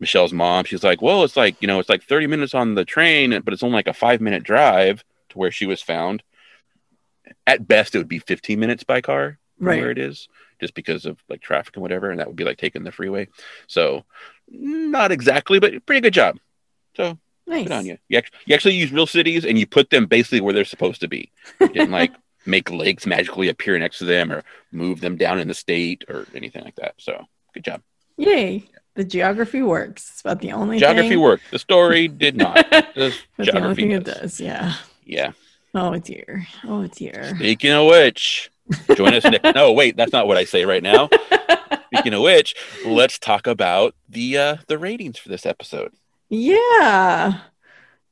Michelle's 0.00 0.32
mom, 0.32 0.64
she's 0.64 0.82
like, 0.82 1.02
"Well, 1.02 1.22
it's 1.24 1.36
like 1.36 1.56
you 1.60 1.68
know, 1.68 1.78
it's 1.78 1.88
like 1.88 2.02
thirty 2.02 2.26
minutes 2.26 2.54
on 2.54 2.74
the 2.74 2.84
train, 2.84 3.38
but 3.44 3.52
it's 3.54 3.62
only 3.62 3.74
like 3.74 3.86
a 3.86 3.92
five 3.94 4.20
minute 4.20 4.42
drive 4.42 5.04
to 5.30 5.38
where 5.38 5.50
she 5.50 5.66
was 5.66 5.80
found. 5.82 6.22
At 7.46 7.68
best, 7.68 7.94
it 7.94 7.98
would 7.98 8.08
be 8.08 8.18
fifteen 8.18 8.58
minutes 8.60 8.82
by 8.84 9.00
car 9.00 9.38
from 9.58 9.66
Right. 9.66 9.80
where 9.80 9.90
it 9.90 9.98
is, 9.98 10.28
just 10.60 10.74
because 10.74 11.04
of 11.06 11.18
like 11.28 11.42
traffic 11.42 11.76
and 11.76 11.82
whatever, 11.82 12.10
and 12.10 12.18
that 12.18 12.26
would 12.26 12.36
be 12.36 12.44
like 12.44 12.58
taking 12.58 12.82
the 12.82 12.92
freeway. 12.92 13.28
So, 13.66 14.04
not 14.48 15.12
exactly, 15.12 15.58
but 15.60 15.84
pretty 15.86 16.00
good 16.00 16.14
job. 16.14 16.38
So 16.96 17.18
Nice. 17.46 17.64
good 17.68 17.72
on 17.72 17.86
you. 17.86 17.98
You, 18.08 18.18
act- 18.18 18.34
you 18.46 18.54
actually 18.54 18.74
use 18.76 18.90
real 18.92 19.06
cities 19.06 19.44
and 19.44 19.58
you 19.58 19.66
put 19.66 19.90
them 19.90 20.06
basically 20.06 20.40
where 20.40 20.54
they're 20.54 20.64
supposed 20.64 21.00
to 21.02 21.08
be. 21.08 21.30
You 21.60 21.68
didn't 21.68 21.90
like 21.90 22.12
make 22.46 22.70
lakes 22.70 23.06
magically 23.06 23.48
appear 23.48 23.78
next 23.78 23.98
to 23.98 24.04
them 24.06 24.32
or 24.32 24.44
move 24.72 25.00
them 25.00 25.16
down 25.16 25.38
in 25.38 25.46
the 25.48 25.54
state 25.54 26.04
or 26.08 26.26
anything 26.34 26.64
like 26.64 26.76
that. 26.76 26.94
So 26.98 27.24
good 27.54 27.64
job. 27.64 27.82
Yay. 28.16 28.64
The 28.94 29.04
geography 29.04 29.62
works. 29.62 30.08
It's 30.10 30.20
about 30.20 30.40
the 30.40 30.52
only 30.52 30.78
Geography 30.78 31.10
thing. 31.10 31.20
worked. 31.20 31.44
The 31.50 31.58
story 31.58 32.08
did 32.08 32.36
not. 32.36 32.56
The 32.70 32.84
That's 32.94 32.94
the 32.94 33.12
only 33.38 33.52
geography 33.52 33.82
thing 33.82 33.90
it 33.92 34.04
does. 34.04 34.16
does. 34.20 34.40
Yeah. 34.40 34.74
Yeah. 35.04 35.32
Oh 35.74 35.96
dear. 35.98 36.46
Oh 36.64 36.86
dear. 36.88 37.34
Speaking 37.36 37.70
of 37.72 37.86
which, 37.86 38.50
join 38.96 39.14
us 39.14 39.24
next. 39.24 39.54
No, 39.54 39.72
wait, 39.72 39.96
that's 39.96 40.12
not 40.12 40.26
what 40.26 40.36
I 40.36 40.44
say 40.44 40.64
right 40.64 40.82
now. 40.82 41.08
Speaking 41.92 42.14
of 42.14 42.22
which, 42.22 42.54
let's 42.84 43.18
talk 43.18 43.46
about 43.46 43.94
the 44.08 44.36
uh 44.36 44.56
the 44.66 44.78
ratings 44.78 45.18
for 45.18 45.28
this 45.28 45.46
episode. 45.46 45.92
Yeah. 46.28 47.40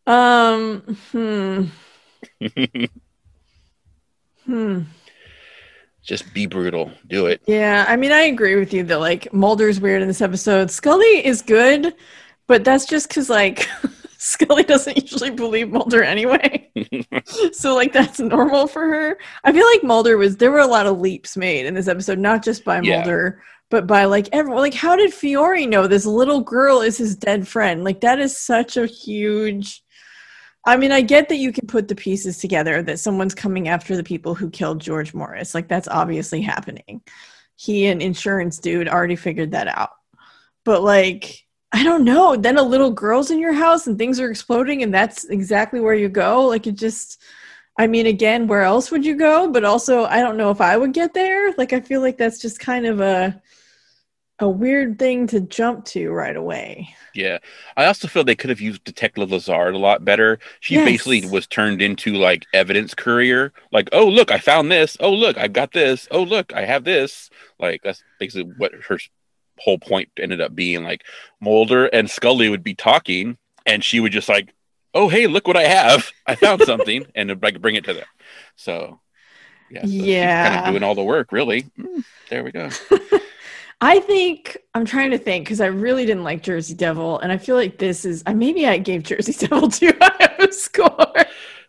Um. 0.06 0.80
Hmm. 1.12 1.64
Hmm. 4.44 4.80
Just 6.09 6.32
be 6.32 6.46
brutal. 6.46 6.90
Do 7.06 7.26
it. 7.26 7.42
Yeah. 7.46 7.84
I 7.86 7.96
mean, 7.96 8.12
I 8.12 8.22
agree 8.22 8.56
with 8.56 8.72
you 8.72 8.82
that 8.84 8.98
like 8.98 9.30
Mulder's 9.34 9.78
weird 9.78 10.00
in 10.00 10.09
this 10.09 10.22
episode. 10.22 10.70
Scully 10.70 11.04
is 11.26 11.42
good, 11.42 11.94
but 12.46 12.64
that's 12.64 12.86
just 12.86 13.09
because 13.09 13.28
like 13.28 13.68
Scully 14.16 14.62
doesn't 14.62 14.96
usually 14.96 15.28
believe 15.28 15.68
Mulder 15.70 16.02
anyway. 16.02 16.70
so 17.52 17.74
like 17.74 17.92
that's 17.92 18.20
normal 18.20 18.66
for 18.66 18.86
her. 18.88 19.18
I 19.44 19.52
feel 19.52 19.66
like 19.66 19.84
Mulder 19.84 20.16
was 20.16 20.38
there 20.38 20.50
were 20.50 20.61
a 20.61 20.66
lot 20.66 20.86
of 20.86 20.98
leaps 20.98 21.36
made 21.36 21.66
in 21.66 21.74
this 21.74 21.88
episode, 21.88 22.18
not 22.18 22.42
just 22.42 22.64
by 22.64 22.80
Yeah. 22.80 23.00
Mulder, 23.00 23.42
but 23.68 23.86
by 23.86 24.06
like 24.06 24.30
everyone. 24.32 24.62
Like, 24.62 24.72
how 24.72 24.96
did 24.96 25.12
Fiore 25.12 25.66
know 25.66 25.86
this 25.86 26.06
little 26.06 26.40
girl 26.40 26.80
is 26.80 26.96
his 26.96 27.16
dead 27.16 27.46
friend? 27.46 27.84
Like, 27.84 28.00
that 28.00 28.18
is 28.18 28.34
such 28.34 28.78
a 28.78 28.86
huge. 28.86 29.82
I 30.68 30.76
mean, 30.76 30.92
I 30.92 31.00
get 31.00 31.30
that 31.30 31.36
you 31.36 31.50
can 31.50 31.66
put 31.66 31.88
the 31.88 31.94
pieces 31.94 32.38
together 32.38 32.82
that 32.82 33.00
someone's 33.00 33.34
coming 33.34 33.68
after 33.68 33.96
the 33.96 34.04
people 34.04 34.34
who 34.34 34.50
killed 34.50 34.80
George 34.80 35.14
Morris. 35.14 35.54
Like, 35.54 35.66
that's 35.66 35.88
obviously 35.88 36.42
happening. 36.42 37.00
He 37.56 37.86
and 37.86 38.02
insurance 38.02 38.58
dude 38.58 38.86
already 38.86 39.16
figured 39.16 39.52
that 39.52 39.68
out. 39.68 39.92
But 40.64 40.82
like, 40.82 41.46
I 41.72 41.82
don't 41.82 42.04
know. 42.04 42.36
Then 42.36 42.58
a 42.58 42.62
little 42.62 42.90
girl's 42.90 43.30
in 43.30 43.38
your 43.38 43.54
house 43.54 43.86
and 43.86 43.96
things 43.96 44.20
are 44.20 44.30
exploding, 44.30 44.82
and 44.82 44.92
that's 44.92 45.24
exactly 45.24 45.80
where 45.80 45.94
you 45.94 46.10
go. 46.10 46.44
Like, 46.44 46.66
it 46.66 46.74
just. 46.74 47.22
I 47.80 47.86
mean, 47.86 48.06
again, 48.06 48.48
where 48.48 48.62
else 48.62 48.90
would 48.90 49.06
you 49.06 49.16
go? 49.16 49.50
But 49.50 49.64
also, 49.64 50.04
I 50.04 50.20
don't 50.20 50.36
know 50.36 50.50
if 50.50 50.60
I 50.60 50.76
would 50.76 50.92
get 50.92 51.14
there. 51.14 51.52
Like, 51.52 51.72
I 51.72 51.80
feel 51.80 52.00
like 52.00 52.18
that's 52.18 52.40
just 52.40 52.58
kind 52.58 52.86
of 52.86 53.00
a 53.00 53.40
a 54.41 54.49
weird 54.49 54.99
thing 54.99 55.26
to 55.28 55.41
jump 55.41 55.84
to 55.86 56.11
right 56.11 56.36
away. 56.36 56.95
Yeah. 57.14 57.39
I 57.76 57.86
also 57.86 58.07
feel 58.07 58.22
they 58.22 58.36
could 58.36 58.51
have 58.51 58.61
used 58.61 58.84
Detective 58.84 59.30
Lazard 59.32 59.74
a 59.74 59.78
lot 59.78 60.05
better. 60.05 60.39
She 60.61 60.74
Yes. 60.74 60.84
basically 60.84 61.26
was 61.26 61.47
turned 61.47 61.82
into 61.82 62.14
like 62.14 62.47
evidence 62.55 62.95
courier. 62.95 63.53
Like, 63.72 63.89
oh 63.93 64.07
look, 64.07 64.30
I 64.30 64.39
found 64.39 64.70
this. 64.70 64.97
Oh 65.01 65.12
look, 65.12 65.36
I've 65.36 65.53
got 65.53 65.72
this. 65.72 66.07
Oh 66.11 66.22
look, 66.22 66.53
I 66.55 66.64
have 66.64 66.84
this. 66.84 67.30
Like 67.59 67.82
that's 67.82 68.05
basically 68.20 68.53
what 68.57 68.72
her 68.89 68.99
whole 69.59 69.78
point 69.78 70.11
ended 70.18 70.41
up 70.41 70.55
being. 70.55 70.84
Like 70.84 71.03
Mulder 71.41 71.86
and 71.86 72.09
Scully 72.09 72.49
would 72.49 72.62
be 72.62 72.74
talking 72.74 73.39
and 73.66 73.82
she 73.82 73.99
would 73.99 74.12
just 74.12 74.28
like, 74.28 74.55
Oh 74.95 75.09
hey, 75.09 75.26
look 75.26 75.49
what 75.49 75.57
I 75.57 75.64
have. 75.66 76.11
I 76.26 76.36
found 76.36 76.62
something 76.62 77.05
and 77.16 77.30
it'd, 77.30 77.43
like 77.43 77.61
bring 77.61 77.74
it 77.74 77.84
to 77.84 77.95
them. 77.95 78.07
So 78.55 79.01
yeah, 79.70 79.82
so 79.82 79.89
she's 79.89 80.01
kind 80.01 80.09
Yeah. 80.09 80.59
of 80.61 80.70
doing 80.72 80.82
all 80.84 80.95
the 80.95 81.03
work, 81.03 81.32
really. 81.32 81.64
Mm, 81.78 82.05
there 82.30 82.45
we 82.45 82.53
go. 82.53 82.70
I 83.80 84.00
think 84.00 84.58
I'm 84.74 84.84
trying 84.84 85.12
to 85.12 85.18
think 85.18 85.44
because 85.44 85.60
I 85.60 85.66
really 85.66 86.04
didn't 86.04 86.24
like 86.24 86.42
Jersey 86.42 86.74
Devil, 86.74 87.18
and 87.20 87.30
I 87.30 87.38
feel 87.38 87.54
like 87.54 87.78
this 87.78 88.04
is. 88.04 88.22
I 88.26 88.34
maybe 88.34 88.66
I 88.66 88.78
gave 88.78 89.04
Jersey 89.04 89.32
Devil 89.46 89.68
too 89.68 89.92
high 90.00 90.34
of 90.38 90.48
a 90.48 90.52
score. 90.52 91.14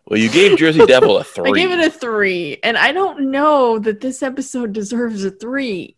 Well, 0.06 0.18
you 0.18 0.28
gave 0.28 0.58
Jersey 0.58 0.84
Devil 0.86 1.18
a 1.18 1.24
three. 1.24 1.50
I 1.52 1.54
gave 1.54 1.70
it 1.70 1.86
a 1.86 1.90
three, 1.90 2.58
and 2.64 2.76
I 2.76 2.90
don't 2.92 3.30
know 3.30 3.78
that 3.78 4.00
this 4.00 4.22
episode 4.22 4.72
deserves 4.72 5.24
a 5.24 5.30
three. 5.30 5.96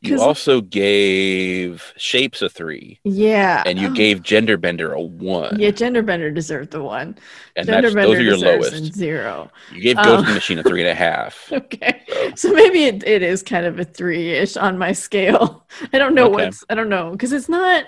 You 0.00 0.20
also 0.20 0.60
gave 0.60 1.92
Shapes 1.96 2.42
a 2.42 2.48
three. 2.48 3.00
Yeah, 3.04 3.62
and 3.64 3.78
you 3.78 3.88
Oh, 3.88 3.92
gave 3.94 4.22
Genderbender 4.22 4.92
a 4.94 5.00
one. 5.00 5.56
yeah. 5.56 5.70
Genderbender 5.70 6.34
deserved 6.34 6.70
the 6.72 6.82
one. 6.82 7.16
and 7.56 7.68
Genderbender 7.68 8.00
those 8.00 8.18
are 8.18 8.22
your 8.22 8.36
lowest. 8.36 8.94
zero. 8.94 9.50
You 9.68 9.82
gave 9.82 9.96
Um, 9.96 10.02
Ghost 10.02 10.26
Machine 10.28 10.58
a 10.58 10.64
three 10.64 10.80
and 10.82 10.90
a 10.90 10.94
half. 10.94 11.52
Okay. 11.52 12.02
So, 12.08 12.32
So 12.36 12.52
maybe 12.52 12.84
it, 12.84 13.04
it 13.06 13.22
is 13.22 13.42
kind 13.42 13.66
of 13.66 13.78
a 13.78 13.84
three 13.84 14.30
ish 14.32 14.56
on 14.56 14.78
my 14.78 14.92
scale. 14.92 15.66
I 15.92 15.98
don't 15.98 16.14
know 16.14 16.28
Okay. 16.28 16.30
what's, 16.30 16.64
I 16.70 16.74
don't 16.74 16.88
know, 16.88 17.10
because 17.12 17.32
it's 17.32 17.48
not, 17.48 17.84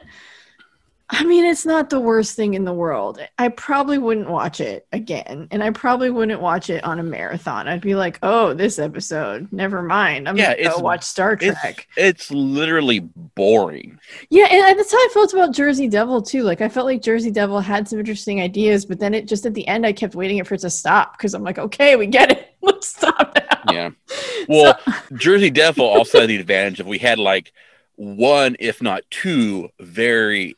I 1.13 1.25
mean, 1.25 1.45
it's 1.45 1.67
not 1.67 1.91
the 1.91 2.01
worst 2.01 2.37
thing 2.37 2.55
in 2.55 2.65
the 2.65 2.73
world. 2.73 3.21
I 3.39 3.49
probably 3.49 3.99
wouldn't 3.99 4.29
watch 4.31 4.61
it 4.61 4.87
again, 4.93 5.49
and 5.51 5.63
I 5.63 5.71
probably 5.71 6.11
wouldn't 6.11 6.41
watch 6.41 6.71
it 6.71 6.85
on 6.85 6.99
a 7.01 7.03
marathon. 7.03 7.69
I'd 7.69 7.81
be 7.81 7.95
like, 7.95 8.19
oh, 8.23 8.55
this 8.55 8.79
episode, 8.79 9.49
never 9.53 9.83
mind. 9.83 10.29
I'm 10.29 10.37
Yeah, 10.37 10.55
going 10.55 10.57
to 10.57 10.63
go 10.63 10.79
watch 10.79 11.03
Star 11.05 11.37
Trek. 11.37 11.89
it's 11.97 12.31
literally 12.31 13.01
boring. 13.37 14.01
Yeah, 14.31 14.47
and 14.47 14.79
that's 14.79 14.93
how 14.93 14.99
I 14.99 15.09
felt 15.13 15.33
about 15.33 15.53
Jersey 15.55 15.89
Devil 15.89 16.23
too. 16.23 16.43
Like 16.43 16.61
I 16.61 16.69
felt 16.69 16.87
like 16.87 17.03
Jersey 17.03 17.31
Devil 17.31 17.61
had 17.61 17.89
some 17.89 17.99
interesting 17.99 18.41
ideas, 18.41 18.85
but 18.87 18.99
then 19.01 19.15
it 19.15 19.27
just 19.29 19.47
at 19.47 19.55
the 19.55 19.67
end 19.67 19.87
I 19.87 19.93
kept 19.93 20.15
waiting 20.15 20.43
for 20.45 20.55
it 20.55 20.61
to 20.61 20.71
stop 20.71 21.17
because 21.17 21.35
I'm 21.35 21.43
like, 21.43 21.59
okay, 21.59 21.97
we 21.97 22.07
get 22.07 22.31
it. 22.33 22.55
Let's 22.63 22.89
stop 22.89 23.37
now. 23.37 23.61
Yeah. 23.63 23.91
Well, 24.47 24.79
Jersey 25.15 25.51
Devil 25.51 25.85
also 25.85 26.21
had 26.21 26.31
the 26.31 26.37
advantage 26.37 26.81
of 26.81 26.87
we 26.87 26.99
had 26.99 27.19
like 27.19 27.53
one, 27.97 28.57
if 28.59 28.83
not 28.83 29.03
two, 29.11 29.69
very 29.81 30.57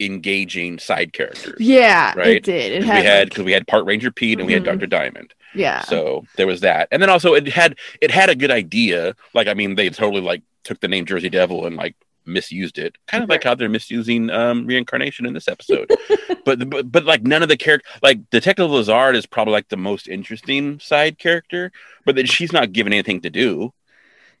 engaging 0.00 0.78
side 0.78 1.12
characters. 1.12 1.56
Yeah, 1.60 2.12
it 2.12 2.16
Right. 2.18 2.42
did. 2.42 2.72
It 2.72 2.84
had, 2.84 3.00
we 3.02 3.06
had 3.06 3.18
like- 3.20 3.28
because 3.30 3.44
we 3.44 3.52
had 3.52 3.66
Part 3.66 3.84
Ranger 3.86 4.10
Pete 4.10 4.38
and 4.38 4.46
we 4.46 4.52
had 4.52 4.62
Mhm. 4.62 4.66
Dr. 4.66 4.86
Diamond. 4.86 5.34
yeah. 5.54 5.82
So 5.82 6.24
there 6.36 6.46
was 6.46 6.60
that. 6.62 6.88
And 6.90 7.00
then 7.00 7.10
also 7.10 7.34
it 7.34 7.46
had 7.48 7.76
it 8.00 8.10
had 8.10 8.28
a 8.28 8.34
good 8.34 8.50
idea. 8.50 9.14
Like 9.34 9.46
I 9.48 9.54
mean, 9.54 9.74
they 9.76 9.88
totally 9.90 10.20
like 10.22 10.42
took 10.64 10.80
the 10.80 10.88
name 10.88 11.06
Jersey 11.06 11.28
Devil 11.28 11.66
and 11.66 11.76
like 11.76 11.94
misused 12.26 12.78
it. 12.78 12.96
Kind 13.06 13.22
of 13.22 13.28
like 13.28 13.44
how 13.44 13.54
they're 13.54 13.68
misusing 13.68 14.30
um 14.30 14.66
reincarnation 14.66 15.26
in 15.26 15.32
this 15.34 15.46
episode. 15.48 15.88
but, 16.44 16.68
but 16.70 16.90
but 16.90 17.04
like 17.04 17.22
none 17.22 17.42
of 17.42 17.48
the 17.48 17.56
character 17.56 17.88
like 18.02 18.18
Detective 18.30 18.70
Lazard 18.70 19.14
is 19.14 19.26
probably 19.26 19.52
like 19.52 19.68
the 19.68 19.76
most 19.76 20.08
interesting 20.08 20.80
side 20.80 21.18
character, 21.18 21.70
but 22.04 22.16
then 22.16 22.26
she's 22.26 22.52
not 22.52 22.72
given 22.72 22.92
anything 22.92 23.20
to 23.20 23.30
do. 23.30 23.72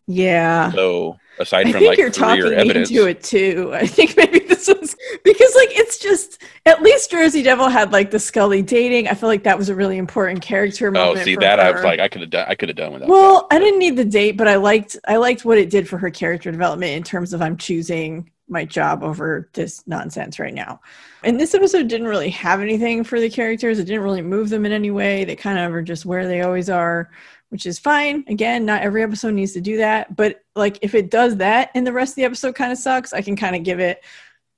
Yeah. 0.06 0.70
So 0.72 1.18
aside 1.38 1.66
I 1.66 1.72
from 1.72 1.80
think 1.80 1.88
like 1.90 1.98
you're 1.98 2.10
talking 2.10 2.44
me 2.44 2.54
evidence. 2.54 2.90
into 2.90 3.06
it 3.06 3.22
too. 3.22 3.70
I 3.74 3.86
think 3.86 4.16
maybe 4.16 4.40
this 4.40 4.68
was 4.68 4.96
because 5.24 5.54
like 5.54 5.70
it's 5.78 5.98
just 5.98 6.42
at 6.66 6.82
least 6.82 7.10
Jersey 7.10 7.42
Devil 7.42 7.68
had 7.68 7.92
like 7.92 8.10
the 8.10 8.18
Scully 8.18 8.62
dating. 8.62 9.08
I 9.08 9.14
feel 9.14 9.28
like 9.28 9.44
that 9.44 9.58
was 9.58 9.68
a 9.68 9.74
really 9.74 9.98
important 9.98 10.42
character 10.42 10.92
Oh, 10.94 11.14
see 11.16 11.34
for 11.34 11.40
that 11.40 11.60
I 11.60 11.70
was 11.70 11.82
like 11.82 12.00
I 12.00 12.08
could 12.08 12.20
have 12.20 12.30
done 12.30 12.46
I 12.48 12.54
could 12.54 12.68
have 12.68 12.76
done 12.76 12.92
without 12.92 13.08
Well, 13.08 13.46
I 13.50 13.58
didn't 13.58 13.78
need 13.78 13.96
the 13.96 14.04
date, 14.04 14.36
but 14.36 14.48
I 14.48 14.56
liked 14.56 14.96
I 15.08 15.16
liked 15.16 15.44
what 15.44 15.58
it 15.58 15.70
did 15.70 15.88
for 15.88 15.98
her 15.98 16.10
character 16.10 16.50
development 16.50 16.92
in 16.92 17.02
terms 17.02 17.32
of 17.32 17.40
I'm 17.42 17.56
choosing 17.56 18.30
my 18.46 18.64
job 18.64 19.02
over 19.02 19.48
this 19.54 19.86
nonsense 19.86 20.38
right 20.38 20.52
now. 20.52 20.80
And 21.22 21.40
this 21.40 21.54
episode 21.54 21.88
didn't 21.88 22.08
really 22.08 22.28
have 22.30 22.60
anything 22.60 23.02
for 23.02 23.18
the 23.18 23.30
characters. 23.30 23.78
It 23.78 23.84
didn't 23.86 24.02
really 24.02 24.20
move 24.20 24.50
them 24.50 24.66
in 24.66 24.72
any 24.72 24.90
way. 24.90 25.24
They 25.24 25.34
kind 25.34 25.58
of 25.58 25.72
are 25.72 25.80
just 25.80 26.04
where 26.04 26.28
they 26.28 26.42
always 26.42 26.68
are, 26.68 27.10
which 27.54 27.66
is 27.66 27.78
fine. 27.78 28.24
Again, 28.26 28.64
not 28.66 28.82
every 28.82 29.04
episode 29.04 29.32
needs 29.32 29.52
to 29.52 29.60
do 29.60 29.76
that. 29.76 30.16
But 30.16 30.42
like 30.56 30.80
if 30.82 30.92
it 30.92 31.08
does 31.08 31.36
that 31.36 31.70
and 31.76 31.86
the 31.86 31.92
rest 31.92 32.10
of 32.10 32.16
the 32.16 32.24
episode 32.24 32.56
kind 32.56 32.72
of 32.72 32.78
sucks, 32.78 33.12
I 33.12 33.22
can 33.22 33.36
kind 33.36 33.54
of 33.54 33.62
give 33.62 33.78
it 33.78 34.02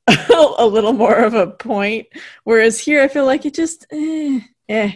a 0.08 0.64
little 0.66 0.94
more 0.94 1.14
of 1.14 1.34
a 1.34 1.48
point. 1.48 2.06
Whereas 2.44 2.80
here, 2.80 3.02
I 3.02 3.08
feel 3.08 3.26
like 3.26 3.44
it 3.44 3.52
just, 3.52 3.84
eh, 3.92 4.40
eh. 4.70 4.92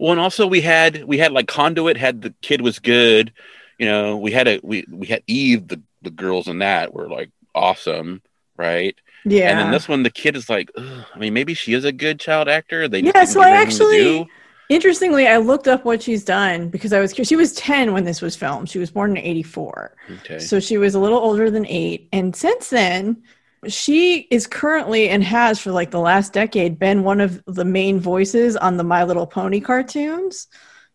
Well, 0.00 0.10
and 0.10 0.20
also 0.20 0.48
we 0.48 0.60
had 0.60 1.04
we 1.04 1.18
had 1.18 1.30
like 1.30 1.46
Conduit 1.46 1.96
had 1.96 2.20
the 2.20 2.34
kid 2.42 2.62
was 2.62 2.80
good. 2.80 3.32
You 3.78 3.86
know, 3.86 4.16
we 4.16 4.32
had 4.32 4.48
a 4.48 4.58
we 4.64 4.84
we 4.90 5.06
had 5.06 5.22
Eve 5.28 5.68
the 5.68 5.80
the 6.02 6.10
girls 6.10 6.48
in 6.48 6.58
that 6.58 6.92
were 6.92 7.08
like 7.08 7.30
awesome, 7.54 8.22
right? 8.56 8.96
Yeah. 9.24 9.50
And 9.50 9.60
then 9.60 9.70
this 9.70 9.88
one, 9.88 10.02
the 10.02 10.10
kid 10.10 10.34
is 10.34 10.50
like, 10.50 10.72
Ugh. 10.76 11.04
I 11.14 11.18
mean, 11.20 11.32
maybe 11.32 11.54
she 11.54 11.74
is 11.74 11.84
a 11.84 11.92
good 11.92 12.18
child 12.18 12.48
actor. 12.48 12.88
They 12.88 13.02
Yeah, 13.02 13.24
so 13.24 13.40
I 13.40 13.50
actually- 13.50 13.98
do. 13.98 14.26
Interestingly, 14.68 15.28
I 15.28 15.36
looked 15.36 15.68
up 15.68 15.84
what 15.84 16.02
she's 16.02 16.24
done 16.24 16.68
because 16.68 16.92
I 16.92 17.00
was 17.00 17.12
curious. 17.12 17.28
She 17.28 17.36
was 17.36 17.52
10 17.54 17.92
when 17.92 18.04
this 18.04 18.20
was 18.20 18.34
filmed. 18.34 18.68
She 18.68 18.78
was 18.78 18.90
born 18.90 19.12
in 19.12 19.18
84. 19.18 19.96
Okay. 20.20 20.38
So 20.38 20.58
she 20.58 20.76
was 20.76 20.94
a 20.94 21.00
little 21.00 21.18
older 21.18 21.50
than 21.50 21.66
eight. 21.66 22.08
And 22.12 22.34
since 22.34 22.70
then, 22.70 23.22
she 23.68 24.20
is 24.30 24.46
currently 24.46 25.08
and 25.08 25.22
has 25.22 25.60
for 25.60 25.70
like 25.70 25.90
the 25.90 26.00
last 26.00 26.32
decade 26.32 26.78
been 26.78 27.04
one 27.04 27.20
of 27.20 27.42
the 27.46 27.64
main 27.64 28.00
voices 28.00 28.56
on 28.56 28.76
the 28.76 28.84
My 28.84 29.04
Little 29.04 29.26
Pony 29.26 29.60
cartoons. 29.60 30.48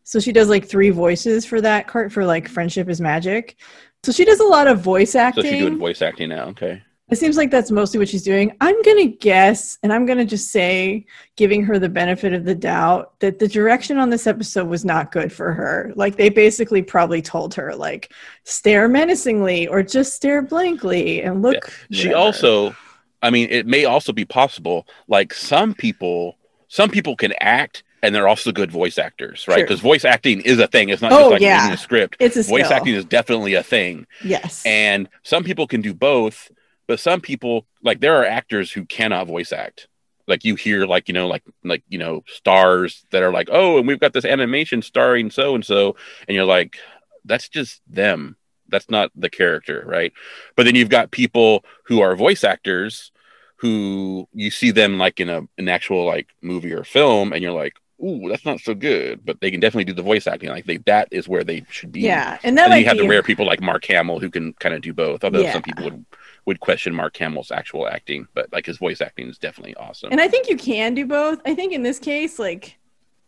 So 0.03 0.19
she 0.19 0.31
does 0.31 0.49
like 0.49 0.67
three 0.67 0.89
voices 0.89 1.45
for 1.45 1.61
that 1.61 1.87
cart 1.87 2.11
for 2.11 2.25
like 2.25 2.47
Friendship 2.49 2.89
is 2.89 2.99
Magic. 2.99 3.57
So 4.03 4.11
she 4.11 4.25
does 4.25 4.39
a 4.39 4.45
lot 4.45 4.67
of 4.67 4.81
voice 4.81 5.15
acting. 5.15 5.43
so 5.43 5.49
she's 5.49 5.59
doing 5.59 5.79
voice 5.79 6.01
acting 6.01 6.29
now. 6.29 6.45
Okay. 6.47 6.81
It 7.11 7.17
seems 7.17 7.35
like 7.37 7.51
that's 7.51 7.71
mostly 7.71 7.99
what 7.99 8.07
she's 8.09 8.23
doing. 8.23 8.55
I'm 8.61 8.81
going 8.83 8.97
to 8.97 9.17
guess, 9.17 9.77
and 9.83 9.91
I'm 9.91 10.05
going 10.05 10.17
to 10.17 10.25
just 10.25 10.49
say, 10.49 11.05
giving 11.35 11.63
her 11.65 11.77
the 11.77 11.89
benefit 11.89 12.31
of 12.33 12.45
the 12.45 12.55
doubt, 12.55 13.19
that 13.19 13.37
the 13.37 13.47
direction 13.49 13.97
on 13.97 14.09
this 14.09 14.27
episode 14.27 14.67
was 14.67 14.85
not 14.85 15.11
good 15.11 15.31
for 15.31 15.51
her. 15.51 15.91
Like, 15.95 16.15
they 16.15 16.29
basically 16.29 16.81
probably 16.81 17.21
told 17.21 17.53
her, 17.55 17.75
like, 17.75 18.13
stare 18.45 18.87
menacingly 18.87 19.67
or 19.67 19.83
just 19.83 20.13
stare 20.13 20.41
blankly 20.41 21.21
and 21.21 21.41
look. 21.41 21.71
She 21.91 22.07
whatever. 22.07 22.23
also, 22.23 22.75
I 23.21 23.29
mean, 23.29 23.49
it 23.51 23.67
may 23.67 23.85
also 23.85 24.13
be 24.13 24.25
possible. 24.25 24.87
Like 25.07 25.33
some 25.33 25.73
people, 25.73 26.37
some 26.69 26.89
people 26.89 27.15
can 27.15 27.33
act 27.41 27.83
and 28.03 28.15
they're 28.15 28.27
also 28.27 28.51
good 28.51 28.71
voice 28.71 28.97
actors, 28.97 29.47
right? 29.47 29.61
Because 29.61 29.79
voice 29.79 30.05
acting 30.05 30.41
is 30.41 30.57
a 30.59 30.65
thing. 30.67 30.89
It's 30.89 31.01
not 31.03 31.11
Oh, 31.11 31.17
just 31.19 31.31
like 31.33 31.41
yeah. 31.41 31.61
reading 31.61 31.73
a 31.73 31.77
script. 31.77 32.15
It's 32.19 32.35
a 32.35 32.41
Voice 32.43 32.65
skill. 32.65 32.77
acting 32.77 32.95
is 32.95 33.05
definitely 33.05 33.53
a 33.53 33.61
thing. 33.61 34.07
Yes. 34.23 34.63
And 34.65 35.07
some 35.21 35.43
people 35.43 35.67
can 35.67 35.81
do 35.81 35.93
both, 35.93 36.49
but 36.91 36.99
some 36.99 37.21
people 37.21 37.65
like 37.81 38.01
there 38.01 38.17
are 38.17 38.25
actors 38.25 38.69
who 38.69 38.83
cannot 38.83 39.25
voice 39.25 39.53
act. 39.53 39.87
Like 40.27 40.43
you 40.43 40.55
hear 40.55 40.85
like, 40.85 41.07
you 41.07 41.13
know, 41.13 41.25
like 41.29 41.41
like, 41.63 41.83
you 41.87 41.97
know, 41.97 42.25
stars 42.27 43.05
that 43.11 43.23
are 43.23 43.31
like, 43.31 43.47
"Oh, 43.49 43.77
and 43.77 43.87
we've 43.87 43.97
got 43.97 44.11
this 44.11 44.25
animation 44.25 44.81
starring 44.81 45.31
so 45.31 45.55
and 45.55 45.65
so." 45.65 45.95
And 46.27 46.35
you're 46.35 46.43
like, 46.43 46.75
that's 47.23 47.47
just 47.47 47.81
them. 47.87 48.35
That's 48.67 48.89
not 48.89 49.09
the 49.15 49.29
character, 49.29 49.85
right? 49.87 50.11
But 50.57 50.63
then 50.65 50.75
you've 50.75 50.89
got 50.89 51.11
people 51.11 51.63
who 51.85 52.01
are 52.01 52.13
voice 52.17 52.43
actors 52.43 53.13
who 53.55 54.27
you 54.33 54.51
see 54.51 54.71
them 54.71 54.97
like 54.97 55.21
in 55.21 55.29
a 55.29 55.43
an 55.57 55.69
actual 55.69 56.05
like 56.05 56.27
movie 56.41 56.73
or 56.73 56.83
film 56.83 57.31
and 57.31 57.41
you're 57.41 57.53
like, 57.53 57.75
"Ooh, 58.03 58.27
that's 58.27 58.45
not 58.45 58.59
so 58.59 58.73
good." 58.73 59.23
But 59.23 59.39
they 59.39 59.49
can 59.49 59.61
definitely 59.61 59.85
do 59.85 59.93
the 59.93 60.01
voice 60.11 60.27
acting. 60.27 60.49
Like 60.49 60.65
they 60.65 60.77
that 60.87 61.07
is 61.11 61.29
where 61.29 61.45
they 61.45 61.63
should 61.69 61.93
be 61.93 62.01
yeah. 62.01 62.37
And 62.43 62.57
then 62.57 62.77
you 62.77 62.85
have 62.85 62.97
be, 62.97 63.03
the 63.03 63.09
rare 63.09 63.23
people 63.23 63.45
like 63.45 63.61
Mark 63.61 63.85
Hamill 63.85 64.19
who 64.19 64.29
can 64.29 64.51
kind 64.59 64.75
of 64.75 64.81
do 64.81 64.93
both. 64.93 65.23
Although 65.23 65.41
Yeah. 65.41 65.53
some 65.53 65.61
people 65.61 65.85
would 65.85 66.05
would 66.45 66.59
question 66.59 66.93
Mark 66.93 67.15
Hamill's 67.17 67.51
actual 67.51 67.87
acting, 67.87 68.27
but 68.33 68.51
like 68.51 68.65
his 68.65 68.77
voice 68.77 69.01
acting 69.01 69.29
is 69.29 69.37
definitely 69.37 69.75
awesome. 69.75 70.11
And 70.11 70.19
I 70.19 70.27
think 70.27 70.49
you 70.49 70.57
can 70.57 70.93
do 70.93 71.05
both. 71.05 71.39
I 71.45 71.53
think 71.53 71.73
in 71.73 71.83
this 71.83 71.99
case, 71.99 72.39
like, 72.39 72.77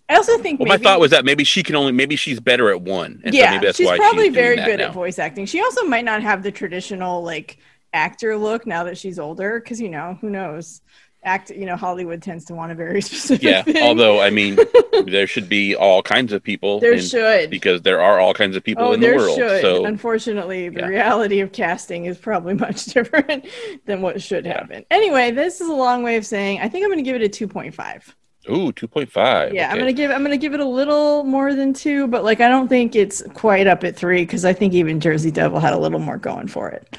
I 0.10 0.16
also 0.16 0.38
think 0.40 0.60
well, 0.60 0.68
maybe, 0.68 0.84
my 0.84 0.90
thought 0.90 1.00
was 1.00 1.12
that 1.12 1.24
maybe 1.24 1.44
she 1.44 1.64
can 1.64 1.76
only 1.76 1.92
maybe 1.92 2.16
she's 2.16 2.40
better 2.40 2.70
at 2.70 2.82
one. 2.82 3.22
And 3.24 3.34
so 3.34 3.40
yeah, 3.40 3.52
maybe 3.52 3.68
that's 3.68 3.78
she's 3.78 3.90
probably 3.90 4.26
she's 4.26 4.36
very 4.36 4.56
good 4.58 4.80
now. 4.80 4.88
at 4.88 4.94
voice 4.94 5.20
acting. 5.20 5.46
She 5.46 5.62
also 5.62 5.86
might 5.86 6.06
not 6.06 6.22
have 6.22 6.44
the 6.44 6.52
traditional 6.52 7.24
like 7.24 7.60
actor 7.94 8.36
look 8.36 8.66
now 8.66 8.84
that 8.84 8.98
she's 8.98 9.20
older, 9.20 9.60
because 9.60 9.80
you 9.80 9.90
know 9.90 10.18
who 10.20 10.30
knows. 10.30 10.82
Act, 11.26 11.52
you 11.52 11.66
know, 11.66 11.76
Hollywood 11.78 12.22
tends 12.22 12.46
to 12.46 12.54
want 12.54 12.72
a 12.72 12.76
very 12.76 13.02
specific. 13.10 13.44
Yeah, 13.44 13.62
thing. 13.64 13.82
although 13.84 14.20
I 14.22 14.30
mean, 14.30 14.58
there 15.08 15.26
should 15.28 15.48
be 15.48 15.76
all 15.76 16.02
kinds 16.04 16.34
of 16.34 16.44
people. 16.44 16.80
there 16.80 16.94
in- 16.94 17.02
should. 17.02 17.50
because 17.50 17.82
there 17.82 18.02
are 18.02 18.20
all 18.20 18.34
kinds 18.34 18.56
of 18.56 18.64
people 18.64 18.84
oh, 18.86 18.92
in 18.94 19.00
the 19.00 19.16
world. 19.16 19.38
should. 19.38 19.62
So 19.62 19.86
Unfortunately, 19.86 20.70
the 20.70 20.82
Yeah. 20.82 20.88
reality 20.88 21.40
of 21.40 21.52
casting 21.52 22.06
is 22.06 22.18
probably 22.18 22.54
much 22.68 22.86
different 22.86 23.46
than 23.86 24.02
what 24.02 24.22
should 24.22 24.46
Yeah. 24.46 24.54
happen. 24.60 24.86
Anyway, 24.92 25.32
this 25.32 25.62
is 25.62 25.70
a 25.70 25.74
long 25.74 26.04
way 26.04 26.18
of 26.18 26.26
saying 26.26 26.60
I 26.62 26.68
think 26.70 26.84
I'm 26.84 26.90
going 26.92 27.04
to 27.04 27.10
give 27.10 27.20
it 27.22 27.26
a 27.42 27.46
2.5. 27.48 28.14
ooh, 28.50 28.72
two 28.74 28.88
point 28.90 29.10
five. 29.10 29.54
Yeah, 29.54 29.72
I'm 29.72 29.78
gonna 29.80 29.94
give 29.94 30.12
I'm 30.12 30.22
gonna 30.22 30.36
give 30.36 30.54
it 30.54 30.60
a 30.60 30.66
little 30.66 31.24
more 31.24 31.56
than 31.56 31.72
two, 31.74 32.08
but 32.08 32.26
like 32.26 32.42
I 32.42 32.50
don't 32.50 32.68
think 32.68 32.94
it's 32.94 33.24
quite 33.34 33.68
up 33.68 33.86
at 33.86 33.96
three 33.96 34.24
because 34.24 34.44
I 34.44 34.52
think 34.52 34.74
even 34.74 35.00
Jersey 35.00 35.32
Devil 35.32 35.62
had 35.62 35.72
a 35.72 35.78
little 35.78 36.00
more 36.00 36.18
going 36.18 36.48
for 36.48 36.70
it. 36.70 36.98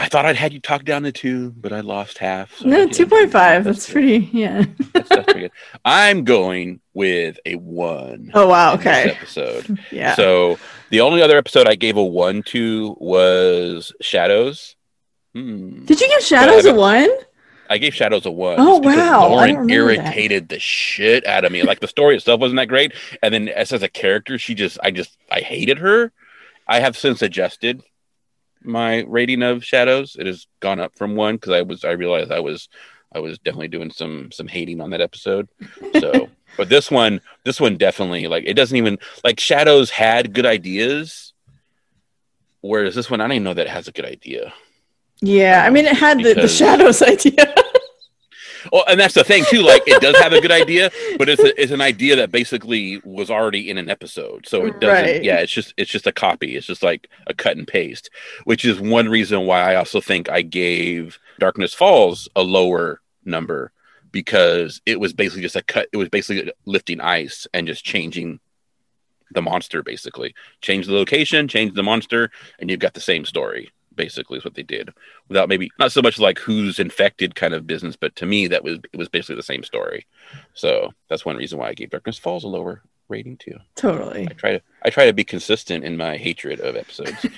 I 0.00 0.08
thought 0.08 0.24
I'd 0.24 0.36
had 0.36 0.52
you 0.52 0.60
talk 0.60 0.84
down 0.84 1.02
to 1.02 1.10
two, 1.12 1.50
but 1.56 1.72
I 1.72 1.80
lost 1.80 2.18
half. 2.18 2.54
so 2.54 2.68
No, 2.68 2.86
two 2.86 3.04
point 3.04 3.32
five. 3.32 3.64
That's 3.64 3.90
pretty. 3.90 4.30
Yeah. 4.32 4.64
That's, 4.92 5.08
that's 5.08 5.24
pretty 5.24 5.40
good. 5.40 5.50
I'm 5.84 6.22
going 6.22 6.80
with 6.94 7.38
a 7.44 7.56
one. 7.56 8.30
Oh 8.32 8.46
wow. 8.46 8.74
Okay. 8.74 9.10
episode. 9.10 9.78
Yeah. 9.90 10.14
So 10.14 10.58
the 10.90 11.00
only 11.00 11.20
other 11.20 11.36
episode 11.36 11.66
I 11.66 11.74
gave 11.74 11.96
a 11.96 12.04
one 12.04 12.44
to 12.44 12.96
was 13.00 13.92
Shadows. 14.00 14.76
Hmm. 15.34 15.84
Did 15.84 16.00
you 16.00 16.08
give 16.08 16.22
Shadows 16.22 16.64
a 16.64 16.74
one? 16.74 17.10
I 17.68 17.78
gave 17.78 17.92
Shadows 17.94 18.24
a 18.24 18.30
one. 18.30 18.56
Oh, 18.58 18.78
wow. 18.78 19.28
Lauren 19.28 19.56
remember 19.56 19.96
that. 19.96 20.06
irritated 20.06 20.48
the 20.48 20.58
shit 20.58 21.26
out 21.26 21.44
of 21.44 21.52
me. 21.52 21.62
Like 21.64 21.80
the 21.80 21.88
story 21.88 22.16
itself 22.16 22.40
wasn't 22.40 22.56
that 22.58 22.68
great, 22.68 22.92
and 23.22 23.34
then 23.34 23.48
as 23.48 23.72
as 23.72 23.82
a 23.82 23.88
character, 23.88 24.38
she 24.38 24.54
just 24.54 24.78
I 24.82 24.90
just 24.92 25.18
I 25.30 25.40
hated 25.40 25.78
her. 25.78 26.12
I 26.68 26.80
have 26.80 26.96
since 26.96 27.20
adjusted 27.20 27.82
my 28.62 29.04
rating 29.06 29.42
of 29.42 29.64
Shadows. 29.64 30.16
It 30.18 30.26
has 30.26 30.46
gone 30.60 30.80
up 30.80 30.96
from 30.96 31.16
one 31.16 31.36
because 31.36 31.52
I 31.52 31.62
was 31.62 31.84
I 31.84 31.92
realized 31.92 32.32
I 32.32 32.40
was 32.40 32.68
I 33.14 33.20
was 33.20 33.38
definitely 33.38 33.68
doing 33.68 33.90
some 33.90 34.30
some 34.32 34.48
hating 34.48 34.80
on 34.80 34.90
that 34.90 35.00
episode. 35.00 35.48
So, 35.98 36.28
but 36.56 36.68
this 36.68 36.90
one 36.90 37.20
this 37.44 37.60
one 37.60 37.76
definitely 37.76 38.26
like 38.26 38.44
it 38.46 38.54
doesn't 38.54 38.76
even 38.76 38.98
like 39.24 39.40
Shadows 39.40 39.90
had 39.90 40.34
good 40.34 40.46
ideas, 40.46 41.32
whereas 42.60 42.94
this 42.94 43.10
one 43.10 43.20
I 43.20 43.24
don't 43.24 43.32
even 43.32 43.44
know 43.44 43.54
that 43.54 43.66
it 43.66 43.70
has 43.70 43.88
a 43.88 43.92
good 43.92 44.06
idea. 44.06 44.52
Yeah. 45.20 45.64
I 45.66 45.70
mean, 45.70 45.86
it 45.86 45.96
had 45.96 46.18
the, 46.18 46.34
the 46.34 46.48
Shadows 46.48 47.02
idea. 47.14 47.54
Well, 48.72 48.84
and 48.88 48.98
that's 48.98 49.14
the 49.14 49.24
thing 49.24 49.44
too. 49.48 49.62
Like, 49.62 49.82
it 49.86 50.00
does 50.00 50.16
have 50.18 50.32
a 50.32 50.40
good 50.40 50.52
idea, 50.52 50.90
but 51.18 51.28
it's 51.28 51.42
a, 51.42 51.60
it's 51.60 51.72
an 51.72 51.80
idea 51.80 52.16
that 52.16 52.30
basically 52.30 53.00
was 53.04 53.30
already 53.30 53.70
in 53.70 53.78
an 53.78 53.88
episode, 53.88 54.46
so 54.46 54.66
it 54.66 54.80
doesn't. 54.80 55.04
Right. 55.04 55.22
Yeah, 55.22 55.38
it's 55.38 55.52
just 55.52 55.74
it's 55.76 55.90
just 55.90 56.06
a 56.06 56.12
copy. 56.12 56.56
It's 56.56 56.66
just 56.66 56.82
like 56.82 57.08
a 57.26 57.34
cut 57.34 57.56
and 57.56 57.66
paste, 57.66 58.10
which 58.44 58.64
is 58.64 58.80
one 58.80 59.08
reason 59.08 59.46
why 59.46 59.60
I 59.60 59.76
also 59.76 60.00
think 60.00 60.28
I 60.28 60.42
gave 60.42 61.18
Darkness 61.38 61.74
Falls 61.74 62.28
a 62.34 62.42
lower 62.42 63.00
number 63.24 63.72
because 64.10 64.80
it 64.86 64.98
was 65.00 65.12
basically 65.12 65.42
just 65.42 65.56
a 65.56 65.62
cut. 65.62 65.88
It 65.92 65.96
was 65.96 66.08
basically 66.08 66.52
lifting 66.66 67.00
ice 67.00 67.46
and 67.52 67.66
just 67.66 67.84
changing 67.84 68.40
the 69.32 69.42
monster. 69.42 69.82
Basically, 69.82 70.34
change 70.62 70.86
the 70.86 70.94
location, 70.94 71.48
change 71.48 71.74
the 71.74 71.82
monster, 71.82 72.30
and 72.58 72.70
you've 72.70 72.80
got 72.80 72.94
the 72.94 73.00
same 73.00 73.24
story. 73.24 73.70
Basically, 73.98 74.38
is 74.38 74.44
what 74.44 74.54
they 74.54 74.62
did 74.62 74.88
without 75.28 75.50
maybe 75.50 75.70
not 75.78 75.92
so 75.92 76.00
much 76.00 76.18
like 76.18 76.38
who's 76.38 76.78
infected 76.78 77.34
kind 77.34 77.52
of 77.52 77.66
business, 77.66 77.96
but 77.96 78.16
to 78.16 78.24
me 78.24 78.46
that 78.46 78.64
was 78.64 78.78
it 78.92 78.96
was 78.96 79.10
basically 79.10 79.36
the 79.36 79.42
same 79.42 79.62
story. 79.62 80.06
So 80.54 80.94
that's 81.10 81.26
one 81.26 81.36
reason 81.36 81.58
why 81.58 81.68
I 81.68 81.74
gave 81.74 81.90
Darkness 81.90 82.18
Falls 82.18 82.44
a 82.44 82.48
lower 82.48 82.82
rating 83.08 83.36
too. 83.36 83.58
totally. 83.74 84.26
I 84.30 84.32
try 84.34 84.52
to 84.52 84.62
I 84.84 84.90
try 84.90 85.06
to 85.06 85.12
be 85.12 85.24
consistent 85.24 85.84
in 85.84 85.96
my 85.96 86.16
hatred 86.16 86.60
of 86.60 86.76
episodes. 86.76 87.20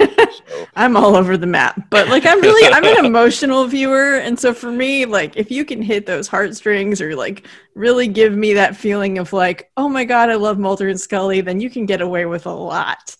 so 0.48 0.66
I'm 0.76 0.96
all 0.96 1.16
over 1.16 1.36
the 1.36 1.46
map, 1.46 1.88
but 1.90 2.08
like 2.08 2.26
I'm 2.26 2.40
really 2.40 2.72
I'm 2.72 2.84
an 2.84 3.04
emotional 3.04 3.66
viewer, 3.66 4.16
and 4.16 4.38
so 4.38 4.52
for 4.52 4.70
me, 4.70 5.06
like 5.06 5.36
if 5.36 5.50
you 5.50 5.64
can 5.64 5.80
hit 5.80 6.06
those 6.06 6.28
heartstrings 6.28 7.00
or 7.00 7.16
like 7.16 7.46
really 7.74 8.08
give 8.08 8.34
me 8.34 8.54
that 8.54 8.76
feeling 8.76 9.18
of 9.18 9.32
like, 9.32 9.70
oh 9.76 9.88
my 9.88 10.04
god, 10.04 10.30
I 10.30 10.34
love 10.34 10.58
Mulder 10.58 10.88
and 10.88 11.00
Scully, 11.00 11.40
then 11.40 11.60
you 11.60 11.70
can 11.70 11.86
get 11.86 12.00
away 12.00 12.26
with 12.26 12.46
a 12.46 12.52
lot. 12.52 13.16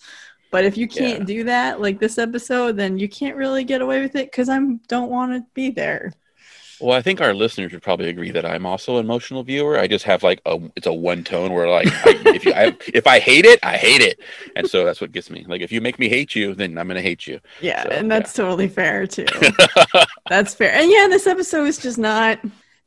But 0.51 0.65
if 0.65 0.77
you 0.77 0.89
can't 0.89 1.21
Yeah. 1.21 1.25
do 1.25 1.45
that, 1.45 1.81
like 1.81 1.99
this 2.01 2.19
episode, 2.19 2.77
then 2.77 2.99
you 2.99 3.09
can't 3.09 3.37
really 3.37 3.65
get 3.65 3.83
away 3.83 4.01
with 4.03 4.17
it 4.17 4.31
because 4.31 4.49
I'm 4.49 4.79
don't 4.89 5.11
want 5.11 5.33
to 5.33 5.47
be 5.55 5.71
there. 5.71 6.13
well, 6.81 6.97
I 6.97 7.03
think 7.03 7.21
our 7.21 7.35
listeners 7.35 7.73
would 7.73 7.83
probably 7.83 8.09
agree 8.09 8.31
that 8.31 8.47
I'm 8.47 8.65
also 8.65 8.97
an 8.97 9.05
emotional 9.05 9.43
viewer. 9.43 9.79
I 9.79 9.87
just 9.87 10.05
have 10.07 10.23
like 10.23 10.41
a 10.47 10.59
it's 10.77 10.87
a 10.87 10.93
one 10.93 11.25
tone 11.25 11.53
where 11.53 11.69
like 11.69 11.89
I, 12.07 12.17
if 12.35 12.45
you 12.47 12.53
I, 12.55 12.77
if 12.95 13.07
I 13.07 13.19
hate 13.21 13.45
it, 13.45 13.61
I 13.63 13.77
hate 13.77 14.01
it, 14.01 14.19
and 14.57 14.67
so 14.67 14.85
that's 14.85 15.01
what 15.01 15.13
gets 15.13 15.31
me. 15.31 15.45
Like 15.47 15.61
if 15.61 15.71
you 15.73 15.81
make 15.83 15.99
me 15.99 16.09
hate 16.09 16.35
you, 16.35 16.55
then 16.55 16.79
I'm 16.79 16.89
gonna 16.89 17.03
hate 17.03 17.27
you. 17.27 17.41
Yeah, 17.59 17.83
So, 17.83 17.91
and 17.91 18.11
that's 18.11 18.33
totally 18.33 18.69
fair 18.69 19.07
too. 19.07 19.27
that's 20.29 20.55
fair. 20.55 20.73
And 20.73 20.91
yeah, 20.91 21.07
this 21.09 21.27
episode 21.27 21.65
is 21.67 21.79
just 21.79 21.99
not 21.99 22.41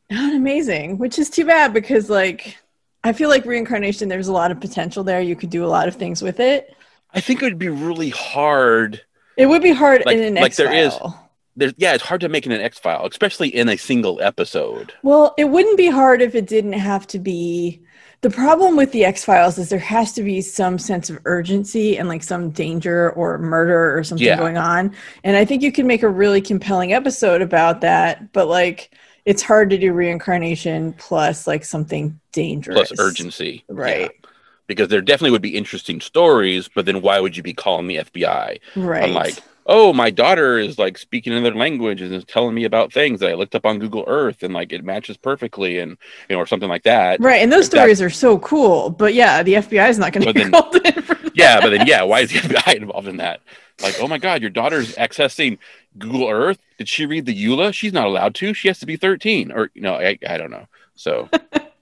not 0.09 0.33
amazing, 0.35 0.97
which 0.97 1.19
is 1.19 1.29
too 1.29 1.45
bad 1.45 1.73
because 1.73 2.09
like 2.09 2.57
I 3.03 3.13
feel 3.13 3.29
like 3.29 3.45
reincarnation 3.45 4.09
there's 4.09 4.27
a 4.27 4.33
lot 4.33 4.51
of 4.51 4.59
potential 4.59 5.03
there. 5.03 5.21
You 5.21 5.35
could 5.35 5.49
do 5.49 5.65
a 5.65 5.67
lot 5.67 5.87
of 5.87 5.95
things 5.95 6.21
with 6.21 6.39
it. 6.39 6.75
I 7.13 7.19
think 7.21 7.41
it 7.41 7.45
would 7.45 7.59
be 7.59 7.69
really 7.69 8.09
hard 8.09 9.01
It 9.37 9.47
would 9.47 9.63
be 9.63 9.71
hard 9.71 10.03
Like- 10.05 10.17
in 10.17 10.23
an 10.23 10.35
like 10.35 10.55
there 10.55 10.71
is- 10.73 10.93
X-File. 10.93 11.29
there's 11.55 11.73
yeah, 11.77 11.93
it's 11.93 12.03
hard 12.03 12.21
to 12.21 12.29
make 12.29 12.45
it 12.45 12.51
an 12.51 12.61
X 12.61 12.79
file, 12.79 13.05
especially 13.05 13.49
in 13.49 13.69
a 13.69 13.77
single 13.77 14.19
episode. 14.21 14.93
Well, 15.03 15.33
it 15.37 15.45
wouldn't 15.45 15.77
be 15.77 15.87
hard 15.89 16.21
if 16.21 16.35
it 16.35 16.45
didn't 16.47 16.73
have 16.73 17.05
to 17.07 17.19
be. 17.19 17.81
The 18.21 18.29
problem 18.29 18.77
with 18.77 18.91
the 18.93 19.03
X 19.03 19.25
Files 19.25 19.57
is 19.57 19.67
there 19.69 19.79
has 19.79 20.13
to 20.13 20.23
be 20.23 20.39
some 20.39 20.79
sense 20.79 21.09
of 21.09 21.19
urgency 21.25 21.97
and 21.97 22.07
like 22.07 22.23
some 22.23 22.51
danger 22.51 23.11
or 23.11 23.37
murder 23.37 23.97
or 23.97 24.03
something 24.05 24.25
Yeah. 24.25 24.37
going 24.37 24.57
on. 24.57 24.95
And 25.25 25.35
I 25.35 25.43
think 25.45 25.61
you 25.61 25.73
can 25.73 25.85
make 25.87 26.03
a 26.03 26.07
really 26.09 26.39
compelling 26.41 26.93
episode 26.93 27.41
about 27.41 27.81
that, 27.81 28.31
but 28.31 28.47
like 28.47 28.91
it's 29.25 29.41
hard 29.41 29.69
to 29.71 29.77
do 29.77 29.91
reincarnation 29.93 30.93
plus 30.93 31.47
like 31.47 31.65
something 31.65 32.17
dangerous. 32.31 32.75
Plus 32.89 32.99
urgency. 32.99 33.63
Right. 33.67 34.11
Yeah. 34.22 34.22
Because 34.67 34.87
there 34.87 35.01
definitely 35.01 35.31
would 35.31 35.41
be 35.41 35.55
interesting 35.57 35.99
stories, 35.99 36.69
but 36.73 36.85
then 36.85 37.01
why 37.01 37.19
would 37.19 37.35
you 37.35 37.43
be 37.43 37.53
calling 37.53 37.87
the 37.87 37.97
FBI? 37.97 38.59
Right. 38.77 39.03
I'm 39.03 39.13
like, 39.13 39.35
oh, 39.65 39.91
my 39.93 40.09
daughter 40.09 40.57
is 40.57 40.77
like 40.79 40.97
speaking 40.97 41.33
another 41.33 41.55
language 41.55 42.01
and 42.01 42.13
is 42.13 42.23
telling 42.25 42.53
me 42.55 42.63
about 42.63 42.91
things 42.93 43.19
that 43.19 43.29
I 43.29 43.33
looked 43.33 43.55
up 43.55 43.65
on 43.65 43.79
Google 43.79 44.03
Earth 44.07 44.41
and 44.41 44.53
like 44.53 44.71
it 44.71 44.83
matches 44.85 45.17
perfectly 45.17 45.79
and 45.79 45.97
you 46.29 46.35
know, 46.35 46.41
or 46.41 46.47
something 46.47 46.69
like 46.69 46.83
that. 46.83 47.19
Right, 47.19 47.41
and 47.41 47.51
those 47.51 47.65
If 47.65 47.71
that- 47.71 47.77
stories 47.79 48.01
are 48.01 48.09
so 48.09 48.39
cool. 48.39 48.89
But 48.89 49.13
yeah, 49.13 49.43
the 49.43 49.55
FBI 49.55 49.89
is 49.89 49.97
not 49.99 50.13
going 50.13 50.25
to 50.27 50.33
be 50.33 50.43
then- 50.43 50.51
called 50.53 50.75
in 50.77 51.01
for 51.01 51.15
that. 51.15 51.31
Yeah, 51.35 51.59
but 51.61 51.69
then 51.71 51.85
yeah, 51.87 52.03
why 52.03 52.21
is 52.21 52.31
the 52.31 52.39
FBI 52.39 52.75
involved 52.81 53.07
in 53.07 53.17
that? 53.17 53.41
Like, 53.81 53.99
oh 53.99 54.07
my 54.07 54.17
god, 54.17 54.41
your 54.41 54.49
daughter's 54.51 54.95
accessing 54.95 55.57
Google 55.97 56.29
Earth. 56.29 56.59
Did 56.77 56.87
she 56.87 57.05
read 57.05 57.25
the 57.25 57.35
EULA? 57.45 57.73
She's 57.73 57.91
not 57.93 58.05
allowed 58.07 58.35
to. 58.35 58.53
She 58.53 58.67
has 58.69 58.79
to 58.79 58.85
be 58.85 58.95
13. 58.97 59.51
Or 59.51 59.71
you 59.73 59.81
know, 59.81 59.95
I, 59.95 60.17
I 60.27 60.37
don't 60.37 60.51
know. 60.51 60.67
So 60.95 61.27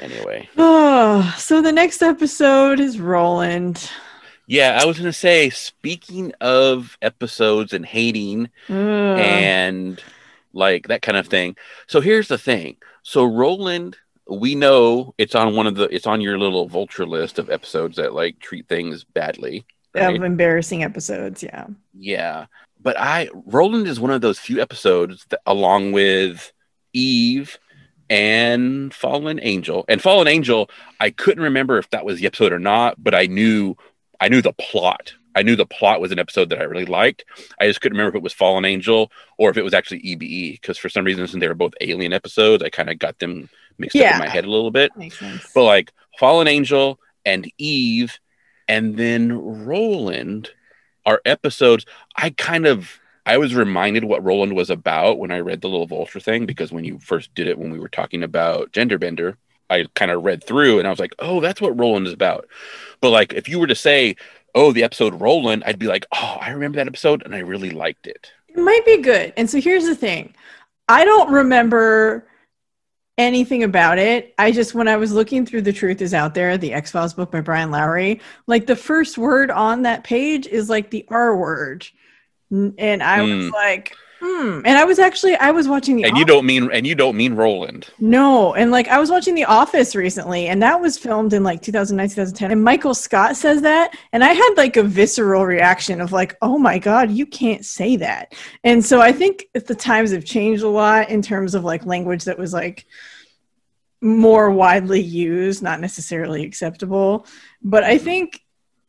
anyway. 0.00 0.48
Oh, 0.56 1.34
so 1.38 1.60
the 1.60 1.72
next 1.72 2.02
episode 2.02 2.80
is 2.80 3.00
Roland. 3.00 3.90
Yeah, 4.46 4.78
I 4.80 4.86
was 4.86 4.96
gonna 4.98 5.12
say, 5.12 5.50
speaking 5.50 6.32
of 6.40 6.96
episodes 7.02 7.72
and 7.74 7.84
hating 7.84 8.48
Ugh. 8.68 8.74
and 8.74 10.02
like 10.52 10.88
that 10.88 11.02
kind 11.02 11.18
of 11.18 11.26
thing. 11.26 11.56
So 11.86 12.00
here's 12.00 12.28
the 12.28 12.38
thing. 12.38 12.76
So 13.02 13.24
Roland, 13.24 13.96
we 14.26 14.54
know 14.54 15.14
it's 15.18 15.34
on 15.34 15.54
one 15.54 15.66
of 15.66 15.74
the 15.74 15.84
it's 15.94 16.06
on 16.06 16.20
your 16.20 16.38
little 16.38 16.66
vulture 16.68 17.06
list 17.06 17.38
of 17.38 17.50
episodes 17.50 17.96
that 17.96 18.14
like 18.14 18.38
treat 18.38 18.68
things 18.68 19.04
badly. 19.04 19.66
right? 19.94 20.16
of 20.16 20.22
embarrassing 20.22 20.82
episodes. 20.82 21.42
Yeah. 21.42 21.66
Yeah. 21.92 22.46
But 22.80 22.98
I 22.98 23.28
Roland 23.46 23.86
is 23.86 24.00
one 24.00 24.10
of 24.12 24.20
those 24.20 24.38
few 24.38 24.60
episodes 24.60 25.26
that 25.28 25.40
along 25.46 25.92
with 25.92 26.52
Eve 26.92 27.58
and 28.10 28.92
Fallen 28.92 29.38
Angel. 29.42 29.84
And 29.88 30.00
Fallen 30.00 30.28
Angel, 30.28 30.70
I 31.00 31.10
couldn't 31.10 31.42
remember 31.42 31.78
if 31.78 31.90
that 31.90 32.04
was 32.04 32.20
the 32.20 32.26
episode 32.26 32.52
or 32.52 32.58
not, 32.58 33.02
but 33.02 33.14
I 33.14 33.26
knew 33.26 33.76
I 34.20 34.28
knew 34.28 34.42
the 34.42 34.52
plot. 34.52 35.14
I 35.34 35.42
knew 35.42 35.54
the 35.54 35.66
plot 35.66 36.00
was 36.00 36.10
an 36.10 36.18
episode 36.18 36.48
that 36.50 36.58
I 36.58 36.64
really 36.64 36.84
liked. 36.84 37.24
I 37.60 37.68
just 37.68 37.80
couldn't 37.80 37.96
remember 37.96 38.16
if 38.16 38.20
it 38.20 38.24
was 38.24 38.32
Fallen 38.32 38.64
Angel 38.64 39.12
or 39.36 39.50
if 39.50 39.56
it 39.56 39.62
was 39.62 39.74
actually 39.74 40.00
EBE 40.00 40.60
because 40.60 40.78
for 40.78 40.88
some 40.88 41.04
reason 41.04 41.26
since 41.28 41.40
they 41.40 41.46
were 41.46 41.54
both 41.54 41.74
alien 41.80 42.12
episodes, 42.12 42.62
I 42.62 42.70
kind 42.70 42.90
of 42.90 42.98
got 42.98 43.18
them 43.20 43.48
mixed 43.78 43.96
up 43.96 44.14
in 44.14 44.18
my 44.18 44.28
head 44.28 44.44
a 44.44 44.50
little 44.50 44.72
bit. 44.72 44.90
But 45.54 45.62
like 45.64 45.92
Fallen 46.18 46.48
Angel 46.48 46.98
and 47.24 47.48
Eve 47.58 48.18
and 48.66 48.96
then 48.96 49.64
Roland 49.64 50.50
are 51.06 51.22
episodes 51.24 51.86
I 52.16 52.30
kind 52.30 52.66
of 52.66 52.98
I 53.28 53.36
was 53.36 53.54
reminded 53.54 54.04
what 54.04 54.24
Roland 54.24 54.56
was 54.56 54.70
about 54.70 55.18
when 55.18 55.30
I 55.30 55.40
read 55.40 55.60
the 55.60 55.68
little 55.68 55.86
vulture 55.86 56.18
thing 56.18 56.46
because 56.46 56.72
when 56.72 56.84
you 56.84 56.98
first 56.98 57.34
did 57.34 57.46
it 57.46 57.58
when 57.58 57.70
we 57.70 57.78
were 57.78 57.90
talking 57.90 58.22
about 58.22 58.72
gender 58.72 58.96
bender, 58.96 59.36
I 59.68 59.84
kind 59.94 60.10
of 60.10 60.24
read 60.24 60.42
through 60.42 60.78
and 60.78 60.88
I 60.88 60.90
was 60.90 60.98
like, 60.98 61.14
"Oh, 61.18 61.42
that's 61.42 61.60
what 61.60 61.78
Roland 61.78 62.06
is 62.06 62.14
about." 62.14 62.48
But 63.02 63.10
like 63.10 63.34
if 63.34 63.46
you 63.46 63.58
were 63.58 63.66
to 63.66 63.74
say, 63.74 64.16
"Oh, 64.54 64.72
the 64.72 64.82
episode 64.82 65.20
Roland," 65.20 65.62
I'd 65.66 65.78
be 65.78 65.88
like, 65.88 66.06
"Oh, 66.10 66.38
I 66.40 66.52
remember 66.52 66.76
that 66.76 66.86
episode 66.86 67.22
and 67.22 67.34
I 67.34 67.40
really 67.40 67.68
liked 67.68 68.06
it." 68.06 68.32
It 68.48 68.56
might 68.56 68.86
be 68.86 69.02
good. 69.02 69.34
And 69.36 69.50
so 69.50 69.60
here's 69.60 69.84
the 69.84 69.94
thing 69.94 70.34
I 70.88 71.04
don't 71.04 71.30
remember 71.30 72.26
anything 73.18 73.62
about 73.62 73.98
it. 73.98 74.32
I 74.38 74.52
just, 74.52 74.74
when 74.74 74.88
I 74.88 74.96
was 74.96 75.12
looking 75.12 75.44
through 75.44 75.62
The 75.62 75.72
Truth 75.74 76.00
is 76.00 76.14
Out 76.14 76.32
There, 76.32 76.56
the 76.56 76.72
X 76.72 76.92
Files 76.92 77.12
book 77.12 77.30
by 77.30 77.42
Brian 77.42 77.70
Lowry, 77.70 78.22
like 78.46 78.66
the 78.66 78.76
first 78.76 79.18
word 79.18 79.50
on 79.50 79.82
that 79.82 80.02
page 80.02 80.46
is 80.46 80.70
like 80.70 80.88
the 80.88 81.04
R 81.10 81.36
word. 81.36 81.86
And 82.50 83.02
I 83.02 83.22
was 83.22 83.46
Hmm. 83.46 83.50
like, 83.52 83.94
hmm. 84.20 84.62
And 84.64 84.78
I 84.78 84.84
was 84.84 84.98
actually, 84.98 85.36
I 85.36 85.50
was 85.50 85.68
watching 85.68 85.96
the 85.96 86.04
And 86.04 86.16
you 86.16 86.24
don't 86.24 86.44
mean 86.46 86.70
and 86.72 86.86
you 86.86 86.94
don't 86.94 87.16
mean 87.16 87.34
Roland. 87.34 87.88
No, 88.00 88.54
and 88.54 88.70
like 88.70 88.88
I 88.88 88.98
was 88.98 89.10
watching 89.10 89.34
The 89.34 89.44
Office 89.44 89.94
recently, 89.94 90.46
and 90.48 90.60
that 90.62 90.80
was 90.80 90.98
filmed 90.98 91.32
in 91.34 91.44
like 91.44 91.62
2009, 91.62 92.08
2010. 92.08 92.50
And 92.50 92.64
Michael 92.64 92.94
Scott 92.94 93.36
says 93.36 93.62
that, 93.62 93.96
and 94.12 94.24
I 94.24 94.32
had 94.32 94.54
like 94.56 94.76
a 94.76 94.82
visceral 94.82 95.46
reaction 95.46 96.00
of 96.00 96.10
like, 96.12 96.36
"Oh 96.42 96.58
my 96.58 96.78
god, 96.78 97.10
you 97.10 97.26
can't 97.26 97.64
say 97.64 97.96
that." 97.96 98.34
And 98.64 98.84
so 98.84 99.00
I 99.00 99.12
think 99.12 99.46
the 99.54 99.74
times 99.74 100.10
have 100.12 100.24
changed 100.24 100.62
a 100.64 100.68
lot 100.68 101.10
in 101.10 101.22
terms 101.22 101.54
of 101.54 101.62
like 101.64 101.86
language 101.86 102.24
that 102.24 102.38
was 102.38 102.52
like 102.52 102.86
more 104.00 104.50
widely 104.50 105.00
used, 105.00 105.62
not 105.62 105.80
necessarily 105.80 106.44
acceptable. 106.44 107.26
But 107.62 107.84
I 107.84 107.98
think 107.98 108.40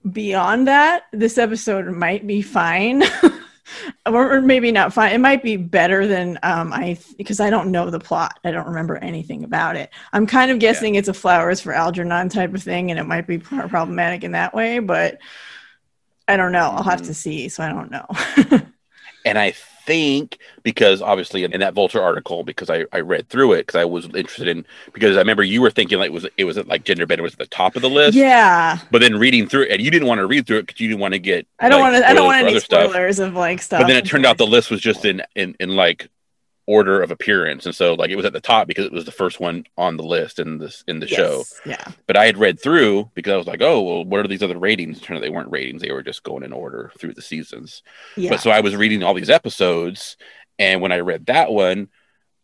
beyond 0.10 0.68
that, 0.68 1.04
this 1.12 1.38
episode 1.38 1.88
might 1.88 2.26
be 2.26 2.42
fine. 2.42 3.04
or, 4.06 4.36
or 4.36 4.42
maybe 4.42 4.72
not 4.72 4.94
fine. 4.94 5.14
It 5.14 5.20
might 5.20 5.44
be 5.44 5.58
better 5.58 6.08
than 6.08 6.40
um, 6.44 6.74
I 6.74 6.98
because 7.18 7.40
I 7.40 7.50
don't 7.50 7.72
know 7.72 7.90
the 7.90 8.00
plot. 8.00 8.40
I 8.44 8.52
don't 8.52 8.68
remember 8.68 8.98
anything 8.98 9.44
about 9.44 9.76
it. 9.76 9.90
I'm 10.14 10.26
kind 10.28 10.52
of 10.52 10.60
guessing 10.60 10.96
it's 10.96 11.08
a 11.08 11.14
flowers 11.14 11.62
for 11.62 11.74
Algernon 11.74 12.30
type 12.30 12.54
of 12.54 12.64
thing, 12.64 12.92
and 12.92 13.00
it 13.00 13.06
might 13.06 13.28
be 13.28 13.38
pro- 13.38 13.68
problematic 13.68 14.24
in 14.24 14.32
that 14.34 14.54
way. 14.54 14.80
But 14.80 15.20
I 16.28 16.38
don't 16.38 16.52
know. 16.52 16.70
I'll 16.70 16.84
have 16.84 17.04
to 17.04 17.14
see. 17.14 17.50
So 17.50 17.64
I 17.64 17.70
don't 17.70 17.92
know. 17.92 18.06
And 19.26 19.38
I 19.38 19.54
think 19.86 20.38
because 20.64 21.02
obviously 21.02 21.44
in, 21.44 21.54
in 21.54 21.60
that 21.62 21.74
Vulture 21.74 22.02
article, 22.02 22.44
because 22.44 22.70
I, 22.70 22.86
I 22.92 23.00
read 23.02 23.30
through 23.30 23.54
it 23.54 23.68
because 23.68 23.80
I 23.80 23.86
was 23.86 24.06
interested 24.06 24.48
in 24.48 24.66
because 24.94 25.16
I 25.18 25.20
remember 25.20 25.44
you 25.44 25.62
were 25.62 25.72
thinking 25.72 25.98
like 26.00 26.08
it 26.08 26.14
was 26.14 26.28
it 26.38 26.46
was 26.46 26.58
like 26.66 26.84
gender 26.84 27.06
bender 27.06 27.24
was 27.24 27.34
at 27.34 27.40
the 27.40 27.46
top 27.48 27.76
of 27.76 27.82
the 27.82 27.90
list. 27.90 28.18
yeah, 28.18 28.80
But 28.92 29.02
then 29.02 29.18
reading 29.18 29.48
through 29.48 29.64
it, 29.64 29.72
and 29.72 29.82
you 29.82 29.92
didn't 29.92 30.08
want 30.08 30.20
to 30.20 30.28
read 30.28 30.48
through 30.48 30.60
it 30.60 30.68
because 30.68 30.80
you 30.80 30.88
didn't 30.88 31.02
want 31.02 31.14
to 31.14 31.20
get. 31.20 31.48
I 31.60 31.70
don't 31.70 31.82
like, 31.82 31.94
want 31.94 32.04
to. 32.04 32.10
I 32.10 32.14
don't 32.14 32.26
want 32.26 32.38
any 32.40 32.52
other 32.52 32.60
stuff. 32.60 32.90
spoilers 32.90 33.20
of 33.20 33.34
like 33.34 33.62
stuff. 33.62 33.82
But 33.82 33.88
then 33.88 33.98
it 33.98 34.06
turned 34.06 34.26
out 34.26 34.38
the 34.38 34.48
list 34.48 34.72
was 34.72 34.82
just 34.82 35.06
in, 35.06 35.22
in 35.36 35.56
in 35.60 35.76
like 35.76 36.10
order 36.70 37.02
of 37.02 37.10
appearance, 37.10 37.66
and 37.66 37.74
so 37.74 37.96
like 37.96 38.12
it 38.12 38.16
was 38.16 38.26
at 38.26 38.34
the 38.34 38.40
top 38.40 38.68
because 38.68 38.86
it 38.86 38.92
was 38.92 39.06
the 39.06 39.12
first 39.12 39.40
one 39.40 39.66
on 39.76 39.98
the 39.98 40.04
list 40.04 40.38
in 40.38 40.60
this 40.60 40.84
in 40.88 41.00
the 41.00 41.08
show. 41.08 41.44
Yeah. 41.66 41.84
But 42.06 42.16
I 42.16 42.28
had 42.28 42.38
read 42.38 42.62
through 42.62 43.10
because 43.16 43.34
I 43.34 43.38
was 43.38 43.48
like, 43.48 43.62
oh 43.62 43.82
well, 43.82 44.06
what 44.06 44.20
are 44.24 44.28
these 44.28 44.44
other 44.44 44.58
ratings? 44.58 45.02
turn 45.02 45.18
out 45.18 45.24
they 45.24 45.30
weren't 45.30 45.52
ratings; 45.52 45.82
they 45.82 45.92
were 45.92 46.04
just 46.04 46.22
going 46.22 46.44
in 46.44 46.54
order 46.54 46.92
through 47.00 47.16
the 47.16 47.24
seasons. 47.24 47.82
Yeah. 48.16 48.30
But 48.30 48.42
so 48.42 48.52
I 48.52 48.60
was 48.60 48.76
reading 48.76 49.02
all 49.02 49.16
these 49.16 49.32
episodes, 49.32 50.16
and 50.60 50.80
when 50.80 50.92
I 50.92 51.00
read 51.00 51.26
that 51.26 51.52
one, 51.52 51.90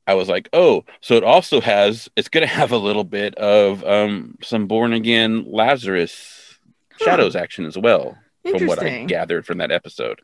I 0.07 0.15
was 0.15 0.27
like, 0.27 0.49
oh, 0.53 0.85
so 1.01 1.15
it 1.15 1.23
also 1.23 1.61
has 1.61 2.09
it's 2.15 2.29
going 2.29 2.47
to 2.47 2.53
have 2.53 2.71
a 2.71 2.77
little 2.77 3.03
bit 3.03 3.35
of 3.35 3.83
um, 3.83 4.39
some 4.41 4.65
born 4.65 4.91
again 4.93 5.45
Lazarus 5.47 6.57
shadows 6.99 7.35
action 7.35 7.65
as 7.65 7.77
well, 7.77 8.17
from 8.43 8.65
what 8.65 8.81
I 8.81 9.03
gathered 9.03 9.45
from 9.45 9.59
that 9.59 9.71
episode. 9.71 10.19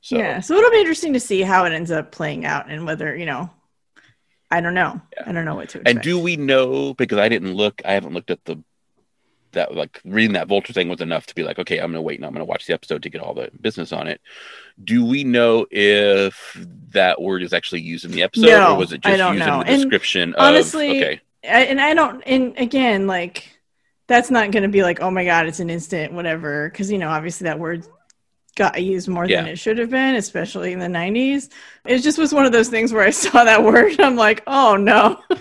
So 0.00 0.16
Yeah. 0.16 0.40
So 0.40 0.54
it'll 0.56 0.70
be 0.70 0.80
interesting 0.80 1.12
to 1.14 1.20
see 1.20 1.42
how 1.42 1.64
it 1.64 1.72
ends 1.72 1.90
up 1.90 2.12
playing 2.12 2.44
out 2.44 2.70
and 2.70 2.86
whether 2.86 3.14
you 3.16 3.26
know. 3.26 3.50
I 4.52 4.60
don't 4.60 4.74
know. 4.74 5.00
Yeah. 5.16 5.22
I 5.26 5.32
don't 5.32 5.44
know 5.44 5.54
what 5.54 5.68
to 5.70 5.78
expect. 5.78 5.88
and 5.88 6.02
do 6.02 6.18
we 6.18 6.36
know 6.36 6.92
because 6.94 7.18
I 7.18 7.28
didn't 7.28 7.54
look, 7.54 7.80
I 7.84 7.92
haven't 7.92 8.14
looked 8.14 8.30
at 8.32 8.44
the 8.44 8.62
that 9.52 9.74
like 9.74 10.00
reading 10.04 10.34
that 10.34 10.46
vulture 10.48 10.72
thing 10.72 10.88
was 10.88 11.00
enough 11.00 11.26
to 11.26 11.34
be 11.34 11.42
like, 11.42 11.58
okay, 11.58 11.78
I'm 11.78 11.90
gonna 11.90 12.02
wait 12.02 12.18
and 12.18 12.26
I'm 12.26 12.32
gonna 12.32 12.44
watch 12.44 12.66
the 12.66 12.72
episode 12.74 13.02
to 13.04 13.10
get 13.10 13.20
all 13.20 13.34
the 13.34 13.50
business 13.60 13.92
on 13.92 14.06
it. 14.08 14.20
Do 14.82 15.04
we 15.04 15.24
know 15.24 15.66
if 15.70 16.56
that 16.90 17.20
word 17.20 17.42
is 17.42 17.52
actually 17.52 17.80
used 17.82 18.04
in 18.04 18.10
the 18.12 18.22
episode, 18.22 18.46
No, 18.46 18.74
or 18.74 18.78
was 18.78 18.92
it 18.92 19.00
just 19.02 19.18
used 19.18 19.38
know. 19.38 19.60
in 19.60 19.66
the 19.66 19.72
And 19.72 19.82
description? 19.82 20.34
honestly, 20.38 20.90
okay, 21.02 21.20
I, 21.44 21.62
and 21.64 21.80
I 21.80 21.94
don't. 21.94 22.22
And 22.26 22.56
again, 22.58 23.06
like 23.06 23.56
that's 24.06 24.30
not 24.30 24.50
going 24.50 24.64
to 24.64 24.68
be 24.68 24.82
like, 24.82 25.00
oh 25.00 25.10
my 25.10 25.24
god, 25.24 25.46
it's 25.46 25.60
an 25.60 25.70
instant, 25.70 26.12
whatever. 26.12 26.68
Because 26.68 26.90
you 26.90 26.98
know, 26.98 27.08
obviously 27.08 27.44
that 27.44 27.58
word 27.58 27.86
got 28.60 28.82
used 28.82 29.08
more 29.08 29.26
than 29.26 29.46
it 29.46 29.58
should 29.58 29.78
have 29.78 29.88
been, 29.88 30.16
especially 30.16 30.74
in 30.74 30.78
the 30.78 30.86
'90s. 30.86 31.48
It 31.86 32.00
just 32.00 32.18
was 32.18 32.34
one 32.34 32.44
of 32.44 32.52
those 32.52 32.68
things 32.68 32.92
where 32.92 33.02
I 33.02 33.10
saw 33.24 33.42
that 33.42 33.64
word, 33.64 33.98
I'm 33.98 34.16
like, 34.16 34.42
oh 34.46 34.76
no. 34.76 35.18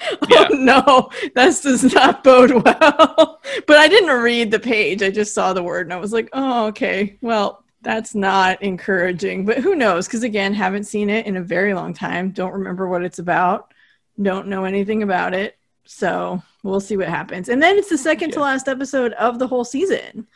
Oh, 0.00 0.16
yeah. 0.28 0.48
Oh 0.48 0.54
no, 0.54 1.30
this 1.34 1.60
does 1.62 1.92
not 1.92 2.22
bode 2.22 2.52
well. 2.52 3.40
but 3.66 3.76
I 3.76 3.88
didn't 3.88 4.22
read 4.22 4.52
the 4.52 4.60
page. 4.60 5.02
I 5.02 5.10
just 5.10 5.34
saw 5.34 5.52
the 5.52 5.62
word 5.62 5.86
and 5.86 5.92
I 5.92 5.96
was 5.96 6.12
like, 6.12 6.28
oh, 6.32 6.66
okay. 6.68 7.18
Well, 7.20 7.64
that's 7.82 8.14
not 8.14 8.62
encouraging. 8.62 9.44
But 9.44 9.58
who 9.58 9.74
knows? 9.74 10.06
Because 10.06 10.22
again, 10.22 10.54
haven't 10.54 10.84
seen 10.84 11.10
it 11.10 11.26
in 11.26 11.36
a 11.36 11.42
very 11.42 11.74
long 11.74 11.94
time. 11.94 12.30
Don't 12.30 12.52
remember 12.52 12.88
what 12.88 13.02
it's 13.02 13.18
about. 13.18 13.74
Don't 14.22 14.46
know 14.46 14.64
anything 14.64 15.02
about 15.02 15.34
it. 15.34 15.58
So 15.84 16.40
we'll 16.62 16.80
see 16.80 16.96
what 16.96 17.08
happens. 17.08 17.48
And 17.48 17.60
then 17.60 17.76
it's 17.76 17.88
the 17.88 17.98
second 17.98 18.30
to 18.34 18.40
last 18.40 18.68
episode 18.68 19.14
of 19.14 19.40
the 19.40 19.48
whole 19.48 19.64
season. 19.64 20.28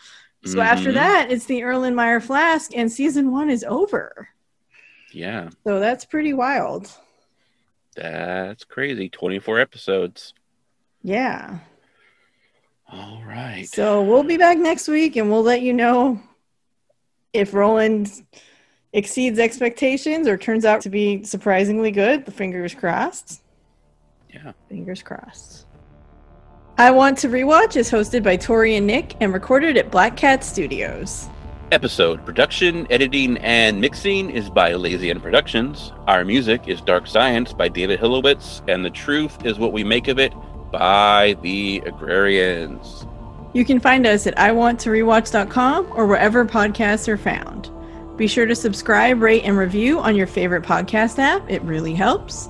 So 0.45 0.61
after 0.61 0.91
Mhm. 0.91 0.95
that, 0.95 1.31
it's 1.31 1.45
the 1.47 1.61
Erlenmeyer 1.61 2.23
Flask, 2.23 2.73
and 2.77 2.91
season 2.91 3.31
one 3.31 3.49
is 3.51 3.65
over. 3.65 4.29
yeah, 5.13 5.51
So 5.65 5.79
that's 5.79 6.05
pretty 6.07 6.33
wild. 6.33 6.91
that's 7.95 8.65
crazy. 8.65 9.09
24 9.11 9.61
episodes. 9.61 10.33
Yeah. 11.03 11.59
All 12.91 13.23
right. 13.27 13.67
So 13.69 14.03
we'll 14.03 14.23
be 14.23 14.37
back 14.39 14.57
next 14.59 14.89
week 14.89 15.17
and 15.17 15.31
we'll 15.31 15.43
let 15.43 15.61
you 15.63 15.73
know 15.75 16.21
if 17.35 17.53
Roland 17.55 18.11
exceeds 18.95 19.39
expectations 19.39 20.27
or 20.27 20.37
turns 20.39 20.65
out 20.65 20.81
to 20.83 20.91
be 20.91 21.23
surprisingly 21.25 21.91
good, 21.91 22.25
the 22.25 22.33
fingers 22.33 22.75
crossed. 22.75 23.43
Yeah. 24.33 24.53
Fingers 24.69 25.03
crossed. 25.03 25.67
I 26.79 26.91
Want 26.91 27.19
to 27.19 27.29
Rewatch 27.29 27.77
is 27.77 27.91
hosted 27.91 28.23
by 28.23 28.37
Tori 28.37 28.77
and 28.77 28.87
Nick 28.87 29.15
and 29.21 29.35
recorded 29.35 29.77
at 29.77 29.91
Black 29.91 30.17
Cat 30.17 30.43
Studios. 30.43 31.29
Episode 31.71 32.25
production, 32.25 32.91
editing, 32.91 33.37
and 33.39 33.79
mixing 33.79 34.31
is 34.31 34.49
by 34.49 34.73
Lazy 34.73 35.11
End 35.11 35.23
Productions. 35.23 35.93
Our 36.07 36.25
music 36.25 36.69
is 36.69 36.81
Dark 36.81 37.07
Science 37.07 37.53
by 37.53 37.69
David 37.69 38.01
Hilowitz, 38.01 38.67
and 38.69 38.83
The 38.83 38.91
Truth 38.91 39.45
is 39.45 39.59
What 39.59 39.75
We 39.75 39.85
Make 39.85 40.09
of 40.09 40.19
It 40.19 40.33
by 40.71 41.37
The 41.43 41.83
Agrarians. 41.85 43.07
You 43.53 43.67
can 43.67 43.79
find 43.79 44.07
us 44.07 44.27
at 44.27 44.35
iwanttorewatch.com 44.37 45.93
or 45.95 46.07
wherever 46.07 46.47
podcasts 46.47 47.07
are 47.07 47.19
found. 47.19 47.71
Be 48.17 48.27
sure 48.27 48.47
to 48.47 48.55
subscribe, 48.55 49.21
rate, 49.21 49.45
and 49.45 49.59
review 49.59 49.99
on 50.01 50.17
your 50.17 50.27
favorite 50.27 50.63
podcast 50.63 51.19
app. 51.19 51.49
It 51.51 51.61
really 51.63 51.95
helps. 51.95 52.49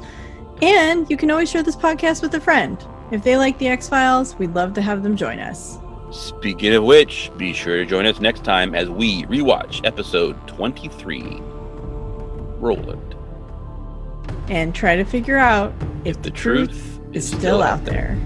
And 0.63 1.11
you 1.11 1.17
can 1.17 1.31
always 1.33 1.51
share 1.51 1.65
this 1.65 1.75
podcast 1.75 2.23
with 2.23 2.35
a 2.35 2.41
friend. 2.41 2.79
If 3.13 3.23
they 3.23 3.37
like 3.37 3.59
the 3.59 3.69
X 3.69 3.91
Files, 3.91 4.35
we'd 4.39 4.55
love 4.55 4.73
to 4.73 4.81
have 4.81 5.03
them 5.03 5.19
join 5.19 5.39
us. 5.39 5.77
Speaking 6.11 6.73
of 6.73 6.83
which, 6.83 7.31
be 7.37 7.53
sure 7.53 7.77
to 7.77 7.85
join 7.85 8.07
us 8.07 8.21
next 8.21 8.43
time 8.43 8.75
as 8.75 8.89
we 8.89 9.25
rewatch 9.25 9.85
episode 9.85 10.49
23 10.49 11.37
Roland. 12.59 13.15
And 14.49 14.75
try 14.75 14.97
to 14.97 15.05
figure 15.05 15.37
out 15.37 15.75
if, 16.07 16.17
the 16.17 16.23
the 16.23 16.31
truth 16.31 16.71
truth, 16.71 17.01
is 17.13 17.25
is 17.25 17.29
still 17.29 17.39
still 17.39 17.63
out 17.63 17.81
out 17.81 17.85
there. 17.85 18.19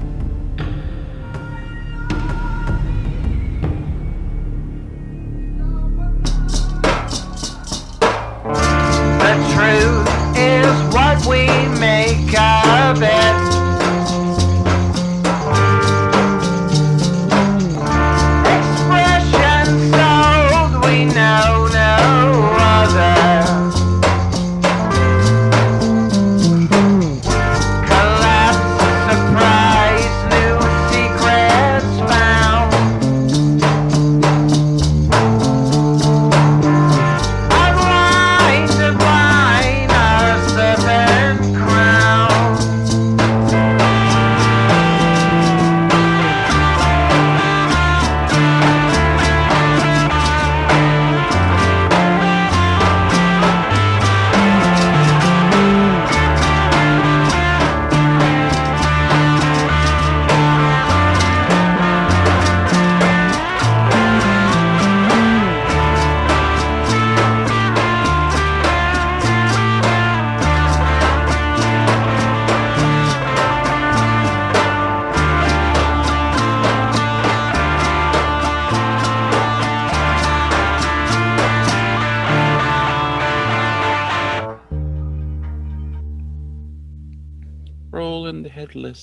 The 9.19 9.35
truth 9.53 10.09
is 10.39 10.95
what 10.95 11.27
we 11.27 11.49
make 11.81 12.39
of 12.39 13.03
it. 13.03 13.56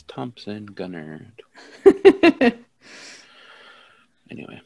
Thompson 0.02 0.66
Gunner. 0.66 1.34
Anyway. 4.32 4.62